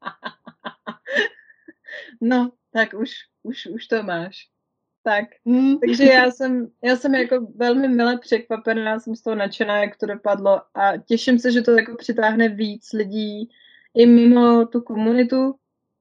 No, 2.20 2.52
tak 2.72 2.94
už, 2.94 3.10
už, 3.42 3.66
už 3.66 3.86
to 3.86 4.02
máš. 4.02 4.48
Tak, 5.02 5.24
hmm. 5.46 5.78
takže 5.78 6.04
já 6.04 6.30
jsem, 6.30 6.68
já 6.84 6.96
jsem 6.96 7.14
jako 7.14 7.46
velmi 7.54 7.88
milé 7.88 8.18
překvapená, 8.18 9.00
jsem 9.00 9.16
z 9.16 9.22
toho 9.22 9.36
nadšená, 9.36 9.78
jak 9.78 9.96
to 9.96 10.06
dopadlo 10.06 10.60
a 10.74 10.96
těším 10.96 11.38
se, 11.38 11.52
že 11.52 11.62
to 11.62 11.70
jako 11.70 11.96
přitáhne 11.96 12.48
víc 12.48 12.92
lidí 12.92 13.50
i 13.94 14.06
mimo 14.06 14.66
tu 14.66 14.80
komunitu. 14.80 15.54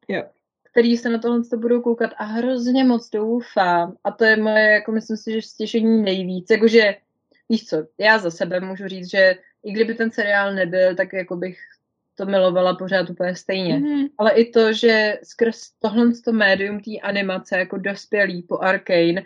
Jo 0.07 0.23
který 0.71 0.97
se 0.97 1.09
na 1.09 1.17
tohle 1.17 1.41
budou 1.57 1.81
koukat 1.81 2.11
a 2.17 2.23
hrozně 2.23 2.83
moc 2.83 3.09
doufám. 3.09 3.95
A 4.03 4.11
to 4.11 4.25
je 4.25 4.37
moje, 4.37 4.71
jako 4.71 4.91
myslím 4.91 5.17
si, 5.17 5.31
že 5.31 5.41
stěžení 5.41 6.03
nejvíc. 6.03 6.49
Jakože, 6.49 6.95
víš 7.49 7.65
co, 7.65 7.87
já 7.97 8.17
za 8.17 8.31
sebe 8.31 8.59
můžu 8.59 8.87
říct, 8.87 9.11
že 9.11 9.35
i 9.63 9.71
kdyby 9.71 9.93
ten 9.93 10.11
seriál 10.11 10.53
nebyl, 10.53 10.95
tak 10.95 11.13
jako 11.13 11.35
bych 11.35 11.57
to 12.19 12.25
milovala 12.25 12.75
pořád 12.75 13.09
úplně 13.09 13.35
stejně. 13.35 13.79
Mm-hmm. 13.79 14.09
Ale 14.17 14.31
i 14.31 14.51
to, 14.51 14.73
že 14.73 15.19
skrz 15.23 15.71
tohle 15.79 16.11
to 16.25 16.31
médium 16.31 16.79
té 16.79 16.99
animace 17.03 17.59
jako 17.59 17.77
dospělý 17.77 18.43
po 18.43 18.59
Arcane, 18.59 19.23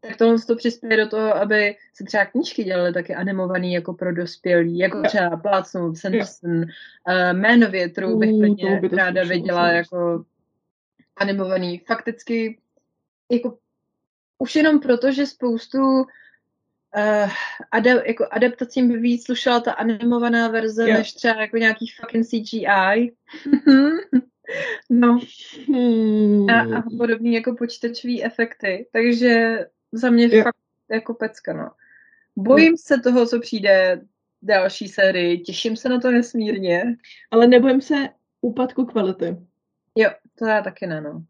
tak 0.00 0.16
tohle 0.16 0.38
to 0.38 0.56
přispěje 0.56 0.96
do 0.96 1.08
toho, 1.08 1.34
aby 1.34 1.76
se 1.94 2.04
třeba 2.04 2.24
knížky 2.24 2.64
dělaly 2.64 2.92
taky 2.92 3.14
animovaný 3.14 3.72
jako 3.72 3.94
pro 3.94 4.14
dospělý, 4.14 4.78
jako 4.78 5.02
třeba 5.02 5.36
Plácnu, 5.36 5.94
Sanderson, 5.94 6.54
yeah. 6.54 7.34
uh, 7.34 7.40
Man 7.40 7.70
Větru 7.70 8.18
bych 8.18 8.32
uh, 8.32 8.80
by 8.80 8.88
ráda 8.88 9.24
viděla 9.24 9.68
jako 9.68 10.24
animovaný. 11.16 11.78
Fakticky 11.78 12.58
jako 13.32 13.58
už 14.38 14.56
jenom 14.56 14.80
proto, 14.80 15.12
že 15.12 15.26
spoustu 15.26 16.06
uh, 16.96 17.30
adap, 17.70 18.06
jako 18.06 18.26
adaptacím 18.30 18.88
by 18.88 18.98
víc 18.98 19.24
slušela 19.24 19.60
ta 19.60 19.72
animovaná 19.72 20.48
verze, 20.48 20.86
yeah. 20.86 20.98
než 20.98 21.12
třeba 21.12 21.40
jako 21.40 21.56
nějaký 21.56 21.86
fucking 22.00 22.26
CGI. 22.26 23.12
no. 24.90 25.20
Hmm. 25.68 26.50
A, 26.50 26.78
a 26.78 26.82
podobný 26.98 27.34
jako 27.34 27.54
počítačové 27.54 28.22
efekty. 28.22 28.88
Takže 28.92 29.58
za 29.92 30.10
mě 30.10 30.26
yeah. 30.26 30.44
fakt 30.44 30.56
jako 30.90 31.14
pecka, 31.14 31.52
no. 31.52 31.70
Bojím 32.36 32.66
yeah. 32.66 32.78
se 32.78 33.00
toho, 33.00 33.26
co 33.26 33.40
přijde 33.40 34.00
další 34.42 34.88
sérii. 34.88 35.38
Těším 35.38 35.76
se 35.76 35.88
na 35.88 36.00
to 36.00 36.10
nesmírně. 36.10 36.96
Ale 37.30 37.46
nebojím 37.46 37.80
se 37.80 38.08
úpadku 38.40 38.84
kvality. 38.84 39.36
Jo, 39.96 40.10
to 40.38 40.46
já 40.46 40.62
taky 40.62 40.86
ne, 40.86 41.00
no. 41.00 41.24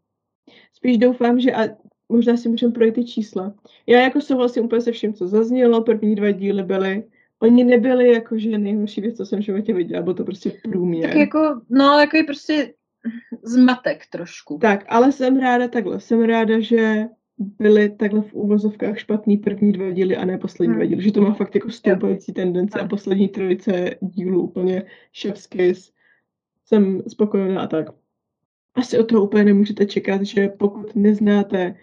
Spíš 0.73 0.97
doufám, 0.97 1.39
že 1.39 1.51
a 1.51 1.63
možná 2.09 2.37
si 2.37 2.49
můžeme 2.49 2.73
projít 2.73 2.95
ty 2.95 3.05
čísla. 3.05 3.53
Já 3.87 3.99
jako 3.99 4.21
souhlasím 4.21 4.65
úplně 4.65 4.81
se 4.81 4.91
vším, 4.91 5.13
co 5.13 5.27
zaznělo, 5.27 5.83
první 5.83 6.15
dva 6.15 6.31
díly 6.31 6.63
byly 6.63 7.03
Oni 7.39 7.63
nebyli 7.63 8.11
jakože 8.11 8.57
nejhorší 8.57 9.01
věc, 9.01 9.17
co 9.17 9.25
jsem 9.25 9.39
v 9.39 9.45
životě 9.45 9.73
viděla, 9.73 10.01
bylo 10.01 10.13
to 10.13 10.23
prostě 10.23 10.51
průměr. 10.63 11.09
Tak 11.09 11.17
jako, 11.17 11.61
no, 11.69 11.99
jako 11.99 12.17
je 12.17 12.23
prostě 12.23 12.73
zmatek 13.43 14.03
trošku. 14.11 14.57
Tak, 14.61 14.85
ale 14.87 15.11
jsem 15.11 15.39
ráda 15.39 15.67
takhle. 15.67 15.99
Jsem 15.99 16.21
ráda, 16.21 16.59
že 16.59 17.05
byly 17.37 17.89
takhle 17.89 18.21
v 18.21 18.33
úvozovkách 18.33 18.99
špatný 18.99 19.37
první 19.37 19.71
dva 19.71 19.89
díly 19.91 20.17
a 20.17 20.25
ne 20.25 20.37
poslední 20.37 20.67
hmm. 20.67 20.75
dva 20.75 20.85
díly. 20.85 21.01
Že 21.01 21.11
to 21.11 21.21
má 21.21 21.33
fakt 21.33 21.55
jako 21.55 21.69
stoupající 21.69 22.33
tendence 22.33 22.79
a 22.79 22.87
poslední 22.87 23.27
trojice 23.27 23.95
dílů 24.01 24.41
úplně 24.41 24.83
ševský. 25.11 25.73
Jsem 26.65 27.01
spokojená 27.07 27.61
a 27.61 27.67
tak 27.67 27.87
asi 28.75 28.99
od 28.99 29.03
toho 29.03 29.23
úplně 29.23 29.43
nemůžete 29.43 29.85
čekat, 29.85 30.21
že 30.21 30.47
pokud 30.47 30.95
neznáte, 30.95 31.75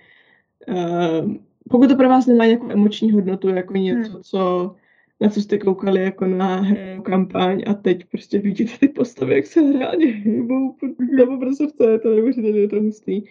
pokud 1.71 1.89
to 1.89 1.97
pro 1.97 2.09
vás 2.09 2.27
nemá 2.27 2.47
nějakou 2.47 2.71
emoční 2.71 3.13
hodnotu, 3.13 3.49
jako 3.49 3.77
něco, 3.77 4.13
hmm. 4.13 4.23
co, 4.23 4.75
na 5.21 5.29
co 5.29 5.41
jste 5.41 5.59
koukali 5.59 6.03
jako 6.03 6.27
na 6.27 6.57
hru 6.57 7.03
kampaň 7.03 7.63
a 7.67 7.75
teď 7.75 8.05
prostě 8.05 8.39
vidíte 8.39 8.79
ty 8.79 8.89
postavy, 8.89 9.35
jak 9.35 9.47
se 9.47 9.73
reálně 9.73 10.07
hýbou 10.07 10.77
nebo 11.17 11.39
prostě 11.39 11.65
srdce, 11.65 11.85
je 11.91 11.99
to 11.99 12.59
je 12.59 12.69
to 12.69 12.81
hustý, 12.81 13.23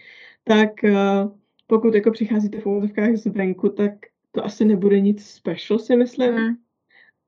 tak 0.43 0.69
uh, 0.83 1.31
pokud 1.67 1.95
jako 1.95 2.11
přicházíte 2.11 2.59
v 2.59 2.65
úvodovkách 2.65 3.15
zvenku, 3.15 3.69
tak 3.69 3.91
to 4.31 4.45
asi 4.45 4.65
nebude 4.65 4.99
nic 4.99 5.25
special, 5.25 5.79
si 5.79 5.95
myslím. 5.95 6.33
Hmm. 6.33 6.55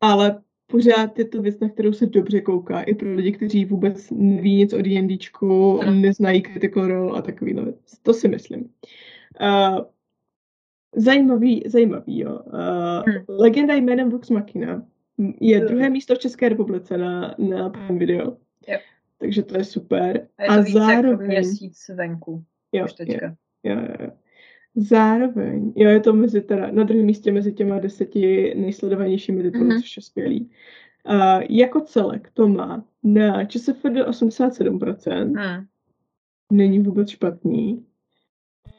Ale 0.02 0.42
pořád 0.68 1.20
je 1.20 1.26
to 1.26 1.42
věc, 1.42 1.60
na 1.60 1.70
kterou 1.70 1.94
se 1.94 2.06
dobře 2.06 2.42
kouká 2.42 2.82
i 2.82 2.96
pro 2.96 3.14
lidi, 3.14 3.32
kteří 3.32 3.66
vůbec 3.66 4.12
neví 4.12 4.56
nic 4.56 4.74
o 4.74 4.82
D&Dčku, 4.82 5.80
neznají 5.92 6.42
Critical 6.42 6.88
Role 6.88 7.20
a 7.20 7.22
takový 7.22 7.54
no, 7.54 7.66
To 8.04 8.14
si 8.14 8.28
myslím. 8.28 8.70
Uh, 9.42 9.80
zajímavý, 10.96 11.64
zajímavý, 11.66 12.20
jo. 12.20 12.40
Uh, 12.46 13.04
hmm. 13.08 13.26
Legenda 13.30 13.74
jménem 13.74 14.10
Vox 14.10 14.30
Machina 14.30 14.86
je 15.42 15.58
hmm. 15.58 15.68
druhé 15.68 15.90
místo 15.90 16.16
v 16.16 16.20
České 16.20 16.50
republice 16.50 16.98
na, 16.98 17.36
na 17.38 17.70
Prime 17.70 18.00
Video. 18.00 18.38
Yep. 18.68 18.82
Takže 19.18 19.44
to 19.44 19.58
je 19.58 19.64
super. 19.64 20.28
A, 20.38 20.44
je 20.44 20.48
to 20.48 20.54
a 20.54 20.64
zároveň... 20.64 21.32
Jako 21.32 21.48
měsíc 21.48 21.92
venku. 21.96 22.44
Jo, 22.72 22.86
už 22.86 22.94
teďka. 22.94 23.36
Jo, 23.64 23.76
jo, 23.76 23.96
jo. 24.00 24.12
Zároveň, 24.76 25.74
jo, 25.76 25.90
je 25.90 26.00
to 26.00 26.14
mezi 26.14 26.42
teda, 26.42 26.72
na 26.72 26.84
druhém 26.84 27.06
místě 27.06 27.32
mezi 27.32 27.54
těma 27.54 27.80
deseti 27.80 28.54
nejsledovanějšími 28.56 29.44
tituly, 29.44 29.70
mm-hmm. 29.70 29.82
což 29.82 29.98
je 29.98 30.04
skvělý. 30.04 30.50
Uh, 31.10 31.44
jako 31.50 31.82
celek 31.82 32.30
to 32.34 32.48
má 32.48 32.86
na 33.04 33.46
ČSFD 33.46 33.86
87%, 33.86 35.26
mm. 35.26 35.66
není 36.52 36.80
vůbec 36.80 37.10
špatný. 37.10 37.86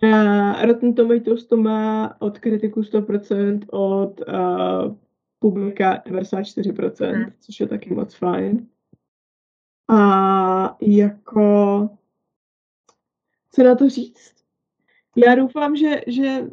Na 0.02 0.52
Rotten 0.66 0.94
Tomatoes 0.94 1.46
to 1.46 1.56
má 1.56 2.16
od 2.20 2.38
kritiků 2.38 2.80
100%, 2.80 3.60
od 3.70 4.20
uh, 4.20 4.96
publika 5.38 6.02
94%, 6.06 7.14
hmm. 7.14 7.32
což 7.40 7.60
je 7.60 7.66
taky 7.66 7.94
moc 7.94 8.14
fajn. 8.14 8.66
A 9.88 10.76
jako, 10.80 11.88
co 13.52 13.62
na 13.62 13.74
to 13.74 13.88
říct? 13.88 14.34
Já 15.16 15.34
doufám, 15.34 15.76
že, 15.76 16.00
že 16.06 16.50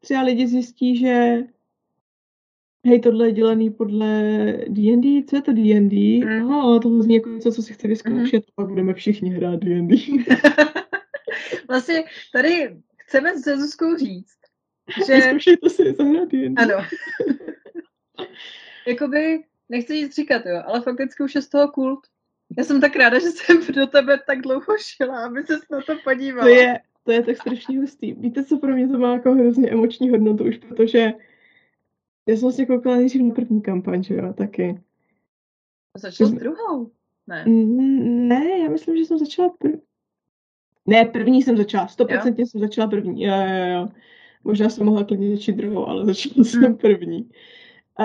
třeba 0.00 0.22
lidi 0.22 0.46
zjistí, 0.46 0.96
že 0.96 1.38
hej, 2.86 3.00
tohle 3.00 3.26
je 3.26 3.32
dělaný 3.32 3.70
podle 3.70 4.06
D&D, 4.68 5.24
co 5.24 5.36
je 5.36 5.42
to 5.42 5.52
D&D? 5.52 6.24
Mm. 6.24 6.52
Aha, 6.52 6.78
to 6.78 7.02
zní 7.02 7.14
jako 7.14 7.28
něco, 7.28 7.52
co 7.52 7.62
si 7.62 7.74
chce 7.74 7.88
vyzkoušet, 7.88 8.44
mm. 8.44 8.52
pak 8.54 8.68
budeme 8.68 8.94
všichni 8.94 9.30
hrát 9.30 9.60
D&D. 9.60 9.96
vlastně 11.72 12.04
tady 12.32 12.76
chceme 12.96 13.38
se 13.38 13.58
Zuzkou 13.58 13.96
říct, 13.96 14.38
že... 15.06 15.14
Vyzkoušejte 15.14 15.70
si 15.70 15.92
zahrát 15.92 16.28
D&D. 16.28 16.62
Ano. 16.62 16.74
Jakoby, 18.86 19.44
nechci 19.68 19.94
nic 19.94 20.14
říkat, 20.14 20.46
jo, 20.46 20.62
ale 20.66 20.80
fakticky 20.80 21.22
už 21.22 21.34
je 21.34 21.42
z 21.42 21.48
toho 21.48 21.68
kult. 21.68 22.00
Já 22.58 22.64
jsem 22.64 22.80
tak 22.80 22.96
ráda, 22.96 23.18
že 23.18 23.30
jsem 23.30 23.60
do 23.74 23.86
tebe 23.86 24.18
tak 24.26 24.40
dlouho 24.40 24.76
šla, 24.78 25.24
aby 25.24 25.42
se 25.42 25.58
na 25.70 25.80
to 25.86 25.96
podívala. 26.04 26.44
To 26.44 26.48
je, 26.48 26.80
to 27.04 27.12
je 27.12 27.22
tak 27.22 27.36
strašně 27.36 27.78
hustý. 27.78 28.12
Víte, 28.12 28.44
co 28.44 28.58
pro 28.58 28.72
mě 28.72 28.88
to 28.88 28.98
má 28.98 29.12
jako 29.12 29.34
hrozně 29.34 29.70
emoční 29.70 30.10
hodnotu 30.10 30.44
už, 30.44 30.56
protože 30.56 31.12
já 32.26 32.34
jsem 32.34 32.40
vlastně 32.40 32.66
koukala 32.66 32.96
nejdřív 32.96 33.22
na 33.22 33.34
první 33.34 33.62
kampaň, 33.62 34.02
že 34.02 34.14
jo, 34.14 34.32
taky. 34.32 34.80
Začal 35.96 36.26
s 36.26 36.32
druhou? 36.32 36.90
Ne. 37.26 37.44
Ne, 38.28 38.58
já 38.58 38.68
myslím, 38.70 38.96
že 38.96 39.04
jsem 39.04 39.18
začala 39.18 39.48
prv... 39.48 39.72
Ne, 40.86 41.04
první 41.04 41.42
jsem 41.42 41.56
začala, 41.56 41.88
stoprocentně 41.88 42.46
jsem 42.46 42.60
začala 42.60 42.88
první, 42.88 43.22
jo, 43.22 43.34
jo, 43.34 43.74
jo. 43.74 43.88
Možná 44.44 44.68
jsem 44.68 44.86
mohla 44.86 45.04
klidně 45.04 45.30
začít 45.30 45.52
druhou, 45.52 45.86
ale 45.86 46.06
začala 46.06 46.34
hmm. 46.34 46.44
jsem 46.44 46.76
první. 46.76 47.30
A, 47.98 48.04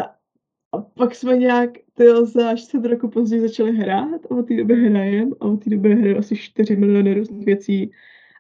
a 0.72 0.82
pak 0.82 1.16
jsme 1.16 1.38
nějak, 1.38 1.70
to 1.94 2.26
za 2.26 2.56
40 2.56 2.88
roku 2.88 3.08
později 3.10 3.41
začali 3.41 3.78
hrát 3.78 4.26
a 4.26 4.32
od 4.32 4.48
té 4.48 4.58
doby 4.58 4.76
hmm. 4.76 4.90
hrajem 4.90 5.34
a 5.40 5.45
od 5.45 5.64
té 5.64 5.70
doby 5.70 5.95
hraju 5.95 6.18
asi 6.18 6.36
4 6.36 6.76
miliony 6.76 7.14
různých 7.14 7.45
věcí 7.45 7.91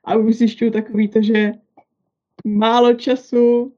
a 0.03 0.15
už 0.15 0.35
zjišťuju 0.35 0.71
takový 0.71 1.07
to, 1.07 1.21
že 1.21 1.51
málo 2.45 2.93
času, 2.93 3.73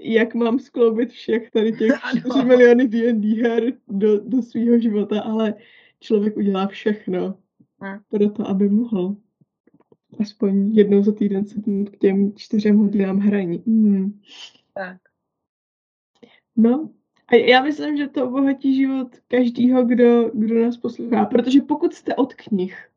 jak 0.00 0.34
mám 0.34 0.58
skloubit 0.58 1.10
všech 1.10 1.50
tady 1.50 1.72
těch 1.72 1.92
4 2.18 2.44
miliony 2.44 2.88
D&D 2.88 3.42
her 3.42 3.72
do, 3.88 4.20
do 4.20 4.42
svého 4.42 4.78
života, 4.78 5.20
ale 5.20 5.54
člověk 6.00 6.36
udělá 6.36 6.66
všechno 6.66 7.38
hmm. 7.80 7.98
pro 8.10 8.30
to, 8.30 8.48
aby 8.48 8.68
mohl 8.68 9.16
aspoň 10.18 10.70
jednou 10.72 11.02
za 11.02 11.12
týden 11.12 11.46
se 11.46 11.60
k 11.92 11.98
těm 11.98 12.36
čtyřem 12.36 12.76
hodinám 12.76 13.18
hraní. 13.18 13.62
Hmm. 13.66 14.20
Tak. 14.74 14.96
No, 16.56 16.90
a 17.28 17.34
já 17.34 17.62
myslím, 17.62 17.96
že 17.96 18.08
to 18.08 18.28
obohatí 18.28 18.76
život 18.76 19.08
každýho, 19.28 19.84
kdo, 19.84 20.30
kdo 20.34 20.62
nás 20.64 20.76
poslouchá, 20.76 21.24
protože 21.24 21.60
pokud 21.60 21.94
jste 21.94 22.14
od 22.14 22.34
knih, 22.34 22.88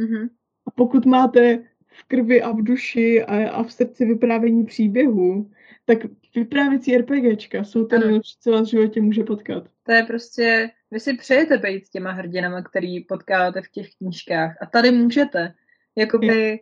mm-hmm. 0.00 0.28
A 0.66 0.70
pokud 0.70 1.06
máte 1.06 1.64
v 1.86 2.04
krvi 2.04 2.42
a 2.42 2.52
v 2.52 2.62
duši 2.62 3.22
a, 3.22 3.50
a 3.50 3.62
v 3.62 3.72
srdci 3.72 4.04
vyprávění 4.04 4.64
příběhu, 4.66 5.50
tak 5.84 5.98
vyprávěcí 6.34 6.98
RPGčka 6.98 7.64
jsou 7.64 7.84
to 7.84 7.98
nejlepší, 7.98 8.36
co 8.40 8.52
vás 8.52 8.68
v 8.68 8.70
životě 8.70 9.00
může 9.00 9.24
potkat. 9.24 9.68
To 9.82 9.92
je 9.92 10.02
prostě, 10.02 10.70
vy 10.90 11.00
si 11.00 11.14
přejete 11.14 11.58
být 11.58 11.88
těma 11.88 12.10
hrdinama, 12.10 12.62
který 12.62 13.00
potkáváte 13.00 13.62
v 13.62 13.70
těch 13.70 13.86
knížkách. 13.98 14.56
A 14.60 14.66
tady 14.66 14.90
můžete. 14.90 15.54
Jakoby... 15.96 16.60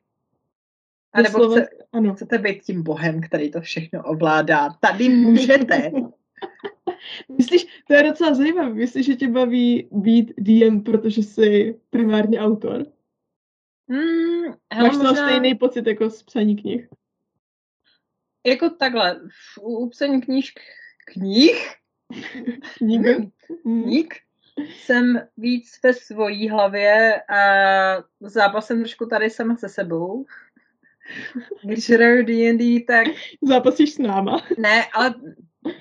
A 1.13 1.23
nebo 1.23 1.51
chce, 1.51 1.69
ano. 1.93 2.15
chcete 2.15 2.39
být 2.39 2.63
tím 2.63 2.83
bohem, 2.83 3.21
který 3.21 3.51
to 3.51 3.61
všechno 3.61 4.03
ovládá. 4.05 4.69
Tady 4.81 5.09
můžete. 5.09 5.91
Myslíš, 7.39 7.67
to 7.87 7.95
je 7.95 8.03
docela 8.03 8.35
zajímavé. 8.35 8.75
Myslíš, 8.75 9.07
že 9.07 9.15
tě 9.15 9.29
baví 9.29 9.89
být 9.93 10.33
DM, 10.39 10.81
protože 10.81 11.23
jsi 11.23 11.81
primárně 11.91 12.41
autor? 12.41 12.87
Hmm, 13.89 14.55
hele, 14.73 14.89
Máš 14.89 14.97
možná... 14.97 15.29
stejný 15.29 15.55
pocit 15.55 15.87
jako 15.87 16.11
z 16.11 16.23
psaní 16.23 16.57
knih? 16.57 16.89
Jako 18.47 18.71
takhle, 18.71 19.21
u 19.63 19.89
psaní 19.89 20.21
kníž, 20.21 20.55
knih? 21.07 21.69
Knih? 22.79 23.31
Knih? 23.63 24.09
Jsem 24.59 25.29
víc 25.37 25.81
ve 25.85 25.95
svojí 25.95 26.49
hlavě 26.49 27.23
a 27.23 27.39
zápasem 28.21 28.79
trošku 28.79 29.07
tady 29.07 29.31
sama 29.31 29.57
se 29.57 29.69
sebou. 29.69 30.27
Když 31.65 31.91
hraju 31.91 32.25
D&D, 32.25 32.81
tak... 32.81 33.07
Zápasíš 33.43 33.95
s 33.95 33.99
náma? 33.99 34.47
Ne, 34.59 34.85
ale... 34.95 35.15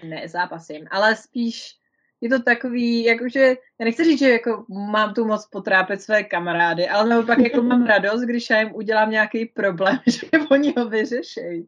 Ne, 0.04 0.28
zápasím, 0.28 0.88
ale 0.92 1.16
spíš 1.16 1.82
je 2.22 2.30
to 2.30 2.42
takový, 2.42 3.04
jakože, 3.04 3.40
já 3.80 3.86
nechci 3.86 4.04
říct, 4.04 4.20
že 4.20 4.30
jako 4.30 4.66
mám 4.92 5.14
tu 5.14 5.26
moc 5.26 5.48
potrápit 5.48 6.02
své 6.02 6.24
kamarády, 6.24 6.88
ale 6.88 7.10
naopak 7.10 7.40
jako 7.40 7.62
mám 7.62 7.86
radost, 7.86 8.22
když 8.22 8.50
já 8.50 8.60
jim 8.60 8.76
udělám 8.76 9.12
nějaký 9.12 9.46
problém, 9.46 10.00
že 10.08 10.28
oni 10.52 10.74
ho 10.78 10.90
vyřešejí. 10.90 11.68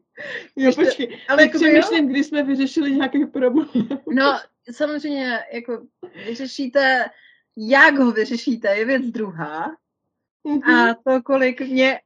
Jo, 0.56 0.72
počkej, 0.74 1.18
ale 1.28 1.42
jako 1.42 1.58
přemýšlím, 1.58 2.08
když 2.08 2.26
jsme 2.26 2.42
vyřešili 2.42 2.94
nějaký 2.94 3.26
problém. 3.26 3.68
No, 4.12 4.38
samozřejmě, 4.70 5.40
jako 5.52 5.82
vyřešíte, 6.26 7.04
jak 7.56 7.98
ho 7.98 8.12
vyřešíte, 8.12 8.76
je 8.76 8.84
věc 8.84 9.02
druhá. 9.04 9.76
Mm-hmm. 10.44 10.90
A 10.90 10.94
to, 10.94 11.22
kolik 11.22 11.60
mě 11.60 12.00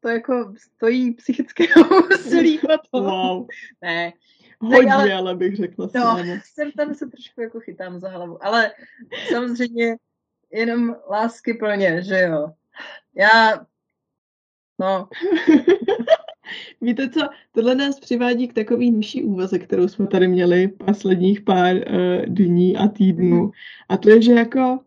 to 0.00 0.08
jako 0.08 0.54
stojí 0.56 1.14
psychického 1.14 2.06
úsilí 2.14 2.58
to. 2.58 3.00
Wow. 3.00 3.46
Ne, 3.82 4.12
Hodně, 4.60 4.92
ale, 4.92 5.14
ale 5.14 5.34
bych 5.34 5.56
řekla 5.56 5.88
No, 5.94 6.18
jsem 6.44 6.72
tam 6.72 6.94
se 6.94 7.06
trošku 7.06 7.40
jako 7.40 7.60
chytám 7.60 8.00
za 8.00 8.08
hlavu, 8.08 8.44
ale 8.44 8.72
samozřejmě 9.28 9.96
jenom 10.50 10.96
lásky 11.10 11.54
pro 11.54 11.74
ně, 11.74 12.02
že 12.02 12.20
jo. 12.20 12.52
Já, 13.14 13.66
no. 14.78 15.08
Víte 16.80 17.08
co, 17.10 17.20
tohle 17.52 17.74
nás 17.74 18.00
přivádí 18.00 18.48
k 18.48 18.52
takový 18.52 18.90
nižší 18.90 19.24
úvaze, 19.24 19.58
kterou 19.58 19.88
jsme 19.88 20.06
tady 20.06 20.28
měli 20.28 20.68
posledních 20.68 21.40
pár 21.40 21.76
uh, 21.76 21.82
dní 22.26 22.76
a 22.76 22.88
týdnů. 22.88 23.42
Mhm. 23.42 23.50
A 23.88 23.96
to 23.96 24.10
je, 24.10 24.22
že 24.22 24.32
jako 24.32 24.78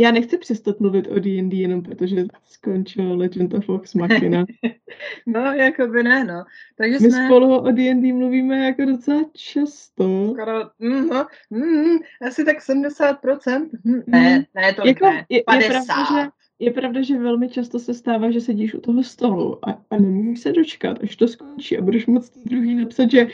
já 0.00 0.10
nechci 0.10 0.38
přestat 0.38 0.80
mluvit 0.80 1.06
o 1.06 1.18
D&D 1.18 1.56
jenom 1.56 1.82
protože 1.82 2.26
skončil 2.44 3.16
Legend 3.16 3.54
of 3.54 3.68
Vox 3.68 3.94
Machina. 3.94 4.44
no, 5.26 5.40
jako 5.40 5.86
by 5.86 6.02
ne, 6.02 6.24
no. 6.24 6.44
Takže 6.76 6.98
My 7.00 7.10
jsme... 7.10 7.26
spolu 7.26 7.58
o 7.58 7.72
D&D 7.72 8.12
mluvíme 8.12 8.66
jako 8.66 8.84
docela 8.84 9.20
často. 9.32 10.30
Skoro, 10.32 10.70
mm, 10.78 11.08
no, 11.08 11.26
mm, 11.50 11.98
asi 12.26 12.44
tak 12.44 12.56
70%. 12.58 13.68
Mm, 13.84 14.02
ne, 14.06 14.46
ne, 14.54 14.74
to 14.74 14.86
jako, 14.86 15.06
ne. 15.06 15.26
Je, 15.28 15.42
50. 15.46 15.62
Je 15.62 15.68
pravda, 15.68 16.22
že, 16.24 16.30
je 16.62 16.70
pravda, 16.70 17.02
že 17.02 17.18
velmi 17.18 17.48
často 17.48 17.78
se 17.78 17.94
stává, 17.94 18.30
že 18.30 18.40
sedíš 18.40 18.74
u 18.74 18.80
toho 18.80 19.02
stolu 19.02 19.68
a, 19.68 19.84
a 19.90 19.96
nemůžeš 19.96 20.42
se 20.42 20.52
dočkat, 20.52 21.02
až 21.02 21.16
to 21.16 21.28
skončí 21.28 21.78
a 21.78 21.82
budeš 21.82 22.06
moc 22.06 22.30
druhý 22.30 22.74
napsat, 22.74 23.10
že 23.10 23.26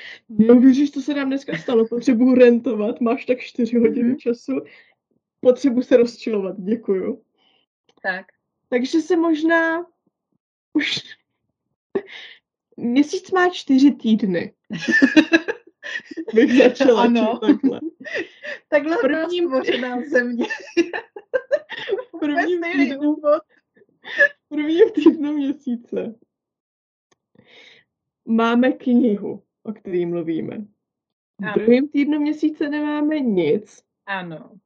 víš, 0.60 0.90
to 0.90 1.00
se 1.00 1.14
nám 1.14 1.28
dneska 1.28 1.56
stalo, 1.56 1.86
potřebuji 1.86 2.34
rentovat, 2.34 3.00
máš 3.00 3.26
tak 3.26 3.38
4 3.38 3.78
hodiny 3.78 4.12
mm-hmm. 4.12 4.16
času, 4.16 4.52
potřebuji 5.40 5.82
se 5.82 5.96
rozčilovat, 5.96 6.56
děkuju. 6.58 7.22
Tak. 8.02 8.26
Takže 8.68 9.00
se 9.00 9.16
možná 9.16 9.86
už 10.72 11.00
měsíc 12.76 13.30
má 13.30 13.48
čtyři 13.48 13.90
týdny. 13.90 14.54
Bych 16.34 16.52
začala 16.52 17.02
ano. 17.02 17.38
takhle. 17.38 17.80
takhle 18.68 18.96
první 19.02 19.40
možná 19.40 20.00
země. 20.10 20.46
V 22.18 22.20
prvním 22.20 22.62
týdnu, 22.62 23.14
v 23.14 24.48
prvním 24.48 24.90
týdnu 24.90 25.32
měsíce 25.32 26.14
máme 28.28 28.72
knihu, 28.72 29.42
o 29.62 29.72
které 29.72 30.06
mluvíme. 30.06 30.58
V 31.40 31.54
druhém 31.54 31.88
týdnu 31.88 32.20
měsíce 32.20 32.68
nemáme 32.68 33.20
nic. 33.20 33.82
Ano 34.06 34.58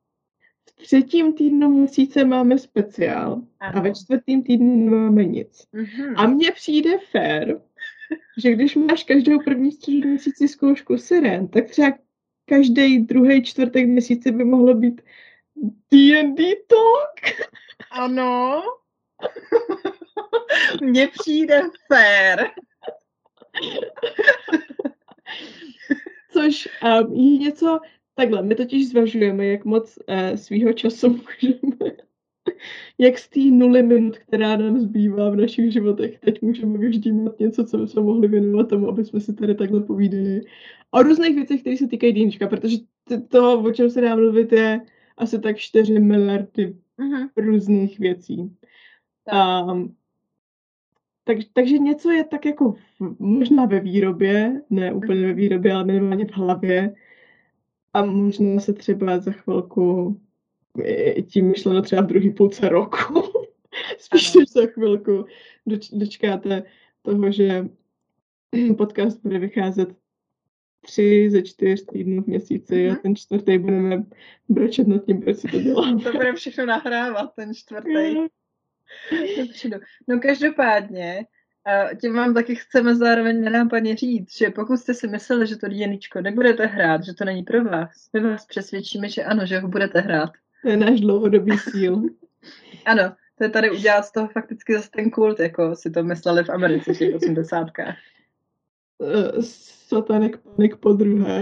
třetím 0.82 1.32
týdnu 1.32 1.68
měsíce 1.68 2.24
máme 2.24 2.58
speciál 2.58 3.42
ano. 3.60 3.78
a 3.78 3.80
ve 3.80 3.94
čtvrtém 3.94 4.42
týdnu 4.42 4.76
nemáme 4.76 5.24
nic. 5.24 5.66
Mm-hmm. 5.74 6.14
A 6.16 6.26
mně 6.26 6.50
přijde 6.50 6.98
fér, 6.98 7.60
že 8.38 8.52
když 8.52 8.76
máš 8.76 9.04
každou 9.04 9.38
první 9.44 9.72
středu 9.72 10.08
měsíci 10.08 10.48
zkoušku 10.48 10.98
siren, 10.98 11.48
tak 11.48 11.64
třeba 11.64 11.98
každý 12.44 12.98
druhý 12.98 13.42
čtvrtek 13.42 13.86
měsíce 13.86 14.32
by 14.32 14.44
mohlo 14.44 14.74
být 14.74 15.02
D&D 15.90 16.54
talk. 16.66 17.46
Ano. 17.90 18.62
Mně 20.82 21.08
přijde 21.08 21.62
fér. 21.88 22.50
Což 26.32 26.68
um, 26.82 27.14
je 27.14 27.38
něco, 27.38 27.80
Takhle, 28.14 28.42
my 28.42 28.54
totiž 28.54 28.88
zvažujeme, 28.88 29.46
jak 29.46 29.64
moc 29.64 29.98
eh, 30.06 30.36
svýho 30.36 30.72
času 30.72 31.08
můžeme, 31.08 31.96
jak 32.98 33.18
z 33.18 33.28
té 33.28 33.40
nuly 33.40 33.82
minut, 33.82 34.18
která 34.18 34.56
nám 34.56 34.80
zbývá 34.80 35.30
v 35.30 35.36
našich 35.36 35.72
životech, 35.72 36.18
teď 36.18 36.42
můžeme 36.42 36.78
vyždímat 36.78 37.40
něco, 37.40 37.64
co 37.64 37.78
bychom 37.78 38.04
mohli 38.04 38.28
věnovat 38.28 38.68
tomu, 38.68 38.88
aby 38.88 39.04
jsme 39.04 39.20
si 39.20 39.32
tady 39.32 39.54
takhle 39.54 39.80
povídali 39.80 40.40
o 40.90 41.02
různých 41.02 41.34
věcech, 41.34 41.60
které 41.60 41.76
se 41.76 41.88
týkají 41.88 42.12
dýnička, 42.12 42.48
protože 42.48 42.76
to, 43.28 43.60
o 43.60 43.72
čem 43.72 43.90
se 43.90 44.00
dá 44.00 44.16
mluvit, 44.16 44.52
je 44.52 44.80
asi 45.16 45.40
tak 45.40 45.58
4 45.58 45.98
miliardy 45.98 46.76
mm-hmm. 46.98 47.28
různých 47.36 47.98
věcí. 47.98 48.56
Tak. 49.24 49.66
Um, 49.66 49.96
tak, 51.24 51.36
takže 51.52 51.78
něco 51.78 52.10
je 52.10 52.24
tak 52.24 52.44
jako 52.44 52.74
možná 53.18 53.66
ve 53.66 53.80
výrobě, 53.80 54.62
ne 54.70 54.92
úplně 54.92 55.26
ve 55.26 55.32
výrobě, 55.32 55.72
ale 55.72 55.84
minimálně 55.84 56.26
v 56.26 56.32
hlavě. 56.32 56.94
A 57.92 58.04
možná 58.04 58.60
se 58.60 58.72
třeba 58.72 59.18
za 59.18 59.32
chvilku, 59.32 60.20
tím 61.28 61.48
myšleno 61.48 61.82
třeba 61.82 62.02
v 62.02 62.06
druhý 62.06 62.30
půlce 62.30 62.68
roku, 62.68 63.22
spíš 63.98 64.34
než 64.34 64.48
za 64.52 64.66
chvilku 64.66 65.26
doč, 65.66 65.90
dočkáte 65.90 66.62
toho, 67.02 67.32
že 67.32 67.68
podcast 68.78 69.22
bude 69.22 69.38
vycházet 69.38 70.01
tři 70.82 71.30
ze 71.30 71.42
čtyř 71.42 71.84
týdnů 71.92 72.22
v 72.22 72.26
měsíci 72.26 72.74
mm-hmm. 72.74 72.90
a 72.90 72.92
mhm. 72.92 73.02
ten 73.02 73.16
čtvrtý 73.16 73.58
budeme 73.58 74.02
brečet 74.48 74.88
nad 74.88 75.04
tím, 75.04 75.20
proč 75.20 75.36
si 75.36 75.48
to 75.48 75.60
děláme. 75.60 76.02
to 76.02 76.12
budeme 76.12 76.36
všechno 76.36 76.66
nahrávat, 76.66 77.34
ten 77.36 77.54
čtvrtý. 77.54 78.16
No 80.08 80.20
každopádně, 80.20 81.26
tím 82.00 82.14
vám 82.14 82.34
taky 82.34 82.54
chceme 82.54 82.96
zároveň 82.96 83.40
nenápadně 83.40 83.96
říct, 83.96 84.38
že 84.38 84.50
pokud 84.50 84.76
jste 84.76 84.94
si 84.94 85.08
mysleli, 85.08 85.46
že 85.46 85.56
to 85.56 85.68
DNIčko 85.68 86.20
nebudete 86.20 86.66
hrát, 86.66 87.04
že 87.04 87.14
to 87.14 87.24
není 87.24 87.42
pro 87.42 87.64
vás, 87.64 88.08
my 88.12 88.20
vás 88.20 88.46
přesvědčíme, 88.46 89.08
že 89.08 89.24
ano, 89.24 89.46
že 89.46 89.58
ho 89.58 89.68
budete 89.68 90.00
hrát. 90.00 90.30
To 90.62 90.68
je 90.68 90.76
náš 90.76 91.00
dlouhodobý 91.00 91.58
cíl. 91.58 92.02
ano, 92.84 93.12
to 93.38 93.44
je 93.44 93.50
tady 93.50 93.70
udělat 93.70 94.02
z 94.04 94.12
toho 94.12 94.28
fakticky 94.28 94.74
zase 94.74 94.90
ten 94.90 95.10
kult, 95.10 95.40
jako 95.40 95.76
si 95.76 95.90
to 95.90 96.04
mysleli 96.04 96.44
v 96.44 96.50
Americe 96.50 96.94
v 96.94 96.98
těch 96.98 97.14
80. 97.14 97.66
Uh, 99.02 99.42
Satanek 99.42 100.38
panik 100.38 100.76
po 100.76 100.92
druhé. 100.92 101.40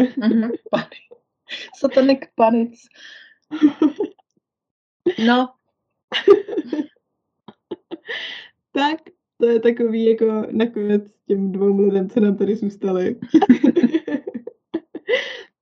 Panik. 0.71 1.11
Satanek 1.77 2.33
panic. 2.35 2.87
No. 5.27 5.49
tak, 8.73 8.99
to 9.41 9.47
je 9.47 9.61
takový 9.61 10.05
jako 10.05 10.47
nakonec 10.51 11.03
těm 11.27 11.53
dvou 11.53 11.81
lidem, 11.81 12.09
co 12.09 12.21
nám 12.21 12.37
tady 12.37 12.57
zůstali. 12.57 13.17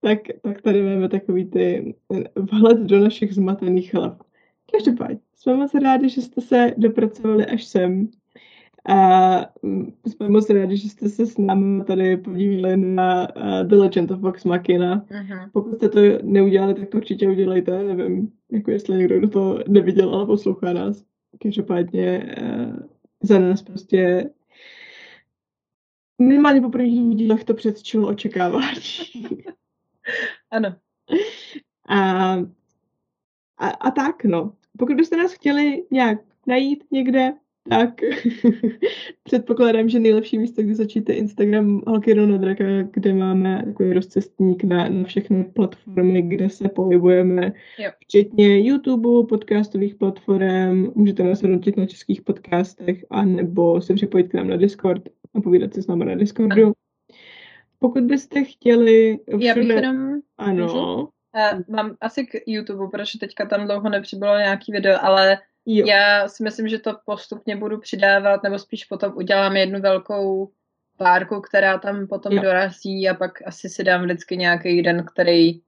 tak, 0.00 0.18
tak 0.42 0.62
tady 0.62 0.82
máme 0.82 1.08
takový 1.08 1.50
ty 1.50 1.94
vhled 2.36 2.78
do 2.78 3.00
našich 3.00 3.34
zmatených 3.34 3.94
hlav. 3.94 4.22
Každopádně, 4.72 5.18
jsme 5.34 5.54
moc 5.54 5.74
rádi, 5.74 6.08
že 6.08 6.22
jste 6.22 6.40
se 6.40 6.74
dopracovali 6.76 7.46
až 7.46 7.64
sem. 7.64 8.08
A 8.86 9.40
mm, 9.62 9.92
jsme 10.06 10.28
moc 10.28 10.50
rádi, 10.50 10.76
že 10.76 10.88
jste 10.88 11.08
se 11.08 11.26
s 11.26 11.38
námi 11.38 11.84
tady 11.84 12.16
podívali 12.16 12.76
na 12.76 13.36
uh, 13.36 13.68
The 13.68 13.74
Legend 13.74 14.10
of 14.10 14.20
Vox 14.20 14.44
Machina. 14.44 15.06
Uh-huh. 15.10 15.50
Pokud 15.52 15.76
jste 15.76 15.88
to 15.88 16.00
neudělali, 16.22 16.74
tak 16.74 16.88
to 16.88 16.96
určitě 16.96 17.28
udělejte. 17.28 17.82
Nevím, 17.82 18.32
jako 18.52 18.70
jestli 18.70 18.96
někdo 18.96 19.20
do 19.20 19.28
to 19.28 19.58
neviděl, 19.68 20.14
ale 20.14 20.26
poslouchá 20.26 20.72
nás. 20.72 21.04
Každopádně 21.42 22.36
uh, 22.42 22.76
za 23.22 23.38
nás 23.38 23.62
prostě 23.62 24.30
minimálně 26.18 26.60
po 26.60 26.70
prvních 26.70 27.16
dílech 27.16 27.44
to 27.44 27.54
předčilo 27.54 28.08
očekávání. 28.08 28.80
ano. 30.50 30.76
A, 31.88 32.32
a, 33.58 33.68
a 33.68 33.90
tak, 33.90 34.24
no. 34.24 34.52
Pokud 34.78 34.96
byste 34.96 35.16
nás 35.16 35.32
chtěli 35.32 35.84
nějak 35.90 36.18
najít 36.46 36.84
někde, 36.90 37.32
tak 37.68 37.90
předpokládám, 39.22 39.88
že 39.88 40.00
nejlepší 40.00 40.38
místo, 40.38 40.62
kde 40.62 40.74
začíte 40.74 41.12
Instagram 41.12 41.82
Halkiro 41.86 42.26
na 42.26 42.36
Draka, 42.36 42.64
kde 42.82 43.14
máme 43.14 43.62
takový 43.64 43.92
rozcestník 43.92 44.64
na, 44.64 44.88
na 44.88 45.04
všechny 45.04 45.44
platformy, 45.44 46.22
kde 46.22 46.50
se 46.50 46.68
pohybujeme, 46.68 47.52
jo. 47.78 47.90
včetně 48.00 48.60
YouTube, 48.60 49.26
podcastových 49.28 49.94
platform, 49.94 50.92
můžete 50.94 51.22
nás 51.22 51.42
hodnotit 51.42 51.76
na 51.76 51.86
českých 51.86 52.22
podcastech, 52.22 53.04
anebo 53.10 53.80
se 53.80 53.94
připojit 53.94 54.28
k 54.28 54.34
nám 54.34 54.48
na 54.48 54.56
Discord 54.56 55.02
a 55.34 55.40
povídat 55.40 55.74
si 55.74 55.82
s 55.82 55.86
námi 55.86 56.04
na 56.04 56.14
Discordu. 56.14 56.62
Ano. 56.62 56.72
Pokud 57.78 58.02
byste 58.02 58.44
chtěli... 58.44 59.18
Všude... 59.28 59.46
Já 59.46 59.54
bych 59.54 59.68
jenom... 59.68 60.20
Ano. 60.38 61.10
Uh, 61.36 61.60
mám 61.68 61.96
asi 62.00 62.26
k 62.26 62.30
YouTube, 62.46 62.88
protože 62.92 63.18
teďka 63.18 63.46
tam 63.46 63.66
dlouho 63.66 63.88
nepřibylo 63.88 64.38
nějaký 64.38 64.72
video, 64.72 64.98
ale 65.02 65.38
Jo. 65.70 65.86
Já 65.86 66.28
si 66.28 66.42
myslím, 66.42 66.68
že 66.68 66.78
to 66.78 66.96
postupně 67.04 67.56
budu 67.56 67.78
přidávat, 67.78 68.42
nebo 68.42 68.58
spíš 68.58 68.84
potom 68.84 69.12
udělám 69.16 69.56
jednu 69.56 69.80
velkou 69.80 70.50
párku, 70.96 71.40
která 71.40 71.78
tam 71.78 72.06
potom 72.06 72.32
jo. 72.32 72.42
dorazí 72.42 73.08
a 73.08 73.14
pak 73.14 73.46
asi 73.46 73.68
si 73.68 73.84
dám 73.84 74.04
vždycky 74.04 74.36
nějaký 74.36 74.82
den, 74.82 75.04
který 75.12 75.60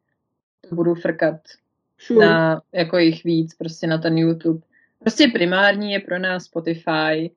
to 0.69 0.75
budu 0.75 0.95
frkat 0.95 1.41
sure. 1.99 2.27
na 2.27 2.63
jako 2.73 2.99
jich 2.99 3.25
víc, 3.25 3.55
prostě 3.55 3.87
na 3.87 3.99
ten 3.99 4.19
YouTube. 4.19 4.61
Prostě 4.99 5.29
primární 5.29 5.93
je 5.93 6.01
pro 6.01 6.19
nás 6.19 6.45
Spotify. 6.45 7.31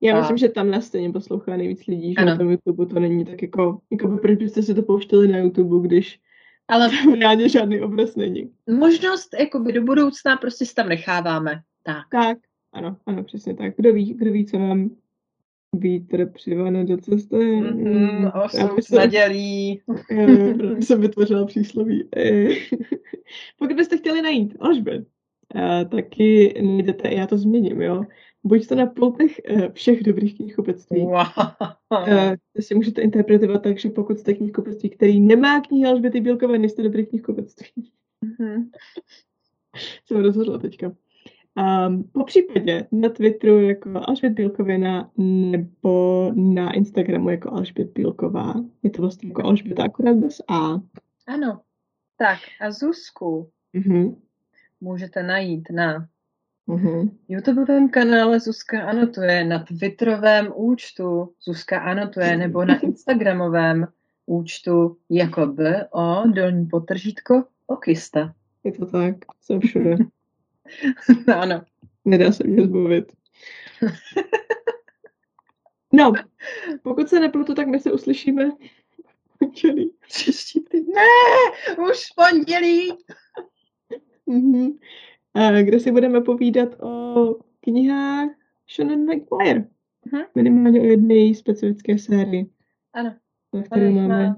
Já 0.00 0.16
a... 0.16 0.20
myslím, 0.20 0.38
že 0.38 0.48
tam 0.48 0.70
nás 0.70 0.84
stejně 0.84 1.12
poslouchá 1.12 1.56
nejvíc 1.56 1.86
lidí, 1.86 2.14
že 2.14 2.16
ano. 2.16 2.30
na 2.30 2.36
tom 2.36 2.50
YouTube 2.50 2.86
to 2.86 3.00
není 3.00 3.24
tak 3.24 3.42
jako, 3.42 3.78
jako 3.90 4.08
by 4.08 4.20
proč 4.20 4.38
byste 4.38 4.62
si 4.62 4.74
to 4.74 4.82
pouštěli 4.82 5.28
na 5.28 5.38
YouTube, 5.38 5.88
když 5.88 6.20
ale 6.68 6.90
reálně 7.18 7.48
žádný 7.48 7.80
obraz 7.80 8.16
není. 8.16 8.52
Možnost 8.70 9.28
jakoby 9.40 9.72
do 9.72 9.82
budoucna 9.82 10.36
prostě 10.36 10.66
si 10.66 10.74
tam 10.74 10.88
necháváme. 10.88 11.62
Tak. 11.88 12.06
Tak, 12.10 12.38
ano, 12.72 12.96
ano, 13.06 13.24
přesně 13.24 13.54
tak. 13.54 13.76
Kdo 13.76 13.92
ví, 13.92 14.14
kdo 14.14 14.32
ví, 14.32 14.46
co 14.46 14.58
nám 14.58 14.90
vítr 15.72 16.30
přivane 16.32 16.84
do 16.84 16.96
cesty. 16.96 17.36
Mm-hmm, 17.36 18.80
se, 18.80 18.96
nadělí. 18.96 19.82
Já 20.10 20.80
jsem 20.80 21.00
vytvořila 21.00 21.46
přísloví. 21.46 22.08
Pokud 23.58 23.76
byste 23.76 23.96
chtěli 23.96 24.22
najít 24.22 24.56
Alžbět, 24.60 25.06
taky 25.90 26.54
najdete, 26.62 27.14
já 27.14 27.26
to 27.26 27.38
změním, 27.38 27.82
jo. 27.82 28.04
Buď 28.44 28.66
to 28.66 28.74
na 28.74 28.86
ploutech 28.86 29.40
eh, 29.44 29.72
všech 29.72 30.02
dobrých 30.02 30.36
knihkupectví. 30.36 31.00
Wow. 31.00 31.26
To 32.56 32.62
si 32.62 32.74
můžete 32.74 33.02
interpretovat 33.02 33.62
tak, 33.62 33.78
že 33.78 33.90
pokud 33.90 34.18
jste 34.18 34.34
knihkupectví, 34.34 34.90
který 34.90 35.20
nemá 35.20 35.60
knihy 35.60 35.86
Alžběty 35.86 36.20
Bílkové, 36.20 36.58
nejste 36.58 36.82
dobrý 36.82 37.06
knihkupectví. 37.06 37.90
Mm-hmm. 38.24 38.68
jsem 40.06 40.20
rozhodla 40.20 40.58
teďka. 40.58 40.92
Um, 41.58 42.04
po 42.12 42.24
případě 42.24 42.86
na 42.92 43.08
Twitteru 43.08 43.60
jako 43.60 43.90
Alžbět 44.08 44.32
Bílkovina 44.32 45.10
nebo 45.16 46.32
na 46.34 46.72
Instagramu 46.72 47.30
jako 47.30 47.52
Alžbět 47.52 47.92
Bílková. 47.92 48.54
Je 48.82 48.90
to 48.90 49.02
vlastně 49.02 49.28
jako 49.28 49.44
Alžběta 49.44 49.84
akorát 49.84 50.16
bez 50.16 50.40
A. 50.48 50.80
Ano. 51.26 51.60
Tak 52.16 52.38
a 52.60 52.70
Zuzku 52.70 53.50
mm-hmm. 53.74 54.16
můžete 54.80 55.22
najít 55.22 55.70
na 55.70 56.08
mm-hmm. 56.68 57.10
YouTubeovém 57.28 57.88
kanále 57.88 58.40
Zuzka 58.40 58.82
anotuje, 58.82 59.44
na 59.44 59.58
Twitterovém 59.58 60.52
účtu 60.54 61.32
Zuzka 61.44 61.80
anotuje 61.80 62.36
nebo 62.36 62.64
na 62.64 62.78
Instagramovém 62.80 63.86
účtu 64.26 64.96
jako 65.10 65.46
B 65.46 65.88
o 65.90 66.22
dolní 66.26 66.66
potržítko 66.66 67.44
okista. 67.66 68.34
Je 68.64 68.72
to 68.72 68.86
tak, 68.86 69.14
jsem 69.40 69.60
všude. 69.60 69.96
ano. 71.40 71.62
Nedá 72.04 72.32
se 72.32 72.44
mě 72.46 72.64
zbavit. 72.64 73.12
No, 75.92 76.12
pokud 76.82 77.08
se 77.08 77.20
neplutu, 77.20 77.54
tak 77.54 77.66
my 77.66 77.80
se 77.80 77.92
uslyšíme 77.92 78.50
pondělí. 79.38 79.94
Příští 80.08 80.60
týden. 80.60 80.94
Ne, 80.94 81.84
už 81.90 81.98
pondělí. 82.16 82.92
A 85.34 85.50
kde 85.62 85.80
si 85.80 85.92
budeme 85.92 86.20
povídat 86.20 86.82
o 86.82 87.34
knihách 87.60 88.28
Shannon 88.74 89.00
McGuire. 89.00 89.68
Uh-huh. 90.06 90.26
Minimálně 90.34 90.80
o 90.80 90.84
jedné 90.84 91.34
specifické 91.34 91.98
sérii. 91.98 92.50
Ano. 92.92 93.16
Na 93.52 93.90
máme... 93.90 94.36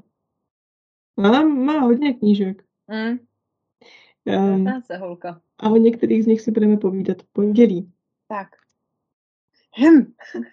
Má, 1.16 1.42
má 1.42 1.78
hodně 1.78 2.14
knížek. 2.14 2.64
Mm. 2.88 3.18
Um, 4.36 4.82
se 4.82 4.96
holka. 4.96 5.40
A 5.58 5.70
o 5.70 5.76
některých 5.76 6.24
z 6.24 6.26
nich 6.26 6.40
si 6.40 6.50
budeme 6.50 6.76
povídat 6.76 7.22
v 7.22 7.32
pondělí. 7.32 7.92
Tak. 8.28 8.48
Hm. 9.80 10.12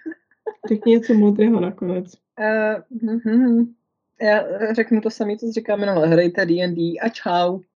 Řekni 0.70 0.92
něco 0.92 1.14
modrého 1.14 1.60
nakonec. 1.60 2.14
Uh, 2.40 3.00
hm, 3.02 3.20
hm. 3.26 3.74
Já 4.22 4.44
řeknu 4.74 5.02
to 5.02 5.10
samé, 5.10 5.38
co 5.38 5.52
říkáme, 5.52 5.86
no 5.86 5.94
hrajte 5.94 6.46
D&D 6.46 7.00
a 7.00 7.10
čau. 7.10 7.60